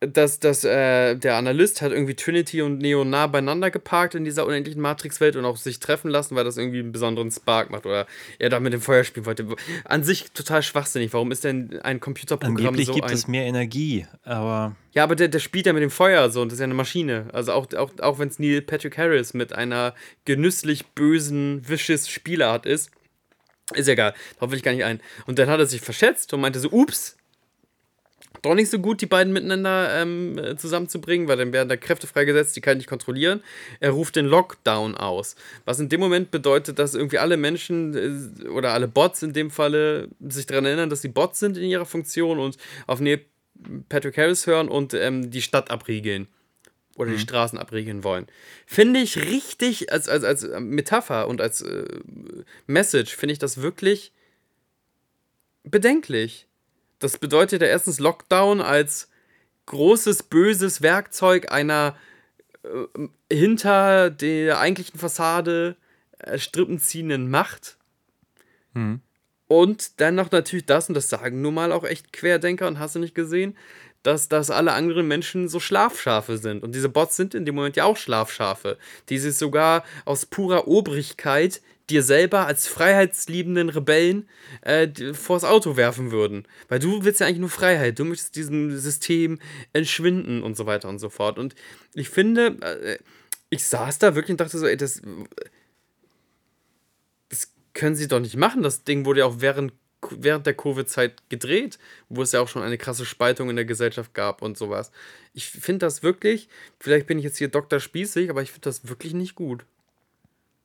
dass, 0.00 0.40
dass 0.40 0.64
äh, 0.64 1.14
der 1.14 1.36
Analyst 1.36 1.82
hat 1.82 1.92
irgendwie 1.92 2.14
Trinity 2.14 2.62
und 2.62 2.78
Neo 2.78 3.04
nah 3.04 3.26
beieinander 3.26 3.70
geparkt 3.70 4.14
in 4.14 4.24
dieser 4.24 4.46
unendlichen 4.46 4.80
Matrix-Welt 4.80 5.36
und 5.36 5.44
auch 5.44 5.58
sich 5.58 5.78
treffen 5.78 6.10
lassen, 6.10 6.34
weil 6.36 6.44
das 6.44 6.56
irgendwie 6.56 6.78
einen 6.78 6.90
besonderen 6.90 7.30
Spark 7.30 7.70
macht 7.70 7.84
oder 7.84 8.06
er 8.38 8.48
da 8.48 8.60
mit 8.60 8.72
dem 8.72 8.80
Feuer 8.80 9.04
spielen 9.04 9.26
wollte. 9.26 9.46
An 9.84 10.02
sich 10.02 10.30
total 10.32 10.62
schwachsinnig. 10.62 11.12
Warum 11.12 11.30
ist 11.32 11.44
denn 11.44 11.80
ein 11.82 12.00
Computerprogramm 12.00 12.56
Angeblich 12.56 12.86
so 12.86 12.94
gibt 12.94 13.10
es 13.10 13.28
mehr 13.28 13.44
Energie, 13.44 14.06
aber 14.24 14.74
Ja, 14.94 15.04
aber 15.04 15.16
der, 15.16 15.28
der 15.28 15.38
spielt 15.38 15.66
ja 15.66 15.74
mit 15.74 15.82
dem 15.82 15.90
Feuer 15.90 16.30
so 16.30 16.40
und 16.40 16.48
das 16.48 16.54
ist 16.54 16.60
ja 16.60 16.64
eine 16.64 16.74
Maschine. 16.74 17.26
Also 17.34 17.52
auch, 17.52 17.70
auch, 17.74 17.90
auch 18.00 18.18
wenn 18.18 18.28
es 18.28 18.38
Neil 18.38 18.62
Patrick 18.62 18.96
Harris 18.96 19.34
mit 19.34 19.52
einer 19.52 19.94
genüsslich 20.24 20.86
bösen, 20.86 21.68
vicious 21.68 22.08
Spielart 22.08 22.64
ist, 22.64 22.90
ist 23.74 23.86
ja 23.86 23.92
egal. 23.92 24.14
Darauf 24.36 24.50
will 24.50 24.56
ich 24.56 24.64
gar 24.64 24.72
nicht 24.72 24.84
ein. 24.84 25.00
Und 25.26 25.38
dann 25.38 25.48
hat 25.50 25.60
er 25.60 25.66
sich 25.66 25.82
verschätzt 25.82 26.32
und 26.32 26.40
meinte 26.40 26.58
so, 26.58 26.70
ups, 26.70 27.16
doch 28.42 28.54
nicht 28.54 28.70
so 28.70 28.78
gut, 28.78 29.00
die 29.00 29.06
beiden 29.06 29.32
miteinander 29.32 30.00
ähm, 30.00 30.38
äh, 30.38 30.56
zusammenzubringen, 30.56 31.28
weil 31.28 31.36
dann 31.36 31.52
werden 31.52 31.68
da 31.68 31.76
Kräfte 31.76 32.06
freigesetzt, 32.06 32.56
die 32.56 32.60
kann 32.60 32.72
ich 32.72 32.78
nicht 32.78 32.88
kontrollieren. 32.88 33.42
Er 33.80 33.90
ruft 33.90 34.16
den 34.16 34.26
Lockdown 34.26 34.94
aus. 34.96 35.36
Was 35.64 35.78
in 35.80 35.88
dem 35.88 36.00
Moment 36.00 36.30
bedeutet, 36.30 36.78
dass 36.78 36.94
irgendwie 36.94 37.18
alle 37.18 37.36
Menschen 37.36 38.42
äh, 38.42 38.48
oder 38.48 38.72
alle 38.72 38.88
Bots 38.88 39.22
in 39.22 39.32
dem 39.32 39.50
Falle 39.50 40.08
sich 40.20 40.46
daran 40.46 40.64
erinnern, 40.64 40.90
dass 40.90 41.02
sie 41.02 41.08
Bots 41.08 41.38
sind 41.38 41.56
in 41.56 41.64
ihrer 41.64 41.86
Funktion 41.86 42.38
und 42.38 42.56
auf 42.86 43.00
Neil 43.00 43.20
Patrick 43.88 44.16
Harris 44.16 44.46
hören 44.46 44.68
und 44.68 44.94
ähm, 44.94 45.30
die 45.30 45.42
Stadt 45.42 45.70
abriegeln. 45.70 46.28
Oder 46.96 47.12
die 47.12 47.18
Straßen 47.18 47.58
abriegeln 47.58 48.04
wollen. 48.04 48.26
Finde 48.66 49.00
ich 49.00 49.16
richtig, 49.16 49.90
als, 49.90 50.06
als, 50.08 50.22
als 50.22 50.46
Metapher 50.60 51.28
und 51.28 51.40
als 51.40 51.62
äh, 51.62 51.86
Message, 52.66 53.16
finde 53.16 53.32
ich 53.32 53.38
das 53.38 53.62
wirklich 53.62 54.12
bedenklich. 55.62 56.46
Das 57.00 57.18
bedeutet 57.18 57.62
ja 57.62 57.68
erstens 57.68 57.98
Lockdown 57.98 58.60
als 58.60 59.08
großes, 59.66 60.24
böses 60.24 60.82
Werkzeug 60.82 61.50
einer 61.50 61.96
äh, 62.62 63.08
hinter 63.34 64.10
der 64.10 64.60
eigentlichen 64.60 64.98
Fassade 64.98 65.76
äh, 66.18 66.38
strippenziehenden 66.38 67.28
Macht. 67.30 67.76
Und 69.48 70.00
dann 70.00 70.14
noch 70.14 70.30
natürlich 70.30 70.66
das, 70.66 70.88
und 70.88 70.94
das 70.94 71.08
sagen 71.08 71.42
nun 71.42 71.54
mal 71.54 71.72
auch 71.72 71.84
echt 71.84 72.12
Querdenker 72.12 72.68
und 72.68 72.78
hast 72.78 72.94
du 72.94 73.00
nicht 73.00 73.16
gesehen, 73.16 73.56
dass, 74.02 74.28
dass 74.28 74.50
alle 74.50 74.72
anderen 74.72 75.08
Menschen 75.08 75.48
so 75.48 75.60
Schlafschafe 75.60 76.38
sind. 76.38 76.62
Und 76.62 76.74
diese 76.74 76.88
Bots 76.88 77.16
sind 77.16 77.34
in 77.34 77.44
dem 77.44 77.54
Moment 77.54 77.76
ja 77.76 77.84
auch 77.84 77.96
Schlafschafe, 77.96 78.78
die 79.08 79.18
sich 79.18 79.36
sogar 79.36 79.84
aus 80.04 80.26
purer 80.26 80.68
Obrigkeit 80.68 81.60
dir 81.90 82.02
selber 82.02 82.46
als 82.46 82.66
freiheitsliebenden 82.68 83.68
Rebellen 83.68 84.28
äh, 84.62 84.88
vors 85.12 85.44
Auto 85.44 85.76
werfen 85.76 86.10
würden. 86.10 86.46
Weil 86.68 86.78
du 86.78 87.04
willst 87.04 87.20
ja 87.20 87.26
eigentlich 87.26 87.40
nur 87.40 87.50
Freiheit, 87.50 87.98
du 87.98 88.04
möchtest 88.04 88.36
diesem 88.36 88.76
System 88.76 89.38
entschwinden 89.72 90.42
und 90.42 90.56
so 90.56 90.66
weiter 90.66 90.88
und 90.88 90.98
so 90.98 91.10
fort. 91.10 91.38
Und 91.38 91.54
ich 91.94 92.08
finde, 92.08 92.56
äh, 92.62 92.98
ich 93.50 93.66
saß 93.66 93.98
da 93.98 94.14
wirklich 94.14 94.32
und 94.32 94.40
dachte 94.40 94.58
so, 94.58 94.66
ey, 94.66 94.76
das, 94.76 95.02
das 97.28 97.52
können 97.74 97.96
sie 97.96 98.08
doch 98.08 98.20
nicht 98.20 98.36
machen. 98.36 98.62
Das 98.62 98.84
Ding 98.84 99.04
wurde 99.04 99.20
ja 99.20 99.26
auch 99.26 99.36
während, 99.38 99.72
während 100.10 100.46
der 100.46 100.54
Covid-Zeit 100.54 101.28
gedreht, 101.28 101.78
wo 102.08 102.22
es 102.22 102.32
ja 102.32 102.40
auch 102.40 102.48
schon 102.48 102.62
eine 102.62 102.78
krasse 102.78 103.04
Spaltung 103.04 103.50
in 103.50 103.56
der 103.56 103.64
Gesellschaft 103.64 104.14
gab 104.14 104.40
und 104.40 104.56
sowas. 104.56 104.92
Ich 105.34 105.50
finde 105.50 105.86
das 105.86 106.02
wirklich, 106.02 106.48
vielleicht 106.78 107.06
bin 107.06 107.18
ich 107.18 107.24
jetzt 107.24 107.38
hier 107.38 107.48
Dr. 107.48 107.80
Spießig, 107.80 108.30
aber 108.30 108.42
ich 108.42 108.52
finde 108.52 108.64
das 108.64 108.88
wirklich 108.88 109.14
nicht 109.14 109.34
gut. 109.34 109.64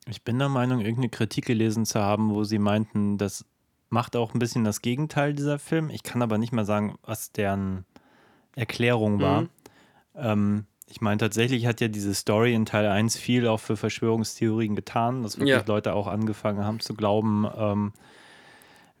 Ich 0.08 0.22
bin 0.22 0.38
der 0.38 0.48
Meinung, 0.48 0.80
irgendeine 0.80 1.08
Kritik 1.08 1.46
gelesen 1.46 1.84
zu 1.84 2.00
haben, 2.00 2.30
wo 2.30 2.44
sie 2.44 2.58
meinten, 2.58 3.18
das 3.18 3.44
macht 3.88 4.16
auch 4.16 4.34
ein 4.34 4.38
bisschen 4.38 4.64
das 4.64 4.82
Gegenteil 4.82 5.34
dieser 5.34 5.58
Film. 5.58 5.90
Ich 5.90 6.02
kann 6.02 6.22
aber 6.22 6.38
nicht 6.38 6.52
mal 6.52 6.64
sagen, 6.64 6.96
was 7.02 7.32
deren 7.32 7.84
Erklärung 8.54 9.20
war. 9.20 9.42
Mhm. 9.42 9.48
Ähm, 10.14 10.64
ich 10.88 11.00
meine, 11.00 11.18
tatsächlich 11.18 11.66
hat 11.66 11.80
ja 11.80 11.88
diese 11.88 12.14
Story 12.14 12.54
in 12.54 12.64
Teil 12.64 12.86
1 12.86 13.16
viel 13.16 13.48
auch 13.48 13.58
für 13.58 13.76
Verschwörungstheorien 13.76 14.76
getan, 14.76 15.22
dass 15.22 15.36
wirklich 15.36 15.50
Ja. 15.50 15.64
Leute 15.66 15.94
auch 15.94 16.06
angefangen 16.06 16.64
haben 16.64 16.80
zu 16.80 16.94
glauben, 16.94 17.46
ähm, 17.56 17.92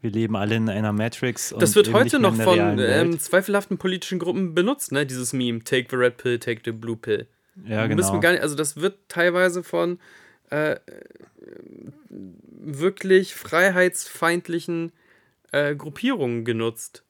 wir 0.02 0.10
leben 0.10 0.36
alle 0.36 0.56
in 0.56 0.68
einer 0.68 0.92
Matrix. 0.92 1.54
Das 1.58 1.74
wird 1.74 1.92
heute 1.92 2.18
noch 2.18 2.34
von 2.34 2.78
ähm, 2.78 3.18
zweifelhaften 3.18 3.78
politischen 3.78 4.18
Gruppen 4.18 4.54
benutzt, 4.54 4.92
ne? 4.92 5.06
Dieses 5.06 5.32
Meme, 5.32 5.64
take 5.64 5.86
the 5.90 5.96
red 5.96 6.16
pill, 6.18 6.38
take 6.38 6.60
the 6.64 6.72
blue 6.72 6.96
pill. 6.96 7.26
ja, 7.64 7.86
genau. 7.86 8.20
gar 8.20 8.32
nicht, 8.32 8.42
also 8.42 8.54
das 8.54 8.76
wird 8.76 9.08
teilweise 9.08 9.62
von 9.62 9.98
äh, 10.50 10.76
wirklich 12.08 13.34
freiheitsfeindlichen 13.34 14.92
äh, 15.52 15.74
Gruppierungen 15.74 16.44
genutzt. 16.44 17.04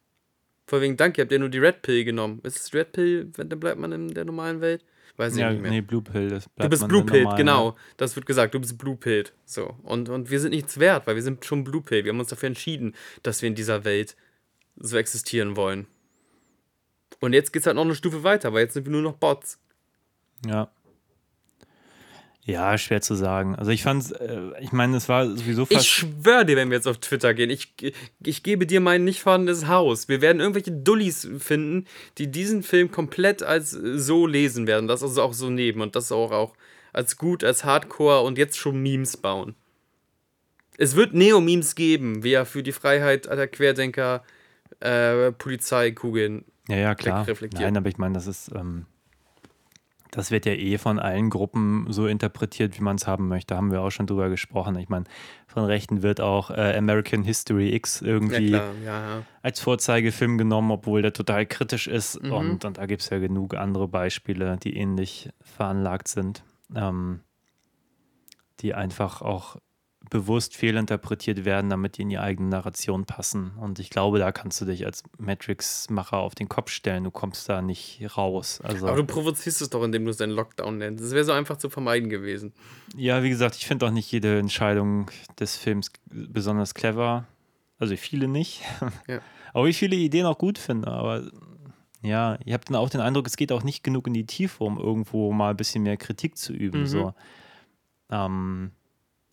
Vor 0.67 0.81
wegen, 0.81 0.97
danke, 0.97 1.21
ihr 1.21 1.25
habt 1.25 1.33
ja 1.33 1.39
nur 1.39 1.49
die 1.49 1.59
Red 1.59 1.83
Pill 1.83 2.05
genommen. 2.05 2.41
Ist 2.43 2.57
es 2.59 2.75
Red 2.75 2.93
Pill, 2.93 3.31
wenn 3.37 3.49
dann 3.49 3.61
bleibt 3.61 3.79
man 3.79 3.93
in 3.93 4.09
der 4.09 4.25
normalen 4.25 4.61
Welt? 4.61 4.85
Weiß 5.17 5.35
ich 5.35 5.41
Ja, 5.41 5.51
nicht 5.51 5.63
mehr. 5.63 5.71
nee, 5.71 5.81
Blue 5.81 6.03
Pill. 6.03 6.29
Das 6.29 6.45
du 6.45 6.51
bleibt 6.57 6.71
bist 6.71 6.83
man 6.83 6.89
Blue 6.89 7.05
normal, 7.05 7.37
genau. 7.37 7.77
Das 7.97 8.17
wird 8.17 8.27
gesagt, 8.27 8.53
du 8.55 8.61
bist 8.61 8.77
Blue 8.77 8.97
Pilled. 8.97 9.33
So. 9.45 9.77
Und, 9.83 10.09
und 10.09 10.31
wir 10.31 10.41
sind 10.41 10.51
nichts 10.51 10.79
wert, 10.79 11.07
weil 11.07 11.15
wir 11.15 11.23
sind 11.23 11.45
schon 11.45 11.65
Blue 11.65 11.81
Pilled. 11.83 12.05
Wir 12.05 12.13
haben 12.13 12.21
uns 12.21 12.29
dafür 12.29 12.49
entschieden, 12.49 12.95
dass 13.23 13.41
wir 13.43 13.47
in 13.49 13.55
dieser 13.55 13.85
Welt 13.85 14.17
so 14.77 14.97
existieren 14.99 15.57
wollen. 15.57 15.87
Und 17.21 17.33
jetzt 17.33 17.53
geht's 17.53 17.67
halt 17.67 17.77
noch 17.77 17.85
eine 17.85 17.95
Stufe 17.95 18.25
weiter, 18.25 18.53
weil 18.53 18.65
jetzt 18.65 18.75
sind 18.75 18.85
wir 18.85 18.93
nur 18.93 19.01
noch 19.01 19.15
Bots. 19.15 19.59
Ja. 20.45 20.71
Ja, 22.47 22.79
schwer 22.79 23.01
zu 23.01 23.17
sagen. 23.17 23.57
Also 23.57 23.73
ich 23.73 23.83
fand 23.83 24.13
äh, 24.21 24.53
ich 24.61 24.71
meine, 24.71 24.97
es 24.97 25.09
war 25.09 25.27
sowieso 25.27 25.67
fast. 25.67 25.81
Ich 25.81 25.91
schwöre 25.91 26.47
dir, 26.47 26.55
wenn 26.55 26.71
wir 26.71 26.77
jetzt 26.77 26.87
auf 26.87 26.99
Twitter 26.99 27.35
gehen, 27.35 27.51
ich, 27.51 27.75
ich 28.23 28.45
gebe 28.45 28.67
dir 28.67 28.81
mein 28.81 29.03
nicht 29.03 29.21
vorhandenes 29.21 29.67
Haus. 29.67 30.09
Wir 30.09 30.21
werden 30.21 30.39
irgendwelche 30.39 30.71
Dullis 30.71 31.29
finden, 31.41 31.87
die 32.19 32.31
diesen 32.31 32.63
Film 32.63 32.93
komplett 32.93 33.43
als 33.43 33.75
äh, 33.75 33.99
so 33.99 34.29
lesen 34.29 34.69
werden. 34.69 34.87
Das 34.87 35.03
also 35.03 35.23
auch 35.23 35.33
so 35.33 35.51
nehmen 35.51 35.81
und 35.81 35.97
das 35.97 36.13
auch, 36.13 36.31
auch 36.31 36.55
als 36.93 37.17
gut, 37.17 37.43
als 37.43 37.65
Hardcore 37.65 38.21
und 38.21 38.39
jetzt 38.39 38.57
schon 38.57 38.81
Memes 38.81 39.17
bauen. 39.17 39.57
Es 40.79 40.95
wird 40.95 41.15
Neo-Memes 41.15 41.75
geben, 41.75 42.23
wie 42.23 42.35
er 42.35 42.47
für 42.47 42.63
die 42.63 42.73
Freiheit 42.73 43.27
der 43.27 43.49
Querdenker 43.49 44.23
äh, 44.79 45.33
Polizeikugeln. 45.33 46.45
ja, 46.69 46.77
ja, 46.77 46.95
klar. 46.95 47.27
reflektiert. 47.27 47.63
Nein, 47.63 47.77
aber 47.77 47.89
ich 47.89 47.99
meine, 47.99 48.15
das 48.15 48.29
ist. 48.29 48.53
Ähm, 48.55 48.87
das 50.17 50.31
wird 50.31 50.47
ja 50.47 50.53
eh 50.53 50.79
von 50.79 50.99
allen 50.99 51.29
Gruppen 51.29 51.87
so 51.91 52.07
interpretiert, 52.07 52.79
wie 52.79 52.83
man 52.83 52.97
es 52.97 53.07
haben 53.07 53.29
möchte. 53.29 53.55
Haben 53.55 53.71
wir 53.71 53.83
auch 53.83 53.91
schon 53.91 54.07
drüber 54.07 54.31
gesprochen. 54.31 54.79
Ich 54.79 54.89
meine, 54.89 55.05
von 55.47 55.67
Rechten 55.67 56.03
wird 56.03 56.23
auch 56.23 56.51
äh, 56.51 56.75
American 56.75 57.23
History 57.23 57.75
X 57.75 58.01
Ja, 58.01 58.07
irgendwie 58.07 58.49
klar, 58.49 58.73
ja, 58.83 59.01
ja. 59.01 59.23
als 59.43 59.61
Vorzeigefilm 59.61 60.39
genommen, 60.39 60.71
obwohl 60.71 61.03
der 61.03 61.13
total 61.13 61.45
kritisch 61.45 61.87
ist. 61.87 62.23
Mhm. 62.23 62.33
Und, 62.33 62.65
und 62.65 62.79
da 62.79 62.87
gibt 62.87 63.03
es 63.03 63.11
ja 63.11 63.19
genug 63.19 63.55
andere 63.55 63.89
Beispiele, 63.89 64.57
die 64.57 64.79
ähnlich 64.79 65.29
veranlagt 65.43 66.09
sind, 66.09 66.45
ähm, 66.75 67.21
die 68.61 68.73
einfach 68.73 69.21
auch 69.21 69.57
bewusst 70.11 70.57
fehlinterpretiert 70.57 71.45
werden, 71.45 71.71
damit 71.71 71.99
die 71.99 72.03
in 72.03 72.09
die 72.09 72.19
eigene 72.19 72.49
Narration 72.49 73.05
passen. 73.05 73.53
Und 73.61 73.79
ich 73.79 73.91
glaube, 73.91 74.19
da 74.19 74.33
kannst 74.33 74.61
du 74.61 74.65
dich 74.65 74.87
als 74.87 75.03
Matrix-Macher 75.19 76.19
auf 76.19 76.35
den 76.35 76.49
Kopf 76.49 76.71
stellen. 76.71 77.05
Du 77.05 77.11
kommst 77.11 77.49
da 77.49 77.63
nicht 77.63 78.03
raus. 78.17 78.61
Also, 78.63 78.87
Aber 78.87 78.97
du 78.97 79.05
provozierst 79.05 79.63
es 79.63 79.71
doch, 79.71 79.83
indem 79.83 80.05
du 80.05 80.11
es 80.11 80.21
einen 80.21 80.33
Lockdown 80.33 80.79
nennst. 80.79 81.05
Das 81.05 81.13
wäre 81.13 81.25
so 81.25 81.33
einfach 81.33 81.57
zu 81.57 81.71
vermeiden 81.71 82.09
gewesen. 82.09 82.53
ja, 82.97 83.23
wie 83.23 83.31
gesagt, 83.31 83.57
ich 83.57 83.67
finde 83.67 83.87
auch 83.87 83.91
nicht 83.91 84.11
jede 84.11 84.39
Entscheidung 84.39 85.11
des 85.39 85.57
Films 85.57 85.91
besonders 86.07 86.75
clever. 86.75 87.27
Also 87.79 87.97
viele 87.97 88.29
nicht. 88.29 88.63
Ja. 89.07 89.21
Aber 89.53 89.69
ich 89.69 89.79
viele 89.79 89.97
Ideen 89.97 90.27
auch 90.27 90.37
gut 90.37 90.59
finde. 90.59 90.89
Aber 90.89 91.31
ja, 92.03 92.39
ich 92.45 92.53
habe 92.53 92.65
dann 92.67 92.77
auch 92.77 92.91
den 92.91 93.01
Eindruck, 93.01 93.27
es 93.27 93.37
geht 93.37 93.53
auch 93.53 93.63
nicht 93.63 93.83
genug 93.83 94.07
in 94.07 94.13
die 94.13 94.27
Tiefe, 94.27 94.63
um 94.63 94.79
irgendwo 94.79 95.33
mal 95.33 95.51
ein 95.51 95.57
bisschen 95.57 95.83
mehr 95.83 95.97
Kritik 95.97 96.37
zu 96.37 96.53
üben. 96.53 96.81
Mhm. 96.81 96.87
So. 96.87 97.15
Ähm, 98.11 98.73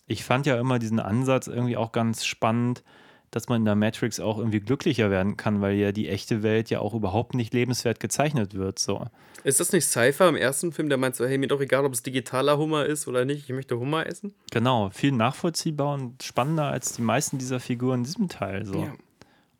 ich 0.08 0.24
fand 0.24 0.45
ja 0.45 0.60
immer 0.60 0.80
diesen 0.80 0.99
Ansatz 0.99 1.47
irgendwie 1.47 1.78
auch 1.78 1.91
ganz 1.91 2.26
spannend, 2.26 2.84
dass 3.32 3.49
man 3.49 3.62
in 3.62 3.66
der 3.66 3.76
Matrix 3.76 4.20
auch 4.20 4.38
irgendwie 4.38 4.60
glücklicher 4.60 5.10
werden 5.10 5.38
kann, 5.38 5.60
weil 5.60 5.76
ja 5.76 5.91
die 5.91 6.08
echte 6.08 6.43
Welt 6.43 6.70
ja 6.70 6.80
auch 6.80 6.93
überhaupt 6.93 7.34
nicht 7.34 7.51
lebenswert 7.54 7.99
gezeichnet 7.99 8.54
wird. 8.54 8.78
So. 8.78 9.08
Ist 9.43 9.60
das 9.60 9.72
nicht 9.72 9.88
Cypher 9.88 10.30
im 10.30 10.36
ersten 10.36 10.72
Film, 10.72 10.88
der 10.88 10.99
meint 10.99 11.16
so, 11.16 11.26
hey, 11.26 11.39
mir 11.39 11.47
doch 11.47 11.60
egal, 11.60 11.84
ob 11.84 11.93
es 11.93 12.04
digitaler 12.04 12.60
Hummer 12.60 12.86
ist 12.86 13.08
oder 13.08 13.26
nicht, 13.26 13.49
ich 13.49 13.56
möchte 13.56 13.80
Hummer 13.80 14.06
essen? 14.06 14.36
Genau, 14.51 14.91
viel 14.91 15.12
nachvollziehbar 15.12 15.95
und 15.95 16.22
spannender 16.22 16.66
als 16.66 16.93
die 16.93 17.01
meisten 17.01 17.39
dieser 17.39 17.60
Figuren 17.60 18.01
in 18.01 18.04
diesem 18.04 18.30
Teil. 18.30 18.66
So. 18.66 18.84
Ja. 18.84 18.93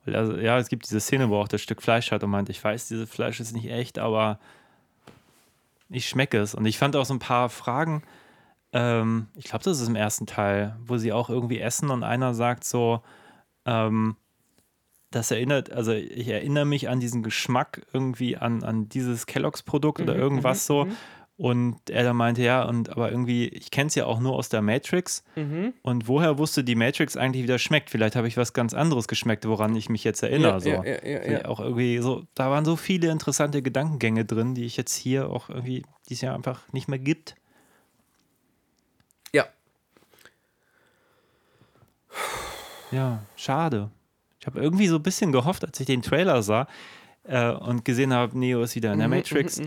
Weil 0.06 0.16
Also, 0.16 0.38
ja, 0.38 0.60
es 0.60 0.68
gibt 0.68 0.86
diese 0.86 1.00
Szene, 1.00 1.30
wo 1.30 1.38
er 1.38 1.42
auch 1.42 1.48
das 1.48 1.62
Stück 1.62 1.82
Fleisch 1.82 2.12
hat 2.12 2.24
und 2.24 2.30
meint, 2.30 2.50
ich 2.50 2.64
weiß, 2.64 2.88
dieses 2.90 3.10
Fleisch 3.10 3.40
ist 3.40 3.54
nicht 3.54 3.72
echt, 3.72 3.98
aber 3.98 4.40
ich 5.90 6.08
schmecke 6.08 6.38
es. 6.40 6.54
Und 6.54 6.66
ich 6.66 6.78
fand 6.78 6.96
auch 6.96 7.06
so 7.06 7.14
ein 7.16 7.20
paar 7.20 7.50
Fragen, 7.50 8.04
ähm, 8.74 9.28
ich 9.36 9.46
glaube, 9.46 9.64
das 9.64 9.80
ist 9.80 9.88
im 9.88 9.96
ersten 9.96 10.26
Teil, 10.26 10.76
wo 10.86 10.98
sie 10.98 11.14
auch 11.14 11.30
irgendwie 11.30 11.60
essen 11.60 11.90
und 11.90 12.04
einer 12.04 12.34
sagt 12.34 12.64
so, 12.66 13.02
ähm, 13.66 14.18
das 15.12 15.30
erinnert, 15.30 15.72
also 15.72 15.92
ich 15.92 16.28
erinnere 16.28 16.66
mich 16.66 16.90
an 16.90 17.00
diesen 17.00 17.22
Geschmack 17.22 17.86
irgendwie 17.94 18.36
an, 18.36 18.64
an 18.64 18.90
dieses 18.90 19.28
Kelloggs-Produkt 19.28 20.02
oder 20.02 20.16
irgendwas 20.16 20.66
so. 20.66 20.88
Und 21.36 21.90
er 21.90 22.04
dann 22.04 22.16
meinte, 22.16 22.44
ja, 22.44 22.64
und 22.64 22.90
aber 22.90 23.12
irgendwie, 23.12 23.48
ich 23.48 23.72
kenne 23.72 23.88
es 23.88 23.96
ja 23.96 24.06
auch 24.06 24.20
nur 24.20 24.34
aus 24.34 24.50
der 24.50 24.62
Matrix. 24.62 25.24
Und 25.82 26.08
woher 26.08 26.38
wusste 26.38 26.64
die 26.64 26.76
Matrix 26.76 27.18
eigentlich, 27.18 27.44
wie 27.44 27.48
das 27.48 27.62
schmeckt? 27.62 27.90
Vielleicht 27.90 28.16
habe 28.16 28.28
ich 28.28 28.38
was 28.38 28.54
ganz 28.54 28.74
anderes 28.74 29.08
geschmeckt, 29.08 29.48
woran 29.48 29.76
ich 29.76 29.90
mich 29.90 30.04
jetzt 30.04 30.22
erinnere. 30.24 30.54
Ja, 30.54 30.60
so. 30.60 30.70
ja, 30.70 31.32
ja. 31.32 31.46
Auch 31.46 31.60
irgendwie 31.60 31.98
so, 32.00 32.24
da 32.36 32.50
waren 32.52 32.66
so 32.66 32.76
viele 32.76 33.10
interessante 33.12 33.62
Gedankengänge 33.62 34.26
drin, 34.26 34.54
die 34.54 34.66
ich 34.66 34.78
jetzt 34.78 34.96
hier 34.96 35.30
auch 35.30 35.50
irgendwie, 35.50 35.84
die 36.08 36.14
es 36.14 36.22
ja 36.22 36.36
einfach 36.36 36.72
nicht 36.72 36.88
mehr 36.88 37.00
gibt. 37.00 37.36
Ja. 39.34 39.48
Ja, 42.92 43.24
schade. 43.36 43.90
Ich 44.40 44.48
habe 44.48 44.60
irgendwie 44.60 44.88
so 44.88 44.98
ein 44.98 45.04
bisschen 45.04 45.32
gehofft, 45.32 45.66
als 45.66 45.80
ich 45.80 45.86
den 45.86 46.02
Trailer 46.02 46.44
sah 46.44 46.68
äh, 47.24 47.52
und 47.52 47.86
gesehen 47.86 48.14
habe, 48.14 48.38
Neo 48.38 48.62
ist 48.62 48.76
wieder 48.76 48.94
in 48.94 49.00
der 49.00 49.08
Matrix, 49.08 49.62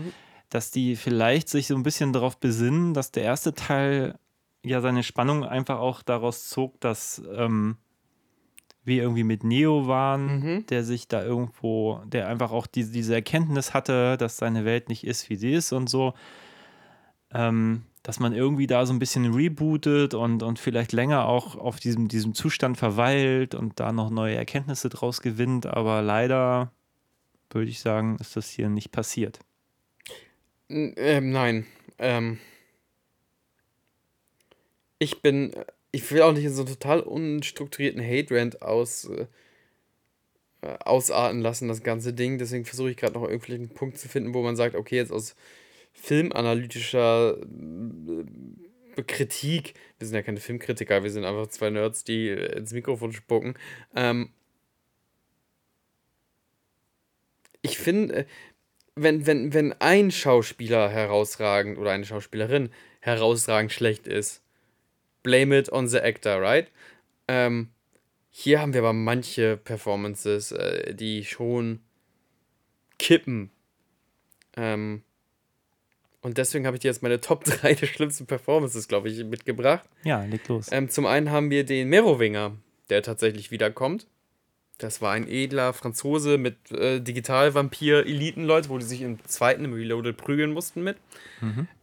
dass 0.49 0.71
die 0.71 0.95
vielleicht 0.95 1.49
sich 1.49 1.67
so 1.67 1.75
ein 1.75 1.83
bisschen 1.83 2.13
darauf 2.13 2.37
besinnen, 2.37 2.93
dass 2.93 3.11
der 3.11 3.23
erste 3.23 3.53
Teil 3.53 4.17
ja 4.63 4.81
seine 4.81 5.03
Spannung 5.03 5.43
einfach 5.43 5.79
auch 5.79 6.01
daraus 6.03 6.47
zog, 6.49 6.79
dass 6.79 7.21
ähm, 7.35 7.77
wir 8.83 9.01
irgendwie 9.01 9.23
mit 9.23 9.43
Neo 9.43 9.87
waren, 9.87 10.65
der 10.69 10.83
sich 10.83 11.07
da 11.07 11.23
irgendwo, 11.23 11.99
der 12.05 12.29
einfach 12.29 12.51
auch 12.51 12.67
diese, 12.67 12.91
diese 12.91 13.15
Erkenntnis 13.15 13.73
hatte, 13.73 14.15
dass 14.17 14.37
seine 14.37 14.63
Welt 14.63 14.87
nicht 14.87 15.05
ist, 15.05 15.29
wie 15.29 15.35
sie 15.35 15.51
ist 15.51 15.73
und 15.73 15.89
so. 15.89 16.13
Ähm, 17.33 17.83
dass 18.07 18.21
man 18.21 18.33
irgendwie 18.33 18.67
da 18.67 18.85
so 18.85 18.93
ein 18.93 18.99
bisschen 18.99 19.33
rebootet 19.33 20.13
und, 20.13 20.41
und 20.41 20.59
vielleicht 20.59 20.93
länger 20.93 21.27
auch 21.27 21.57
auf 21.57 21.77
diesem, 21.81 22.07
diesem 22.07 22.33
Zustand 22.33 22.77
verweilt 22.77 23.53
und 23.53 23.81
da 23.81 23.91
noch 23.91 24.09
neue 24.09 24.33
Erkenntnisse 24.33 24.87
draus 24.87 25.19
gewinnt. 25.19 25.65
Aber 25.65 26.01
leider 26.01 26.71
würde 27.49 27.69
ich 27.69 27.81
sagen, 27.81 28.15
ist 28.21 28.37
das 28.37 28.49
hier 28.49 28.69
nicht 28.69 28.93
passiert. 28.93 29.41
Ähm, 30.69 31.31
nein. 31.31 31.65
Ähm, 31.99 32.39
ich 34.99 35.21
bin. 35.21 35.51
Ich 35.91 36.09
will 36.09 36.21
auch 36.21 36.31
nicht 36.31 36.45
in 36.45 36.53
so 36.53 36.61
einen 36.61 36.71
total 36.71 37.01
unstrukturierten 37.01 38.01
Hate-Rant 38.01 38.61
aus, 38.61 39.03
äh, 39.03 39.27
ausarten 40.61 41.41
lassen, 41.41 41.67
das 41.67 41.83
ganze 41.83 42.13
Ding. 42.13 42.37
Deswegen 42.37 42.63
versuche 42.63 42.91
ich 42.91 42.95
gerade 42.95 43.15
noch 43.15 43.27
irgendwie 43.27 43.55
einen 43.55 43.69
Punkt 43.69 43.97
zu 43.97 44.07
finden, 44.07 44.33
wo 44.33 44.43
man 44.43 44.55
sagt, 44.55 44.75
okay, 44.75 44.95
jetzt 44.95 45.11
aus 45.11 45.35
filmanalytischer 45.97 47.37
äh, 48.95 49.03
Kritik, 49.03 49.73
wir 49.97 50.07
sind 50.07 50.15
ja 50.15 50.21
keine 50.21 50.39
Filmkritiker, 50.39 51.03
wir 51.03 51.11
sind 51.11 51.25
einfach 51.25 51.47
zwei 51.47 51.69
Nerds, 51.69 52.03
die 52.03 52.29
äh, 52.29 52.57
ins 52.57 52.71
Mikrofon 52.71 53.11
spucken. 53.13 53.55
Ähm, 53.95 54.29
ich 57.61 57.77
finde, 57.77 58.15
äh, 58.15 58.25
wenn, 58.95 59.25
wenn, 59.25 59.53
wenn 59.53 59.73
ein 59.73 60.11
Schauspieler 60.11 60.89
herausragend 60.89 61.77
oder 61.77 61.91
eine 61.91 62.05
Schauspielerin 62.05 62.69
herausragend 63.01 63.71
schlecht 63.71 64.07
ist, 64.07 64.41
blame 65.23 65.57
it 65.57 65.71
on 65.71 65.87
the 65.87 65.99
actor, 65.99 66.41
right? 66.41 66.71
Ähm, 67.27 67.69
hier 68.29 68.61
haben 68.61 68.73
wir 68.73 68.81
aber 68.81 68.93
manche 68.93 69.57
Performances, 69.57 70.53
die 70.91 71.25
schon 71.25 71.79
kippen. 72.99 73.51
Ähm, 74.55 75.03
und 76.27 76.37
deswegen 76.37 76.65
habe 76.65 76.75
ich 76.75 76.81
dir 76.81 76.89
jetzt 76.89 77.01
meine 77.01 77.21
Top 77.21 77.43
3 77.45 77.73
der 77.73 77.87
schlimmsten 77.87 78.25
Performances, 78.25 78.89
glaube 78.89 79.09
ich, 79.09 79.23
mitgebracht. 79.23 79.87
Ja, 80.03 80.23
leg 80.25 80.45
los. 80.49 80.67
Ähm, 80.71 80.89
zum 80.89 81.05
einen 81.05 81.31
haben 81.31 81.49
wir 81.49 81.63
den 81.65 81.87
Merowinger, 81.87 82.51
der 82.89 83.01
tatsächlich 83.01 83.49
wiederkommt. 83.49 84.07
Das 84.77 85.01
war 85.01 85.13
ein 85.13 85.27
edler 85.27 85.71
Franzose 85.71 86.37
mit 86.37 86.69
äh, 86.71 86.99
Digital-Vampir-Eliten-Leute, 86.99 88.67
wo 88.69 88.77
die 88.77 88.85
sich 88.85 89.01
im 89.01 89.23
zweiten, 89.25 89.63
im 89.63 89.73
Reloaded, 89.73 90.17
prügeln 90.17 90.51
mussten 90.51 90.83
mit. 90.83 90.97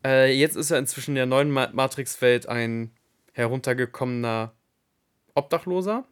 Äh, 0.05 0.33
jetzt 0.33 0.57
ist 0.57 0.71
er 0.71 0.79
inzwischen 0.79 1.13
in 1.13 1.17
der 1.17 1.27
neuen 1.27 1.51
Ma 1.51 1.71
Matrix-Welt 1.73 2.47
ein 2.47 2.91
heruntergekommener 3.33 4.53
Obdachloser, 5.35 6.05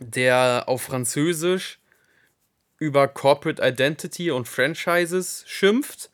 der 0.00 0.64
auf 0.66 0.82
Französisch 0.82 1.78
über 2.78 3.06
Corporate 3.08 3.62
Identity 3.64 4.30
und 4.32 4.46
Franchises 4.48 5.44
schimpft, 5.46 6.10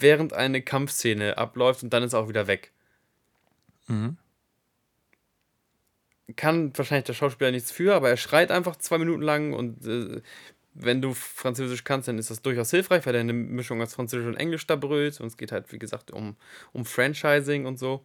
während 0.00 0.32
eine 0.32 0.62
Kampfszene 0.62 1.38
abläuft 1.38 1.82
und 1.82 1.92
dann 1.92 2.02
ist 2.02 2.12
er 2.12 2.20
auch 2.20 2.28
wieder 2.28 2.46
weg. 2.46 2.72
kann 6.36 6.76
wahrscheinlich 6.76 7.06
der 7.06 7.14
Schauspieler 7.14 7.50
nichts 7.50 7.72
für, 7.72 7.94
aber 7.94 8.10
er 8.10 8.16
schreit 8.16 8.50
einfach 8.50 8.76
zwei 8.76 8.98
Minuten 8.98 9.22
lang 9.22 9.52
und 9.52 9.86
äh, 9.86 10.20
wenn 10.74 11.02
du 11.02 11.14
Französisch 11.14 11.84
kannst, 11.84 12.06
dann 12.08 12.18
ist 12.18 12.30
das 12.30 12.42
durchaus 12.42 12.70
hilfreich, 12.70 13.04
weil 13.06 13.14
er 13.14 13.22
eine 13.22 13.32
Mischung 13.32 13.82
aus 13.82 13.94
Französisch 13.94 14.28
und 14.28 14.36
Englisch 14.36 14.66
da 14.66 14.76
brüllt 14.76 15.20
und 15.20 15.26
es 15.26 15.36
geht 15.36 15.52
halt, 15.52 15.72
wie 15.72 15.78
gesagt, 15.78 16.10
um, 16.10 16.36
um 16.72 16.84
Franchising 16.84 17.66
und 17.66 17.78
so. 17.78 18.04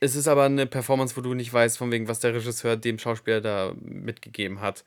Es 0.00 0.16
ist 0.16 0.26
aber 0.26 0.44
eine 0.44 0.66
Performance, 0.66 1.16
wo 1.16 1.20
du 1.20 1.34
nicht 1.34 1.52
weißt, 1.52 1.78
von 1.78 1.92
wegen, 1.92 2.08
was 2.08 2.20
der 2.20 2.34
Regisseur 2.34 2.76
dem 2.76 2.98
Schauspieler 2.98 3.40
da 3.40 3.74
mitgegeben 3.80 4.60
hat. 4.60 4.84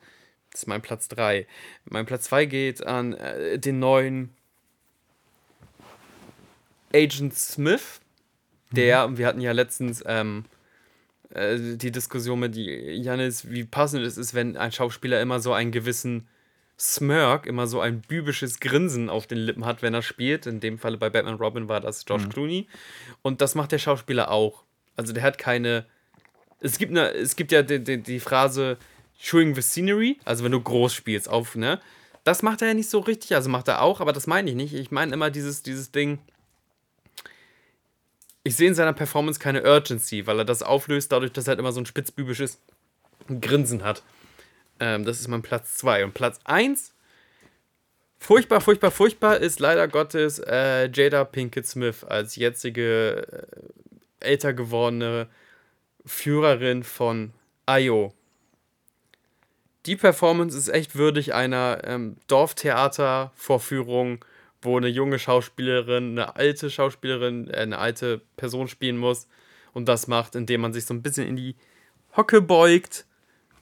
Das 0.51 0.63
ist 0.63 0.67
mein 0.67 0.81
Platz 0.81 1.07
3. 1.07 1.47
Mein 1.85 2.05
Platz 2.05 2.25
2 2.25 2.45
geht 2.45 2.85
an 2.85 3.13
äh, 3.13 3.57
den 3.57 3.79
neuen 3.79 4.36
Agent 6.93 7.33
Smith, 7.33 7.99
der, 8.71 9.17
wir 9.17 9.27
hatten 9.27 9.41
ja 9.41 9.51
letztens 9.51 10.03
ähm, 10.05 10.45
äh, 11.29 11.57
die 11.75 11.91
Diskussion 11.91 12.39
mit 12.39 12.55
Janis, 12.55 13.49
wie 13.49 13.63
passend 13.63 14.03
es 14.03 14.17
ist, 14.17 14.33
wenn 14.33 14.57
ein 14.57 14.71
Schauspieler 14.71 15.21
immer 15.21 15.39
so 15.39 15.53
einen 15.53 15.71
gewissen 15.71 16.27
Smirk, 16.79 17.47
immer 17.47 17.65
so 17.65 17.81
ein 17.81 18.01
bübisches 18.01 18.59
Grinsen 18.59 19.09
auf 19.09 19.25
den 19.25 19.39
Lippen 19.39 19.65
hat, 19.65 19.81
wenn 19.81 19.93
er 19.93 20.03
spielt. 20.03 20.45
In 20.45 20.59
dem 20.59 20.77
Falle 20.77 20.97
bei 20.97 21.09
Batman 21.09 21.35
Robin 21.35 21.67
war 21.67 21.81
das 21.81 22.05
George 22.05 22.27
Clooney. 22.29 22.67
Und 23.23 23.41
das 23.41 23.55
macht 23.55 23.71
der 23.71 23.79
Schauspieler 23.79 24.29
auch. 24.29 24.63
Also 24.95 25.11
der 25.11 25.23
hat 25.23 25.37
keine. 25.37 25.85
Es 26.59 26.77
gibt, 26.77 26.91
eine, 26.91 27.11
es 27.11 27.35
gibt 27.35 27.51
ja 27.51 27.63
die, 27.63 27.83
die, 27.83 28.01
die 28.01 28.19
Phrase 28.19 28.77
Chewing 29.19 29.55
the 29.55 29.61
Scenery, 29.61 30.19
also 30.25 30.43
wenn 30.43 30.51
du 30.51 30.61
groß 30.61 30.93
spielst, 30.93 31.29
auf, 31.29 31.55
ne? 31.55 31.79
Das 32.23 32.43
macht 32.43 32.61
er 32.61 32.69
ja 32.69 32.73
nicht 32.73 32.89
so 32.89 32.99
richtig, 32.99 33.35
also 33.35 33.49
macht 33.49 33.67
er 33.67 33.81
auch, 33.81 34.01
aber 34.01 34.11
das 34.11 34.27
meine 34.27 34.49
ich 34.49 34.55
nicht. 34.55 34.73
Ich 34.73 34.91
meine 34.91 35.13
immer 35.13 35.29
dieses, 35.31 35.63
dieses 35.63 35.91
Ding. 35.91 36.19
Ich 38.47 38.55
sehe 38.55 38.69
in 38.69 38.75
seiner 38.75 38.93
Performance 38.93 39.41
keine 39.41 39.61
Urgency, 39.61 40.25
weil 40.25 40.39
er 40.39 40.45
das 40.45 40.63
auflöst, 40.63 41.11
dadurch, 41.11 41.33
dass 41.33 41.47
er 41.47 41.49
halt 41.49 41.59
immer 41.59 41.73
so 41.73 41.81
ein 41.81 41.85
spitzbübisches 41.85 42.61
Grinsen 43.41 43.83
hat. 43.83 44.03
Ähm, 44.79 45.03
das 45.03 45.19
ist 45.19 45.27
mein 45.27 45.41
Platz 45.41 45.75
2. 45.75 46.05
Und 46.05 46.13
Platz 46.13 46.39
1, 46.45 46.93
furchtbar, 48.17 48.61
furchtbar, 48.61 48.91
furchtbar, 48.91 49.35
ist 49.41 49.59
leider 49.59 49.89
Gottes 49.89 50.39
äh, 50.39 50.89
Jada 50.89 51.25
Pinkett 51.25 51.67
Smith 51.67 52.05
als 52.05 52.37
jetzige 52.37 53.27
äh, 53.27 54.25
älter 54.25 54.53
gewordene 54.53 55.27
Führerin 56.05 56.85
von 56.85 57.33
IO. 57.69 58.13
Die 59.85 59.97
Performance 59.97 60.57
ist 60.57 60.69
echt 60.69 60.95
würdig 60.95 61.33
einer 61.33 61.81
ähm, 61.83 62.15
Dorftheater-Vorführung, 62.27 64.23
wo 64.61 64.77
eine 64.77 64.87
junge 64.87 65.19
Schauspielerin, 65.19 66.11
eine 66.11 66.35
alte 66.35 66.69
Schauspielerin, 66.69 67.49
äh, 67.49 67.57
eine 67.57 67.77
alte 67.77 68.21
Person 68.35 68.67
spielen 68.67 68.97
muss. 68.97 69.27
Und 69.73 69.87
das 69.87 70.07
macht, 70.07 70.35
indem 70.35 70.61
man 70.61 70.73
sich 70.73 70.85
so 70.85 70.93
ein 70.93 71.03
bisschen 71.03 71.27
in 71.27 71.35
die 71.35 71.55
Hocke 72.15 72.41
beugt 72.41 73.05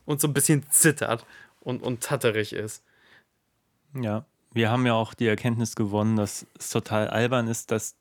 und 0.05 0.21
so 0.21 0.27
ein 0.27 0.33
bisschen 0.33 0.69
zittert 0.69 1.25
und, 1.59 1.83
und 1.83 2.01
tatterig 2.01 2.53
ist. 2.53 2.83
Ja, 3.93 4.25
wir 4.53 4.69
haben 4.69 4.85
ja 4.85 4.93
auch 4.93 5.13
die 5.13 5.27
Erkenntnis 5.27 5.75
gewonnen, 5.75 6.15
dass 6.15 6.47
es 6.57 6.69
total 6.69 7.09
albern 7.09 7.47
ist, 7.47 7.71
dass 7.71 7.97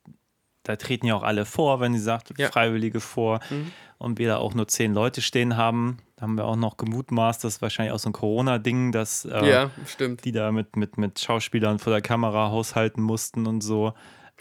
da 0.64 0.76
treten 0.76 1.06
ja 1.06 1.14
auch 1.14 1.22
alle 1.22 1.44
vor, 1.44 1.78
wenn 1.80 1.92
sie 1.94 2.00
sagt, 2.00 2.36
Ja. 2.38 2.48
Freiwillige 2.50 3.00
vor 3.00 3.40
Mhm. 3.50 3.70
und 3.98 4.18
wir 4.18 4.28
da 4.28 4.36
auch 4.38 4.54
nur 4.54 4.66
zehn 4.68 4.92
Leute 4.92 5.22
stehen 5.22 5.56
haben. 5.56 5.98
Da 6.16 6.22
haben 6.22 6.34
wir 6.36 6.44
auch 6.44 6.56
noch 6.56 6.76
gemutmaßt, 6.76 7.44
das 7.44 7.54
ist 7.56 7.62
wahrscheinlich 7.62 7.92
auch 7.92 7.98
so 7.98 8.08
ein 8.10 8.12
Corona-Ding, 8.12 8.92
dass 8.92 9.24
äh, 9.24 9.48
Ja, 9.48 9.70
stimmt. 9.86 10.24
die 10.24 10.32
da 10.32 10.52
mit, 10.52 10.76
mit, 10.76 10.98
mit 10.98 11.18
Schauspielern 11.20 11.78
vor 11.78 11.92
der 11.92 12.02
Kamera 12.02 12.50
haushalten 12.50 13.02
mussten 13.02 13.46
und 13.46 13.60
so. 13.62 13.92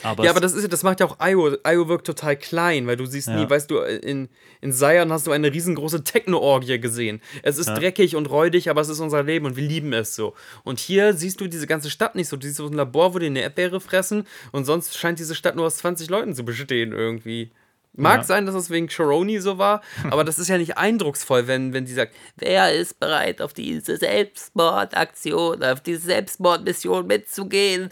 Aber 0.02 0.24
Ja, 0.26 0.32
aber 0.32 0.40
das 0.42 0.54
ist 0.54 0.64
ja- 0.64 0.68
das 0.68 0.82
macht 0.82 1.00
ja 1.00 1.06
auch 1.06 1.18
Io. 1.24 1.56
Io 1.68 1.88
wirkt 1.88 2.08
total 2.08 2.36
klein, 2.36 2.88
weil 2.88 2.98
du 2.98 3.06
siehst 3.06 3.28
nie, 3.30 3.42
Ja. 3.44 3.50
weißt 3.50 3.70
du, 3.70 3.78
in, 3.80 4.28
in 4.60 4.74
Zion 4.74 5.12
hast 5.14 5.28
du 5.28 5.32
eine 5.32 5.54
riesengroße 5.54 6.04
Techno-Orgie 6.04 6.80
gesehen. 6.80 7.22
Es 7.44 7.58
ist 7.60 7.68
Ja. 7.68 7.76
dreckig 7.78 8.16
und 8.16 8.30
räudig, 8.30 8.70
aber 8.72 8.82
es 8.82 8.90
ist 8.90 9.00
unser 9.00 9.22
Leben 9.22 9.46
und 9.46 9.56
wir 9.56 9.68
lieben 9.68 9.94
es 9.94 10.16
so. 10.16 10.34
Und 10.64 10.80
hier 10.80 11.14
siehst 11.14 11.40
du 11.42 11.48
diese 11.48 11.68
ganze 11.68 11.92
Stadt 11.92 12.16
nicht 12.16 12.28
so. 12.28 12.38
Du 12.38 12.48
siehst 12.48 12.58
so 12.58 12.66
ein 12.66 12.74
Labor, 12.74 13.14
wo 13.14 13.20
die 13.20 13.28
eine 13.28 13.42
Erdbeere 13.42 13.80
fressen 13.80 14.26
und 14.52 14.66
sonst 14.66 14.98
scheint 14.98 15.20
diese 15.20 15.36
Stadt 15.36 15.56
nur 15.56 15.68
aus 15.68 15.78
20 15.78 16.10
Leuten 16.10 16.34
zu 16.34 16.44
bestehen 16.44 16.92
irgendwie. 16.92 17.52
Mag 17.96 18.22
Ja. 18.22 18.24
sein, 18.24 18.48
dass 18.48 18.56
es 18.56 18.72
wegen 18.72 18.88
Choroni 18.88 19.40
so 19.40 19.60
war, 19.60 19.82
aber 20.10 20.24
das 20.24 20.40
ist 20.40 20.48
ja 20.48 20.58
nicht 20.58 20.80
eindrucksvoll, 20.80 21.46
wenn, 21.46 21.74
wenn 21.74 21.86
die 21.86 21.94
sagt, 21.94 22.16
wer 22.38 22.74
ist 22.74 23.00
bereit, 23.00 23.40
auf 23.44 23.54
diese 23.54 23.98
Selbstmordaktion, 23.98 25.64
auf 25.64 25.82
diese 25.82 26.00
Selbstmordmission 26.02 27.06
mitzugehen? 27.06 27.90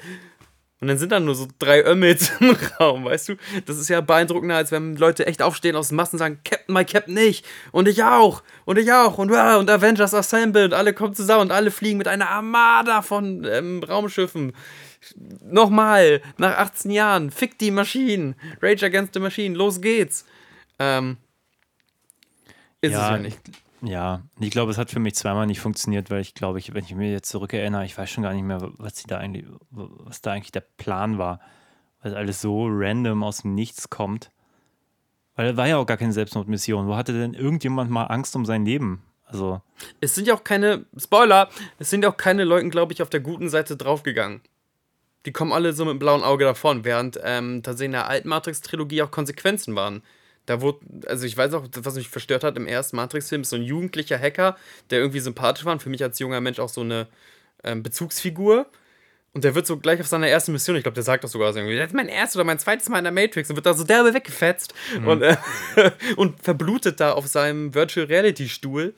Und 0.82 0.88
dann 0.88 0.98
sind 0.98 1.12
da 1.12 1.20
nur 1.20 1.36
so 1.36 1.48
drei 1.60 1.86
Ömmels 1.86 2.32
im 2.40 2.58
Raum, 2.80 3.06
weißt 3.06 3.30
du? 3.30 3.36
Das 3.68 3.78
ist 3.78 3.88
ja 3.88 4.02
beeindruckender, 4.02 4.56
als 4.56 4.72
wenn 4.72 4.96
Leute 4.96 5.28
echt 5.28 5.44
aufstehen 5.44 5.76
aus 5.76 5.90
den 5.90 5.96
Massen 5.96 6.16
und 6.16 6.20
sagen, 6.20 6.40
Captain, 6.44 6.74
my 6.74 6.84
Captain 6.84 7.14
nicht. 7.14 7.46
Und 7.72 7.88
ich 7.88 8.04
auch. 8.04 8.42
Und 8.66 8.80
ich 8.80 8.92
auch. 8.92 9.20
Und, 9.20 9.32
ja, 9.32 9.58
und 9.58 9.70
Avengers 9.70 10.16
Assemble. 10.16 10.66
Und 10.66 10.74
alle 10.74 10.94
kommen 10.94 11.14
zusammen 11.14 11.42
und 11.42 11.52
alle 11.52 11.70
fliegen 11.70 12.00
mit 12.00 12.08
einer 12.08 12.30
Armada 12.30 13.04
von 13.04 13.46
ähm, 13.46 13.84
Raumschiffen. 13.84 14.54
Nochmal, 15.44 16.24
nach 16.38 16.58
18 16.58 16.90
Jahren. 16.90 17.30
Fick 17.30 17.60
die 17.60 17.70
Maschinen. 17.70 18.36
Rage 18.60 18.84
Against 18.84 19.14
the 19.14 19.20
Machine. 19.20 19.56
Los 19.56 19.82
geht's. 19.82 20.26
Ähm, 20.80 21.18
ist 22.82 22.94
es 22.94 22.98
ja 22.98 23.18
nicht. 23.20 23.40
Ja, 23.82 24.22
ich 24.40 24.52
glaube, 24.52 24.72
es 24.72 24.78
hat 24.78 24.92
für 24.92 25.00
mich 25.00 25.16
zweimal 25.16 25.48
nicht 25.48 25.60
funktioniert, 25.60 26.12
weil 26.12 26.22
ich 26.22 26.36
glaube, 26.36 26.60
ich, 26.60 26.74
wenn 26.74 26.84
ich 26.84 26.94
mir 26.94 27.12
jetzt 27.12 27.30
zurückerinnere, 27.30 27.84
ich 27.86 27.98
weiß 27.98 28.10
schon 28.10 28.24
gar 28.24 28.34
nicht 28.34 28.44
mehr, 28.44 28.60
was 28.78 28.98
sie 28.98 29.08
da 29.08 29.18
eigentlich, 29.18 29.46
was 29.70 30.22
da 30.22 30.32
eigentlich 30.32 30.52
der 30.52 30.62
Plan 30.62 31.18
war, 31.18 31.40
weil 32.02 32.16
alles 32.16 32.42
so 32.42 32.68
random 32.70 33.24
aus 33.24 33.42
dem 33.42 33.56
Nichts 33.56 33.90
kommt. 33.90 34.30
Weil 35.36 35.58
war 35.58 35.68
ja 35.68 35.78
auch 35.78 35.86
gar 35.86 35.98
keine 35.98 36.14
Selbstmordmission. 36.14 36.88
Wo 36.88 36.96
hatte 36.96 37.14
denn 37.14 37.34
irgendjemand 37.34 37.90
mal 37.90 38.04
Angst 38.06 38.36
um 38.36 38.46
sein 38.46 38.66
Leben? 38.66 39.02
Also, 39.26 39.62
Es 40.02 40.14
sind 40.14 40.28
ja 40.28 40.36
auch 40.36 40.44
keine, 40.44 40.86
Spoiler, 40.98 41.50
es 41.80 41.90
sind 41.90 42.04
ja 42.04 42.10
auch 42.12 42.18
keine 42.18 42.44
Leute, 42.44 42.70
glaube 42.70 42.94
ich, 42.94 43.02
auf 43.02 43.10
der 43.10 43.22
guten 43.22 43.50
Seite 43.50 43.78
draufgegangen. 43.78 44.42
Die 45.26 45.32
kommen 45.32 45.54
alle 45.54 45.74
so 45.74 45.86
mit 45.86 45.94
dem 45.94 46.00
blauen 46.00 46.24
Auge 46.24 46.44
davon, 46.46 46.84
während 46.84 47.20
ähm, 47.24 47.64
tatsächlich 47.64 47.88
in 47.88 47.92
der 47.94 48.08
alten 48.08 48.28
Matrix-Trilogie 48.28 49.04
auch 49.04 49.12
Konsequenzen 49.12 49.76
waren. 49.76 50.04
Da 50.52 50.60
wurde, 50.60 50.80
also 51.08 51.26
ich 51.26 51.38
weiß 51.38 51.54
auch, 51.54 51.66
was 51.78 51.96
mich 51.96 52.10
verstört 52.10 52.44
hat 52.44 52.58
im 52.58 52.68
ersten 52.68 52.98
Matrix-Film, 52.98 53.44
ist 53.44 53.52
so 53.52 53.56
ein 53.56 53.62
jugendlicher 53.62 54.20
Hacker, 54.20 54.58
der 54.90 55.00
irgendwie 55.00 55.22
sympathisch 55.22 55.64
war 55.64 55.72
und 55.72 55.82
für 55.82 55.90
mich 55.90 56.04
als 56.04 56.20
junger 56.20 56.42
Mensch 56.42 56.60
auch 56.60 56.68
so 56.68 56.82
eine 56.82 57.08
ähm, 57.64 57.84
Bezugsfigur. 57.84 58.66
Und 59.32 59.46
der 59.46 59.56
wird 59.56 59.66
so 59.66 59.78
gleich 59.78 60.02
auf 60.02 60.08
seiner 60.08 60.28
ersten 60.28 60.52
Mission, 60.52 60.76
ich 60.76 60.84
glaube, 60.84 60.96
der 60.96 61.06
sagt 61.06 61.24
das 61.24 61.32
sogar 61.32 61.54
so 61.54 61.60
irgendwie, 61.60 61.78
das 61.78 61.88
ist 61.88 61.96
mein 61.96 62.10
erstes 62.10 62.36
oder 62.36 62.44
mein 62.44 62.60
zweites 62.60 62.90
Mal 62.90 62.98
in 62.98 63.06
der 63.06 63.14
Matrix 63.14 63.50
und 63.50 63.56
wird 63.56 63.66
da 63.66 63.74
so 63.74 63.86
derbe 63.86 64.14
weggefetzt 64.14 64.74
und, 65.06 65.22
äh, 65.22 65.38
und 66.18 66.44
verblutet 66.44 67.00
da 67.00 67.14
auf 67.14 67.28
seinem 67.28 67.74
Virtual 67.74 68.08
Reality 68.08 68.50
Stuhl. 68.50 68.94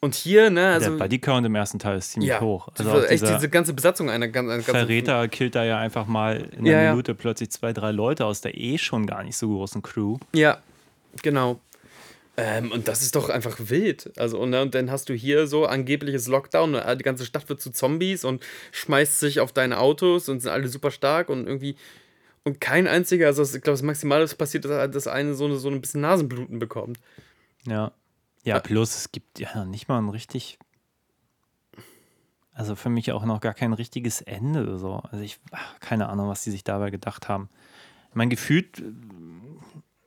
Und 0.00 0.14
hier, 0.14 0.48
ne, 0.50 0.74
also. 0.74 0.90
der 0.90 0.96
Bodycount 0.96 1.44
im 1.46 1.54
ersten 1.56 1.80
Teil 1.80 1.98
ist 1.98 2.12
ziemlich 2.12 2.30
ja, 2.30 2.40
hoch. 2.40 2.68
Also 2.78 3.02
echt 3.02 3.26
diese 3.26 3.48
ganze 3.48 3.74
Besatzung 3.74 4.10
einer 4.10 4.28
ganz, 4.28 4.46
einer 4.46 4.58
ganzen 4.58 4.70
Verräter 4.70 5.26
killt 5.26 5.56
da 5.56 5.64
ja 5.64 5.78
einfach 5.78 6.06
mal 6.06 6.48
in 6.56 6.66
Ja, 6.66 6.74
einer 6.74 6.84
ja. 6.84 6.90
Minute 6.92 7.14
plötzlich 7.16 7.50
zwei, 7.50 7.72
drei 7.72 7.90
Leute 7.90 8.24
aus 8.24 8.40
der 8.40 8.56
eh 8.56 8.78
schon 8.78 9.06
gar 9.06 9.24
nicht 9.24 9.36
so 9.36 9.48
großen 9.48 9.82
Crew. 9.82 10.18
Ja, 10.32 10.58
genau. 11.22 11.60
Ähm, 12.36 12.70
und 12.70 12.86
das 12.86 13.02
ist 13.02 13.16
doch 13.16 13.28
einfach 13.28 13.56
wild. 13.58 14.12
Also, 14.16 14.38
und, 14.38 14.50
ne, 14.50 14.62
und 14.62 14.72
dann 14.72 14.92
hast 14.92 15.08
du 15.08 15.14
hier 15.14 15.48
so 15.48 15.66
angebliches 15.66 16.28
Lockdown, 16.28 16.76
und 16.76 16.98
die 17.00 17.02
ganze 17.02 17.26
Stadt 17.26 17.48
wird 17.48 17.60
zu 17.60 17.72
Zombies 17.72 18.24
und 18.24 18.46
schmeißt 18.70 19.18
sich 19.18 19.40
auf 19.40 19.50
deine 19.50 19.80
Autos 19.80 20.28
und 20.28 20.38
sind 20.38 20.50
alle 20.52 20.68
super 20.68 20.92
stark 20.92 21.30
und 21.30 21.48
irgendwie. 21.48 21.74
Und 22.44 22.60
kein 22.60 22.86
einziger, 22.86 23.26
also 23.26 23.42
ich 23.42 23.50
glaube, 23.50 23.72
das 23.72 23.82
Maximale, 23.82 24.22
was 24.22 24.36
passiert, 24.36 24.64
ist, 24.64 24.94
dass 24.94 25.08
eine 25.08 25.34
so, 25.34 25.46
eine 25.46 25.56
so 25.56 25.68
ein 25.68 25.80
bisschen 25.80 26.00
Nasenbluten 26.02 26.60
bekommt. 26.60 26.98
Ja. 27.66 27.90
Ja, 28.48 28.60
plus 28.60 28.96
es 28.96 29.12
gibt 29.12 29.38
ja 29.38 29.64
nicht 29.64 29.88
mal 29.88 29.98
ein 29.98 30.08
richtig. 30.08 30.58
Also 32.52 32.74
für 32.74 32.88
mich 32.90 33.12
auch 33.12 33.24
noch 33.24 33.40
gar 33.40 33.54
kein 33.54 33.72
richtiges 33.72 34.20
Ende. 34.20 34.78
So. 34.78 34.94
Also 35.10 35.22
ich, 35.22 35.38
ach, 35.52 35.78
keine 35.80 36.08
Ahnung, 36.08 36.28
was 36.28 36.42
die 36.42 36.50
sich 36.50 36.64
dabei 36.64 36.90
gedacht 36.90 37.28
haben. 37.28 37.48
Mein 38.14 38.30
Gefühl 38.30 38.64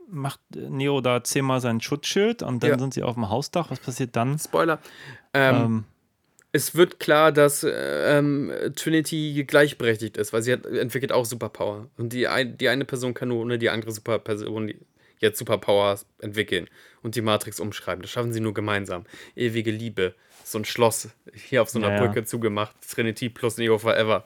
macht 0.09 0.41
Neo 0.53 0.99
da 0.99 1.23
zehnmal 1.23 1.61
sein 1.61 1.79
Schutzschild 1.79 2.43
und 2.43 2.61
dann 2.61 2.71
Ja. 2.71 2.79
sind 2.79 2.93
sie 2.93 3.03
auf 3.03 3.13
dem 3.13 3.29
Hausdach. 3.29 3.71
Was 3.71 3.79
passiert 3.79 4.15
dann? 4.17 4.37
Spoiler. 4.37 4.79
Ähm, 5.33 5.55
Ähm, 5.55 5.83
es 6.51 6.75
wird 6.75 6.99
klar, 6.99 7.31
dass 7.31 7.63
äh, 7.63 8.17
ähm, 8.17 8.51
Trinity 8.75 9.45
gleichberechtigt 9.47 10.17
ist, 10.17 10.33
weil 10.33 10.41
sie 10.41 10.51
hat, 10.51 10.65
entwickelt 10.65 11.13
auch 11.13 11.23
Superpower. 11.23 11.87
Und 11.97 12.11
die, 12.11 12.27
ein, 12.27 12.57
die 12.57 12.67
eine 12.67 12.83
Person 12.83 13.13
kann 13.13 13.29
nur 13.29 13.39
ohne 13.39 13.57
die 13.57 13.69
andere 13.69 13.93
Superperson 13.93 14.73
jetzt 15.19 15.39
Superpowers 15.39 16.05
entwickeln 16.19 16.67
und 17.03 17.15
die 17.15 17.21
Matrix 17.21 17.59
umschreiben. 17.59 18.01
Das 18.01 18.11
schaffen 18.11 18.33
sie 18.33 18.39
nur 18.39 18.53
gemeinsam. 18.53 19.05
Ewige 19.35 19.71
Liebe. 19.71 20.15
So 20.43 20.57
ein 20.57 20.65
Schloss 20.65 21.09
hier 21.33 21.61
auf 21.61 21.69
so 21.69 21.79
einer 21.79 21.89
Ja, 21.89 21.95
ja. 21.95 22.05
Brücke 22.05 22.25
zugemacht. 22.25 22.75
Trinity 22.89 23.29
plus 23.29 23.57
Neo 23.57 23.77
Forever. 23.77 24.25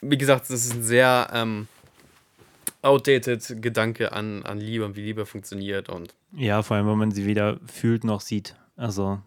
Wie 0.00 0.18
gesagt, 0.18 0.48
das 0.48 0.64
ist 0.64 0.74
ein 0.74 0.82
sehr 0.82 1.30
ähm, 1.32 1.68
outdated 2.82 3.62
Gedanke 3.62 4.12
an, 4.12 4.42
an 4.44 4.58
Liebe 4.58 4.84
und 4.84 4.96
wie 4.96 5.02
Liebe 5.02 5.26
funktioniert. 5.26 5.88
Und 5.88 6.14
ja, 6.32 6.62
vor 6.62 6.76
allem, 6.76 6.86
wenn 6.86 6.98
man 6.98 7.10
sie 7.10 7.26
weder 7.26 7.58
fühlt 7.66 8.04
noch 8.04 8.20
sieht. 8.20 8.54
Also, 8.76 9.20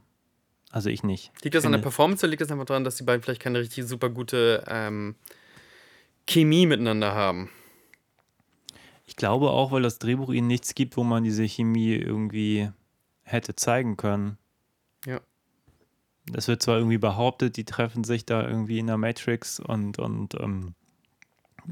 also 0.72 0.90
ich 0.90 1.04
nicht. 1.04 1.32
Liegt 1.44 1.56
das 1.56 1.66
an 1.66 1.74
der 1.74 1.80
Performance 1.80 2.26
oder 2.26 2.32
liegt 2.32 2.42
das 2.42 2.52
einfach 2.52 2.66
daran, 2.66 2.84
dass 2.84 2.96
die 2.96 3.04
beiden 3.04 3.22
vielleicht 3.22 3.42
keine 3.42 3.60
richtig 3.60 3.86
super 3.86 4.10
gute 4.10 4.64
ähm, 4.68 5.16
Chemie 6.28 6.66
miteinander 6.66 7.14
haben? 7.14 7.50
Ich 9.14 9.18
glaube 9.18 9.52
auch, 9.52 9.72
weil 9.72 9.84
das 9.84 10.00
Drehbuch 10.00 10.32
ihnen 10.32 10.48
nichts 10.48 10.74
gibt, 10.74 10.98
wo 10.98 11.04
man 11.04 11.24
diese 11.24 11.44
Chemie 11.44 11.94
irgendwie 11.94 12.72
hätte 13.22 13.56
zeigen 13.56 13.96
können. 13.96 14.40
Ja. 15.06 15.22
Es 16.36 16.48
wird 16.48 16.64
zwar 16.64 16.78
irgendwie 16.78 16.98
behauptet, 16.98 17.56
die 17.56 17.64
treffen 17.64 18.04
sich 18.04 18.26
da 18.26 18.42
irgendwie 18.42 18.80
in 18.80 18.88
der 18.88 18.98
Matrix 18.98 19.60
und, 19.60 20.00
und 20.00 20.34
ähm, 20.42 20.74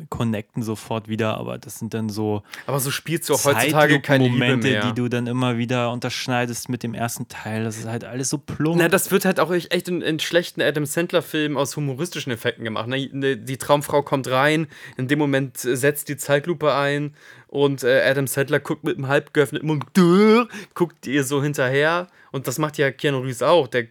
connecten 0.09 0.63
sofort 0.63 1.07
wieder, 1.07 1.37
aber 1.37 1.57
das 1.57 1.79
sind 1.79 1.93
dann 1.93 2.09
so 2.09 2.43
Aber 2.65 2.79
so 2.79 2.91
spielst 2.91 3.29
du 3.29 3.33
auch 3.33 3.43
heutzutage 3.45 3.99
keine 4.01 4.25
Liebe 4.25 4.35
Momente, 4.35 4.69
mehr. 4.69 4.85
die 4.85 4.93
du 4.93 5.07
dann 5.07 5.27
immer 5.27 5.57
wieder 5.57 5.91
unterschneidest 5.91 6.69
mit 6.69 6.83
dem 6.83 6.93
ersten 6.93 7.27
Teil. 7.27 7.63
Das 7.63 7.77
ist 7.77 7.87
halt 7.87 8.03
alles 8.03 8.29
so 8.29 8.37
plump. 8.37 8.77
Na, 8.77 8.87
das 8.87 9.11
wird 9.11 9.25
halt 9.25 9.39
auch 9.39 9.51
echt 9.51 9.87
in, 9.87 10.01
in 10.01 10.19
schlechten 10.19 10.61
Adam 10.61 10.85
Sandler-Filmen 10.85 11.57
aus 11.57 11.75
humoristischen 11.75 12.31
Effekten 12.31 12.63
gemacht. 12.63 12.87
Ne? 12.87 13.09
Ne, 13.11 13.37
Die 13.37 13.57
Traumfrau 13.57 14.01
kommt 14.01 14.29
rein, 14.29 14.67
in 14.97 15.07
dem 15.07 15.19
Moment 15.19 15.63
äh, 15.65 15.75
setzt 15.75 16.09
die 16.09 16.17
Zeitlupe 16.17 16.73
ein 16.73 17.13
und 17.47 17.83
äh, 17.83 18.01
Adam 18.03 18.27
Sandler 18.27 18.59
guckt 18.59 18.83
mit 18.83 18.97
einem 18.97 19.07
halb 19.07 19.33
geöffneten 19.33 19.67
Mund, 19.67 19.85
guckt 20.73 21.05
ihr 21.07 21.23
so 21.23 21.43
hinterher. 21.43 22.07
Und 22.31 22.47
das 22.47 22.57
macht 22.59 22.77
ja 22.77 22.91
Keanu 22.91 23.19
Reeves 23.19 23.41
auch. 23.41 23.67
Der 23.67 23.87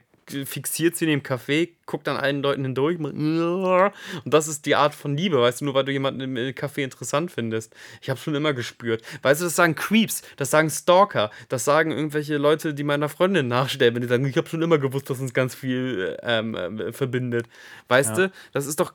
fixiert 0.46 0.96
sie 0.96 1.04
in 1.06 1.10
dem 1.10 1.22
Café, 1.22 1.70
guckt 1.86 2.08
an 2.08 2.16
allen 2.16 2.42
Leuten 2.42 2.64
hindurch. 2.64 2.98
Und 3.00 3.92
das 4.24 4.48
ist 4.48 4.66
die 4.66 4.76
Art 4.76 4.94
von 4.94 5.16
Liebe, 5.16 5.40
weißt 5.40 5.60
du, 5.60 5.64
nur 5.66 5.74
weil 5.74 5.84
du 5.84 5.92
jemanden 5.92 6.20
im 6.20 6.36
äh, 6.36 6.50
Café 6.50 6.82
interessant 6.82 7.30
findest. 7.32 7.74
Ich 8.00 8.10
habe 8.10 8.18
schon 8.20 8.34
immer 8.34 8.52
gespürt. 8.54 9.02
Weißt 9.22 9.40
du, 9.40 9.44
das 9.44 9.56
sagen 9.56 9.74
Creeps, 9.74 10.22
das 10.36 10.50
sagen 10.50 10.70
Stalker, 10.70 11.30
das 11.48 11.64
sagen 11.64 11.90
irgendwelche 11.90 12.36
Leute, 12.36 12.74
die 12.74 12.84
meiner 12.84 13.08
Freundin 13.08 13.48
nachstellen, 13.48 13.94
wenn 13.94 14.02
die 14.02 14.08
sagen, 14.08 14.24
ich 14.24 14.36
habe 14.36 14.48
schon 14.48 14.62
immer 14.62 14.78
gewusst, 14.78 15.10
dass 15.10 15.20
uns 15.20 15.34
ganz 15.34 15.54
viel 15.54 16.16
ähm, 16.22 16.56
ähm, 16.58 16.92
verbindet. 16.92 17.46
Weißt 17.88 18.16
Ja. 18.16 18.26
du, 18.28 18.32
das 18.52 18.66
ist 18.66 18.78
doch. 18.80 18.92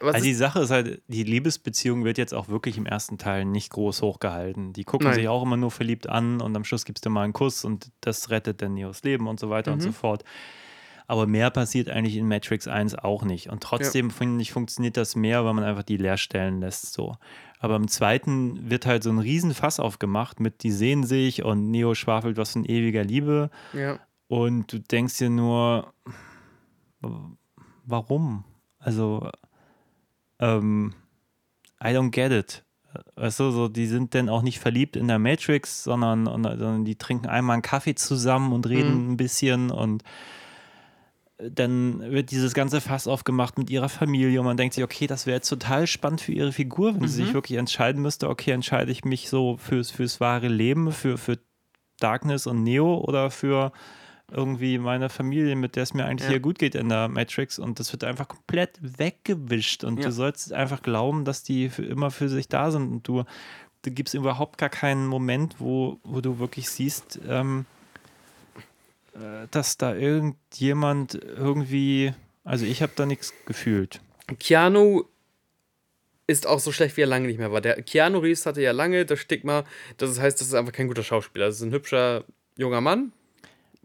Was 0.00 0.14
Also 0.14 0.24
die 0.24 0.34
Sache 0.34 0.60
ist 0.60 0.70
halt, 0.70 1.02
die 1.08 1.24
Liebesbeziehung 1.24 2.04
wird 2.04 2.18
jetzt 2.18 2.32
auch 2.34 2.48
wirklich 2.48 2.78
im 2.78 2.86
ersten 2.86 3.18
Teil 3.18 3.44
nicht 3.44 3.70
groß 3.70 4.02
hochgehalten. 4.02 4.72
Die 4.72 4.84
gucken 4.84 5.06
Nein. 5.08 5.14
sich 5.14 5.28
auch 5.28 5.42
immer 5.42 5.56
nur 5.56 5.70
verliebt 5.70 6.08
an 6.08 6.40
und 6.40 6.56
am 6.56 6.64
Schluss 6.64 6.84
gibst 6.84 7.04
du 7.06 7.10
mal 7.10 7.22
einen 7.24 7.32
Kuss 7.32 7.64
und 7.64 7.90
das 8.00 8.30
rettet 8.30 8.62
dann 8.62 8.74
Neos 8.74 9.02
Leben 9.02 9.26
und 9.28 9.38
so 9.38 9.50
weiter 9.50 9.72
und 9.72 9.78
Mhm. 9.78 9.82
so 9.82 9.92
fort. 9.92 10.24
Aber 11.06 11.26
mehr 11.26 11.50
passiert 11.50 11.90
eigentlich 11.90 12.16
in 12.16 12.28
Matrix 12.28 12.68
1 12.68 12.94
auch 12.94 13.24
nicht. 13.24 13.50
Und 13.50 13.62
trotzdem, 13.64 14.10
finde 14.10 14.40
ich, 14.42 14.52
funktioniert 14.52 14.96
das 14.96 15.16
mehr, 15.16 15.44
weil 15.44 15.54
man 15.54 15.64
einfach 15.64 15.82
die 15.82 15.96
Leerstellen 15.96 16.60
lässt 16.60 16.92
so. 16.92 17.16
Aber 17.58 17.74
im 17.76 17.88
zweiten 17.88 18.70
wird 18.70 18.86
halt 18.86 19.02
so 19.02 19.10
ein 19.10 19.18
Riesenfass 19.18 19.80
aufgemacht 19.80 20.38
mit, 20.38 20.62
die 20.62 20.70
sehen 20.70 21.02
sich 21.04 21.42
und 21.44 21.68
Neo 21.70 21.94
schwafelt 21.96 22.36
was 22.36 22.52
von 22.52 22.64
ewiger 22.64 23.02
Liebe. 23.04 23.50
ja. 23.72 23.98
Und 24.28 24.72
du 24.72 24.78
denkst 24.78 25.18
dir 25.18 25.28
nur, 25.28 25.92
warum? 27.84 28.44
Also, 28.78 29.28
ähm, 30.40 30.94
I 31.82 31.88
don't 31.88 32.10
get 32.10 32.32
it. 32.32 32.64
Weißt 33.14 33.38
du, 33.38 33.50
so, 33.52 33.68
die 33.68 33.86
sind 33.86 34.14
dann 34.14 34.28
auch 34.28 34.42
nicht 34.42 34.58
verliebt 34.58 34.96
in 34.96 35.06
der 35.06 35.20
Matrix, 35.20 35.84
sondern, 35.84 36.26
und, 36.26 36.42
sondern 36.42 36.84
die 36.84 36.96
trinken 36.96 37.28
einmal 37.28 37.54
einen 37.54 37.62
Kaffee 37.62 37.94
zusammen 37.94 38.52
und 38.52 38.68
reden 38.68 39.12
ein 39.12 39.16
bisschen 39.16 39.70
und 39.70 40.02
dann 41.38 42.00
wird 42.00 42.30
dieses 42.32 42.52
ganze 42.52 42.80
Fass 42.80 43.06
aufgemacht 43.06 43.58
mit 43.58 43.70
ihrer 43.70 43.88
Familie 43.88 44.40
und 44.40 44.46
man 44.46 44.56
denkt 44.56 44.74
sich, 44.74 44.84
okay, 44.84 45.06
das 45.06 45.26
wäre 45.26 45.36
jetzt 45.36 45.48
total 45.48 45.86
spannend 45.86 46.20
für 46.20 46.32
ihre 46.32 46.52
Figur, 46.52 46.94
wenn 46.94 47.08
sie 47.08 47.24
sich 47.24 47.32
wirklich 47.32 47.58
entscheiden 47.58 48.02
müsste, 48.02 48.28
okay, 48.28 48.50
entscheide 48.50 48.92
ich 48.92 49.04
mich 49.04 49.30
so 49.30 49.56
fürs, 49.56 49.90
fürs 49.90 50.20
wahre 50.20 50.48
Leben, 50.48 50.92
für, 50.92 51.16
für 51.16 51.38
Darkness 51.98 52.46
und 52.46 52.62
Neo 52.62 52.98
oder 52.98 53.30
für 53.30 53.72
irgendwie 54.32 54.78
meine 54.78 55.08
Familie, 55.08 55.56
mit 55.56 55.76
der 55.76 55.82
es 55.84 55.94
mir 55.94 56.04
eigentlich 56.04 56.24
Ja. 56.26 56.30
hier 56.30 56.40
gut 56.40 56.58
geht 56.58 56.74
in 56.74 56.88
der 56.88 57.08
Matrix 57.08 57.58
und 57.58 57.78
das 57.80 57.92
wird 57.92 58.04
einfach 58.04 58.28
komplett 58.28 58.78
weggewischt 58.80 59.84
und 59.84 59.98
Ja. 59.98 60.06
du 60.06 60.12
sollst 60.12 60.52
einfach 60.52 60.82
glauben, 60.82 61.24
dass 61.24 61.42
die 61.42 61.68
für 61.68 61.84
immer 61.84 62.10
für 62.10 62.28
sich 62.28 62.48
da 62.48 62.70
sind 62.70 62.90
und 62.90 63.08
du, 63.08 63.24
du 63.82 63.90
gibst 63.90 64.14
überhaupt 64.14 64.58
gar 64.58 64.68
keinen 64.68 65.06
Moment, 65.06 65.56
wo, 65.58 65.98
wo 66.04 66.20
du 66.20 66.38
wirklich 66.38 66.68
siehst, 66.70 67.20
ähm, 67.28 67.66
äh, 69.14 69.46
dass 69.50 69.76
da 69.76 69.94
irgendjemand 69.94 71.14
irgendwie, 71.14 72.12
also 72.44 72.64
ich 72.64 72.82
habe 72.82 72.92
da 72.94 73.06
nichts 73.06 73.32
gefühlt. 73.46 74.00
Keanu 74.38 75.04
ist 76.26 76.46
auch 76.46 76.60
so 76.60 76.70
schlecht, 76.70 76.96
wie 76.96 77.00
er 77.02 77.06
lange 77.08 77.26
nicht 77.26 77.38
mehr 77.38 77.50
war. 77.50 77.60
Der 77.60 77.82
Keanu 77.82 78.18
Reeves 78.18 78.46
hatte 78.46 78.62
ja 78.62 78.70
lange 78.70 79.04
das 79.04 79.18
Stigma, 79.18 79.64
das 79.96 80.20
heißt, 80.20 80.40
das 80.40 80.46
ist 80.48 80.54
einfach 80.54 80.72
kein 80.72 80.86
guter 80.86 81.02
Schauspieler. 81.02 81.46
Das 81.46 81.56
ist 81.56 81.62
ein 81.62 81.72
hübscher 81.72 82.24
junger 82.56 82.80
Mann, 82.80 83.10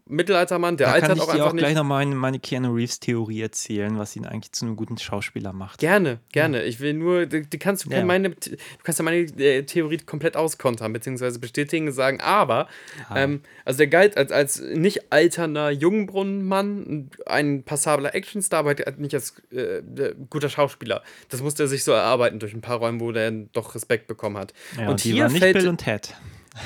Mittelaltermann, 0.08 0.76
der 0.76 0.86
Da 0.86 0.92
kann 0.94 1.02
altert 1.02 1.16
ich 1.16 1.22
auch 1.22 1.26
dir 1.26 1.32
einfach 1.34 1.46
auch 1.52 1.56
gleich 1.56 1.70
nicht. 1.70 1.76
noch 1.78 1.84
meine, 1.84 2.14
meine 2.14 2.38
Keanu 2.38 2.74
Reeves-Theorie 2.74 3.40
erzählen, 3.42 3.98
was 3.98 4.14
ihn 4.14 4.24
eigentlich 4.24 4.52
zu 4.52 4.64
einem 4.64 4.76
guten 4.76 4.96
Schauspieler 4.98 5.52
macht. 5.52 5.80
Gerne, 5.80 6.20
gerne. 6.32 6.62
Ich 6.62 6.78
will 6.80 6.94
nur, 6.94 7.26
du, 7.26 7.42
du 7.44 7.58
kannst, 7.58 7.86
du, 7.86 7.90
Ja. 7.90 8.04
meine, 8.04 8.30
du 8.30 8.56
kannst 8.84 8.98
ja 9.00 9.04
meine 9.04 9.18
äh, 9.18 9.64
Theorie 9.64 9.96
komplett 9.98 10.36
auskontern, 10.36 10.92
beziehungsweise 10.92 11.38
bestätigen 11.40 11.88
und 11.88 11.92
sagen, 11.92 12.20
aber, 12.20 12.68
ähm, 13.14 13.40
also 13.64 13.78
der 13.78 13.88
galt 13.88 14.16
als, 14.16 14.30
als 14.30 14.60
nicht 14.60 15.12
alternder 15.12 15.70
Jungbrunnenmann, 15.70 17.10
ein 17.26 17.62
passabler 17.64 18.14
Actionstar, 18.14 18.60
aber 18.60 18.70
halt 18.70 18.98
nicht 18.98 19.14
als 19.14 19.34
äh, 19.50 19.82
guter 20.30 20.48
Schauspieler. 20.48 21.02
Das 21.28 21.42
musste 21.42 21.64
er 21.64 21.68
sich 21.68 21.84
so 21.84 21.92
erarbeiten 21.92 22.38
durch 22.38 22.54
ein 22.54 22.60
paar 22.60 22.76
Räume, 22.78 23.00
wo 23.00 23.12
der 23.12 23.30
doch 23.30 23.74
Respekt 23.74 24.06
bekommen 24.06 24.36
hat. 24.38 24.52
Ja, 24.78 24.88
und 24.88 25.02
die 25.02 25.12
hier 25.12 25.28
nicht 25.28 25.38
fällt, 25.38 25.56
Bill 25.58 25.68
und 25.68 25.78
Ted. 25.78 26.14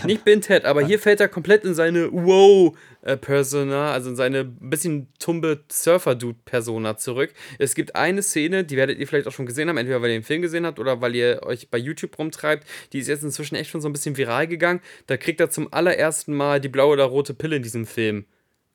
Nicht 0.05 0.25
Bill 0.25 0.41
Ted, 0.41 0.65
aber 0.65 0.85
hier 0.85 0.99
fällt 0.99 1.21
er 1.21 1.29
komplett 1.29 1.65
in 1.65 1.75
seine 1.75 2.13
Wow-Persona, 2.13 3.93
also 3.93 4.11
in 4.11 4.17
seine 4.17 4.45
bisschen 4.45 5.09
tumbe 5.19 5.65
Surfer-Dude-Persona 5.71 6.97
zurück. 6.97 7.33
Es 7.59 7.75
gibt 7.75 7.97
eine 7.97 8.23
Szene, 8.23 8.65
die 8.65 8.77
werdet 8.77 8.99
ihr 8.99 9.07
vielleicht 9.07 9.27
auch 9.27 9.33
schon 9.33 9.47
gesehen 9.47 9.69
haben, 9.69 9.77
entweder 9.77 10.01
weil 10.03 10.11
ihr 10.11 10.19
den 10.19 10.25
Film 10.25 10.43
gesehen 10.43 10.67
habt 10.67 10.79
oder 10.79 11.01
weil 11.01 11.15
ihr 11.15 11.41
euch 11.45 11.71
bei 11.71 11.79
YouTube 11.79 12.19
rumtreibt. 12.19 12.67
Die 12.93 12.99
ist 12.99 13.09
jetzt 13.09 13.25
inzwischen 13.25 13.57
echt 13.57 13.71
schon 13.71 13.81
so 13.81 13.89
ein 13.89 13.93
bisschen 13.93 14.17
viral 14.17 14.47
gegangen. 14.47 14.81
Da 15.07 15.17
kriegt 15.17 15.41
er 15.41 15.51
zum 15.51 15.73
allerersten 15.73 16.35
Mal 16.35 16.61
die 16.61 16.69
blaue 16.69 16.93
oder 16.93 17.05
rote 17.05 17.35
Pille 17.35 17.57
in 17.57 17.63
diesem 17.63 17.87
Film 17.87 18.27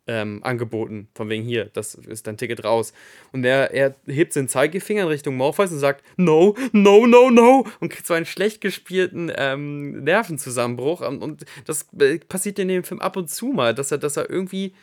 ähm, 0.08 0.40
angeboten. 0.44 1.08
Von 1.16 1.30
wegen 1.30 1.44
hier, 1.44 1.66
das 1.66 1.96
ist 1.96 2.28
dein 2.28 2.38
Ticket 2.38 2.64
raus. 2.64 2.94
Und 3.32 3.44
er, 3.44 3.72
er 3.72 3.96
hebt 4.06 4.34
seinen 4.34 4.48
Zeigefinger 4.48 5.04
in 5.04 5.08
Richtung 5.08 5.36
Morpheus 5.36 5.72
und 5.72 5.80
sagt, 5.80 6.04
no, 6.18 6.56
no, 6.72 7.08
no, 7.08 7.30
no. 7.30 7.66
Und 7.80 7.90
kriegt 7.90 8.08
so 8.08 8.14
einen 8.14 8.26
schlecht 8.26 8.62
gespielten 8.62 9.32
ähm, 9.36 10.04
Nervenzusammenbruch. 10.04 11.02
Und, 11.02 11.22
und 11.22 11.46
das 11.66 11.88
äh, 12.00 12.20
passiert 12.20 12.60
in 12.60 12.68
dem 12.68 12.84
Film 12.84 13.02
ab 13.02 13.18
und 13.18 13.30
zu 13.30 13.48
mal, 13.48 13.74
dass 13.74 13.92
er, 13.92 13.98
dass 13.98 14.18
er 14.18 14.30
irgendwie 14.30 14.74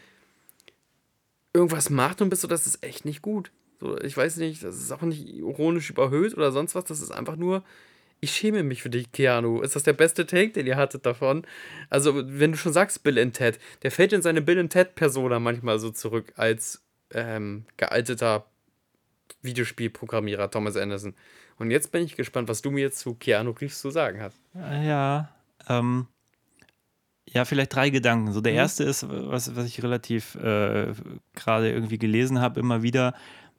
irgendwas 1.52 1.90
macht 1.90 2.22
und 2.22 2.30
bist 2.30 2.42
so, 2.42 2.48
das 2.48 2.66
ist 2.66 2.82
echt 2.82 3.04
nicht 3.04 3.22
gut. 3.22 3.50
So, 3.80 3.98
ich 3.98 4.16
weiß 4.16 4.36
nicht, 4.38 4.62
das 4.62 4.76
ist 4.76 4.92
auch 4.92 5.02
nicht 5.02 5.28
ironisch 5.28 5.90
überhöht 5.90 6.36
oder 6.36 6.52
sonst 6.52 6.74
was. 6.74 6.84
Das 6.84 7.00
ist 7.00 7.10
einfach 7.10 7.36
nur, 7.36 7.62
ich 8.22 8.30
schäme 8.36 8.62
mich 8.62 8.82
für 8.82 8.88
dich, 8.88 9.10
Keanu. 9.10 9.60
Ist 9.62 9.74
das 9.74 9.82
der 9.82 9.94
beste 9.94 10.26
Take, 10.26 10.52
den 10.52 10.66
ihr 10.66 10.76
hattet 10.76 11.04
davon? 11.04 11.44
Also, 11.90 12.14
wenn 12.14 12.52
du 12.52 12.56
schon 12.56 12.72
sagst, 12.72 13.02
Bill 13.02 13.18
and 13.18 13.34
Ted, 13.34 13.58
der 13.82 13.90
fällt 13.90 14.12
in 14.12 14.22
seine 14.22 14.40
Bill 14.40 14.60
and 14.60 14.72
Ted-Persona 14.72 15.40
manchmal 15.40 15.80
so 15.80 15.90
zurück 15.90 16.32
als 16.36 16.82
ähm, 17.12 17.64
gealteter 17.76 18.46
Videospielprogrammierer 19.42 20.50
Thomas 20.52 20.76
Anderson. 20.76 21.14
Und 21.58 21.72
jetzt 21.72 21.90
bin 21.90 22.04
ich 22.04 22.14
gespannt, 22.14 22.48
was 22.48 22.62
du 22.62 22.70
mir 22.70 22.82
jetzt 22.82 23.00
zu 23.00 23.14
Keanu 23.14 23.50
Reeves 23.50 23.80
zu 23.80 23.90
sagen 23.90 24.20
hast. 24.22 24.38
Ja, 24.54 25.28
ähm, 25.68 26.06
ja, 27.28 27.44
vielleicht 27.44 27.74
drei 27.74 27.90
Gedanken. 27.90 28.32
So 28.32 28.38
Mhm. 28.38 28.44
der 28.44 28.52
erste 28.52 28.84
ist, 28.84 29.04
was, 29.08 29.56
was 29.56 29.66
ich 29.66 29.82
relativ 29.82 30.36
äh, 30.36 30.92
gerade 31.34 31.72
irgendwie 31.72 31.98
gelesen 31.98 32.40
habe, 32.40 32.60
immer 32.60 32.82
wieder, 32.84 33.14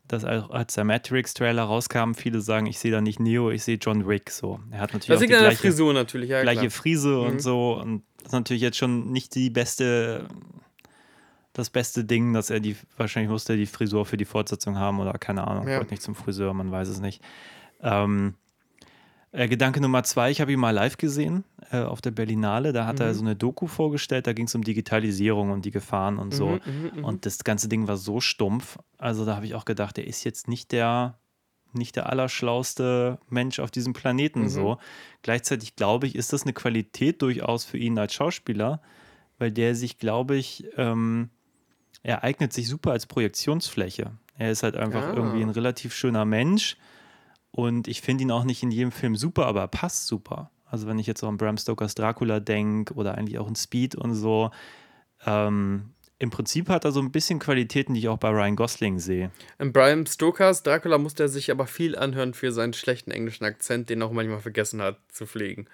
dass 0.08 0.24
als 0.26 0.74
der 0.76 0.84
Matrix-Trailer 0.84 1.64
rauskam, 1.64 2.14
viele 2.14 2.41
sagen, 2.41 2.66
ich 2.66 2.78
sehe 2.80 2.91
da 2.91 3.01
nicht 3.01 3.20
Neo, 3.20 3.49
ich 3.51 3.64
sehe 3.64 3.78
John 3.82 4.08
Wick. 4.08 4.30
So, 4.32 4.60
er 4.72 4.80
hat 4.80 4.93
natürlich 4.93 5.08
Das 5.08 5.18
auch 5.18 5.22
die 5.22 5.28
gleiche, 5.28 5.58
Frisur 5.58 5.93
natürlich, 5.93 6.30
ja. 6.30 6.41
gleiche 6.41 6.60
klar. 6.62 6.72
Frise 6.72 7.10
Mhm. 7.10 7.26
und 7.28 7.41
so. 7.41 7.74
Und 7.80 8.04
das 8.18 8.28
ist 8.28 8.32
natürlich 8.34 8.62
jetzt 8.62 8.78
schon 8.78 9.12
nicht 9.12 9.34
die 9.36 9.49
beste, 9.49 10.28
das 11.54 11.70
beste 11.70 12.04
Ding, 12.04 12.34
dass 12.34 12.49
er 12.49 12.60
die, 12.60 12.76
wahrscheinlich 12.97 13.30
musste 13.32 13.54
er 13.54 13.58
die 13.58 13.66
Frisur 13.66 14.06
für 14.06 14.18
die 14.18 14.26
Fortsetzung 14.26 14.78
haben 14.78 14.99
oder 14.99 15.14
keine 15.14 15.47
Ahnung, 15.47 15.68
Ja. 15.68 15.78
wollte 15.78 15.91
nicht 15.91 16.04
zum 16.04 16.16
Friseur, 16.16 16.54
man 16.54 16.72
weiß 16.72 16.88
es 16.89 16.99
nicht. 16.99 17.22
Ähm, 17.82 18.34
äh, 19.34 19.47
Gedanke 19.49 19.81
Nummer 19.81 20.03
zwei, 20.03 20.31
ich 20.31 20.39
habe 20.41 20.51
ihn 20.53 20.59
mal 20.59 20.71
live 20.71 20.97
gesehen 20.97 21.43
äh, 21.71 21.81
auf 21.81 21.99
der 22.01 22.11
Berlinale. 22.11 22.71
Da 22.71 22.86
hat 22.86 22.95
Mhm. 22.99 23.01
er 23.05 23.13
so 23.13 23.21
eine 23.21 23.36
Doku 23.36 23.67
vorgestellt, 23.67 24.25
da 24.27 24.34
ging 24.34 24.45
es 24.45 24.55
um 24.55 24.63
Digitalisierung 24.63 25.51
und 25.51 25.65
die 25.65 25.71
Gefahren 25.71 26.17
und 26.17 26.34
so. 26.34 26.59
Mhm, 26.65 27.03
Und 27.03 27.25
das 27.25 27.43
ganze 27.43 27.67
Ding 27.67 27.88
war 27.88 27.97
so 27.97 28.21
stumpf. 28.21 28.77
Also 28.97 29.25
da 29.25 29.36
habe 29.36 29.45
ich 29.45 29.55
auch 29.55 29.65
gedacht, 29.65 29.97
er 29.97 30.07
ist 30.07 30.23
jetzt 30.23 30.47
nicht 30.47 30.71
der, 30.71 31.17
nicht 31.73 31.95
der 31.95 32.07
allerschlauste 32.09 33.17
Mensch 33.29 33.59
auf 33.59 33.71
diesem 33.71 33.93
Planeten 33.93 34.43
Mhm. 34.43 34.49
so. 34.49 34.77
Gleichzeitig 35.23 35.75
glaube 35.75 36.07
ich, 36.07 36.15
ist 36.15 36.31
das 36.31 36.43
eine 36.43 36.53
Qualität 36.53 37.21
durchaus 37.21 37.65
für 37.65 37.77
ihn 37.77 37.97
als 37.97 38.13
Schauspieler, 38.13 38.81
weil 39.39 39.51
der 39.51 39.73
sich, 39.75 39.97
glaube 39.97 40.36
ich, 40.36 40.65
ähm, 40.77 41.29
er 42.03 42.23
eignet 42.23 42.53
sich 42.53 42.67
super 42.67 42.91
als 42.91 43.07
Projektionsfläche. 43.07 44.11
Er 44.38 44.51
ist 44.51 44.61
halt 44.63 44.75
einfach 44.75 45.07
Ah. 45.07 45.13
irgendwie 45.13 45.41
ein 45.41 45.49
relativ 45.49 45.95
schöner 45.95 46.25
Mensch. 46.25 46.77
Und 47.56 47.88
ich 47.88 48.01
finde 48.01 48.24
ihn 48.24 48.32
auch 48.32 48.43
nicht 48.43 48.64
in 48.64 48.72
jedem 48.72 48.91
Film 48.91 49.16
super, 49.16 49.45
aber 49.45 49.62
er 49.62 49.68
passt 49.68 50.08
super. 50.08 50.49
Also 50.66 50.88
wenn 50.88 50.97
ich 50.97 51.06
jetzt 51.06 51.24
auch 51.24 51.30
an 51.30 51.38
Bram 51.38 51.58
Stokers 51.58 51.93
Dracula 51.93 52.39
denke 52.39 52.95
oder 52.95 53.16
eigentlich 53.16 53.38
auch 53.38 53.47
in 53.47 53.56
Speed 53.56 53.93
und 53.93 54.16
so, 54.16 54.49
ähm, 55.26 55.91
im 56.18 56.30
Prinzip 56.32 56.68
hat 56.70 56.84
er 56.84 56.91
so 56.91 56.99
ein 56.99 57.12
bisschen 57.12 57.38
Qualitäten, 57.38 57.93
die 57.93 57.99
ich 57.99 58.08
auch 58.08 58.18
bei 58.18 58.30
Ryan 58.30 58.56
Gosling 58.56 58.97
sehe. 58.97 59.30
In 59.60 59.72
Brian 59.72 60.08
Stokers 60.08 60.64
Dracula 60.64 60.97
musste 60.97 61.24
er 61.24 61.30
sich 61.30 61.51
aber 61.51 61.68
viel 61.68 61.95
anhören 61.95 62.34
für 62.34 62.51
seinen 62.51 62.74
schlechten 62.74 63.12
englischen 63.12 63.45
Akzent, 63.45 63.89
den 63.89 64.01
er 64.01 64.08
auch 64.08 64.12
manchmal 64.12 64.39
vergessen 64.39 64.82
hat 64.82 64.97
zu 65.10 65.28
pflegen. 65.28 65.68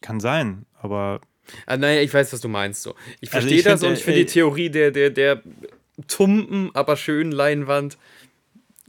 Kann 0.00 0.20
sein, 0.20 0.64
aber 0.80 1.20
Ah, 1.66 1.76
naja, 1.76 2.00
ich 2.00 2.12
weiß, 2.12 2.32
was 2.32 2.40
du 2.40 2.48
meinst. 2.48 2.82
So. 2.82 2.94
Ich 3.20 3.32
Also 3.32 3.48
verstehe 3.48 3.58
ich 3.58 3.64
das 3.64 3.80
find, 3.80 3.90
und 3.90 3.96
äh, 3.96 3.98
ich 3.98 4.04
finde 4.04 4.20
äh, 4.20 4.24
die 4.24 4.32
Theorie 4.32 4.70
der, 4.70 4.90
der, 4.90 5.10
der 5.10 5.42
tumpen, 6.06 6.70
aber 6.74 6.96
schönen 6.96 7.32
Leinwand. 7.32 7.98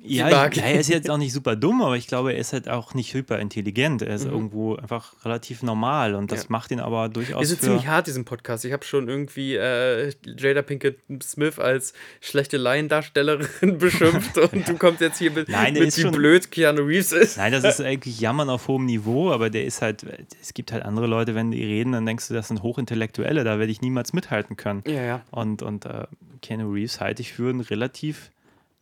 Ja, 0.04 0.30
mag. 0.30 0.58
ja, 0.58 0.64
er 0.64 0.80
ist 0.80 0.90
jetzt 0.90 1.10
auch 1.10 1.18
nicht 1.18 1.32
super 1.34 1.56
dumm, 1.56 1.82
aber 1.82 1.96
ich 1.96 2.08
glaube, 2.08 2.34
er 2.34 2.40
ist 2.40 2.54
halt 2.54 2.68
auch 2.68 2.94
nicht 2.94 3.14
hyper 3.14 3.40
intelligent. 3.40 4.02
Er 4.02 4.16
ist 4.16 4.26
irgendwo 4.26 4.76
einfach 4.76 5.14
relativ 5.26 5.62
normal 5.64 6.16
und 6.16 6.32
das 6.32 6.40
Mhm. 6.40 6.44
Ja. 6.44 6.48
macht 6.58 6.72
ihn 6.72 6.80
aber 6.80 7.10
durchaus 7.10 7.40
Wir 7.42 7.48
sind 7.48 7.60
für 7.60 7.66
ziemlich 7.68 7.88
hart, 7.88 8.08
diesen 8.08 8.26
Podcast. 8.26 8.66
Ich 8.66 8.74
habe 8.74 8.84
schon 8.84 9.08
irgendwie 9.08 9.56
äh, 9.56 10.12
Jada 10.38 10.62
Pinkett 10.64 10.98
Smith 11.24 11.60
als 11.60 11.94
schlechte 12.20 12.58
Laiendarstellerin 12.58 13.78
beschimpft 13.78 14.38
und 14.38 14.68
du 14.68 14.76
kommst 14.78 15.02
jetzt 15.02 15.18
hier 15.20 15.32
mit, 15.32 15.50
Nein, 15.50 15.74
mit 15.74 15.84
ist 15.84 15.98
wie 15.98 16.02
schon- 16.02 16.12
blöd 16.12 16.52
Keanu 16.52 16.82
Reeves 16.84 17.12
ist. 17.12 17.38
Nein, 17.38 17.52
das 17.52 17.64
ist 17.64 17.82
eigentlich 17.82 18.20
Jammern 18.20 18.50
auf 18.50 18.68
hohem 18.68 18.86
Niveau, 18.86 19.32
aber 19.32 19.50
der 19.50 19.66
ist 19.66 19.82
halt, 19.82 20.06
es 20.42 20.54
gibt 20.54 20.72
halt 20.72 20.84
andere 20.84 21.08
Leute, 21.08 21.36
wenn 21.36 21.52
die 21.52 21.64
reden, 21.64 21.92
dann 21.94 22.06
denkst 22.06 22.28
du, 22.28 22.34
das 22.34 22.48
sind 22.48 22.64
Hochintellektuelle, 22.64 23.44
da 23.44 23.60
werde 23.60 23.72
ich 23.72 23.82
niemals 23.82 24.14
mithalten 24.14 24.58
können. 24.58 24.84
Ja, 24.88 25.02
ja. 25.04 25.22
Und, 25.32 25.62
und 25.62 25.86
äh, 25.86 26.06
Keanu 26.42 26.72
Reeves 26.74 27.00
halte 27.00 27.22
ich 27.22 27.34
für 27.34 27.50
einen 27.50 27.62
relativ 27.62 28.32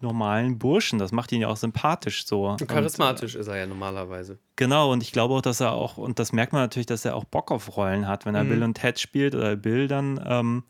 normalen 0.01 0.57
Burschen. 0.57 0.99
Das 0.99 1.11
macht 1.11 1.31
ihn 1.31 1.41
ja 1.41 1.47
auch 1.47 1.57
sympathisch 1.57 2.25
so. 2.25 2.47
Und, 2.47 2.67
Charismatisch 2.67 3.35
ist 3.35 3.47
er 3.47 3.57
ja 3.57 3.65
normalerweise. 3.65 4.39
Genau, 4.55 4.91
und 4.91 5.03
ich 5.03 5.11
glaube 5.11 5.33
auch, 5.33 5.41
dass 5.41 5.59
er 5.59 5.73
auch, 5.73 5.97
und 5.97 6.19
das 6.19 6.31
merkt 6.31 6.53
man 6.53 6.61
natürlich, 6.61 6.85
dass 6.85 7.05
er 7.05 7.15
auch 7.15 7.25
Bock 7.25 7.51
auf 7.51 7.75
Rollen 7.77 8.07
hat, 8.07 8.25
wenn 8.25 8.35
er 8.35 8.43
Mhm. 8.43 8.49
Bill 8.49 8.63
und 8.63 8.73
Ted 8.75 8.99
spielt 8.99 9.35
oder 9.35 9.55
Bill 9.55 9.87
dann, 9.87 10.23
ähm, 10.25 10.63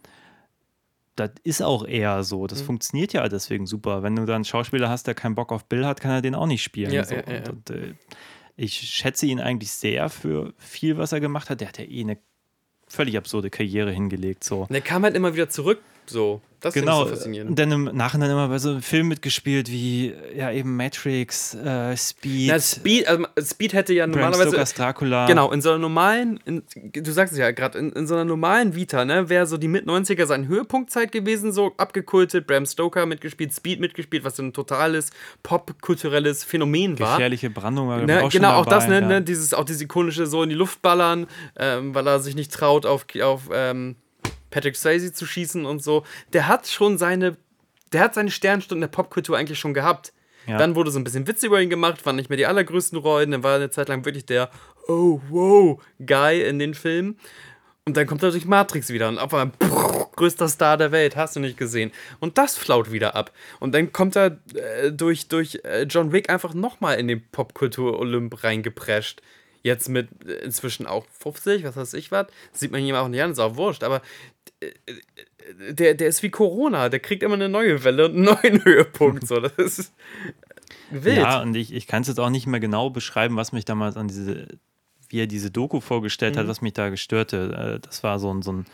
das 1.15 1.31
ist 1.43 1.61
auch 1.61 1.85
eher 1.85 2.23
so. 2.23 2.43
Mhm. 2.43 2.47
Das 2.47 2.61
funktioniert 2.61 3.13
ja 3.13 3.27
deswegen 3.27 3.65
super. 3.65 4.03
Wenn 4.03 4.15
du 4.15 4.25
dann 4.25 4.35
einen 4.35 4.45
Schauspieler 4.45 4.89
hast, 4.89 5.05
der 5.07 5.15
keinen 5.15 5.35
Bock 5.35 5.51
auf 5.51 5.65
Bill 5.65 5.85
hat, 5.85 5.99
kann 6.01 6.11
er 6.11 6.21
den 6.21 6.35
auch 6.35 6.47
nicht 6.47 6.63
spielen. 6.63 6.91
Ja, 6.91 7.03
so. 7.03 7.15
ja, 7.15 7.23
ja, 7.27 7.37
und, 7.39 7.49
und, 7.49 7.69
äh, 7.71 7.93
ich 8.55 8.73
schätze 8.73 9.25
ihn 9.25 9.39
eigentlich 9.39 9.71
sehr 9.71 10.09
für 10.09 10.53
viel, 10.57 10.97
was 10.97 11.11
er 11.11 11.19
gemacht 11.19 11.49
hat. 11.49 11.61
Der 11.61 11.67
hat 11.69 11.77
ja 11.77 11.85
eh 11.85 12.01
eine 12.01 12.17
völlig 12.87 13.17
absurde 13.17 13.49
Karriere 13.49 13.91
hingelegt. 13.91 14.43
So. 14.43 14.61
Und 14.63 14.73
er 14.75 14.81
kam 14.81 15.03
halt 15.03 15.15
immer 15.15 15.33
wieder 15.33 15.49
zurück, 15.49 15.81
so. 16.09 16.41
Das 16.61 16.73
Genau, 16.73 17.03
ich 17.03 17.09
so 17.09 17.15
faszinierend. 17.15 17.51
und 17.51 17.59
dann 17.59 17.71
im 17.71 17.83
Nachhinein 17.85 18.31
immer 18.31 18.49
bei 18.49 18.59
so 18.59 18.81
Filmen 18.81 19.07
mitgespielt 19.07 19.71
wie 19.71 20.13
ja 20.35 20.51
eben 20.51 20.75
Matrix, 20.75 21.53
äh, 21.55 21.95
Speed, 21.95 22.49
Na, 22.49 22.59
Speed, 22.59 23.07
also 23.07 23.25
Speed 23.41 23.71
hätte 23.71 23.93
ja 23.93 24.05
Bram 24.05 24.15
normalerweise. 24.15 24.49
Stokers 24.49 24.73
Dracula. 24.73 25.25
Genau, 25.25 25.53
in 25.53 25.61
so 25.61 25.69
einer 25.69 25.79
normalen, 25.79 26.41
in, 26.43 26.63
du 26.91 27.11
sagst 27.13 27.31
es 27.31 27.39
ja 27.39 27.51
gerade, 27.51 27.77
in, 27.79 27.93
in 27.93 28.07
so 28.07 28.15
einer 28.15 28.25
normalen 28.25 28.75
Vita, 28.75 29.05
ne, 29.05 29.29
wäre 29.29 29.45
so 29.45 29.55
die 29.57 29.69
Mit-90er 29.69 30.25
sein 30.25 30.49
Höhepunktzeit 30.49 31.13
gewesen, 31.13 31.53
so 31.53 31.71
abgekultet, 31.77 32.45
Bram 32.45 32.65
Stoker 32.65 33.05
mitgespielt, 33.05 33.53
Speed 33.53 33.79
mitgespielt, 33.79 34.25
was 34.25 34.35
so 34.35 34.43
ein 34.43 34.51
totales 34.51 35.11
popkulturelles 35.43 36.43
Phänomen 36.43 36.99
war. 36.99 37.15
Gefährliche 37.15 37.49
Brandung 37.49 37.87
war 37.87 37.99
Ne, 37.99 38.23
auch 38.23 38.29
genau, 38.29 38.55
auch 38.55 38.65
dabei, 38.65 38.75
das, 38.75 38.87
ne, 38.89 38.99
ja. 38.99 39.07
ne, 39.07 39.21
dieses, 39.21 39.53
auch 39.53 39.63
dieses 39.63 39.81
ikonische 39.83 40.25
so 40.25 40.43
in 40.43 40.49
die 40.49 40.55
Luft 40.55 40.81
ballern, 40.81 41.27
ähm, 41.57 41.95
weil 41.95 42.05
er 42.05 42.19
sich 42.19 42.35
nicht 42.35 42.51
traut, 42.51 42.85
auf, 42.85 43.05
auf 43.21 43.43
ähm, 43.53 43.95
Patrick 44.49 44.75
Swayze 44.75 45.13
zu 45.13 45.25
schießen 45.25 45.65
und 45.65 45.83
so. 45.83 46.03
Der 46.33 46.47
hat 46.47 46.67
schon 46.67 46.97
seine, 46.97 47.37
der 47.93 48.01
hat 48.01 48.13
seine 48.13 48.31
Sternstunden 48.31 48.81
der 48.81 48.87
Popkultur 48.87 49.37
eigentlich 49.37 49.59
schon 49.59 49.73
gehabt. 49.73 50.13
Ja. 50.47 50.57
Dann 50.57 50.75
wurde 50.75 50.91
so 50.91 50.99
ein 50.99 51.03
bisschen 51.03 51.27
Witz 51.27 51.43
über 51.43 51.61
ihn 51.61 51.69
gemacht, 51.69 52.05
waren 52.05 52.15
nicht 52.15 52.29
mehr 52.29 52.37
die 52.37 52.47
allergrößten 52.47 52.97
Rollen, 52.97 53.31
dann 53.31 53.43
war 53.43 53.51
er 53.51 53.57
eine 53.57 53.69
Zeit 53.69 53.89
lang 53.89 54.05
wirklich 54.05 54.25
der 54.25 54.49
Oh, 54.87 55.21
wow, 55.29 55.79
Guy 56.03 56.41
in 56.41 56.57
den 56.57 56.73
Filmen. 56.73 57.19
Und 57.85 57.95
dann 57.97 58.07
kommt 58.07 58.23
er 58.23 58.31
durch 58.31 58.45
Matrix 58.45 58.89
wieder 58.89 59.07
und 59.07 59.19
auf 59.19 59.33
einmal 59.33 59.55
pff, 59.61 60.11
größter 60.15 60.47
Star 60.47 60.77
der 60.77 60.91
Welt, 60.91 61.15
hast 61.15 61.35
du 61.35 61.39
nicht 61.39 61.57
gesehen. 61.57 61.91
Und 62.19 62.37
das 62.37 62.57
flaut 62.57 62.91
wieder 62.91 63.15
ab. 63.15 63.31
Und 63.59 63.73
dann 63.73 63.93
kommt 63.93 64.15
er 64.15 64.39
äh, 64.53 64.91
durch, 64.91 65.27
durch 65.27 65.59
äh, 65.63 65.83
John 65.83 66.11
Wick 66.11 66.29
einfach 66.29 66.53
nochmal 66.53 66.99
in 66.99 67.07
den 67.07 67.27
Popkultur-Olymp 67.31 68.43
reingeprescht. 68.43 69.21
Jetzt 69.61 69.89
mit 69.89 70.07
äh, 70.25 70.33
inzwischen 70.45 70.87
auch 70.87 71.05
50, 71.19 71.63
was 71.63 71.75
weiß 71.75 71.93
ich 71.95 72.11
was. 72.11 72.27
Sieht 72.53 72.71
man 72.71 72.81
ihm 72.81 72.95
auch 72.95 73.07
nicht 73.07 73.21
an, 73.21 73.31
ist 73.31 73.39
auch 73.39 73.55
wurscht. 73.57 73.83
Aber 73.83 74.01
äh, 74.61 74.67
äh, 74.67 75.73
der, 75.73 75.93
der 75.95 76.07
ist 76.07 76.23
wie 76.23 76.29
Corona, 76.29 76.89
der 76.89 76.99
kriegt 76.99 77.23
immer 77.23 77.33
eine 77.35 77.49
neue 77.49 77.83
Welle 77.83 78.05
und 78.05 78.15
einen 78.15 78.23
neuen 78.25 78.63
Höhepunkt. 78.65 79.27
So, 79.27 79.39
das 79.39 79.53
ist 79.57 79.93
wild. 80.91 81.17
Ja, 81.17 81.41
und 81.41 81.55
ich, 81.55 81.73
ich 81.73 81.87
kann 81.87 82.03
es 82.03 82.07
jetzt 82.07 82.19
auch 82.19 82.29
nicht 82.29 82.47
mehr 82.47 82.59
genau 82.59 82.89
beschreiben, 82.89 83.35
was 83.35 83.51
mich 83.51 83.65
damals 83.65 83.97
an 83.97 84.07
diese, 84.07 84.47
wie 85.09 85.19
er 85.21 85.27
diese 85.27 85.51
Doku 85.51 85.79
vorgestellt 85.81 86.35
Mhm. 86.35 86.39
hat, 86.39 86.47
was 86.47 86.61
mich 86.61 86.73
da 86.73 86.89
gestörte. 86.89 87.79
Das 87.81 88.03
war 88.03 88.19
so 88.19 88.33
ein, 88.33 88.41
so 88.41 88.53
ein 88.53 88.65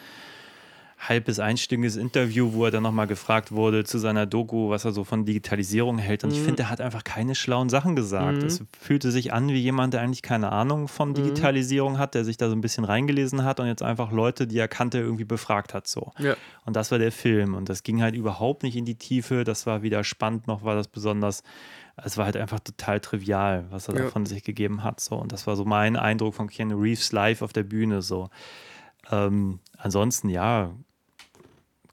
halb 0.97 1.25
bis 1.25 1.39
einstündiges 1.39 1.97
Interview, 1.97 2.53
wo 2.53 2.65
er 2.65 2.71
dann 2.71 2.83
nochmal 2.83 3.05
gefragt 3.05 3.51
wurde 3.51 3.83
zu 3.83 3.99
seiner 3.99 4.25
Doku, 4.25 4.69
was 4.69 4.85
er 4.85 4.91
so 4.93 5.03
von 5.03 5.25
Digitalisierung 5.25 5.97
hält. 5.97 6.23
Und 6.23 6.31
ich 6.31 6.39
Mhm. 6.39 6.45
finde, 6.45 6.63
er 6.63 6.69
hat 6.69 6.79
einfach 6.81 7.03
keine 7.03 7.35
schlauen 7.35 7.69
Sachen 7.69 7.95
gesagt. 7.95 8.41
Es 8.43 8.63
fühlte 8.79 9.11
sich 9.11 9.33
an 9.33 9.49
wie 9.49 9.59
jemand, 9.59 9.93
der 9.93 10.01
eigentlich 10.01 10.21
keine 10.21 10.51
Ahnung 10.51 10.87
von 10.87 11.09
Mhm. 11.09 11.15
Digitalisierung 11.15 11.97
hat, 11.99 12.15
der 12.15 12.23
sich 12.23 12.37
da 12.37 12.47
so 12.49 12.55
ein 12.55 12.61
bisschen 12.61 12.85
reingelesen 12.85 13.43
hat 13.43 13.59
und 13.59 13.67
jetzt 13.67 13.83
einfach 13.83 14.11
Leute, 14.11 14.47
die 14.47 14.57
er 14.57 14.67
kannte, 14.69 14.97
irgendwie 14.99 15.25
befragt 15.25 15.73
hat. 15.73 15.85
So. 15.87 16.13
Ja. 16.17 16.35
Und 16.65 16.75
das 16.75 16.91
war 16.91 16.97
der 16.97 17.11
Film. 17.11 17.53
Und 17.55 17.67
das 17.69 17.83
ging 17.83 18.01
halt 18.01 18.15
überhaupt 18.15 18.63
nicht 18.63 18.77
in 18.77 18.85
die 18.85 18.95
Tiefe. 18.95 19.43
Das 19.43 19.65
war 19.67 19.83
weder 19.83 20.03
spannend 20.03 20.47
noch 20.47 20.63
war 20.63 20.75
das 20.75 20.87
besonders. 20.87 21.43
Es 21.97 22.17
war 22.17 22.25
halt 22.25 22.35
einfach 22.37 22.59
total 22.61 22.99
trivial, 22.99 23.65
was 23.69 23.87
er 23.89 23.93
da 23.95 24.03
Ja. 24.03 24.09
von 24.09 24.25
sich 24.25 24.43
gegeben 24.43 24.83
hat. 24.83 24.99
So. 25.01 25.15
Und 25.15 25.31
das 25.33 25.45
war 25.45 25.55
so 25.55 25.65
mein 25.65 25.97
Eindruck 25.97 26.33
von 26.35 26.47
Keanu 26.47 26.77
Reeves 26.77 27.11
live 27.11 27.41
auf 27.41 27.53
der 27.53 27.63
Bühne. 27.63 28.01
So. 28.01 28.29
Ähm, 29.11 29.59
ansonsten, 29.77 30.29
ja, 30.29 30.71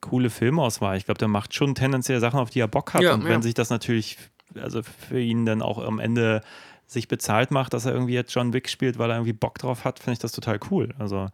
coole 0.01 0.31
Filmauswahl. 0.31 0.97
Ich 0.97 1.07
glaube, 1.07 1.19
der 1.19 1.29
macht 1.29 1.55
schon 1.55 1.75
tendenziell 1.75 2.21
Sachen, 2.21 2.39
auf 2.39 2.51
die 2.51 2.61
er 2.61 2.69
Bock 2.69 2.95
hat. 2.95 3.03
Ja, 3.03 3.15
und 3.15 3.23
ja. 3.23 3.29
wenn 3.29 3.43
sich 3.43 3.55
das 3.55 3.71
natürlich, 3.71 4.19
also 4.55 4.83
für 4.83 5.21
ihn 5.21 5.47
dann 5.47 5.63
auch 5.63 5.79
am 5.79 5.99
Ende 5.99 6.43
sich 6.87 7.09
bezahlt 7.09 7.51
macht, 7.51 7.73
dass 7.73 7.87
er 7.87 7.93
irgendwie 7.93 8.15
jetzt 8.15 8.35
John 8.35 8.53
Wick 8.53 8.69
spielt, 8.69 8.99
weil 8.99 9.11
er 9.11 9.17
irgendwie 9.17 9.33
Bock 9.33 9.59
drauf 9.59 9.85
hat, 9.85 9.99
finde 9.99 10.15
ich 10.15 10.19
das 10.19 10.33
total 10.33 10.61
cool. 10.71 10.95
Also, 10.99 11.29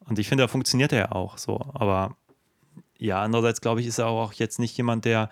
und 0.00 0.18
ich 0.18 0.28
finde, 0.28 0.44
da 0.44 0.48
funktioniert 0.48 0.92
er 0.92 0.98
ja 0.98 1.12
auch 1.12 1.38
so. 1.38 1.60
Aber 1.74 2.16
ja, 2.98 3.22
andererseits 3.22 3.60
glaube 3.60 3.80
ich, 3.80 3.86
ist 3.86 3.98
er 3.98 4.06
auch 4.06 4.32
jetzt 4.34 4.58
nicht 4.58 4.76
jemand, 4.76 5.04
der 5.04 5.28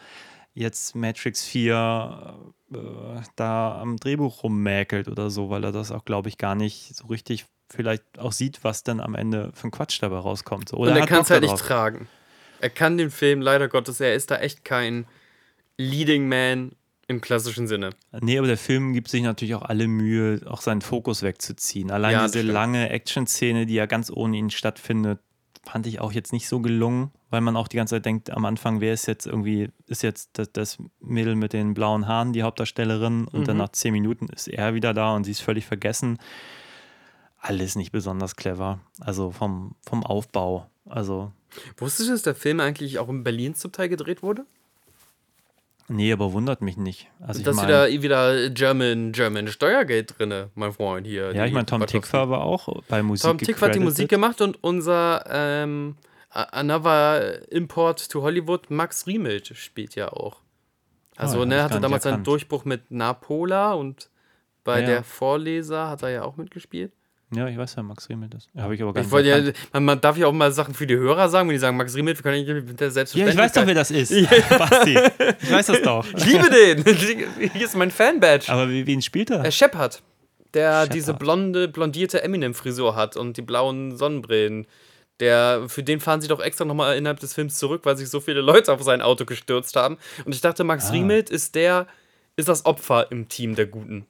jetzt 0.54 0.96
Matrix 0.96 1.44
4 1.44 2.34
äh, 2.72 2.76
da 3.36 3.80
am 3.80 3.96
Drehbuch 3.96 4.42
rummäkelt 4.42 5.06
oder 5.08 5.30
so, 5.30 5.50
weil 5.50 5.62
er 5.62 5.72
das 5.72 5.92
auch, 5.92 6.04
glaube 6.04 6.28
ich, 6.28 6.38
gar 6.38 6.54
nicht 6.54 6.96
so 6.96 7.06
richtig 7.06 7.46
vielleicht 7.72 8.18
auch 8.18 8.32
sieht, 8.32 8.62
was 8.62 8.82
dann 8.82 9.00
am 9.00 9.14
Ende 9.14 9.50
für 9.54 9.68
ein 9.68 9.70
Quatsch 9.70 10.02
dabei 10.02 10.18
rauskommt. 10.18 10.72
Oder 10.72 10.92
Und 10.92 10.96
er 10.98 11.06
kann 11.06 11.22
es 11.22 11.30
halt 11.30 11.42
nicht 11.42 11.56
tragen. 11.56 12.08
Er 12.60 12.70
kann 12.70 12.98
den 12.98 13.10
Film, 13.10 13.40
leider 13.40 13.68
Gottes, 13.68 14.00
er 14.00 14.14
ist 14.14 14.30
da 14.30 14.36
echt 14.36 14.64
kein 14.64 15.06
Leading 15.78 16.28
Man 16.28 16.72
im 17.08 17.20
klassischen 17.20 17.66
Sinne. 17.66 17.90
Nee, 18.20 18.38
aber 18.38 18.46
der 18.46 18.58
Film 18.58 18.92
gibt 18.92 19.08
sich 19.08 19.22
natürlich 19.22 19.54
auch 19.54 19.62
alle 19.62 19.88
Mühe, 19.88 20.40
auch 20.46 20.60
seinen 20.60 20.80
Fokus 20.82 21.22
wegzuziehen. 21.22 21.90
Allein 21.90 22.12
Ja, 22.12 22.26
diese 22.26 22.42
lange 22.42 22.90
Action-Szene, 22.90 23.66
die 23.66 23.74
ja 23.74 23.86
ganz 23.86 24.10
ohne 24.14 24.36
ihn 24.36 24.50
stattfindet, 24.50 25.18
fand 25.64 25.86
ich 25.86 26.00
auch 26.00 26.12
jetzt 26.12 26.32
nicht 26.32 26.48
so 26.48 26.60
gelungen, 26.60 27.10
weil 27.28 27.40
man 27.40 27.56
auch 27.56 27.68
die 27.68 27.76
ganze 27.76 27.96
Zeit 27.96 28.06
denkt, 28.06 28.30
am 28.30 28.44
Anfang, 28.44 28.80
wer 28.80 28.92
ist 28.94 29.06
jetzt 29.06 29.26
irgendwie, 29.26 29.70
ist 29.86 30.02
jetzt 30.02 30.30
das, 30.34 30.52
das 30.52 30.78
Mädel 31.00 31.34
mit 31.34 31.52
den 31.52 31.74
blauen 31.74 32.06
Haaren 32.06 32.32
die 32.32 32.42
Hauptdarstellerin 32.42 33.26
und 33.26 33.40
Mhm. 33.40 33.44
dann 33.44 33.56
nach 33.56 33.70
zehn 33.70 33.92
Minuten 33.92 34.28
ist 34.28 34.48
er 34.48 34.74
wieder 34.74 34.94
da 34.94 35.14
und 35.14 35.24
sie 35.24 35.32
ist 35.32 35.40
völlig 35.42 35.66
vergessen. 35.66 36.18
Alles 37.40 37.74
nicht 37.76 37.90
besonders 37.92 38.36
clever. 38.36 38.80
Also 39.00 39.30
vom, 39.30 39.74
vom 39.88 40.04
Aufbau. 40.04 40.66
Also, 40.86 41.32
Wusstest 41.78 42.08
du, 42.08 42.12
dass 42.12 42.22
der 42.22 42.34
Film 42.34 42.60
eigentlich 42.60 42.98
auch 42.98 43.08
in 43.08 43.24
Berlin 43.24 43.54
zum 43.54 43.72
Teil 43.72 43.88
gedreht 43.88 44.22
wurde? 44.22 44.44
nee, 45.88 46.12
aber 46.12 46.32
wundert 46.32 46.60
mich 46.62 46.76
nicht. 46.76 47.08
Also, 47.20 47.40
ich 47.40 47.44
da 47.44 47.50
ist 47.50 47.62
wieder, 47.62 47.88
wieder 48.02 48.50
German, 48.50 49.10
German 49.12 49.48
Steuergeld 49.48 50.18
drin, 50.18 50.46
mein 50.54 50.72
Freund 50.72 51.04
hier. 51.06 51.34
ja, 51.34 51.44
ich 51.46 51.52
meine, 51.52 51.66
Tom. 51.66 51.84
Tickfer 51.84 52.30
war 52.30 52.42
auch 52.42 52.68
bei 52.88 53.02
Musik 53.02 53.28
Tom 53.28 53.38
Tick 53.38 53.60
hat 53.60 53.74
die. 53.74 53.80
Musik 53.80 54.08
gemacht 54.08 54.40
und 54.40 54.62
unser 54.62 55.24
ähm, 55.28 55.96
Another 56.30 57.50
Import 57.50 58.08
to 58.08 58.22
Hollywood, 58.22 58.70
Max 58.70 59.06
Riemelt, 59.08 59.48
spielt 59.56 59.96
ja 59.96 60.12
auch. 60.12 60.36
Also, 61.16 61.38
Oh, 61.38 61.40
hab 61.42 61.48
ne, 61.48 61.62
hatte 61.64 61.80
damals 61.80 62.04
seinen 62.04 62.12
erkannt. 62.12 62.26
Durchbruch 62.28 62.64
mit 62.64 62.90
Napola 62.92 63.72
und 63.72 64.10
bei 64.62 64.80
Ja. 64.80 64.86
der 64.86 65.02
Vorleser 65.02 65.88
hat 65.88 66.02
er 66.02 66.10
ja 66.10 66.22
auch 66.22 66.36
mitgespielt. 66.36 66.92
Ja, 67.32 67.46
ich 67.46 67.56
weiß 67.56 67.76
ja, 67.76 67.82
Max 67.84 68.08
Riemel 68.08 68.28
das. 68.28 68.48
Habe 68.56 68.74
ich 68.74 68.82
aber 68.82 68.92
gar 68.92 69.04
Ich 69.04 69.10
nicht 69.10 69.46
ja, 69.46 69.52
man, 69.72 69.84
man 69.84 70.00
darf 70.00 70.16
ja 70.16 70.26
auch 70.26 70.32
mal 70.32 70.50
Sachen 70.50 70.74
für 70.74 70.86
die 70.86 70.96
Hörer 70.96 71.28
sagen, 71.28 71.48
wenn 71.48 71.54
die 71.54 71.60
sagen, 71.60 71.76
Max 71.76 71.94
Riemelt, 71.94 72.18
wir 72.18 72.22
können 72.22 72.44
nicht 72.44 72.68
mit 72.68 72.80
der 72.80 72.90
Ja, 72.90 73.28
ich 73.28 73.36
weiß 73.36 73.52
doch, 73.52 73.66
wer 73.66 73.74
das 73.74 73.92
ist. 73.92 74.10
Basti. 74.58 74.98
Ich 75.40 75.50
weiß 75.50 75.66
das 75.66 75.82
doch. 75.82 76.04
Ich 76.16 76.26
liebe 76.26 76.50
den! 76.50 76.84
Hier 77.52 77.64
ist 77.64 77.76
mein 77.76 77.92
Fanbadge. 77.92 78.50
Aber 78.50 78.68
wie, 78.68 78.84
wen 78.86 79.00
spielt 79.00 79.30
er? 79.30 79.44
Äh, 79.44 79.52
Shepard, 79.52 80.02
der 80.54 80.72
Shepard. 80.82 80.94
diese 80.94 81.14
blonde, 81.14 81.68
blondierte 81.68 82.22
Eminem-Frisur 82.24 82.96
hat 82.96 83.16
und 83.16 83.36
die 83.36 83.42
blauen 83.42 83.96
Sonnenbrillen. 83.96 84.66
Der, 85.20 85.64
für 85.68 85.82
den 85.82 86.00
fahren 86.00 86.20
sie 86.22 86.28
doch 86.28 86.40
extra 86.40 86.64
nochmal 86.64 86.96
innerhalb 86.96 87.20
des 87.20 87.34
Films 87.34 87.58
zurück, 87.58 87.82
weil 87.84 87.96
sich 87.96 88.08
so 88.08 88.20
viele 88.20 88.40
Leute 88.40 88.72
auf 88.72 88.82
sein 88.82 89.02
Auto 89.02 89.24
gestürzt 89.26 89.76
haben. 89.76 89.98
Und 90.24 90.34
ich 90.34 90.40
dachte, 90.40 90.64
Max 90.64 90.88
Ah. 90.88 90.92
Riemelt 90.92 91.30
ist 91.30 91.54
der, 91.54 91.86
ist 92.36 92.48
das 92.48 92.64
Opfer 92.64 93.12
im 93.12 93.28
Team 93.28 93.54
der 93.54 93.66
Guten. 93.66 94.06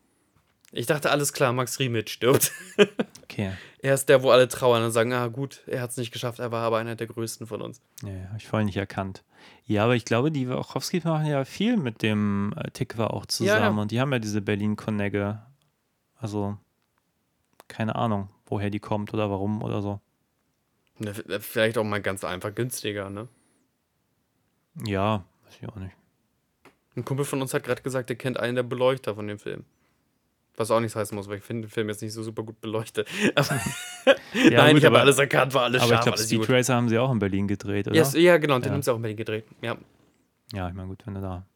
Ich 0.73 0.87
dachte, 0.87 1.11
alles 1.11 1.33
klar, 1.33 1.53
Max 1.53 1.79
Riemelt 1.79 2.11
stirbt. 2.11 2.53
Okay. 3.31 3.53
er 3.79 3.95
ist 3.95 4.09
der, 4.09 4.25
wo 4.25 4.33
alle 4.33 4.49
trauern 4.49 4.83
und 4.83 4.91
sagen, 4.91 5.13
ah 5.13 5.29
gut, 5.29 5.63
er 5.69 5.83
hat 5.83 5.91
es 5.91 5.97
nicht 5.97 6.11
geschafft, 6.11 6.41
er 6.41 6.51
war 6.51 6.65
aber 6.65 6.79
einer 6.79 6.97
der 6.97 7.07
Größten 7.07 7.47
von 7.47 7.63
uns. 7.63 7.81
Ja, 8.03 8.27
habe 8.27 8.39
ich 8.39 8.49
voll 8.49 8.65
nicht 8.65 8.77
erkannt. 8.77 9.23
Ja, 9.67 9.85
aber 9.85 9.95
ich 9.95 10.05
glaube, 10.05 10.33
die 10.33 10.49
Wachowski 10.49 11.01
machen 11.05 11.27
ja 11.27 11.45
viel 11.45 11.77
mit 11.77 12.03
dem 12.03 12.53
äh, 12.57 12.73
Tikva 12.73 13.07
auch 13.07 13.27
zusammen. 13.27 13.63
Ja, 13.63 13.71
ja. 13.71 13.81
Und 13.81 13.93
die 13.93 14.01
haben 14.01 14.13
ja 14.13 14.19
diese 14.19 14.43
Berlin-Connecte. 14.43 15.41
Also, 16.17 16.59
keine 17.69 17.95
Ahnung, 17.95 18.31
woher 18.47 18.69
die 18.69 18.81
kommt 18.81 19.15
oder 19.15 19.31
warum 19.31 19.63
oder 19.63 19.81
so. 19.81 20.01
Ne, 20.99 21.15
Vielleicht 21.15 21.79
auch 21.79 21.85
mal 21.85 22.03
ganz 22.03 22.25
einfach 22.25 22.53
günstiger, 22.53 23.11
ne? 23.11 23.29
Ja, 24.85 25.25
weiß 25.45 25.59
ich 25.63 25.69
auch 25.69 25.77
nicht. 25.77 25.95
Ein 26.97 27.05
Kumpel 27.05 27.25
von 27.25 27.41
uns 27.41 27.55
hat 27.55 27.63
gerade 27.63 27.83
gesagt, 27.83 28.11
er 28.11 28.17
kennt 28.17 28.41
einen 28.41 28.57
der 28.57 28.65
Beleuchter 28.65 29.15
von 29.15 29.29
dem 29.29 29.39
Film. 29.39 29.65
Was 30.61 30.71
auch 30.71 30.79
nichts 30.81 30.95
heißen 30.95 31.17
muss, 31.17 31.27
weil 31.27 31.39
ich 31.39 31.43
finde 31.43 31.67
den 31.67 31.71
Film 31.71 31.89
jetzt 31.89 32.03
nicht 32.03 32.13
so 32.13 32.23
super 32.23 32.43
gut 32.43 32.61
beleuchtet. 32.61 33.09
Aber 33.35 33.59
Ja, 34.35 34.51
Nein, 34.51 34.73
gut, 34.73 34.79
ich 34.81 34.85
habe 34.85 34.97
aber- 34.97 35.01
alles 35.01 35.19
erkannt, 35.19 35.55
war 35.55 35.63
alles 35.63 35.81
Aber 35.81 35.91
ich 35.93 35.95
scharf, 35.97 36.05
glaube, 36.05 36.19
alles 36.19 36.29
Speed. 36.31 36.51
Racer 36.51 36.75
haben 36.75 36.89
sie 36.91 36.99
auch 36.99 37.11
in 37.11 37.19
Berlin 37.19 37.49
gedreht, 37.49 37.87
oder? 37.89 37.97
Yes, 37.97 38.13
ja, 38.13 38.37
genau, 38.37 38.59
den 38.59 38.67
Ja. 38.69 38.73
haben 38.75 38.83
sie 38.83 38.93
auch 38.93 38.97
in 38.97 39.03
Berlin 39.03 39.17
gedreht. 39.17 39.47
Ja. 39.63 39.79
Ja, 40.53 40.69
ich 40.69 40.75
meine, 40.75 40.89
gut, 40.89 41.01
wenn 41.07 41.15
du 41.15 41.21
da 41.23 41.47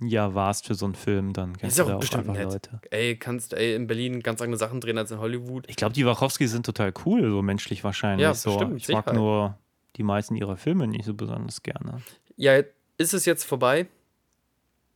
ja 0.00 0.32
warst 0.34 0.66
für 0.68 0.76
so 0.76 0.84
einen 0.84 0.94
Film, 0.94 1.32
dann 1.32 1.56
kennst 1.56 1.76
Ist 1.76 1.78
du 1.78 1.82
ja 1.82 1.88
da 1.88 1.92
auch 1.94 1.96
auch 1.96 2.00
bestimmt 2.00 2.28
einfach 2.28 2.34
nett. 2.40 2.52
Leute. 2.52 2.80
Ey, 2.90 3.16
kannst 3.16 3.54
ey, 3.54 3.74
in 3.74 3.88
Berlin 3.88 4.20
ganz 4.20 4.40
andere 4.40 4.56
Sachen 4.58 4.80
drehen 4.80 4.98
als 4.98 5.10
in 5.10 5.18
Hollywood. 5.18 5.64
Ich 5.68 5.74
glaube, 5.74 5.94
die 5.94 6.06
Wachowskis 6.06 6.52
sind 6.52 6.64
total 6.64 6.92
cool, 7.04 7.28
so 7.28 7.42
menschlich 7.42 7.82
wahrscheinlich. 7.82 8.22
Ja, 8.22 8.34
so. 8.34 8.50
bestimmt, 8.50 8.74
mit 8.74 8.82
ich 8.82 8.88
mag 8.94 9.04
Sicherheit. 9.06 9.14
nur 9.18 9.58
die 9.96 10.04
meisten 10.04 10.36
ihrer 10.36 10.56
Filme 10.56 10.86
nicht 10.86 11.04
so 11.04 11.14
besonders 11.14 11.64
gerne. 11.64 12.00
Ja, 12.36 12.60
ist 12.98 13.14
es 13.14 13.24
jetzt 13.24 13.42
vorbei? 13.44 13.88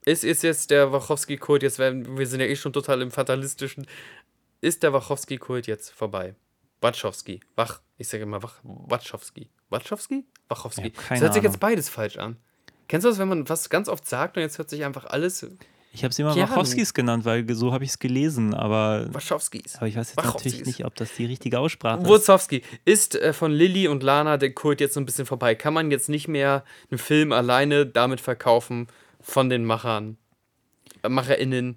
Ist, 0.05 0.25
ist 0.25 0.43
jetzt 0.43 0.71
der 0.71 0.91
Wachowski-Kult, 0.91 1.63
jetzt 1.63 1.79
werden, 1.79 2.19
wir 2.19 2.27
sind 2.27 2.41
ja 2.41 2.47
eh 2.47 2.57
schon 2.57 2.73
total 2.73 3.03
im 3.03 3.11
Fatalistischen. 3.11 3.87
Ist 4.61 4.83
der 4.83 4.93
Wachowski-Kult 4.93 5.67
jetzt 5.67 5.91
vorbei? 5.91 6.35
Wachowski. 6.81 7.41
Wach. 7.55 7.81
Ich 7.99 8.09
sage 8.09 8.25
immer 8.25 8.43
Wach. 8.43 8.57
Wachowski. 8.65 9.49
Wachowski? 9.71 10.25
Wachowski. 10.49 10.91
Keine 10.91 11.21
das 11.21 11.21
hört 11.21 11.35
sich 11.35 11.43
jetzt 11.45 11.61
beides 11.61 11.89
falsch 11.89 12.19
an. 12.19 12.37
Kennst 12.89 13.05
du 13.05 13.09
das, 13.09 13.19
wenn 13.19 13.29
man 13.29 13.49
was 13.49 13.71
ganz 13.71 13.89
oft 13.89 14.07
sagt 14.07 14.37
und 14.37 14.43
jetzt 14.43 14.59
hört 14.59 14.69
sich 14.69 14.85
einfach 14.85 15.05
alles 15.05 15.47
Ich 15.93 16.03
habe 16.03 16.13
sie 16.13 16.23
immer 16.23 16.35
Keanu. 16.35 16.51
Wachowskis 16.51 16.93
genannt, 16.93 17.25
weil 17.25 17.49
so 17.55 17.73
habe 17.73 17.85
ich 17.85 17.91
es 17.91 17.99
gelesen, 18.01 18.53
aber, 18.55 19.07
Wachowskis. 19.15 19.77
aber 19.77 19.87
ich 19.87 19.97
weiß 19.97 20.09
jetzt 20.09 20.17
Wachowskis. 20.17 20.53
natürlich 20.53 20.67
nicht, 20.67 20.85
ob 20.85 20.97
das 20.97 21.15
die 21.15 21.27
richtige 21.27 21.61
Aussprache 21.61 22.03
ist. 22.03 22.09
Wozowski 22.09 22.63
ist 22.85 23.15
äh, 23.15 23.33
von 23.33 23.53
Lilly 23.53 23.87
und 23.87 24.03
Lana 24.03 24.37
der 24.37 24.53
Kult 24.53 24.81
jetzt 24.81 24.95
so 24.95 25.01
ein 25.01 25.07
bisschen 25.07 25.27
vorbei. 25.27 25.55
Kann 25.55 25.73
man 25.73 25.93
jetzt 25.93 26.09
nicht 26.09 26.27
mehr 26.27 26.65
einen 26.91 26.99
Film 26.99 27.31
alleine 27.31 27.87
damit 27.87 28.21
verkaufen 28.21 28.89
von 29.23 29.49
den 29.49 29.65
Machern, 29.65 30.17
äh, 31.03 31.09
MacherInnen 31.09 31.77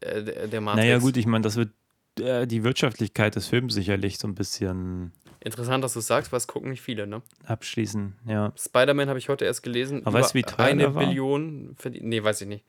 äh, 0.00 0.48
der, 0.48 0.60
Matrix? 0.60 0.84
Naja, 0.84 0.98
gut, 0.98 1.16
ich 1.16 1.26
meine, 1.26 1.42
das 1.42 1.56
wird 1.56 1.70
äh, 2.20 2.46
die 2.46 2.62
Wirtschaftlichkeit 2.62 3.36
des 3.36 3.48
Films 3.48 3.74
sicherlich 3.74 4.18
so 4.18 4.28
ein 4.28 4.34
bisschen 4.34 5.12
Interessant, 5.44 5.84
dass 5.84 5.92
du 5.92 5.98
es 5.98 6.06
sagst, 6.06 6.32
weil 6.32 6.38
es 6.38 6.46
gucken 6.46 6.70
nicht 6.70 6.80
viele, 6.80 7.06
ne? 7.06 7.20
abschließen. 7.44 8.14
Ja. 8.26 8.54
Spider-Man 8.56 9.10
habe 9.10 9.18
ich 9.18 9.28
heute 9.28 9.44
erst 9.44 9.62
gelesen. 9.62 10.00
Aber 10.06 10.18
weißt 10.20 10.30
du, 10.32 10.38
wie 10.38 10.42
teuer 10.42 10.64
eine? 10.64 10.88
Billion 10.88 11.74
verdient. 11.76 12.06
Nee, 12.06 12.24
weiß 12.24 12.40
ich 12.40 12.48
nicht. 12.48 12.64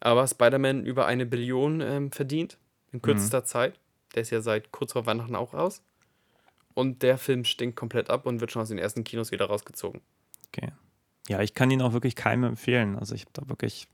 Aber 0.00 0.26
Spider-Man 0.26 0.84
über 0.84 1.06
eine 1.06 1.24
Billion 1.24 1.80
ähm, 1.80 2.10
verdient 2.10 2.58
in 2.92 3.00
kürzester 3.00 3.42
Mhm. 3.42 3.44
Zeit. 3.44 3.78
Der 4.16 4.22
ist 4.22 4.30
ja 4.30 4.40
seit 4.40 4.72
kurz 4.72 4.92
vor 4.92 5.06
Weihnachten 5.06 5.36
auch 5.36 5.54
raus. 5.54 5.82
Und 6.74 7.04
der 7.04 7.16
Film 7.16 7.44
stinkt 7.44 7.76
komplett 7.76 8.10
ab 8.10 8.26
und 8.26 8.40
wird 8.40 8.50
schon 8.50 8.60
aus 8.60 8.70
den 8.70 8.78
ersten 8.78 9.04
Kinos 9.04 9.30
wieder 9.30 9.46
rausgezogen. 9.46 10.00
Okay. 10.48 10.72
Ja, 11.28 11.40
ich 11.40 11.54
kann 11.54 11.70
ihn 11.70 11.82
auch 11.82 11.92
wirklich 11.92 12.14
keinem 12.14 12.44
empfehlen. 12.44 12.98
Also 12.98 13.14
ich 13.14 13.22
habe 13.22 13.32
da 13.32 13.48
wirklich. 13.48 13.88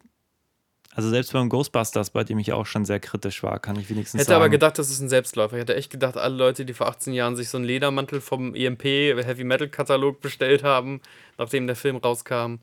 Also 0.94 1.08
selbst 1.08 1.32
beim 1.32 1.48
Ghostbusters, 1.48 2.10
bei 2.10 2.22
dem 2.22 2.38
ich 2.38 2.52
auch 2.52 2.66
schon 2.66 2.84
sehr 2.84 3.00
kritisch 3.00 3.42
war, 3.42 3.58
kann 3.58 3.76
ich 3.76 3.88
wenigstens 3.88 4.20
Hätte 4.20 4.28
sagen. 4.28 4.42
aber 4.42 4.50
gedacht, 4.50 4.78
das 4.78 4.90
ist 4.90 5.00
ein 5.00 5.08
Selbstläufer. 5.08 5.56
Ich 5.56 5.62
hätte 5.62 5.74
echt 5.74 5.90
gedacht, 5.90 6.18
alle 6.18 6.36
Leute, 6.36 6.66
die 6.66 6.74
vor 6.74 6.86
18 6.86 7.14
Jahren 7.14 7.34
sich 7.34 7.48
so 7.48 7.56
einen 7.56 7.64
Ledermantel 7.64 8.20
vom 8.20 8.54
EMP 8.54 8.84
Heavy 8.84 9.44
Metal 9.44 9.70
Katalog 9.70 10.20
bestellt 10.20 10.62
haben, 10.62 11.00
nachdem 11.38 11.66
der 11.66 11.76
Film 11.76 11.96
rauskam, 11.96 12.56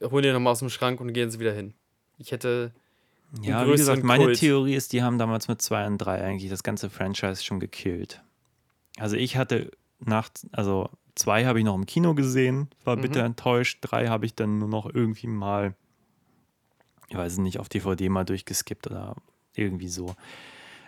holen 0.00 0.22
den 0.22 0.32
nochmal 0.32 0.52
aus 0.52 0.60
dem 0.60 0.70
Schrank 0.70 1.00
und 1.00 1.12
gehen 1.12 1.32
sie 1.32 1.40
wieder 1.40 1.52
hin. 1.52 1.74
Ich 2.18 2.30
hätte. 2.30 2.70
ja, 3.42 3.66
wie 3.66 3.72
gesagt, 3.72 4.04
meine 4.04 4.26
Kult. 4.26 4.38
Theorie 4.38 4.76
ist, 4.76 4.92
die 4.92 5.02
haben 5.02 5.18
damals 5.18 5.48
mit 5.48 5.60
2 5.60 5.88
und 5.88 5.98
3 5.98 6.22
eigentlich 6.22 6.50
das 6.50 6.62
ganze 6.62 6.88
Franchise 6.88 7.42
schon 7.42 7.58
gekillt. 7.58 8.22
Also 8.96 9.16
ich 9.16 9.36
hatte 9.36 9.72
nach, 9.98 10.28
also 10.52 10.88
2 11.14 11.44
habe 11.46 11.58
ich 11.60 11.64
noch 11.64 11.74
im 11.74 11.86
Kino 11.86 12.14
gesehen, 12.14 12.68
war 12.84 12.96
bitter 12.96 13.20
Mhm. 13.20 13.26
enttäuscht. 13.26 13.78
3 13.82 14.08
habe 14.08 14.26
ich 14.26 14.34
dann 14.34 14.58
nur 14.58 14.68
noch 14.68 14.92
irgendwie 14.92 15.26
mal, 15.28 15.74
ich 17.08 17.16
weiß 17.16 17.38
nicht, 17.38 17.58
auf 17.58 17.68
DVD 17.68 18.08
mal 18.08 18.24
durchgeskippt 18.24 18.86
oder 18.88 19.14
irgendwie 19.54 19.88
so. 19.88 20.14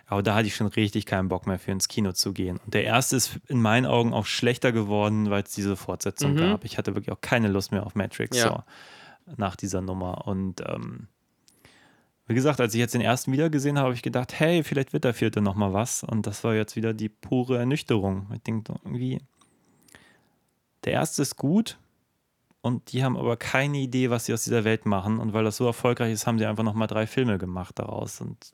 Aber 0.09 0.23
da 0.23 0.35
hatte 0.35 0.47
ich 0.47 0.55
schon 0.55 0.67
richtig 0.67 1.05
keinen 1.05 1.27
Bock 1.27 1.47
mehr 1.47 1.59
für 1.59 1.71
ins 1.71 1.87
Kino 1.89 2.13
zu 2.13 2.31
gehen. 2.33 2.59
Und 2.65 2.73
der 2.73 2.85
erste 2.85 3.15
ist 3.17 3.39
in 3.47 3.61
meinen 3.61 3.85
Augen 3.85 4.13
auch 4.13 4.25
schlechter 4.25 4.71
geworden, 4.71 5.29
weil 5.29 5.43
es 5.43 5.51
diese 5.53 5.75
Fortsetzung 5.75 6.33
Mhm. 6.33 6.37
gab. 6.37 6.63
Ich 6.65 6.77
hatte 6.77 6.95
wirklich 6.95 7.11
auch 7.11 7.19
keine 7.21 7.49
Lust 7.49 7.71
mehr 7.71 7.85
auf 7.85 7.95
Matrix 7.95 8.37
Ja. 8.37 8.65
so, 9.25 9.33
nach 9.35 9.55
dieser 9.57 9.81
Nummer. 9.81 10.25
Und 10.27 10.61
ähm, 10.65 11.07
wie 12.25 12.33
gesagt, 12.35 12.59
als 12.61 12.73
ich 12.73 12.79
jetzt 12.79 12.93
den 12.93 13.01
ersten 13.01 13.31
wieder 13.33 13.49
gesehen 13.49 13.77
habe, 13.77 13.87
habe 13.87 13.95
ich 13.95 14.01
gedacht, 14.01 14.37
hey, 14.39 14.63
vielleicht 14.63 14.91
wird 14.93 15.03
der 15.03 15.13
vierte 15.13 15.41
nochmal 15.41 15.73
was. 15.73 16.03
Und 16.03 16.25
das 16.27 16.43
war 16.45 16.53
jetzt 16.55 16.75
wieder 16.77 16.93
die 16.93 17.09
pure 17.09 17.57
Ernüchterung. 17.57 18.27
Ich 18.33 18.41
denke 18.43 18.75
irgendwie, 18.83 19.19
der 20.83 20.93
erste 20.93 21.21
ist 21.21 21.35
gut 21.35 21.77
und 22.61 22.91
die 22.91 23.03
haben 23.03 23.17
aber 23.17 23.37
keine 23.37 23.77
Idee, 23.77 24.09
was 24.09 24.25
sie 24.25 24.33
aus 24.33 24.43
dieser 24.43 24.63
Welt 24.63 24.85
machen. 24.85 25.19
Und 25.19 25.33
weil 25.33 25.43
das 25.43 25.57
so 25.57 25.65
erfolgreich 25.65 26.11
ist, 26.11 26.27
haben 26.27 26.39
sie 26.39 26.45
einfach 26.45 26.63
nochmal 26.63 26.87
drei 26.87 27.07
Filme 27.07 27.37
gemacht 27.37 27.79
daraus. 27.79 28.21
Und 28.21 28.53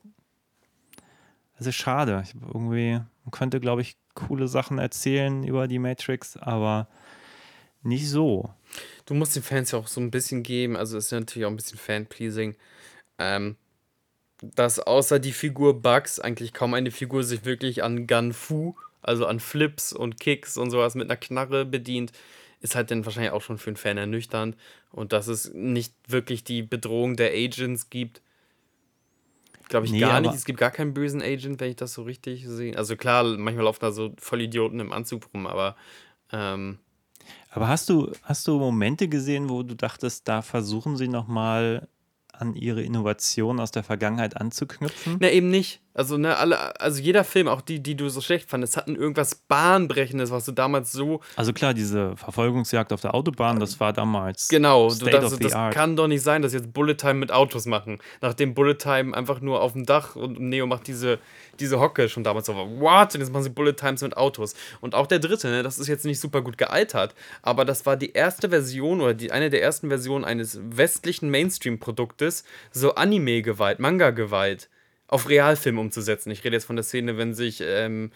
es 1.58 1.66
ist 1.66 1.74
schade. 1.74 2.22
Ich 2.24 2.34
irgendwie, 2.34 2.92
man 2.92 3.30
könnte, 3.30 3.60
glaube 3.60 3.82
ich, 3.82 3.96
coole 4.14 4.48
Sachen 4.48 4.78
erzählen 4.78 5.44
über 5.44 5.68
die 5.68 5.78
Matrix, 5.78 6.36
aber 6.36 6.88
nicht 7.82 8.08
so. 8.08 8.50
Du 9.06 9.14
musst 9.14 9.36
den 9.36 9.42
Fans 9.42 9.72
ja 9.72 9.78
auch 9.78 9.88
so 9.88 10.00
ein 10.00 10.10
bisschen 10.10 10.42
geben, 10.42 10.76
also 10.76 10.96
ist 10.96 11.10
ja 11.10 11.20
natürlich 11.20 11.46
auch 11.46 11.50
ein 11.50 11.56
bisschen 11.56 11.78
Fan-Pleasing, 11.78 12.56
ähm, 13.18 13.56
dass 14.40 14.78
außer 14.78 15.18
die 15.18 15.32
Figur 15.32 15.82
Bugs 15.82 16.18
eigentlich 16.18 16.52
kaum 16.52 16.74
eine 16.74 16.90
Figur 16.90 17.24
sich 17.24 17.44
wirklich 17.44 17.82
an 17.82 18.06
Gun 18.06 18.32
Fu, 18.32 18.74
also 19.04 19.26
an 19.26 19.40
Flips 19.40 19.92
und 19.92 20.20
Kicks 20.20 20.56
und 20.56 20.70
sowas 20.70 20.94
mit 20.94 21.10
einer 21.10 21.16
Knarre 21.16 21.64
bedient, 21.64 22.12
ist 22.60 22.74
halt 22.74 22.90
dann 22.90 23.04
wahrscheinlich 23.04 23.32
auch 23.32 23.42
schon 23.42 23.58
für 23.58 23.70
einen 23.70 23.76
Fan 23.76 23.98
ernüchternd 23.98 24.56
und 24.90 25.12
dass 25.12 25.26
es 25.26 25.52
nicht 25.52 25.94
wirklich 26.08 26.44
die 26.44 26.62
Bedrohung 26.62 27.16
der 27.16 27.32
Agents 27.32 27.90
gibt. 27.90 28.22
Glaube 29.68 29.86
ich 29.86 29.92
Nee, 29.92 30.00
gar 30.00 30.20
nicht. 30.20 30.34
Es 30.34 30.44
gibt 30.44 30.58
gar 30.58 30.70
keinen 30.70 30.94
bösen 30.94 31.22
Agent, 31.22 31.60
wenn 31.60 31.70
ich 31.70 31.76
das 31.76 31.94
so 31.94 32.02
richtig 32.02 32.46
sehe. 32.46 32.76
Also 32.76 32.96
klar, 32.96 33.24
manchmal 33.24 33.64
laufen 33.64 33.80
da 33.80 33.92
so 33.92 34.12
Vollidioten 34.18 34.80
im 34.80 34.92
Anzug 34.92 35.28
rum, 35.34 35.46
aber 35.46 35.76
ähm, 36.32 36.78
Aber 37.50 37.68
hast 37.68 37.88
du, 37.88 38.12
hast 38.22 38.46
du 38.46 38.58
Momente 38.58 39.08
gesehen, 39.08 39.48
wo 39.48 39.62
du 39.62 39.74
dachtest, 39.74 40.28
da 40.28 40.42
versuchen 40.42 40.96
sie 40.96 41.08
nochmal 41.08 41.88
an 42.32 42.54
ihre 42.54 42.82
Innovation 42.82 43.60
aus 43.60 43.70
der 43.70 43.84
Vergangenheit 43.84 44.36
anzuknüpfen? 44.36 45.18
Na, 45.20 45.30
eben 45.30 45.50
nicht. 45.50 45.80
Also, 45.94 46.18
ne, 46.18 46.36
alle, 46.36 46.80
also 46.80 47.00
jeder 47.00 47.22
Film, 47.22 47.46
auch 47.46 47.60
die, 47.60 47.80
die 47.80 47.96
du 47.96 48.08
so 48.08 48.20
schlecht 48.20 48.50
fandest, 48.50 48.76
hatten 48.76 48.96
irgendwas 48.96 49.36
Bahnbrechendes, 49.36 50.30
was 50.32 50.44
du 50.44 50.52
damals 50.52 50.90
so. 50.92 51.20
Also 51.36 51.52
klar, 51.52 51.72
diese 51.72 52.16
Verfolgungsjagd 52.16 52.92
auf 52.92 53.00
der 53.00 53.14
Autobahn, 53.14 53.60
das 53.60 53.78
war 53.78 53.92
damals 53.92 54.48
Genau, 54.48 54.88
du 54.88 54.94
State 54.94 55.10
dachtest, 55.12 55.32
of 55.34 55.38
the 55.38 55.44
das 55.44 55.52
art. 55.54 55.72
kann 55.72 55.94
doch 55.94 56.08
nicht 56.08 56.22
sein, 56.22 56.42
dass 56.42 56.52
jetzt 56.52 56.72
Bullet 56.72 56.94
Time 56.96 57.14
mit 57.14 57.30
Autos 57.30 57.66
machen. 57.66 57.98
Nachdem 58.20 58.54
Bullet 58.54 58.74
Time 58.74 59.16
einfach 59.16 59.40
nur 59.40 59.62
auf 59.62 59.72
dem 59.72 59.86
Dach 59.86 60.16
und 60.16 60.40
Neo 60.40 60.66
macht 60.66 60.88
diese, 60.88 61.18
diese 61.60 61.78
Hocke 61.78 62.08
schon 62.08 62.24
damals 62.24 62.46
so, 62.46 62.54
what? 62.54 63.14
Und 63.14 63.20
jetzt 63.20 63.32
machen 63.32 63.44
sie 63.44 63.50
Bullet 63.50 63.74
Times 63.74 64.02
mit 64.02 64.16
Autos. 64.16 64.54
Und 64.80 64.96
auch 64.96 65.06
der 65.06 65.20
dritte, 65.20 65.48
ne, 65.48 65.62
das 65.62 65.78
ist 65.78 65.86
jetzt 65.86 66.04
nicht 66.04 66.18
super 66.18 66.42
gut 66.42 66.58
gealtert, 66.58 67.14
aber 67.42 67.64
das 67.64 67.86
war 67.86 67.96
die 67.96 68.12
erste 68.12 68.48
Version 68.48 69.00
oder 69.00 69.14
die, 69.14 69.30
eine 69.30 69.48
der 69.48 69.62
ersten 69.62 69.88
Versionen 69.88 70.24
eines 70.24 70.58
westlichen 70.62 71.30
Mainstream-Produktes, 71.30 72.44
so 72.72 72.96
Anime-Gewalt, 72.96 73.78
Manga-Gewalt 73.78 74.68
auf 75.08 75.28
Realfilm 75.28 75.78
umzusetzen. 75.78 76.30
Ich 76.30 76.44
rede 76.44 76.56
jetzt 76.56 76.66
von 76.66 76.76
der 76.76 76.84
Szene, 76.84 77.16
wenn 77.18 77.34
sich 77.34 77.62
ähm, 77.64 78.10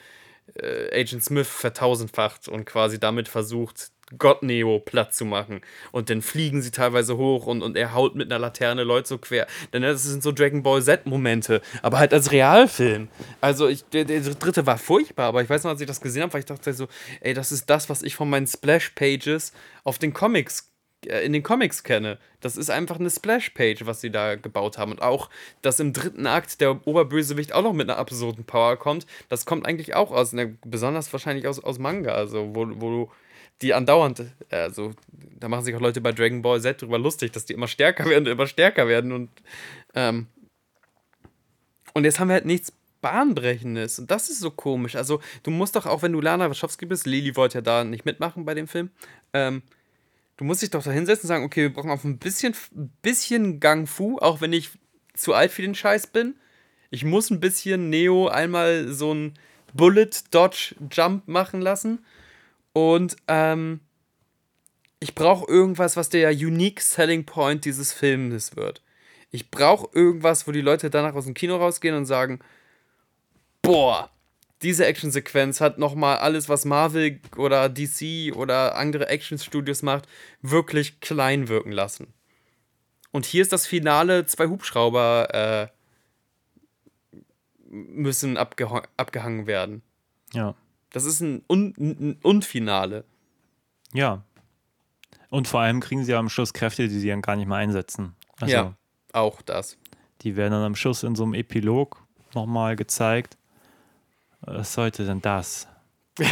äh, 0.55 1.01
Agent 1.01 1.23
Smith 1.23 1.48
vertausendfacht 1.48 2.48
und 2.48 2.65
quasi 2.65 2.98
damit 2.98 3.28
versucht, 3.28 3.90
Gott 4.16 4.43
Neo 4.43 4.81
platt 4.81 5.15
zu 5.15 5.24
machen. 5.24 5.60
Und 5.93 6.09
dann 6.09 6.23
fliegen 6.23 6.62
sie 6.62 6.70
teilweise 6.70 7.16
hoch 7.16 7.47
und, 7.47 7.62
und 7.62 7.77
er 7.77 7.93
haut 7.93 8.15
mit 8.15 8.31
einer 8.31 8.39
Laterne 8.39 8.85
Leute 8.85 9.09
so 9.09 9.19
quer. 9.19 9.47
Denn 9.73 9.82
das 9.82 10.02
sind 10.02 10.23
so 10.23 10.32
Dragon 10.32 10.62
Ball 10.62 10.82
Z-Momente, 10.82 11.60
aber 11.82 11.98
halt 11.98 12.15
als 12.15 12.32
Realfilm. 12.32 13.09
Also 13.40 13.69
ich, 13.69 13.85
der, 13.85 14.05
der 14.05 14.20
dritte 14.20 14.66
war 14.66 14.78
furchtbar, 14.78 15.27
aber 15.27 15.43
ich 15.43 15.51
weiß 15.51 15.65
noch, 15.65 15.73
als 15.73 15.81
ich 15.81 15.86
das 15.86 16.01
gesehen 16.01 16.23
habe, 16.23 16.32
weil 16.32 16.40
ich 16.40 16.47
dachte 16.47 16.73
so, 16.73 16.89
ey, 17.20 17.35
das 17.35 17.52
ist 17.52 17.69
das, 17.69 17.90
was 17.90 18.02
ich 18.02 18.15
von 18.16 18.31
meinen 18.31 18.47
Splash-Pages 18.47 19.52
auf 19.85 19.98
den 19.98 20.15
Comics 20.15 20.70
in 21.07 21.33
den 21.33 21.43
Comics 21.43 21.85
kenne. 21.85 22.19
Das 22.41 22.57
ist 22.57 22.70
einfach 22.70 22.99
eine 22.99 23.11
Splash-Page, 23.11 23.87
was 23.87 24.01
sie 24.01 24.11
da 24.11 24.35
gebaut 24.35 24.79
haben. 24.79 24.93
Und 24.93 25.03
auch, 25.03 25.31
dass 25.62 25.81
im 25.81 25.93
dritten 25.93 26.27
Akt 26.27 26.61
der 26.61 26.87
Oberbösewicht 26.87 27.53
auch 27.53 27.62
noch 27.62 27.73
mit 27.73 27.89
einer 27.89 27.99
absurden 27.99 28.45
Power 28.45 28.77
kommt, 28.77 29.07
das 29.29 29.47
kommt 29.47 29.66
eigentlich 29.66 29.95
auch 29.95 30.11
aus, 30.11 30.33
ne, 30.33 30.57
besonders 30.65 31.12
wahrscheinlich 31.12 31.47
aus, 31.47 31.62
aus 31.62 31.79
Manga, 31.79 32.12
also 32.12 32.55
wo, 32.55 32.66
wo 32.81 33.12
die 33.62 33.75
andauernd, 33.75 34.20
äh, 34.51 34.57
also 34.57 34.93
da 35.39 35.49
machen 35.49 35.65
sich 35.65 35.75
auch 35.75 35.81
Leute 35.81 36.01
bei 36.01 36.12
Dragon 36.12 36.43
Ball 36.43 36.61
Z 36.61 36.83
drüber 36.83 36.99
lustig, 36.99 37.33
dass 37.33 37.45
die 37.45 37.55
immer 37.55 37.69
stärker 37.69 38.05
werden 38.07 38.27
und 38.27 38.33
immer 38.33 38.47
stärker 38.47 38.89
werden 38.89 39.12
und 39.12 39.31
ähm, 39.95 40.27
und 41.95 42.05
jetzt 42.05 42.20
haben 42.20 42.29
wir 42.29 42.35
halt 42.35 42.45
nichts 42.45 42.73
Bahnbrechendes 43.01 43.99
und 43.99 44.11
das 44.11 44.29
ist 44.29 44.41
so 44.41 44.51
komisch. 44.51 44.97
Also 44.97 45.20
du 45.43 45.51
musst 45.51 45.75
doch 45.75 45.87
auch, 45.87 46.03
wenn 46.03 46.12
du 46.12 46.20
Lana 46.20 46.51
Wachowski 46.51 46.87
bist, 46.87 47.07
Lili 47.07 47.35
wollte 47.37 47.59
ja 47.59 47.62
da 47.62 47.85
nicht 47.85 48.05
mitmachen 48.05 48.45
bei 48.45 48.55
dem 48.55 48.69
Film, 48.69 48.91
ähm, 49.33 49.62
du 50.39 50.44
musst 50.44 50.62
dich 50.62 50.70
doch 50.70 50.82
da 50.82 50.90
hinsetzen 50.90 51.24
und 51.24 51.28
sagen, 51.28 51.44
okay, 51.44 51.62
wir 51.62 51.73
brauchen 51.73 51.90
auf 51.90 52.05
ein 52.05 52.19
bisschen, 52.19 52.55
bisschen 53.02 53.60
Gang 53.60 53.86
Fu, 53.86 54.19
auch 54.19 54.40
wenn 54.40 54.55
ich 54.55 54.70
zu 55.12 55.35
alt 55.35 55.52
für 55.52 55.62
den 55.62 55.74
Scheiß 55.74 56.06
bin. 56.06 56.36
Ich 56.90 57.05
muss 57.05 57.31
ein 57.31 57.40
bisschen 57.40 57.90
Neo 57.90 58.28
einmal 58.28 58.89
so 58.89 59.12
ein 59.12 59.35
Bullet 59.74 60.10
Dodge 60.31 60.74
Jump 60.90 61.28
machen 61.28 61.60
lassen. 61.60 62.05
Und 62.73 63.16
ähm, 63.27 63.81
ich 65.01 65.15
brauche 65.15 65.51
irgendwas, 65.51 65.97
was 65.97 66.09
der 66.09 66.31
Unique 66.31 66.81
Selling 66.81 67.27
Point 67.27 67.65
dieses 67.65 67.93
Filmes 67.93 68.56
wird. 68.56 68.81
Ich 69.31 69.51
brauche 69.51 69.89
irgendwas, 69.93 70.47
wo 70.47 70.52
die 70.52 70.60
Leute 70.60 70.89
danach 70.89 71.15
aus 71.15 71.27
dem 71.27 71.35
Kino 71.35 71.56
rausgehen 71.56 71.94
und 71.94 72.06
sagen, 72.06 72.39
boah, 73.60 74.10
diese 74.63 74.87
Actionsequenz 74.87 75.61
hat 75.61 75.79
nochmal 75.79 76.19
alles, 76.19 76.49
was 76.49 76.65
Marvel 76.65 77.21
oder 77.37 77.69
DC 77.69 78.35
oder 78.35 78.77
andere 78.77 79.09
Actionstudios 79.09 79.83
macht, 79.83 80.09
wirklich 80.43 81.01
klein 81.01 81.49
wirken 81.49 81.73
lassen. 81.73 82.13
Und 83.11 83.25
hier 83.25 83.43
ist 83.43 83.53
das 83.53 83.67
Finale, 83.67 84.27
zwei 84.27 84.47
Hubschrauber 84.47 85.29
äh, 85.33 85.69
müssen 87.71 88.37
abgeha 88.37 88.83
abgehangen 88.97 89.47
werden. 89.47 89.83
Ja. 90.33 90.55
Das 90.91 91.05
ist 91.05 91.21
ein, 91.21 91.43
Un 91.49 91.75
ein 91.79 92.19
Und-Finale. 92.23 93.05
Ja. 93.93 94.23
Und 95.31 95.49
vor 95.49 95.61
allem 95.61 95.81
kriegen 95.81 96.05
sie 96.05 96.15
am 96.15 96.29
Schluss 96.29 96.53
Kräfte, 96.53 96.89
die 96.89 96.99
sie 96.99 97.09
dann 97.09 97.23
gar 97.23 97.37
nicht 97.37 97.47
mehr 97.47 97.59
einsetzen. 97.59 98.15
Also, 98.41 98.55
Ja, 98.55 98.75
auch 99.13 99.43
das. 99.43 99.77
die 100.23 100.37
werden 100.37 100.53
dann 100.53 100.63
am 100.63 100.75
Schluss 100.77 101.03
in 101.03 101.15
so 101.15 101.25
einem 101.25 101.35
Epilog 101.35 102.03
nochmal 102.35 102.77
gezeigt. 102.77 103.37
Was 104.51 104.73
sollte 104.73 105.05
denn 105.05 105.20
das? 105.20 105.69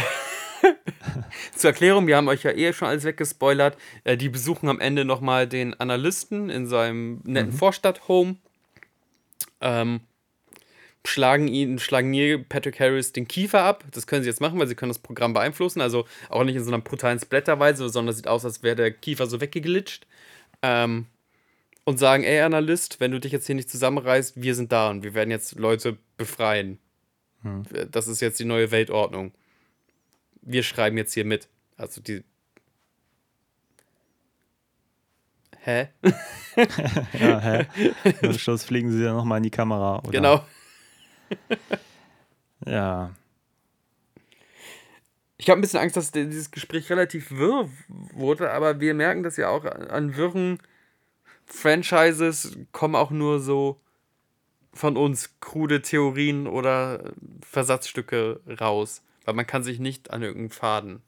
Zur 1.55 1.69
Erklärung, 1.69 2.07
wir 2.07 2.17
haben 2.17 2.27
euch 2.27 2.43
ja 2.43 2.51
eh 2.51 2.73
schon 2.73 2.87
alles 2.87 3.03
weggespoilert. 3.03 3.77
Äh, 4.03 4.17
die 4.17 4.29
besuchen 4.29 4.69
am 4.69 4.79
Ende 4.79 5.05
nochmal 5.05 5.47
den 5.47 5.79
Analysten 5.79 6.49
in 6.49 6.67
seinem 6.67 7.21
netten 7.23 7.53
Vorstadt-Home. 7.53 8.37
ähm, 9.61 10.01
schlagen 11.05 11.47
ihn, 11.47 11.79
schlagen 11.79 12.11
Neil 12.11 12.39
Patrick 12.39 12.79
Harris 12.79 13.13
den 13.13 13.27
Kiefer 13.27 13.61
ab. 13.61 13.85
Das 13.91 14.07
können 14.07 14.23
sie 14.23 14.29
jetzt 14.29 14.41
machen, 14.41 14.59
weil 14.59 14.67
sie 14.67 14.75
können 14.75 14.89
das 14.89 14.99
Programm 14.99 15.33
beeinflussen. 15.33 15.79
Also 15.79 16.05
auch 16.29 16.43
nicht 16.43 16.55
in 16.55 16.63
so 16.63 16.71
einer 16.71 16.81
brutalen 16.81 17.19
Splatterweise, 17.19 17.87
sondern 17.89 18.15
sieht 18.15 18.27
aus, 18.27 18.43
als 18.43 18.63
wäre 18.63 18.75
der 18.75 18.91
Kiefer 18.91 19.27
so 19.27 19.39
weggeglitscht. 19.39 20.05
Ähm, 20.61 21.05
und 21.85 21.99
sagen, 21.99 22.23
ey 22.25 22.41
Analyst, 22.41 22.99
wenn 22.99 23.11
du 23.11 23.19
dich 23.19 23.31
jetzt 23.31 23.45
hier 23.45 23.55
nicht 23.55 23.69
zusammenreißt, 23.69 24.41
wir 24.41 24.55
sind 24.55 24.73
da 24.73 24.89
und 24.89 25.03
wir 25.03 25.13
werden 25.13 25.31
jetzt 25.31 25.57
Leute 25.57 25.97
befreien. 26.17 26.79
Das 27.91 28.07
ist 28.07 28.21
jetzt 28.21 28.39
die 28.39 28.45
neue 28.45 28.71
Weltordnung. 28.71 29.31
Wir 30.41 30.63
schreiben 30.63 30.97
jetzt 30.97 31.13
hier 31.13 31.25
mit. 31.25 31.47
Also 31.77 32.01
die. 32.01 32.23
Hä? 35.59 35.89
Ja, 37.13 37.39
hä? 37.39 37.67
Am 38.23 38.33
Schluss 38.33 38.63
fliegen 38.63 38.91
sie 38.91 39.03
dann 39.03 39.15
nochmal 39.15 39.37
in 39.37 39.43
die 39.43 39.51
Kamera. 39.51 39.99
Oder? 39.99 40.11
Genau. 40.11 40.45
Ja. 42.65 43.11
Ich 45.37 45.49
habe 45.49 45.59
ein 45.59 45.61
bisschen 45.61 45.79
Angst, 45.79 45.95
dass 45.95 46.11
dieses 46.11 46.51
Gespräch 46.51 46.89
relativ 46.89 47.31
wirr 47.31 47.69
wurde, 47.87 48.51
aber 48.51 48.79
wir 48.79 48.93
merken 48.93 49.23
das 49.23 49.37
ja 49.37 49.49
auch 49.49 49.63
an 49.63 50.17
wirren 50.17 50.59
Franchises 51.45 52.57
kommen 52.71 52.95
auch 52.95 53.11
nur 53.11 53.39
so 53.39 53.79
von 54.77 54.97
uns 54.97 55.39
krude 55.39 55.81
Theorien 55.81 56.47
oder 56.47 57.11
Versatzstücke 57.41 58.39
raus, 58.59 59.01
weil 59.25 59.33
man 59.33 59.47
kann 59.47 59.63
sich 59.63 59.79
nicht 59.79 60.11
an 60.11 60.21
irgendeinen 60.21 60.49
Faden. 60.49 61.01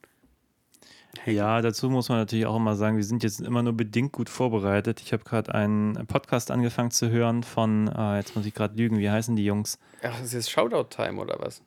Ja, 1.26 1.62
dazu 1.62 1.90
muss 1.90 2.10
man 2.10 2.20
natürlich 2.20 2.46
auch 2.46 2.56
immer 2.56 2.76
sagen, 2.76 2.98
wir 2.98 3.04
sind 3.04 3.24
jetzt 3.24 3.42
immer 3.42 3.64
nur 3.64 3.74
bedingt 3.74 4.12
gut 4.12 4.30
vorbereitet. 4.30 5.02
Ich 5.02 5.12
habe 5.12 5.24
gerade 5.24 5.54
einen 5.54 6.06
Podcast 6.08 6.52
angefangen 6.52 6.92
zu 6.92 7.10
hören 7.10 7.44
von, 7.44 7.88
äh, 7.88 8.18
jetzt 8.18 8.36
muss 8.36 8.46
ich 8.46 8.54
gerade 8.54 8.76
lügen, 8.76 9.00
wie 9.00 9.10
heißen 9.10 9.36
die 9.36 9.46
Jungs? 9.46 9.80
Ach, 10.04 10.12
das 10.12 10.28
ist 10.28 10.34
jetzt 10.34 10.52
Shoutout-Time 10.52 11.20
oder 11.20 11.38
was? 11.40 11.62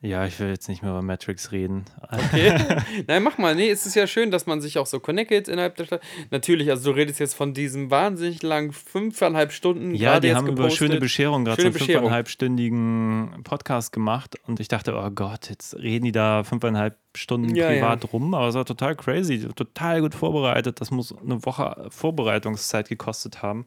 Ja, 0.00 0.24
ich 0.26 0.38
will 0.38 0.48
jetzt 0.48 0.68
nicht 0.68 0.82
mehr 0.82 0.92
über 0.92 1.02
Matrix 1.02 1.50
reden. 1.50 1.84
Okay. 2.02 2.56
Nein, 3.08 3.22
mach 3.24 3.36
mal. 3.36 3.56
Nee, 3.56 3.68
es 3.70 3.84
ist 3.84 3.96
ja 3.96 4.06
schön, 4.06 4.30
dass 4.30 4.46
man 4.46 4.60
sich 4.60 4.78
auch 4.78 4.86
so 4.86 5.00
connected 5.00 5.48
innerhalb 5.48 5.74
der 5.74 5.86
Stadt. 5.86 6.02
Natürlich, 6.30 6.70
also 6.70 6.92
du 6.92 6.96
redest 6.96 7.18
jetzt 7.18 7.34
von 7.34 7.52
diesem 7.52 7.90
wahnsinnig 7.90 8.42
langen 8.44 8.72
fünfeinhalb 8.72 9.50
Stunden. 9.50 9.94
Ja, 9.94 10.20
die 10.20 10.34
haben 10.34 10.46
über 10.46 10.54
gepostet. 10.54 10.78
schöne 10.78 11.00
Bescherung 11.00 11.44
gerade 11.44 11.60
so 11.60 11.66
einen 11.66 11.72
Bescherung. 11.72 12.02
fünfeinhalbstündigen 12.02 13.40
Podcast 13.42 13.92
gemacht 13.92 14.36
und 14.46 14.60
ich 14.60 14.68
dachte, 14.68 14.94
oh 14.94 15.10
Gott, 15.10 15.50
jetzt 15.50 15.74
reden 15.76 16.04
die 16.04 16.12
da 16.12 16.44
fünfeinhalb 16.44 16.96
Stunden 17.16 17.56
Ja, 17.56 17.68
privat 17.68 18.12
rum, 18.12 18.34
aber 18.34 18.48
es 18.48 18.54
war 18.54 18.64
total 18.64 18.94
crazy, 18.94 19.48
total 19.48 20.00
gut 20.00 20.14
vorbereitet. 20.14 20.80
Das 20.80 20.92
muss 20.92 21.12
eine 21.16 21.44
Woche 21.44 21.88
Vorbereitungszeit 21.90 22.88
gekostet 22.88 23.42
haben. 23.42 23.66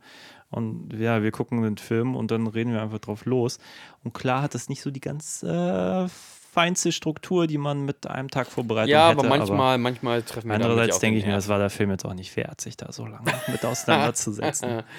Und 0.51 0.93
ja, 0.93 1.23
wir 1.23 1.31
gucken 1.31 1.61
den 1.63 1.77
Film 1.77 2.15
und 2.15 2.29
dann 2.29 2.45
reden 2.47 2.73
wir 2.73 2.81
einfach 2.81 2.99
drauf 2.99 3.25
los. 3.25 3.57
Und 4.03 4.13
klar 4.13 4.41
hat 4.43 4.53
das 4.53 4.69
nicht 4.69 4.81
so 4.81 4.91
die 4.91 4.99
ganz 4.99 5.41
äh, 5.43 6.07
feinste 6.09 6.91
Struktur, 6.91 7.47
die 7.47 7.57
man 7.57 7.85
mit 7.85 8.05
einem 8.07 8.29
Tag 8.29 8.47
Vorbereitung 8.47 8.89
Ja, 8.91 9.09
hätte. 9.09 9.19
aber 9.19 9.29
manchmal, 9.29 9.77
manchmal 9.77 10.21
treffen 10.23 10.49
wir 10.49 10.55
Andererseits 10.55 10.99
denke 10.99 11.17
ich 11.19 11.25
mir, 11.25 11.31
das 11.31 11.47
war 11.47 11.57
der 11.57 11.69
Film 11.69 11.89
jetzt 11.91 12.05
auch 12.05 12.13
nicht 12.13 12.35
wert, 12.35 12.59
sich 12.59 12.75
da 12.75 12.91
so 12.91 13.05
lange 13.05 13.31
mit 13.47 13.63
auseinanderzusetzen. 13.65 14.83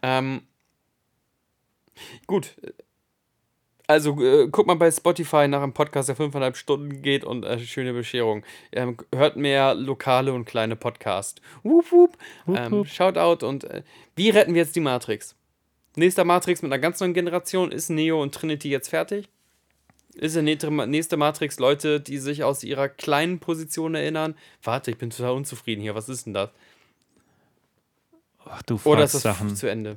Ähm, 0.00 0.42
gut. 2.28 2.54
Also 3.88 4.22
äh, 4.22 4.48
guckt 4.48 4.66
mal 4.66 4.74
bei 4.74 4.90
Spotify 4.90 5.48
nach 5.48 5.62
einem 5.62 5.72
Podcast, 5.72 6.10
der 6.10 6.16
fünfeinhalb 6.16 6.58
Stunden 6.58 7.00
geht 7.00 7.24
und 7.24 7.42
äh, 7.44 7.58
schöne 7.58 7.94
Bescherung. 7.94 8.44
Ähm, 8.70 8.98
hört 9.14 9.36
mehr 9.36 9.74
lokale 9.74 10.34
und 10.34 10.44
kleine 10.44 10.76
Podcasts. 10.76 11.40
Wup, 11.62 11.90
wup. 11.90 12.18
Ähm, 12.46 12.70
wup. 12.70 12.86
Shoutout 12.86 13.46
und 13.46 13.64
äh, 13.64 13.82
wie 14.14 14.28
retten 14.28 14.52
wir 14.52 14.60
jetzt 14.60 14.76
die 14.76 14.80
Matrix? 14.80 15.34
Nächster 15.96 16.24
Matrix 16.24 16.60
mit 16.60 16.70
einer 16.70 16.78
ganz 16.78 17.00
neuen 17.00 17.14
Generation. 17.14 17.72
Ist 17.72 17.88
Neo 17.88 18.22
und 18.22 18.34
Trinity 18.34 18.68
jetzt 18.68 18.88
fertig? 18.88 19.30
Ist 20.16 20.36
der 20.36 20.42
nächste 20.42 20.70
nächste 20.70 21.16
Matrix 21.16 21.58
Leute, 21.58 21.98
die 21.98 22.18
sich 22.18 22.44
aus 22.44 22.64
ihrer 22.64 22.90
kleinen 22.90 23.38
Position 23.38 23.94
erinnern? 23.94 24.34
Warte, 24.62 24.90
ich 24.90 24.98
bin 24.98 25.08
total 25.08 25.32
unzufrieden 25.32 25.80
hier. 25.80 25.94
Was 25.94 26.10
ist 26.10 26.26
denn 26.26 26.34
das? 26.34 26.50
Ach, 28.44 28.62
du 28.64 28.78
Oder 28.84 29.04
ist 29.04 29.14
das 29.14 29.22
Sachen. 29.22 29.56
zu 29.56 29.70
Ende? 29.70 29.96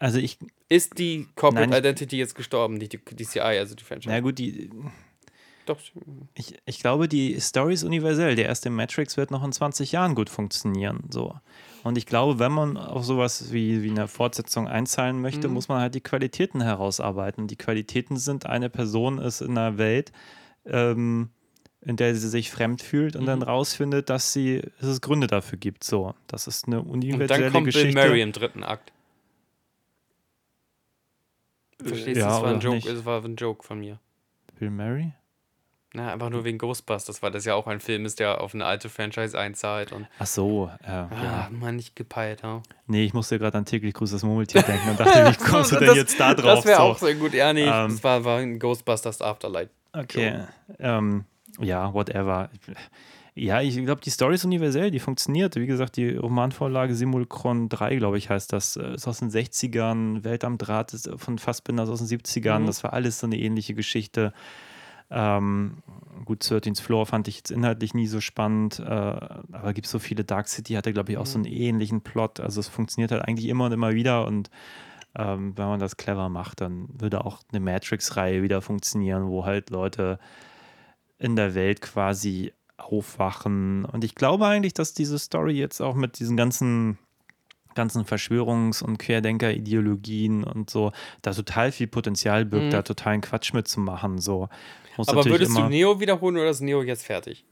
Also 0.00 0.18
ich, 0.18 0.38
Ist 0.68 0.98
die 0.98 1.28
Corporate 1.36 1.70
Nein, 1.70 1.78
Identity 1.80 2.16
jetzt 2.18 2.34
gestorben, 2.34 2.74
nicht 2.74 2.92
die 2.94 2.98
DCI, 2.98 3.38
also 3.40 3.74
die 3.76 3.84
Franchise? 3.84 4.08
na 4.12 4.18
gut, 4.20 4.38
die, 4.38 4.70
Doch. 5.66 5.78
ich, 6.34 6.56
ich 6.64 6.80
glaube, 6.80 7.06
die 7.06 7.38
Story 7.38 7.74
ist 7.74 7.84
universell. 7.84 8.34
Der 8.34 8.46
erste 8.46 8.70
Matrix 8.70 9.16
wird 9.16 9.30
noch 9.30 9.44
in 9.44 9.52
20 9.52 9.92
Jahren 9.92 10.14
gut 10.14 10.30
funktionieren. 10.30 11.04
So. 11.10 11.34
Und 11.84 11.96
ich 11.98 12.06
glaube, 12.06 12.38
wenn 12.38 12.50
man 12.50 12.76
auf 12.78 13.04
sowas 13.04 13.52
wie, 13.52 13.82
wie 13.82 13.90
eine 13.90 14.08
Fortsetzung 14.08 14.66
einzahlen 14.68 15.20
möchte, 15.20 15.48
Mhm. 15.48 15.54
muss 15.54 15.68
man 15.68 15.80
halt 15.80 15.94
die 15.94 16.00
Qualitäten 16.00 16.60
herausarbeiten. 16.62 17.46
Die 17.46 17.56
Qualitäten 17.56 18.16
sind, 18.16 18.46
eine 18.46 18.70
Person 18.70 19.18
ist 19.18 19.42
in 19.42 19.50
einer 19.58 19.76
Welt, 19.78 20.12
ähm, 20.64 21.28
in 21.82 21.96
der 21.96 22.14
sie 22.14 22.28
sich 22.28 22.50
fremd 22.50 22.80
fühlt 22.82 23.16
und 23.16 23.22
Mhm. 23.22 23.26
dann 23.26 23.42
rausfindet, 23.42 24.08
dass, 24.10 24.32
sie, 24.32 24.62
dass 24.80 24.88
es 24.88 25.00
Gründe 25.02 25.26
dafür 25.26 25.58
gibt. 25.58 25.84
So, 25.84 26.14
das 26.26 26.46
ist 26.46 26.66
eine 26.66 26.80
Und 26.80 26.88
universelle 26.90 27.44
dann 27.44 27.52
kommt 27.52 27.64
Bill 27.64 27.72
Geschichte. 27.74 28.00
Murray 28.00 28.22
im 28.22 28.32
dritten 28.32 28.64
Akt. 28.64 28.92
Verstehst 31.88 32.16
du? 32.16 32.20
ja, 32.20 32.28
das 32.28 32.42
war 32.42 32.50
ein 32.54 32.60
Joke, 32.60 32.76
nicht. 32.76 32.88
das 32.88 33.04
war 33.04 33.24
ein 33.24 33.36
Joke 33.36 33.64
von 33.66 33.78
mir. 33.80 33.98
Bill 34.58 34.70
Murray? 34.70 35.12
Na, 35.92 36.12
einfach 36.12 36.30
nur 36.30 36.44
wegen 36.44 36.56
Ghostbusters, 36.58 37.20
weil 37.20 37.32
das 37.32 37.44
ja 37.44 37.54
auch 37.56 37.66
ein 37.66 37.80
Film 37.80 38.04
ist, 38.06 38.20
der 38.20 38.40
auf 38.40 38.54
eine 38.54 38.64
alte 38.64 38.88
Franchise 38.88 39.36
einzahlt 39.36 39.90
und 39.90 40.06
Ach 40.20 40.26
so, 40.26 40.70
ja. 40.86 41.08
ah, 41.10 41.24
ja. 41.24 41.48
man 41.50 41.74
nicht 41.74 41.96
gepeilt, 41.96 42.42
ja. 42.44 42.62
Nee, 42.86 43.04
ich 43.04 43.12
musste 43.12 43.40
gerade 43.40 43.58
an 43.58 43.64
täglich 43.64 43.94
Grüß 43.94 44.12
das 44.12 44.22
Murmeltier 44.22 44.62
denken 44.62 44.88
und 44.90 45.00
dachte, 45.00 45.10
wie 45.32 45.44
kommst 45.50 45.72
du 45.72 45.76
denn 45.78 45.88
Das- 45.88 45.96
jetzt 45.96 46.20
da 46.20 46.34
drauf? 46.34 46.58
Das 46.58 46.64
wäre 46.66 46.76
so? 46.76 46.82
auch 46.84 46.98
sehr 46.98 47.16
gut. 47.16 47.34
Ja, 47.34 47.52
nee, 47.52 47.62
Ähm, 47.64 47.90
das 47.90 48.04
war, 48.04 48.24
war 48.24 48.38
ein 48.38 48.60
Ghostbusters 48.60 49.20
Afterlight. 49.20 49.70
Okay, 49.92 50.44
ähm, 50.78 51.24
ja, 51.58 51.92
whatever. 51.92 52.50
Ja, 53.34 53.60
ich 53.60 53.76
glaube, 53.84 54.00
die 54.00 54.10
Story 54.10 54.34
ist 54.34 54.44
universell, 54.44 54.90
die 54.90 54.98
funktioniert. 54.98 55.56
Wie 55.56 55.66
gesagt, 55.66 55.96
die 55.96 56.16
Romanvorlage 56.16 56.94
Simulcron 56.94 57.68
3, 57.68 57.96
glaube 57.96 58.18
ich, 58.18 58.28
heißt 58.28 58.52
das, 58.52 58.76
äh, 58.76 58.94
ist 58.94 59.06
aus 59.06 59.20
den 59.20 59.30
60ern, 59.30 60.24
Welt 60.24 60.44
am 60.44 60.58
Draht 60.58 60.92
ist 60.92 61.10
von 61.16 61.38
Fassbinder 61.38 61.84
ist 61.84 61.90
aus 61.90 62.00
den 62.00 62.08
70ern. 62.08 62.60
Mhm. 62.60 62.66
Das 62.66 62.82
war 62.82 62.92
alles 62.92 63.20
so 63.20 63.26
eine 63.26 63.38
ähnliche 63.38 63.74
Geschichte. 63.74 64.32
Ähm, 65.10 65.82
gut, 66.24 66.42
13th 66.42 66.82
Floor 66.82 67.06
fand 67.06 67.28
ich 67.28 67.38
jetzt 67.38 67.50
inhaltlich 67.50 67.94
nie 67.94 68.06
so 68.06 68.20
spannend, 68.20 68.78
äh, 68.78 68.84
aber 68.84 69.72
gibt 69.72 69.86
so 69.86 69.98
viele. 69.98 70.24
Dark 70.24 70.48
City 70.48 70.74
hatte, 70.74 70.92
glaube 70.92 71.12
ich, 71.12 71.18
auch 71.18 71.26
so 71.26 71.38
einen 71.38 71.46
ähnlichen 71.46 72.00
Plot. 72.00 72.40
Also 72.40 72.60
es 72.60 72.68
funktioniert 72.68 73.10
halt 73.10 73.26
eigentlich 73.26 73.48
immer 73.48 73.66
und 73.66 73.72
immer 73.72 73.94
wieder 73.94 74.26
und 74.26 74.50
ähm, 75.16 75.56
wenn 75.56 75.66
man 75.66 75.80
das 75.80 75.96
clever 75.96 76.28
macht, 76.28 76.60
dann 76.60 76.88
würde 76.92 77.24
auch 77.24 77.40
eine 77.50 77.60
Matrix-Reihe 77.60 78.42
wieder 78.42 78.62
funktionieren, 78.62 79.26
wo 79.26 79.44
halt 79.44 79.70
Leute 79.70 80.20
in 81.18 81.34
der 81.34 81.54
Welt 81.54 81.80
quasi 81.80 82.52
aufwachen. 82.90 83.84
Und 83.84 84.04
ich 84.04 84.14
glaube 84.14 84.46
eigentlich, 84.46 84.74
dass 84.74 84.92
diese 84.94 85.18
Story 85.18 85.52
jetzt 85.58 85.80
auch 85.80 85.94
mit 85.94 86.18
diesen 86.18 86.36
ganzen 86.36 86.98
ganzen 87.76 88.04
Verschwörungs- 88.04 88.82
und 88.82 88.98
Querdenker-Ideologien 88.98 90.42
und 90.42 90.70
so, 90.70 90.90
da 91.22 91.32
total 91.32 91.70
viel 91.70 91.86
Potenzial 91.86 92.44
birgt, 92.44 92.66
Mhm. 92.66 92.70
da 92.70 92.82
totalen 92.82 93.20
Quatsch 93.20 93.52
mitzumachen. 93.54 94.18
So. 94.18 94.48
Muss 94.96 95.08
Aber 95.08 95.24
würdest 95.24 95.56
du 95.56 95.62
Neo 95.68 96.00
wiederholen 96.00 96.36
oder 96.36 96.50
ist 96.50 96.60
Neo 96.62 96.82
jetzt 96.82 97.06
fertig? 97.06 97.44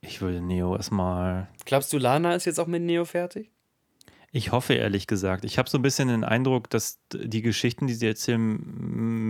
Ich 0.00 0.20
würde 0.20 0.40
Neo 0.40 0.74
erstmal. 0.76 1.48
Glaubst 1.66 1.92
du, 1.92 1.98
Lana 1.98 2.34
ist 2.34 2.46
jetzt 2.46 2.58
auch 2.58 2.66
mit 2.66 2.82
Neo 2.82 3.04
fertig? 3.04 3.50
Ich 4.32 4.50
hoffe 4.50 4.74
ehrlich 4.74 5.06
gesagt. 5.06 5.44
Ich 5.44 5.58
habe 5.58 5.70
so 5.70 5.78
ein 5.78 5.82
bisschen 5.82 6.08
den 6.08 6.24
Eindruck, 6.24 6.68
dass 6.70 6.98
die 7.12 7.42
Geschichten, 7.42 7.86
die 7.86 7.94
sie 7.94 8.06
erzählen 8.06 8.58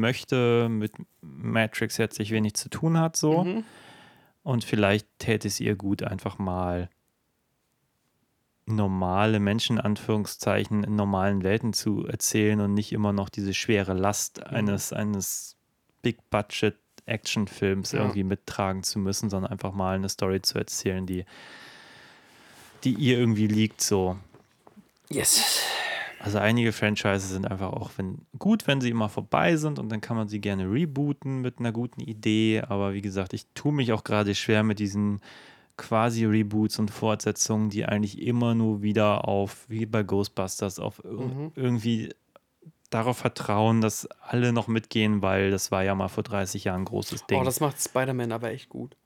möchte, 0.00 0.68
mit 0.70 0.92
Matrix 1.20 1.98
herzlich 1.98 2.30
wenig 2.30 2.54
zu 2.54 2.70
tun 2.70 2.98
hat. 2.98 3.16
So. 3.16 3.44
Mhm. 3.44 3.64
Und 4.44 4.62
vielleicht 4.64 5.08
täte 5.18 5.48
es 5.48 5.58
ihr 5.58 5.74
gut, 5.74 6.04
einfach 6.04 6.38
mal 6.38 6.88
normale 8.66 9.40
Menschen, 9.40 9.76
in 9.78 9.82
Anführungszeichen, 9.82 10.84
in 10.84 10.94
normalen 10.96 11.42
Welten 11.42 11.72
zu 11.72 12.06
erzählen 12.06 12.60
und 12.60 12.72
nicht 12.74 12.92
immer 12.92 13.12
noch 13.12 13.28
diese 13.28 13.52
schwere 13.54 13.92
Last 13.94 14.38
Mhm. 14.38 14.56
eines, 14.56 14.92
eines 14.92 15.56
Big-Budget-Action-Films 16.02 17.92
Ja. 17.92 18.00
irgendwie 18.00 18.24
mittragen 18.24 18.82
zu 18.82 18.98
müssen, 18.98 19.28
sondern 19.30 19.50
einfach 19.52 19.72
mal 19.72 19.96
eine 19.96 20.08
Story 20.08 20.40
zu 20.40 20.58
erzählen, 20.58 21.04
die, 21.06 21.24
die 22.84 22.94
ihr 22.94 23.18
irgendwie 23.18 23.46
liegt. 23.48 23.80
So. 23.82 24.16
Yes. 25.10 25.60
Also 26.24 26.38
einige 26.38 26.72
Franchises 26.72 27.28
sind 27.28 27.46
einfach 27.50 27.70
auch 27.74 27.90
wenn, 27.98 28.24
gut, 28.38 28.66
wenn 28.66 28.80
sie 28.80 28.88
immer 28.88 29.10
vorbei 29.10 29.56
sind 29.56 29.78
und 29.78 29.90
dann 29.90 30.00
kann 30.00 30.16
man 30.16 30.26
sie 30.26 30.40
gerne 30.40 30.64
rebooten 30.64 31.42
mit 31.42 31.58
einer 31.58 31.70
guten 31.70 32.00
Idee. 32.00 32.62
Aber 32.66 32.94
wie 32.94 33.02
gesagt, 33.02 33.34
ich 33.34 33.46
tue 33.54 33.74
mich 33.74 33.92
auch 33.92 34.04
gerade 34.04 34.34
schwer 34.34 34.62
mit 34.62 34.78
diesen 34.78 35.20
quasi 35.76 36.24
Reboots 36.24 36.78
und 36.78 36.90
Fortsetzungen, 36.90 37.68
die 37.68 37.84
eigentlich 37.84 38.22
immer 38.22 38.54
nur 38.54 38.80
wieder 38.80 39.28
auf, 39.28 39.66
wie 39.68 39.84
bei 39.84 40.02
Ghostbusters, 40.02 40.78
auf 40.78 41.04
Mhm. 41.04 41.52
irgendwie 41.56 42.14
darauf 42.88 43.18
vertrauen, 43.18 43.82
dass 43.82 44.06
alle 44.22 44.54
noch 44.54 44.66
mitgehen, 44.66 45.20
weil 45.20 45.50
das 45.50 45.70
war 45.72 45.84
ja 45.84 45.94
mal 45.94 46.08
vor 46.08 46.22
30 46.22 46.64
Jahren 46.64 46.82
ein 46.82 46.86
großes 46.86 47.26
Ding. 47.26 47.38
Oh, 47.38 47.44
das 47.44 47.60
macht 47.60 47.78
Spider-Man 47.82 48.32
aber 48.32 48.50
echt 48.50 48.70
gut. 48.70 48.96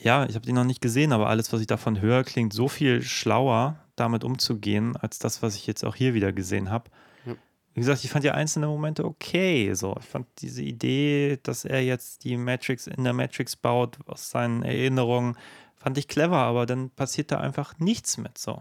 Ja, 0.00 0.26
ich 0.26 0.36
habe 0.36 0.46
die 0.46 0.52
noch 0.52 0.64
nicht 0.64 0.80
gesehen, 0.80 1.12
aber 1.12 1.28
alles, 1.28 1.52
was 1.52 1.60
ich 1.60 1.66
davon 1.66 2.00
höre, 2.00 2.22
klingt 2.22 2.52
so 2.52 2.68
viel 2.68 3.02
schlauer, 3.02 3.80
damit 4.00 4.24
umzugehen, 4.24 4.96
als 4.96 5.18
das, 5.18 5.42
was 5.42 5.54
ich 5.54 5.66
jetzt 5.66 5.84
auch 5.84 5.94
hier 5.94 6.14
wieder 6.14 6.32
gesehen 6.32 6.70
habe. 6.70 6.90
Ja. 7.26 7.34
Wie 7.74 7.80
gesagt, 7.80 8.02
ich 8.04 8.10
fand 8.10 8.24
ja 8.24 8.34
einzelne 8.34 8.66
Momente 8.66 9.04
okay. 9.04 9.72
So, 9.74 9.96
ich 10.00 10.06
fand 10.06 10.26
diese 10.38 10.62
Idee, 10.62 11.38
dass 11.42 11.64
er 11.64 11.84
jetzt 11.84 12.24
die 12.24 12.36
Matrix 12.36 12.86
in 12.86 13.04
der 13.04 13.12
Matrix 13.12 13.56
baut 13.56 13.98
aus 14.06 14.30
seinen 14.30 14.62
Erinnerungen, 14.62 15.36
fand 15.76 15.96
ich 15.98 16.08
clever, 16.08 16.38
aber 16.38 16.66
dann 16.66 16.90
passiert 16.90 17.30
da 17.30 17.40
einfach 17.40 17.78
nichts 17.78 18.18
mit 18.18 18.36
so. 18.38 18.52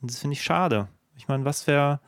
Und 0.00 0.10
das 0.10 0.18
finde 0.18 0.34
ich 0.34 0.42
schade. 0.42 0.88
Ich 1.16 1.28
meine, 1.28 1.44
was 1.44 1.66
wäre, 1.66 2.00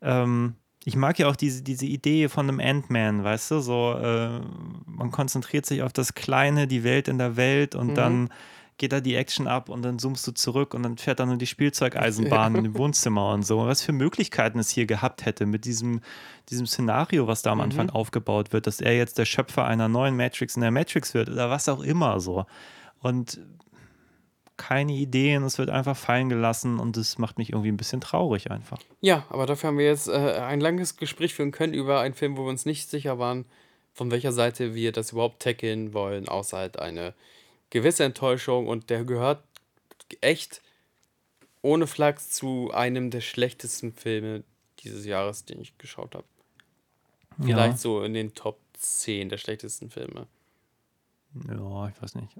ähm, 0.00 0.54
ich 0.84 0.96
mag 0.96 1.18
ja 1.18 1.28
auch 1.28 1.36
diese, 1.36 1.62
diese 1.62 1.86
Idee 1.86 2.28
von 2.28 2.48
einem 2.48 2.60
Ant-Man, 2.60 3.24
weißt 3.24 3.50
du, 3.52 3.60
so, 3.60 3.94
äh, 3.94 4.40
man 4.86 5.10
konzentriert 5.10 5.66
sich 5.66 5.82
auf 5.82 5.92
das 5.92 6.14
Kleine, 6.14 6.66
die 6.66 6.84
Welt 6.84 7.08
in 7.08 7.18
der 7.18 7.36
Welt 7.36 7.74
und 7.74 7.94
dann 7.94 8.30
geht 8.78 8.92
da 8.92 9.00
die 9.00 9.14
Action 9.14 9.46
ab 9.46 9.68
und 9.68 9.82
dann 9.82 9.98
zoomst 9.98 10.26
du 10.26 10.32
zurück 10.32 10.74
und 10.74 10.82
dann 10.82 10.96
fährt 10.98 11.20
da 11.20 11.26
nur 11.26 11.36
die 11.36 11.46
Spielzeugeisenbahn 11.46 12.54
in 12.56 12.64
dem 12.64 12.74
Wohnzimmer 12.78 13.32
und 13.32 13.44
so. 13.44 13.66
Was 13.66 13.82
für 13.82 13.92
Möglichkeiten 13.92 14.58
es 14.58 14.70
hier 14.70 14.86
gehabt 14.86 15.24
hätte 15.24 15.46
mit 15.46 15.64
diesem, 15.64 16.00
diesem 16.48 16.66
Szenario, 16.66 17.26
was 17.26 17.42
da 17.42 17.52
am 17.52 17.60
Anfang 17.60 17.90
aufgebaut 17.90 18.52
wird, 18.52 18.66
dass 18.66 18.80
er 18.80 18.96
jetzt 18.96 19.18
der 19.18 19.24
Schöpfer 19.24 19.64
einer 19.66 19.88
neuen 19.88 20.16
Matrix 20.16 20.56
in 20.56 20.62
der 20.62 20.70
Matrix 20.70 21.14
wird 21.14 21.28
oder 21.28 21.50
was 21.50 21.68
auch 21.68 21.82
immer 21.82 22.18
so. 22.20 22.46
Und 23.00 23.40
keine 24.56 24.92
Ideen, 24.92 25.42
es 25.42 25.58
wird 25.58 25.70
einfach 25.70 25.96
fallen 25.96 26.28
gelassen 26.28 26.78
und 26.78 26.96
das 26.96 27.18
macht 27.18 27.38
mich 27.38 27.50
irgendwie 27.50 27.72
ein 27.72 27.76
bisschen 27.76 28.00
traurig 28.00 28.50
einfach. 28.50 28.78
Ja, 29.00 29.26
aber 29.28 29.46
dafür 29.46 29.68
haben 29.68 29.78
wir 29.78 29.86
jetzt 29.86 30.08
äh, 30.08 30.12
ein 30.12 30.60
langes 30.60 30.96
Gespräch 30.96 31.34
führen 31.34 31.50
können 31.50 31.74
über 31.74 32.00
einen 32.00 32.14
Film, 32.14 32.36
wo 32.36 32.44
wir 32.44 32.50
uns 32.50 32.64
nicht 32.64 32.88
sicher 32.88 33.18
waren, 33.18 33.44
von 33.92 34.10
welcher 34.10 34.32
Seite 34.32 34.74
wir 34.74 34.92
das 34.92 35.12
überhaupt 35.12 35.42
tackeln 35.42 35.94
wollen, 35.94 36.28
außer 36.28 36.56
halt 36.56 36.78
eine 36.78 37.14
gewisse 37.72 38.04
Enttäuschung 38.04 38.68
und 38.68 38.90
der 38.90 39.04
gehört 39.04 39.42
echt 40.20 40.60
ohne 41.62 41.86
Flachs 41.86 42.30
zu 42.30 42.70
einem 42.72 43.10
der 43.10 43.22
schlechtesten 43.22 43.92
Filme 43.94 44.44
dieses 44.80 45.06
Jahres, 45.06 45.46
den 45.46 45.60
ich 45.60 45.76
geschaut 45.78 46.14
habe. 46.14 46.26
Vielleicht 47.40 47.78
so 47.78 48.02
in 48.02 48.12
den 48.12 48.34
Top 48.34 48.58
10 48.74 49.30
der 49.30 49.38
schlechtesten 49.38 49.88
Filme. 49.88 50.26
Ja, 51.48 51.88
ich 51.88 52.02
weiß 52.02 52.14
nicht. 52.16 52.36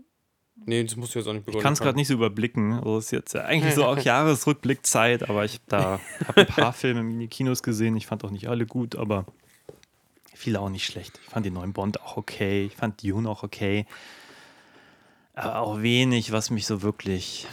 Nee, 0.66 0.84
das 0.84 0.96
musst 0.96 1.14
du 1.14 1.18
jetzt 1.18 1.28
auch 1.28 1.32
nicht 1.32 1.40
Ich 1.40 1.46
begründen. 1.46 1.62
kann 1.62 1.72
es 1.72 1.80
gerade 1.80 1.96
nicht 1.96 2.08
so 2.08 2.14
überblicken. 2.14 2.74
Also 2.74 2.98
ist 2.98 3.10
jetzt 3.10 3.34
eigentlich 3.34 3.74
so 3.74 3.84
auch 3.86 3.98
Jahresrückblickzeit, 3.98 5.30
aber 5.30 5.46
ich 5.46 5.60
da 5.66 5.98
habe 6.26 6.42
ein 6.42 6.46
paar 6.46 6.74
Filme 6.74 7.00
in 7.00 7.18
die 7.18 7.28
Kinos 7.28 7.62
gesehen. 7.62 7.96
Ich 7.96 8.06
fand 8.06 8.22
auch 8.22 8.30
nicht 8.30 8.48
alle 8.48 8.66
gut, 8.66 8.96
aber 8.96 9.24
viele 10.34 10.60
auch 10.60 10.68
nicht 10.68 10.84
schlecht. 10.84 11.18
Ich 11.24 11.30
fand 11.30 11.46
den 11.46 11.54
neuen 11.54 11.72
Bond 11.72 12.02
auch 12.02 12.18
okay. 12.18 12.66
Ich 12.66 12.76
fand 12.76 13.02
Dune 13.02 13.28
auch 13.30 13.42
okay. 13.42 13.86
Aber 15.34 15.58
auch 15.60 15.82
wenig, 15.82 16.32
was 16.32 16.50
mich 16.50 16.66
so 16.66 16.82
wirklich. 16.82 17.46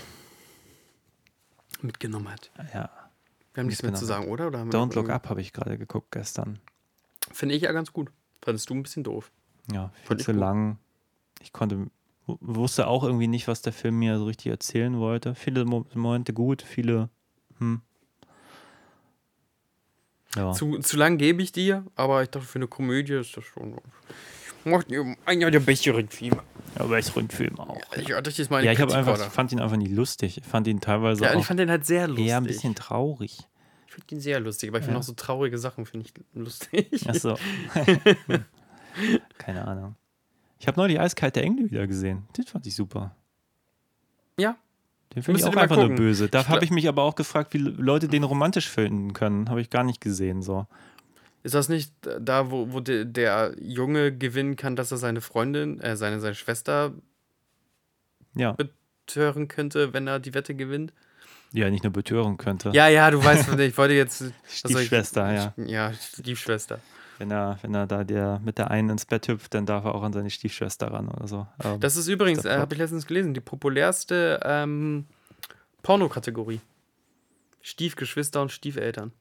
mitgenommen 1.82 2.30
hat. 2.30 2.52
Ja. 2.74 2.90
Wir 3.54 3.62
haben 3.62 3.68
nichts 3.68 3.84
mehr 3.84 3.94
zu 3.94 4.06
sagen, 4.06 4.28
oder? 4.28 4.48
oder 4.48 4.64
Don't 4.64 4.96
Look 4.96 5.10
Up 5.10 5.30
habe 5.30 5.42
ich 5.42 5.54
gerade 5.54 5.78
geguckt 5.78 6.12
gestern. 6.12 6.60
Finde 7.32 7.56
ich 7.56 7.64
ja 7.64 7.72
ganz 7.72 7.94
gut. 7.94 8.12
Fandest 8.42 8.70
du 8.70 8.74
ein 8.74 8.84
bisschen 8.84 9.04
doof. 9.04 9.32
Ja, 9.72 9.92
viel 10.06 10.18
zu 10.18 10.32
lang. 10.32 10.78
Ich 11.42 11.54
konnte, 11.54 11.88
wusste 12.26 12.88
auch 12.88 13.04
irgendwie 13.04 13.28
nicht, 13.28 13.48
was 13.48 13.62
der 13.62 13.74
Film 13.74 14.00
mir 14.00 14.18
so 14.18 14.26
richtig 14.26 14.48
erzählen 14.48 14.98
wollte. 14.98 15.36
Viele 15.36 15.66
Mo 15.66 15.86
Momente 15.94 16.34
gut, 16.34 16.62
viele. 16.62 17.10
Hm. 17.60 17.82
Ja. 20.36 20.54
Zu, 20.54 20.80
zu 20.80 20.98
lang 20.98 21.18
gebe 21.18 21.42
ich 21.42 21.52
dir, 21.52 21.86
aber 21.96 22.22
ich 22.22 22.30
dachte, 22.30 22.46
für 22.46 22.60
eine 22.60 22.68
Komödie 22.68 23.14
ist 23.14 23.36
das 23.36 23.46
schon. 23.46 23.80
Macht 24.66 24.88
einer 25.26 25.52
der 25.52 25.60
besseren 25.60 26.08
Filme. 26.10 26.44
Aber 26.76 27.00
ich 27.00 27.16
Rundfilm 27.16 27.60
auch. 27.60 27.78
Ich 27.98 28.12
hatte 28.14 28.30
jetzt 28.30 28.52
mal 28.52 28.64
Ja, 28.64 28.72
ich 28.72 28.80
habe 28.80 28.92
Kritik 28.92 29.08
einfach, 29.10 29.26
ich 29.28 29.34
fand 29.34 29.52
ihn 29.52 29.60
einfach 29.60 29.78
nicht 29.78 29.92
lustig. 29.92 30.38
Ich 30.38 30.46
fand 30.46 30.68
ihn 30.68 30.80
teilweise 30.82 31.24
Ja, 31.24 31.34
auch 31.34 31.40
ich 31.40 31.46
fand 31.46 31.60
den 31.60 31.70
halt 31.70 31.86
sehr 31.86 32.08
lustig. 32.08 32.28
eher 32.28 32.38
ein 32.38 32.44
bisschen 32.44 32.76
traurig. 32.76 33.40
ich 33.88 33.94
finde 33.94 34.16
ihn 34.16 34.22
sehr 34.22 34.40
lustig, 34.40 34.70
aber 34.70 34.78
ich 34.80 34.86
finde 34.86 35.00
auch 35.00 35.04
so 35.04 35.14
traurige 35.14 35.58
Sachen 35.58 35.86
finde 35.86 36.06
ich 36.08 36.14
lustig. 36.34 37.08
Achso. 37.10 37.38
Keine 39.38 39.66
Ahnung. 39.68 39.96
Ich 40.60 40.68
habe 40.68 40.80
neulich 40.80 41.00
Eiskalte 41.00 41.42
Engel 41.42 41.72
wieder 41.72 41.88
gesehen. 41.88 42.28
Den 42.38 42.46
fand 42.46 42.68
ich 42.68 42.76
super. 42.76 43.16
Ja. 44.38 44.58
Den 45.16 45.24
finde 45.24 45.40
ich 45.40 45.46
auch 45.46 45.56
einfach 45.56 45.76
nur 45.78 45.86
gucken. 45.86 45.96
böse. 45.98 46.30
Da 46.30 46.42
Ich 46.42 46.50
habe 46.50 46.64
ich 46.64 46.72
mich 46.72 46.88
aber 46.88 47.04
auch 47.04 47.16
gefragt, 47.16 47.54
wie 47.54 47.58
Leute 47.60 48.08
den 48.08 48.24
romantisch 48.24 48.70
finden 48.70 49.14
können. 49.14 49.50
Habe 49.50 49.62
ich 49.62 49.70
gar 49.70 49.84
nicht 49.84 50.02
gesehen. 50.02 50.42
So. 50.42 50.68
Ist 51.50 51.56
das 51.56 51.68
nicht 51.68 51.92
da, 52.20 52.52
wo, 52.52 52.72
wo 52.74 52.80
der, 52.80 53.06
der 53.06 53.56
Junge 53.60 54.16
gewinnen 54.16 54.56
kann, 54.56 54.76
dass 54.76 54.92
er 54.92 55.00
seine 55.00 55.20
Freundin, 55.20 55.80
äh, 55.82 55.96
seine, 55.98 56.20
seine 56.20 56.36
Schwester 56.36 56.94
Ja. 58.36 58.52
betören 58.54 59.48
könnte, 59.48 59.92
wenn 59.92 60.06
er 60.06 60.20
die 60.20 60.36
Wette 60.36 60.54
gewinnt? 60.54 60.94
ja, 61.52 61.68
nicht 61.72 61.84
nur 61.84 61.92
betören 61.92 62.38
könnte. 62.38 62.70
Ja, 62.76 62.88
ja, 62.88 63.10
du 63.10 63.24
weißt, 63.24 63.58
ich 63.58 63.76
wollte 63.80 63.96
jetzt. 63.96 64.20
soll 64.20 64.28
ich- 64.30 64.54
Stiefschwester, 64.60 65.34
ja. 65.34 65.54
Ja, 65.58 65.92
Stiefschwester. 65.92 66.80
Wenn 67.18 67.32
er, 67.32 67.58
wenn 67.64 67.74
er 67.74 67.88
da 67.88 68.04
der, 68.04 68.40
mit 68.46 68.60
der 68.60 68.70
einen 68.70 68.92
ins 68.92 69.06
Bett 69.08 69.28
hüpft, 69.28 69.56
dann 69.56 69.66
darf 69.66 69.86
er 69.86 69.96
auch 69.96 70.04
an 70.04 70.14
seine 70.14 70.30
Stiefschwester 70.30 70.92
ran 70.92 71.08
oder 71.10 71.28
so. 71.28 71.48
Ähm, 71.64 71.80
Das 71.80 71.98
ist 71.98 72.08
übrigens, 72.08 72.46
äh, 72.46 72.58
habe 72.60 72.76
ich 72.76 72.80
letztens 72.80 73.08
gelesen, 73.08 73.34
die 73.34 73.40
populärste 73.42 74.40
ähm, 74.44 75.06
Pornokategorie. 75.82 76.62
Stiefgeschwister 77.64 78.40
und 78.44 78.52
Stiefeltern. 78.52 79.12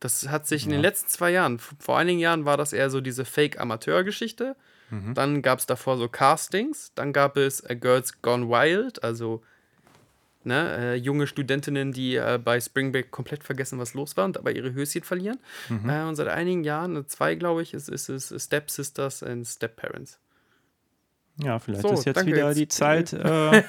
Das 0.00 0.28
hat 0.28 0.46
sich 0.46 0.64
in 0.64 0.70
den 0.70 0.80
letzten 0.80 1.08
zwei 1.08 1.30
Jahren, 1.30 1.58
vor 1.58 1.98
einigen 1.98 2.18
Jahren 2.18 2.46
war 2.46 2.56
das 2.56 2.72
eher 2.72 2.88
so 2.88 3.02
diese 3.02 3.26
Fake-Amateur-Geschichte. 3.26 4.56
Mhm. 4.88 5.14
Dann 5.14 5.42
gab 5.42 5.58
es 5.58 5.66
davor 5.66 5.98
so 5.98 6.08
Castings. 6.08 6.92
Dann 6.94 7.12
gab 7.12 7.36
es 7.36 7.60
äh, 7.60 7.76
Girls 7.76 8.22
Gone 8.22 8.48
Wild, 8.48 9.04
also 9.04 9.42
ne, 10.42 10.76
äh, 10.78 10.94
junge 10.94 11.26
Studentinnen, 11.26 11.92
die 11.92 12.16
äh, 12.16 12.40
bei 12.42 12.60
Spring 12.60 12.92
Break 12.92 13.10
komplett 13.10 13.44
vergessen, 13.44 13.78
was 13.78 13.94
los 13.94 14.16
war 14.16 14.24
und 14.24 14.36
dabei 14.36 14.52
ihre 14.52 14.72
Höschen 14.72 15.02
verlieren. 15.02 15.38
Mhm. 15.68 15.88
Äh, 15.88 16.02
und 16.04 16.16
seit 16.16 16.28
einigen 16.28 16.64
Jahren, 16.64 16.96
äh, 16.96 17.06
zwei 17.06 17.34
glaube 17.34 17.62
ich, 17.62 17.74
ist, 17.74 17.88
ist 17.88 18.08
es 18.08 18.34
Step 18.42 18.70
Sisters 18.70 19.22
and 19.22 19.46
Step 19.46 19.76
Parents. 19.76 20.18
Ja, 21.36 21.58
vielleicht 21.58 21.82
So, 21.82 21.92
ist 21.94 22.04
jetzt 22.04 22.26
wieder 22.26 22.48
jetzt- 22.48 22.58
die 22.58 22.68
Zeit, 22.68 23.12
äh, 23.14 23.62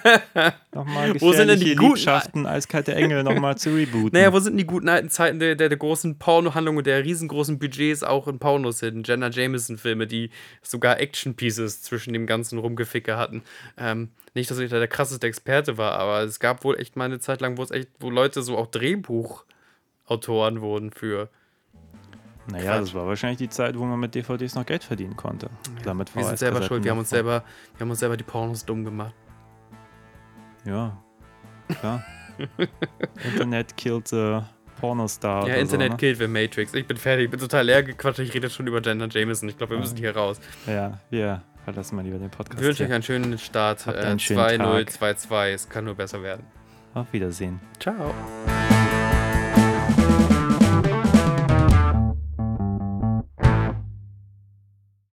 nochmal 0.73 1.13
Wo 1.21 1.31
sind 1.31 1.47
denn 1.47 1.59
die 1.59 1.73
Liebschaften, 1.73 2.45
eiskalte 2.45 2.93
Engel 2.95 3.23
nochmal 3.23 3.57
zu 3.57 3.73
rebooten. 3.73 4.11
Naja, 4.11 4.33
wo 4.33 4.39
sind 4.39 4.57
die 4.57 4.65
guten 4.65 4.89
alten 4.89 5.09
Zeiten 5.09 5.39
der, 5.39 5.55
der, 5.55 5.69
der 5.69 5.77
großen 5.77 6.17
Pornohandlung 6.19 6.77
und 6.77 6.87
der 6.87 7.03
riesengroßen 7.05 7.59
Budgets 7.59 8.03
auch 8.03 8.27
in 8.27 8.39
Pornos 8.39 8.79
hin? 8.81 9.03
Jenna 9.05 9.29
Jameson-Filme, 9.29 10.05
die 10.07 10.31
sogar 10.61 10.99
Action-Pieces 10.99 11.81
zwischen 11.81 12.13
dem 12.13 12.27
ganzen 12.27 12.59
Rumgeficke 12.59 13.15
hatten. 13.17 13.41
Ähm, 13.77 14.09
nicht, 14.33 14.49
dass 14.51 14.59
ich 14.59 14.69
da 14.69 14.79
der 14.79 14.87
krasseste 14.87 15.27
Experte 15.27 15.77
war, 15.77 15.93
aber 15.93 16.21
es 16.23 16.39
gab 16.39 16.63
wohl 16.63 16.79
echt 16.79 16.95
mal 16.95 17.05
eine 17.05 17.19
Zeit 17.19 17.41
lang, 17.41 17.57
wo 17.57 17.63
es 17.63 17.71
echt, 17.71 17.89
wo 17.99 18.09
Leute 18.09 18.41
so 18.43 18.57
auch 18.57 18.67
Drehbuchautoren 18.67 20.61
wurden 20.61 20.91
für. 20.91 21.29
Naja, 22.47 22.79
das 22.79 22.93
war 22.93 23.07
wahrscheinlich 23.07 23.37
die 23.37 23.49
Zeit, 23.49 23.77
wo 23.77 23.85
man 23.85 23.99
mit 23.99 24.15
DVDs 24.15 24.55
noch 24.55 24.65
Geld 24.65 24.83
verdienen 24.83 25.15
konnte. 25.15 25.49
Damit 25.83 26.15
Wir 26.15 26.23
sind 26.23 26.39
selber 26.39 26.61
schuld, 26.63 26.83
wir 26.83 26.91
haben 26.91 26.99
uns 26.99 27.09
selber, 27.09 27.43
wir 27.75 27.81
haben 27.81 27.89
uns 27.89 27.99
selber 27.99 28.17
die 28.17 28.23
Pornos 28.23 28.65
dumm 28.65 28.83
gemacht. 28.83 29.13
Ja, 30.65 30.97
klar. 31.79 32.03
Internet 33.23 33.77
killed 33.77 34.07
the 34.07 34.39
Pornostar. 34.79 35.47
Ja, 35.47 35.55
Internet 35.55 35.87
so, 35.87 35.93
ne? 35.93 35.97
killt 35.97 36.17
the 36.17 36.27
Matrix. 36.27 36.73
Ich 36.73 36.87
bin 36.87 36.97
fertig, 36.97 37.25
ich 37.25 37.31
bin 37.31 37.39
total 37.39 37.65
leer 37.65 37.83
gequatscht, 37.83 38.19
ich 38.19 38.33
rede 38.33 38.49
schon 38.49 38.67
über 38.67 38.81
Jenna 38.81 39.07
Jameson. 39.07 39.47
Ich 39.47 39.57
glaube, 39.57 39.75
wir 39.75 39.79
müssen 39.79 39.97
hier 39.97 40.15
raus. 40.15 40.39
Ja, 40.65 40.99
wir 41.09 41.43
verlassen 41.63 41.95
mal 41.95 42.03
lieber 42.03 42.17
den 42.17 42.31
Podcast. 42.31 42.59
Ich 42.59 42.67
wünsche 42.67 42.83
euch 42.85 42.91
einen 42.91 43.03
schönen 43.03 43.37
Start. 43.37 43.85
Äh, 43.87 43.91
einen 43.91 44.19
schönen 44.19 44.39
2-0, 44.39 44.85
Tag. 44.85 45.17
2-2. 45.17 45.53
Es 45.53 45.69
kann 45.69 45.85
nur 45.85 45.95
besser 45.95 46.21
werden. 46.23 46.45
Auf 46.93 47.13
Wiedersehen. 47.13 47.59
Ciao. 47.79 48.13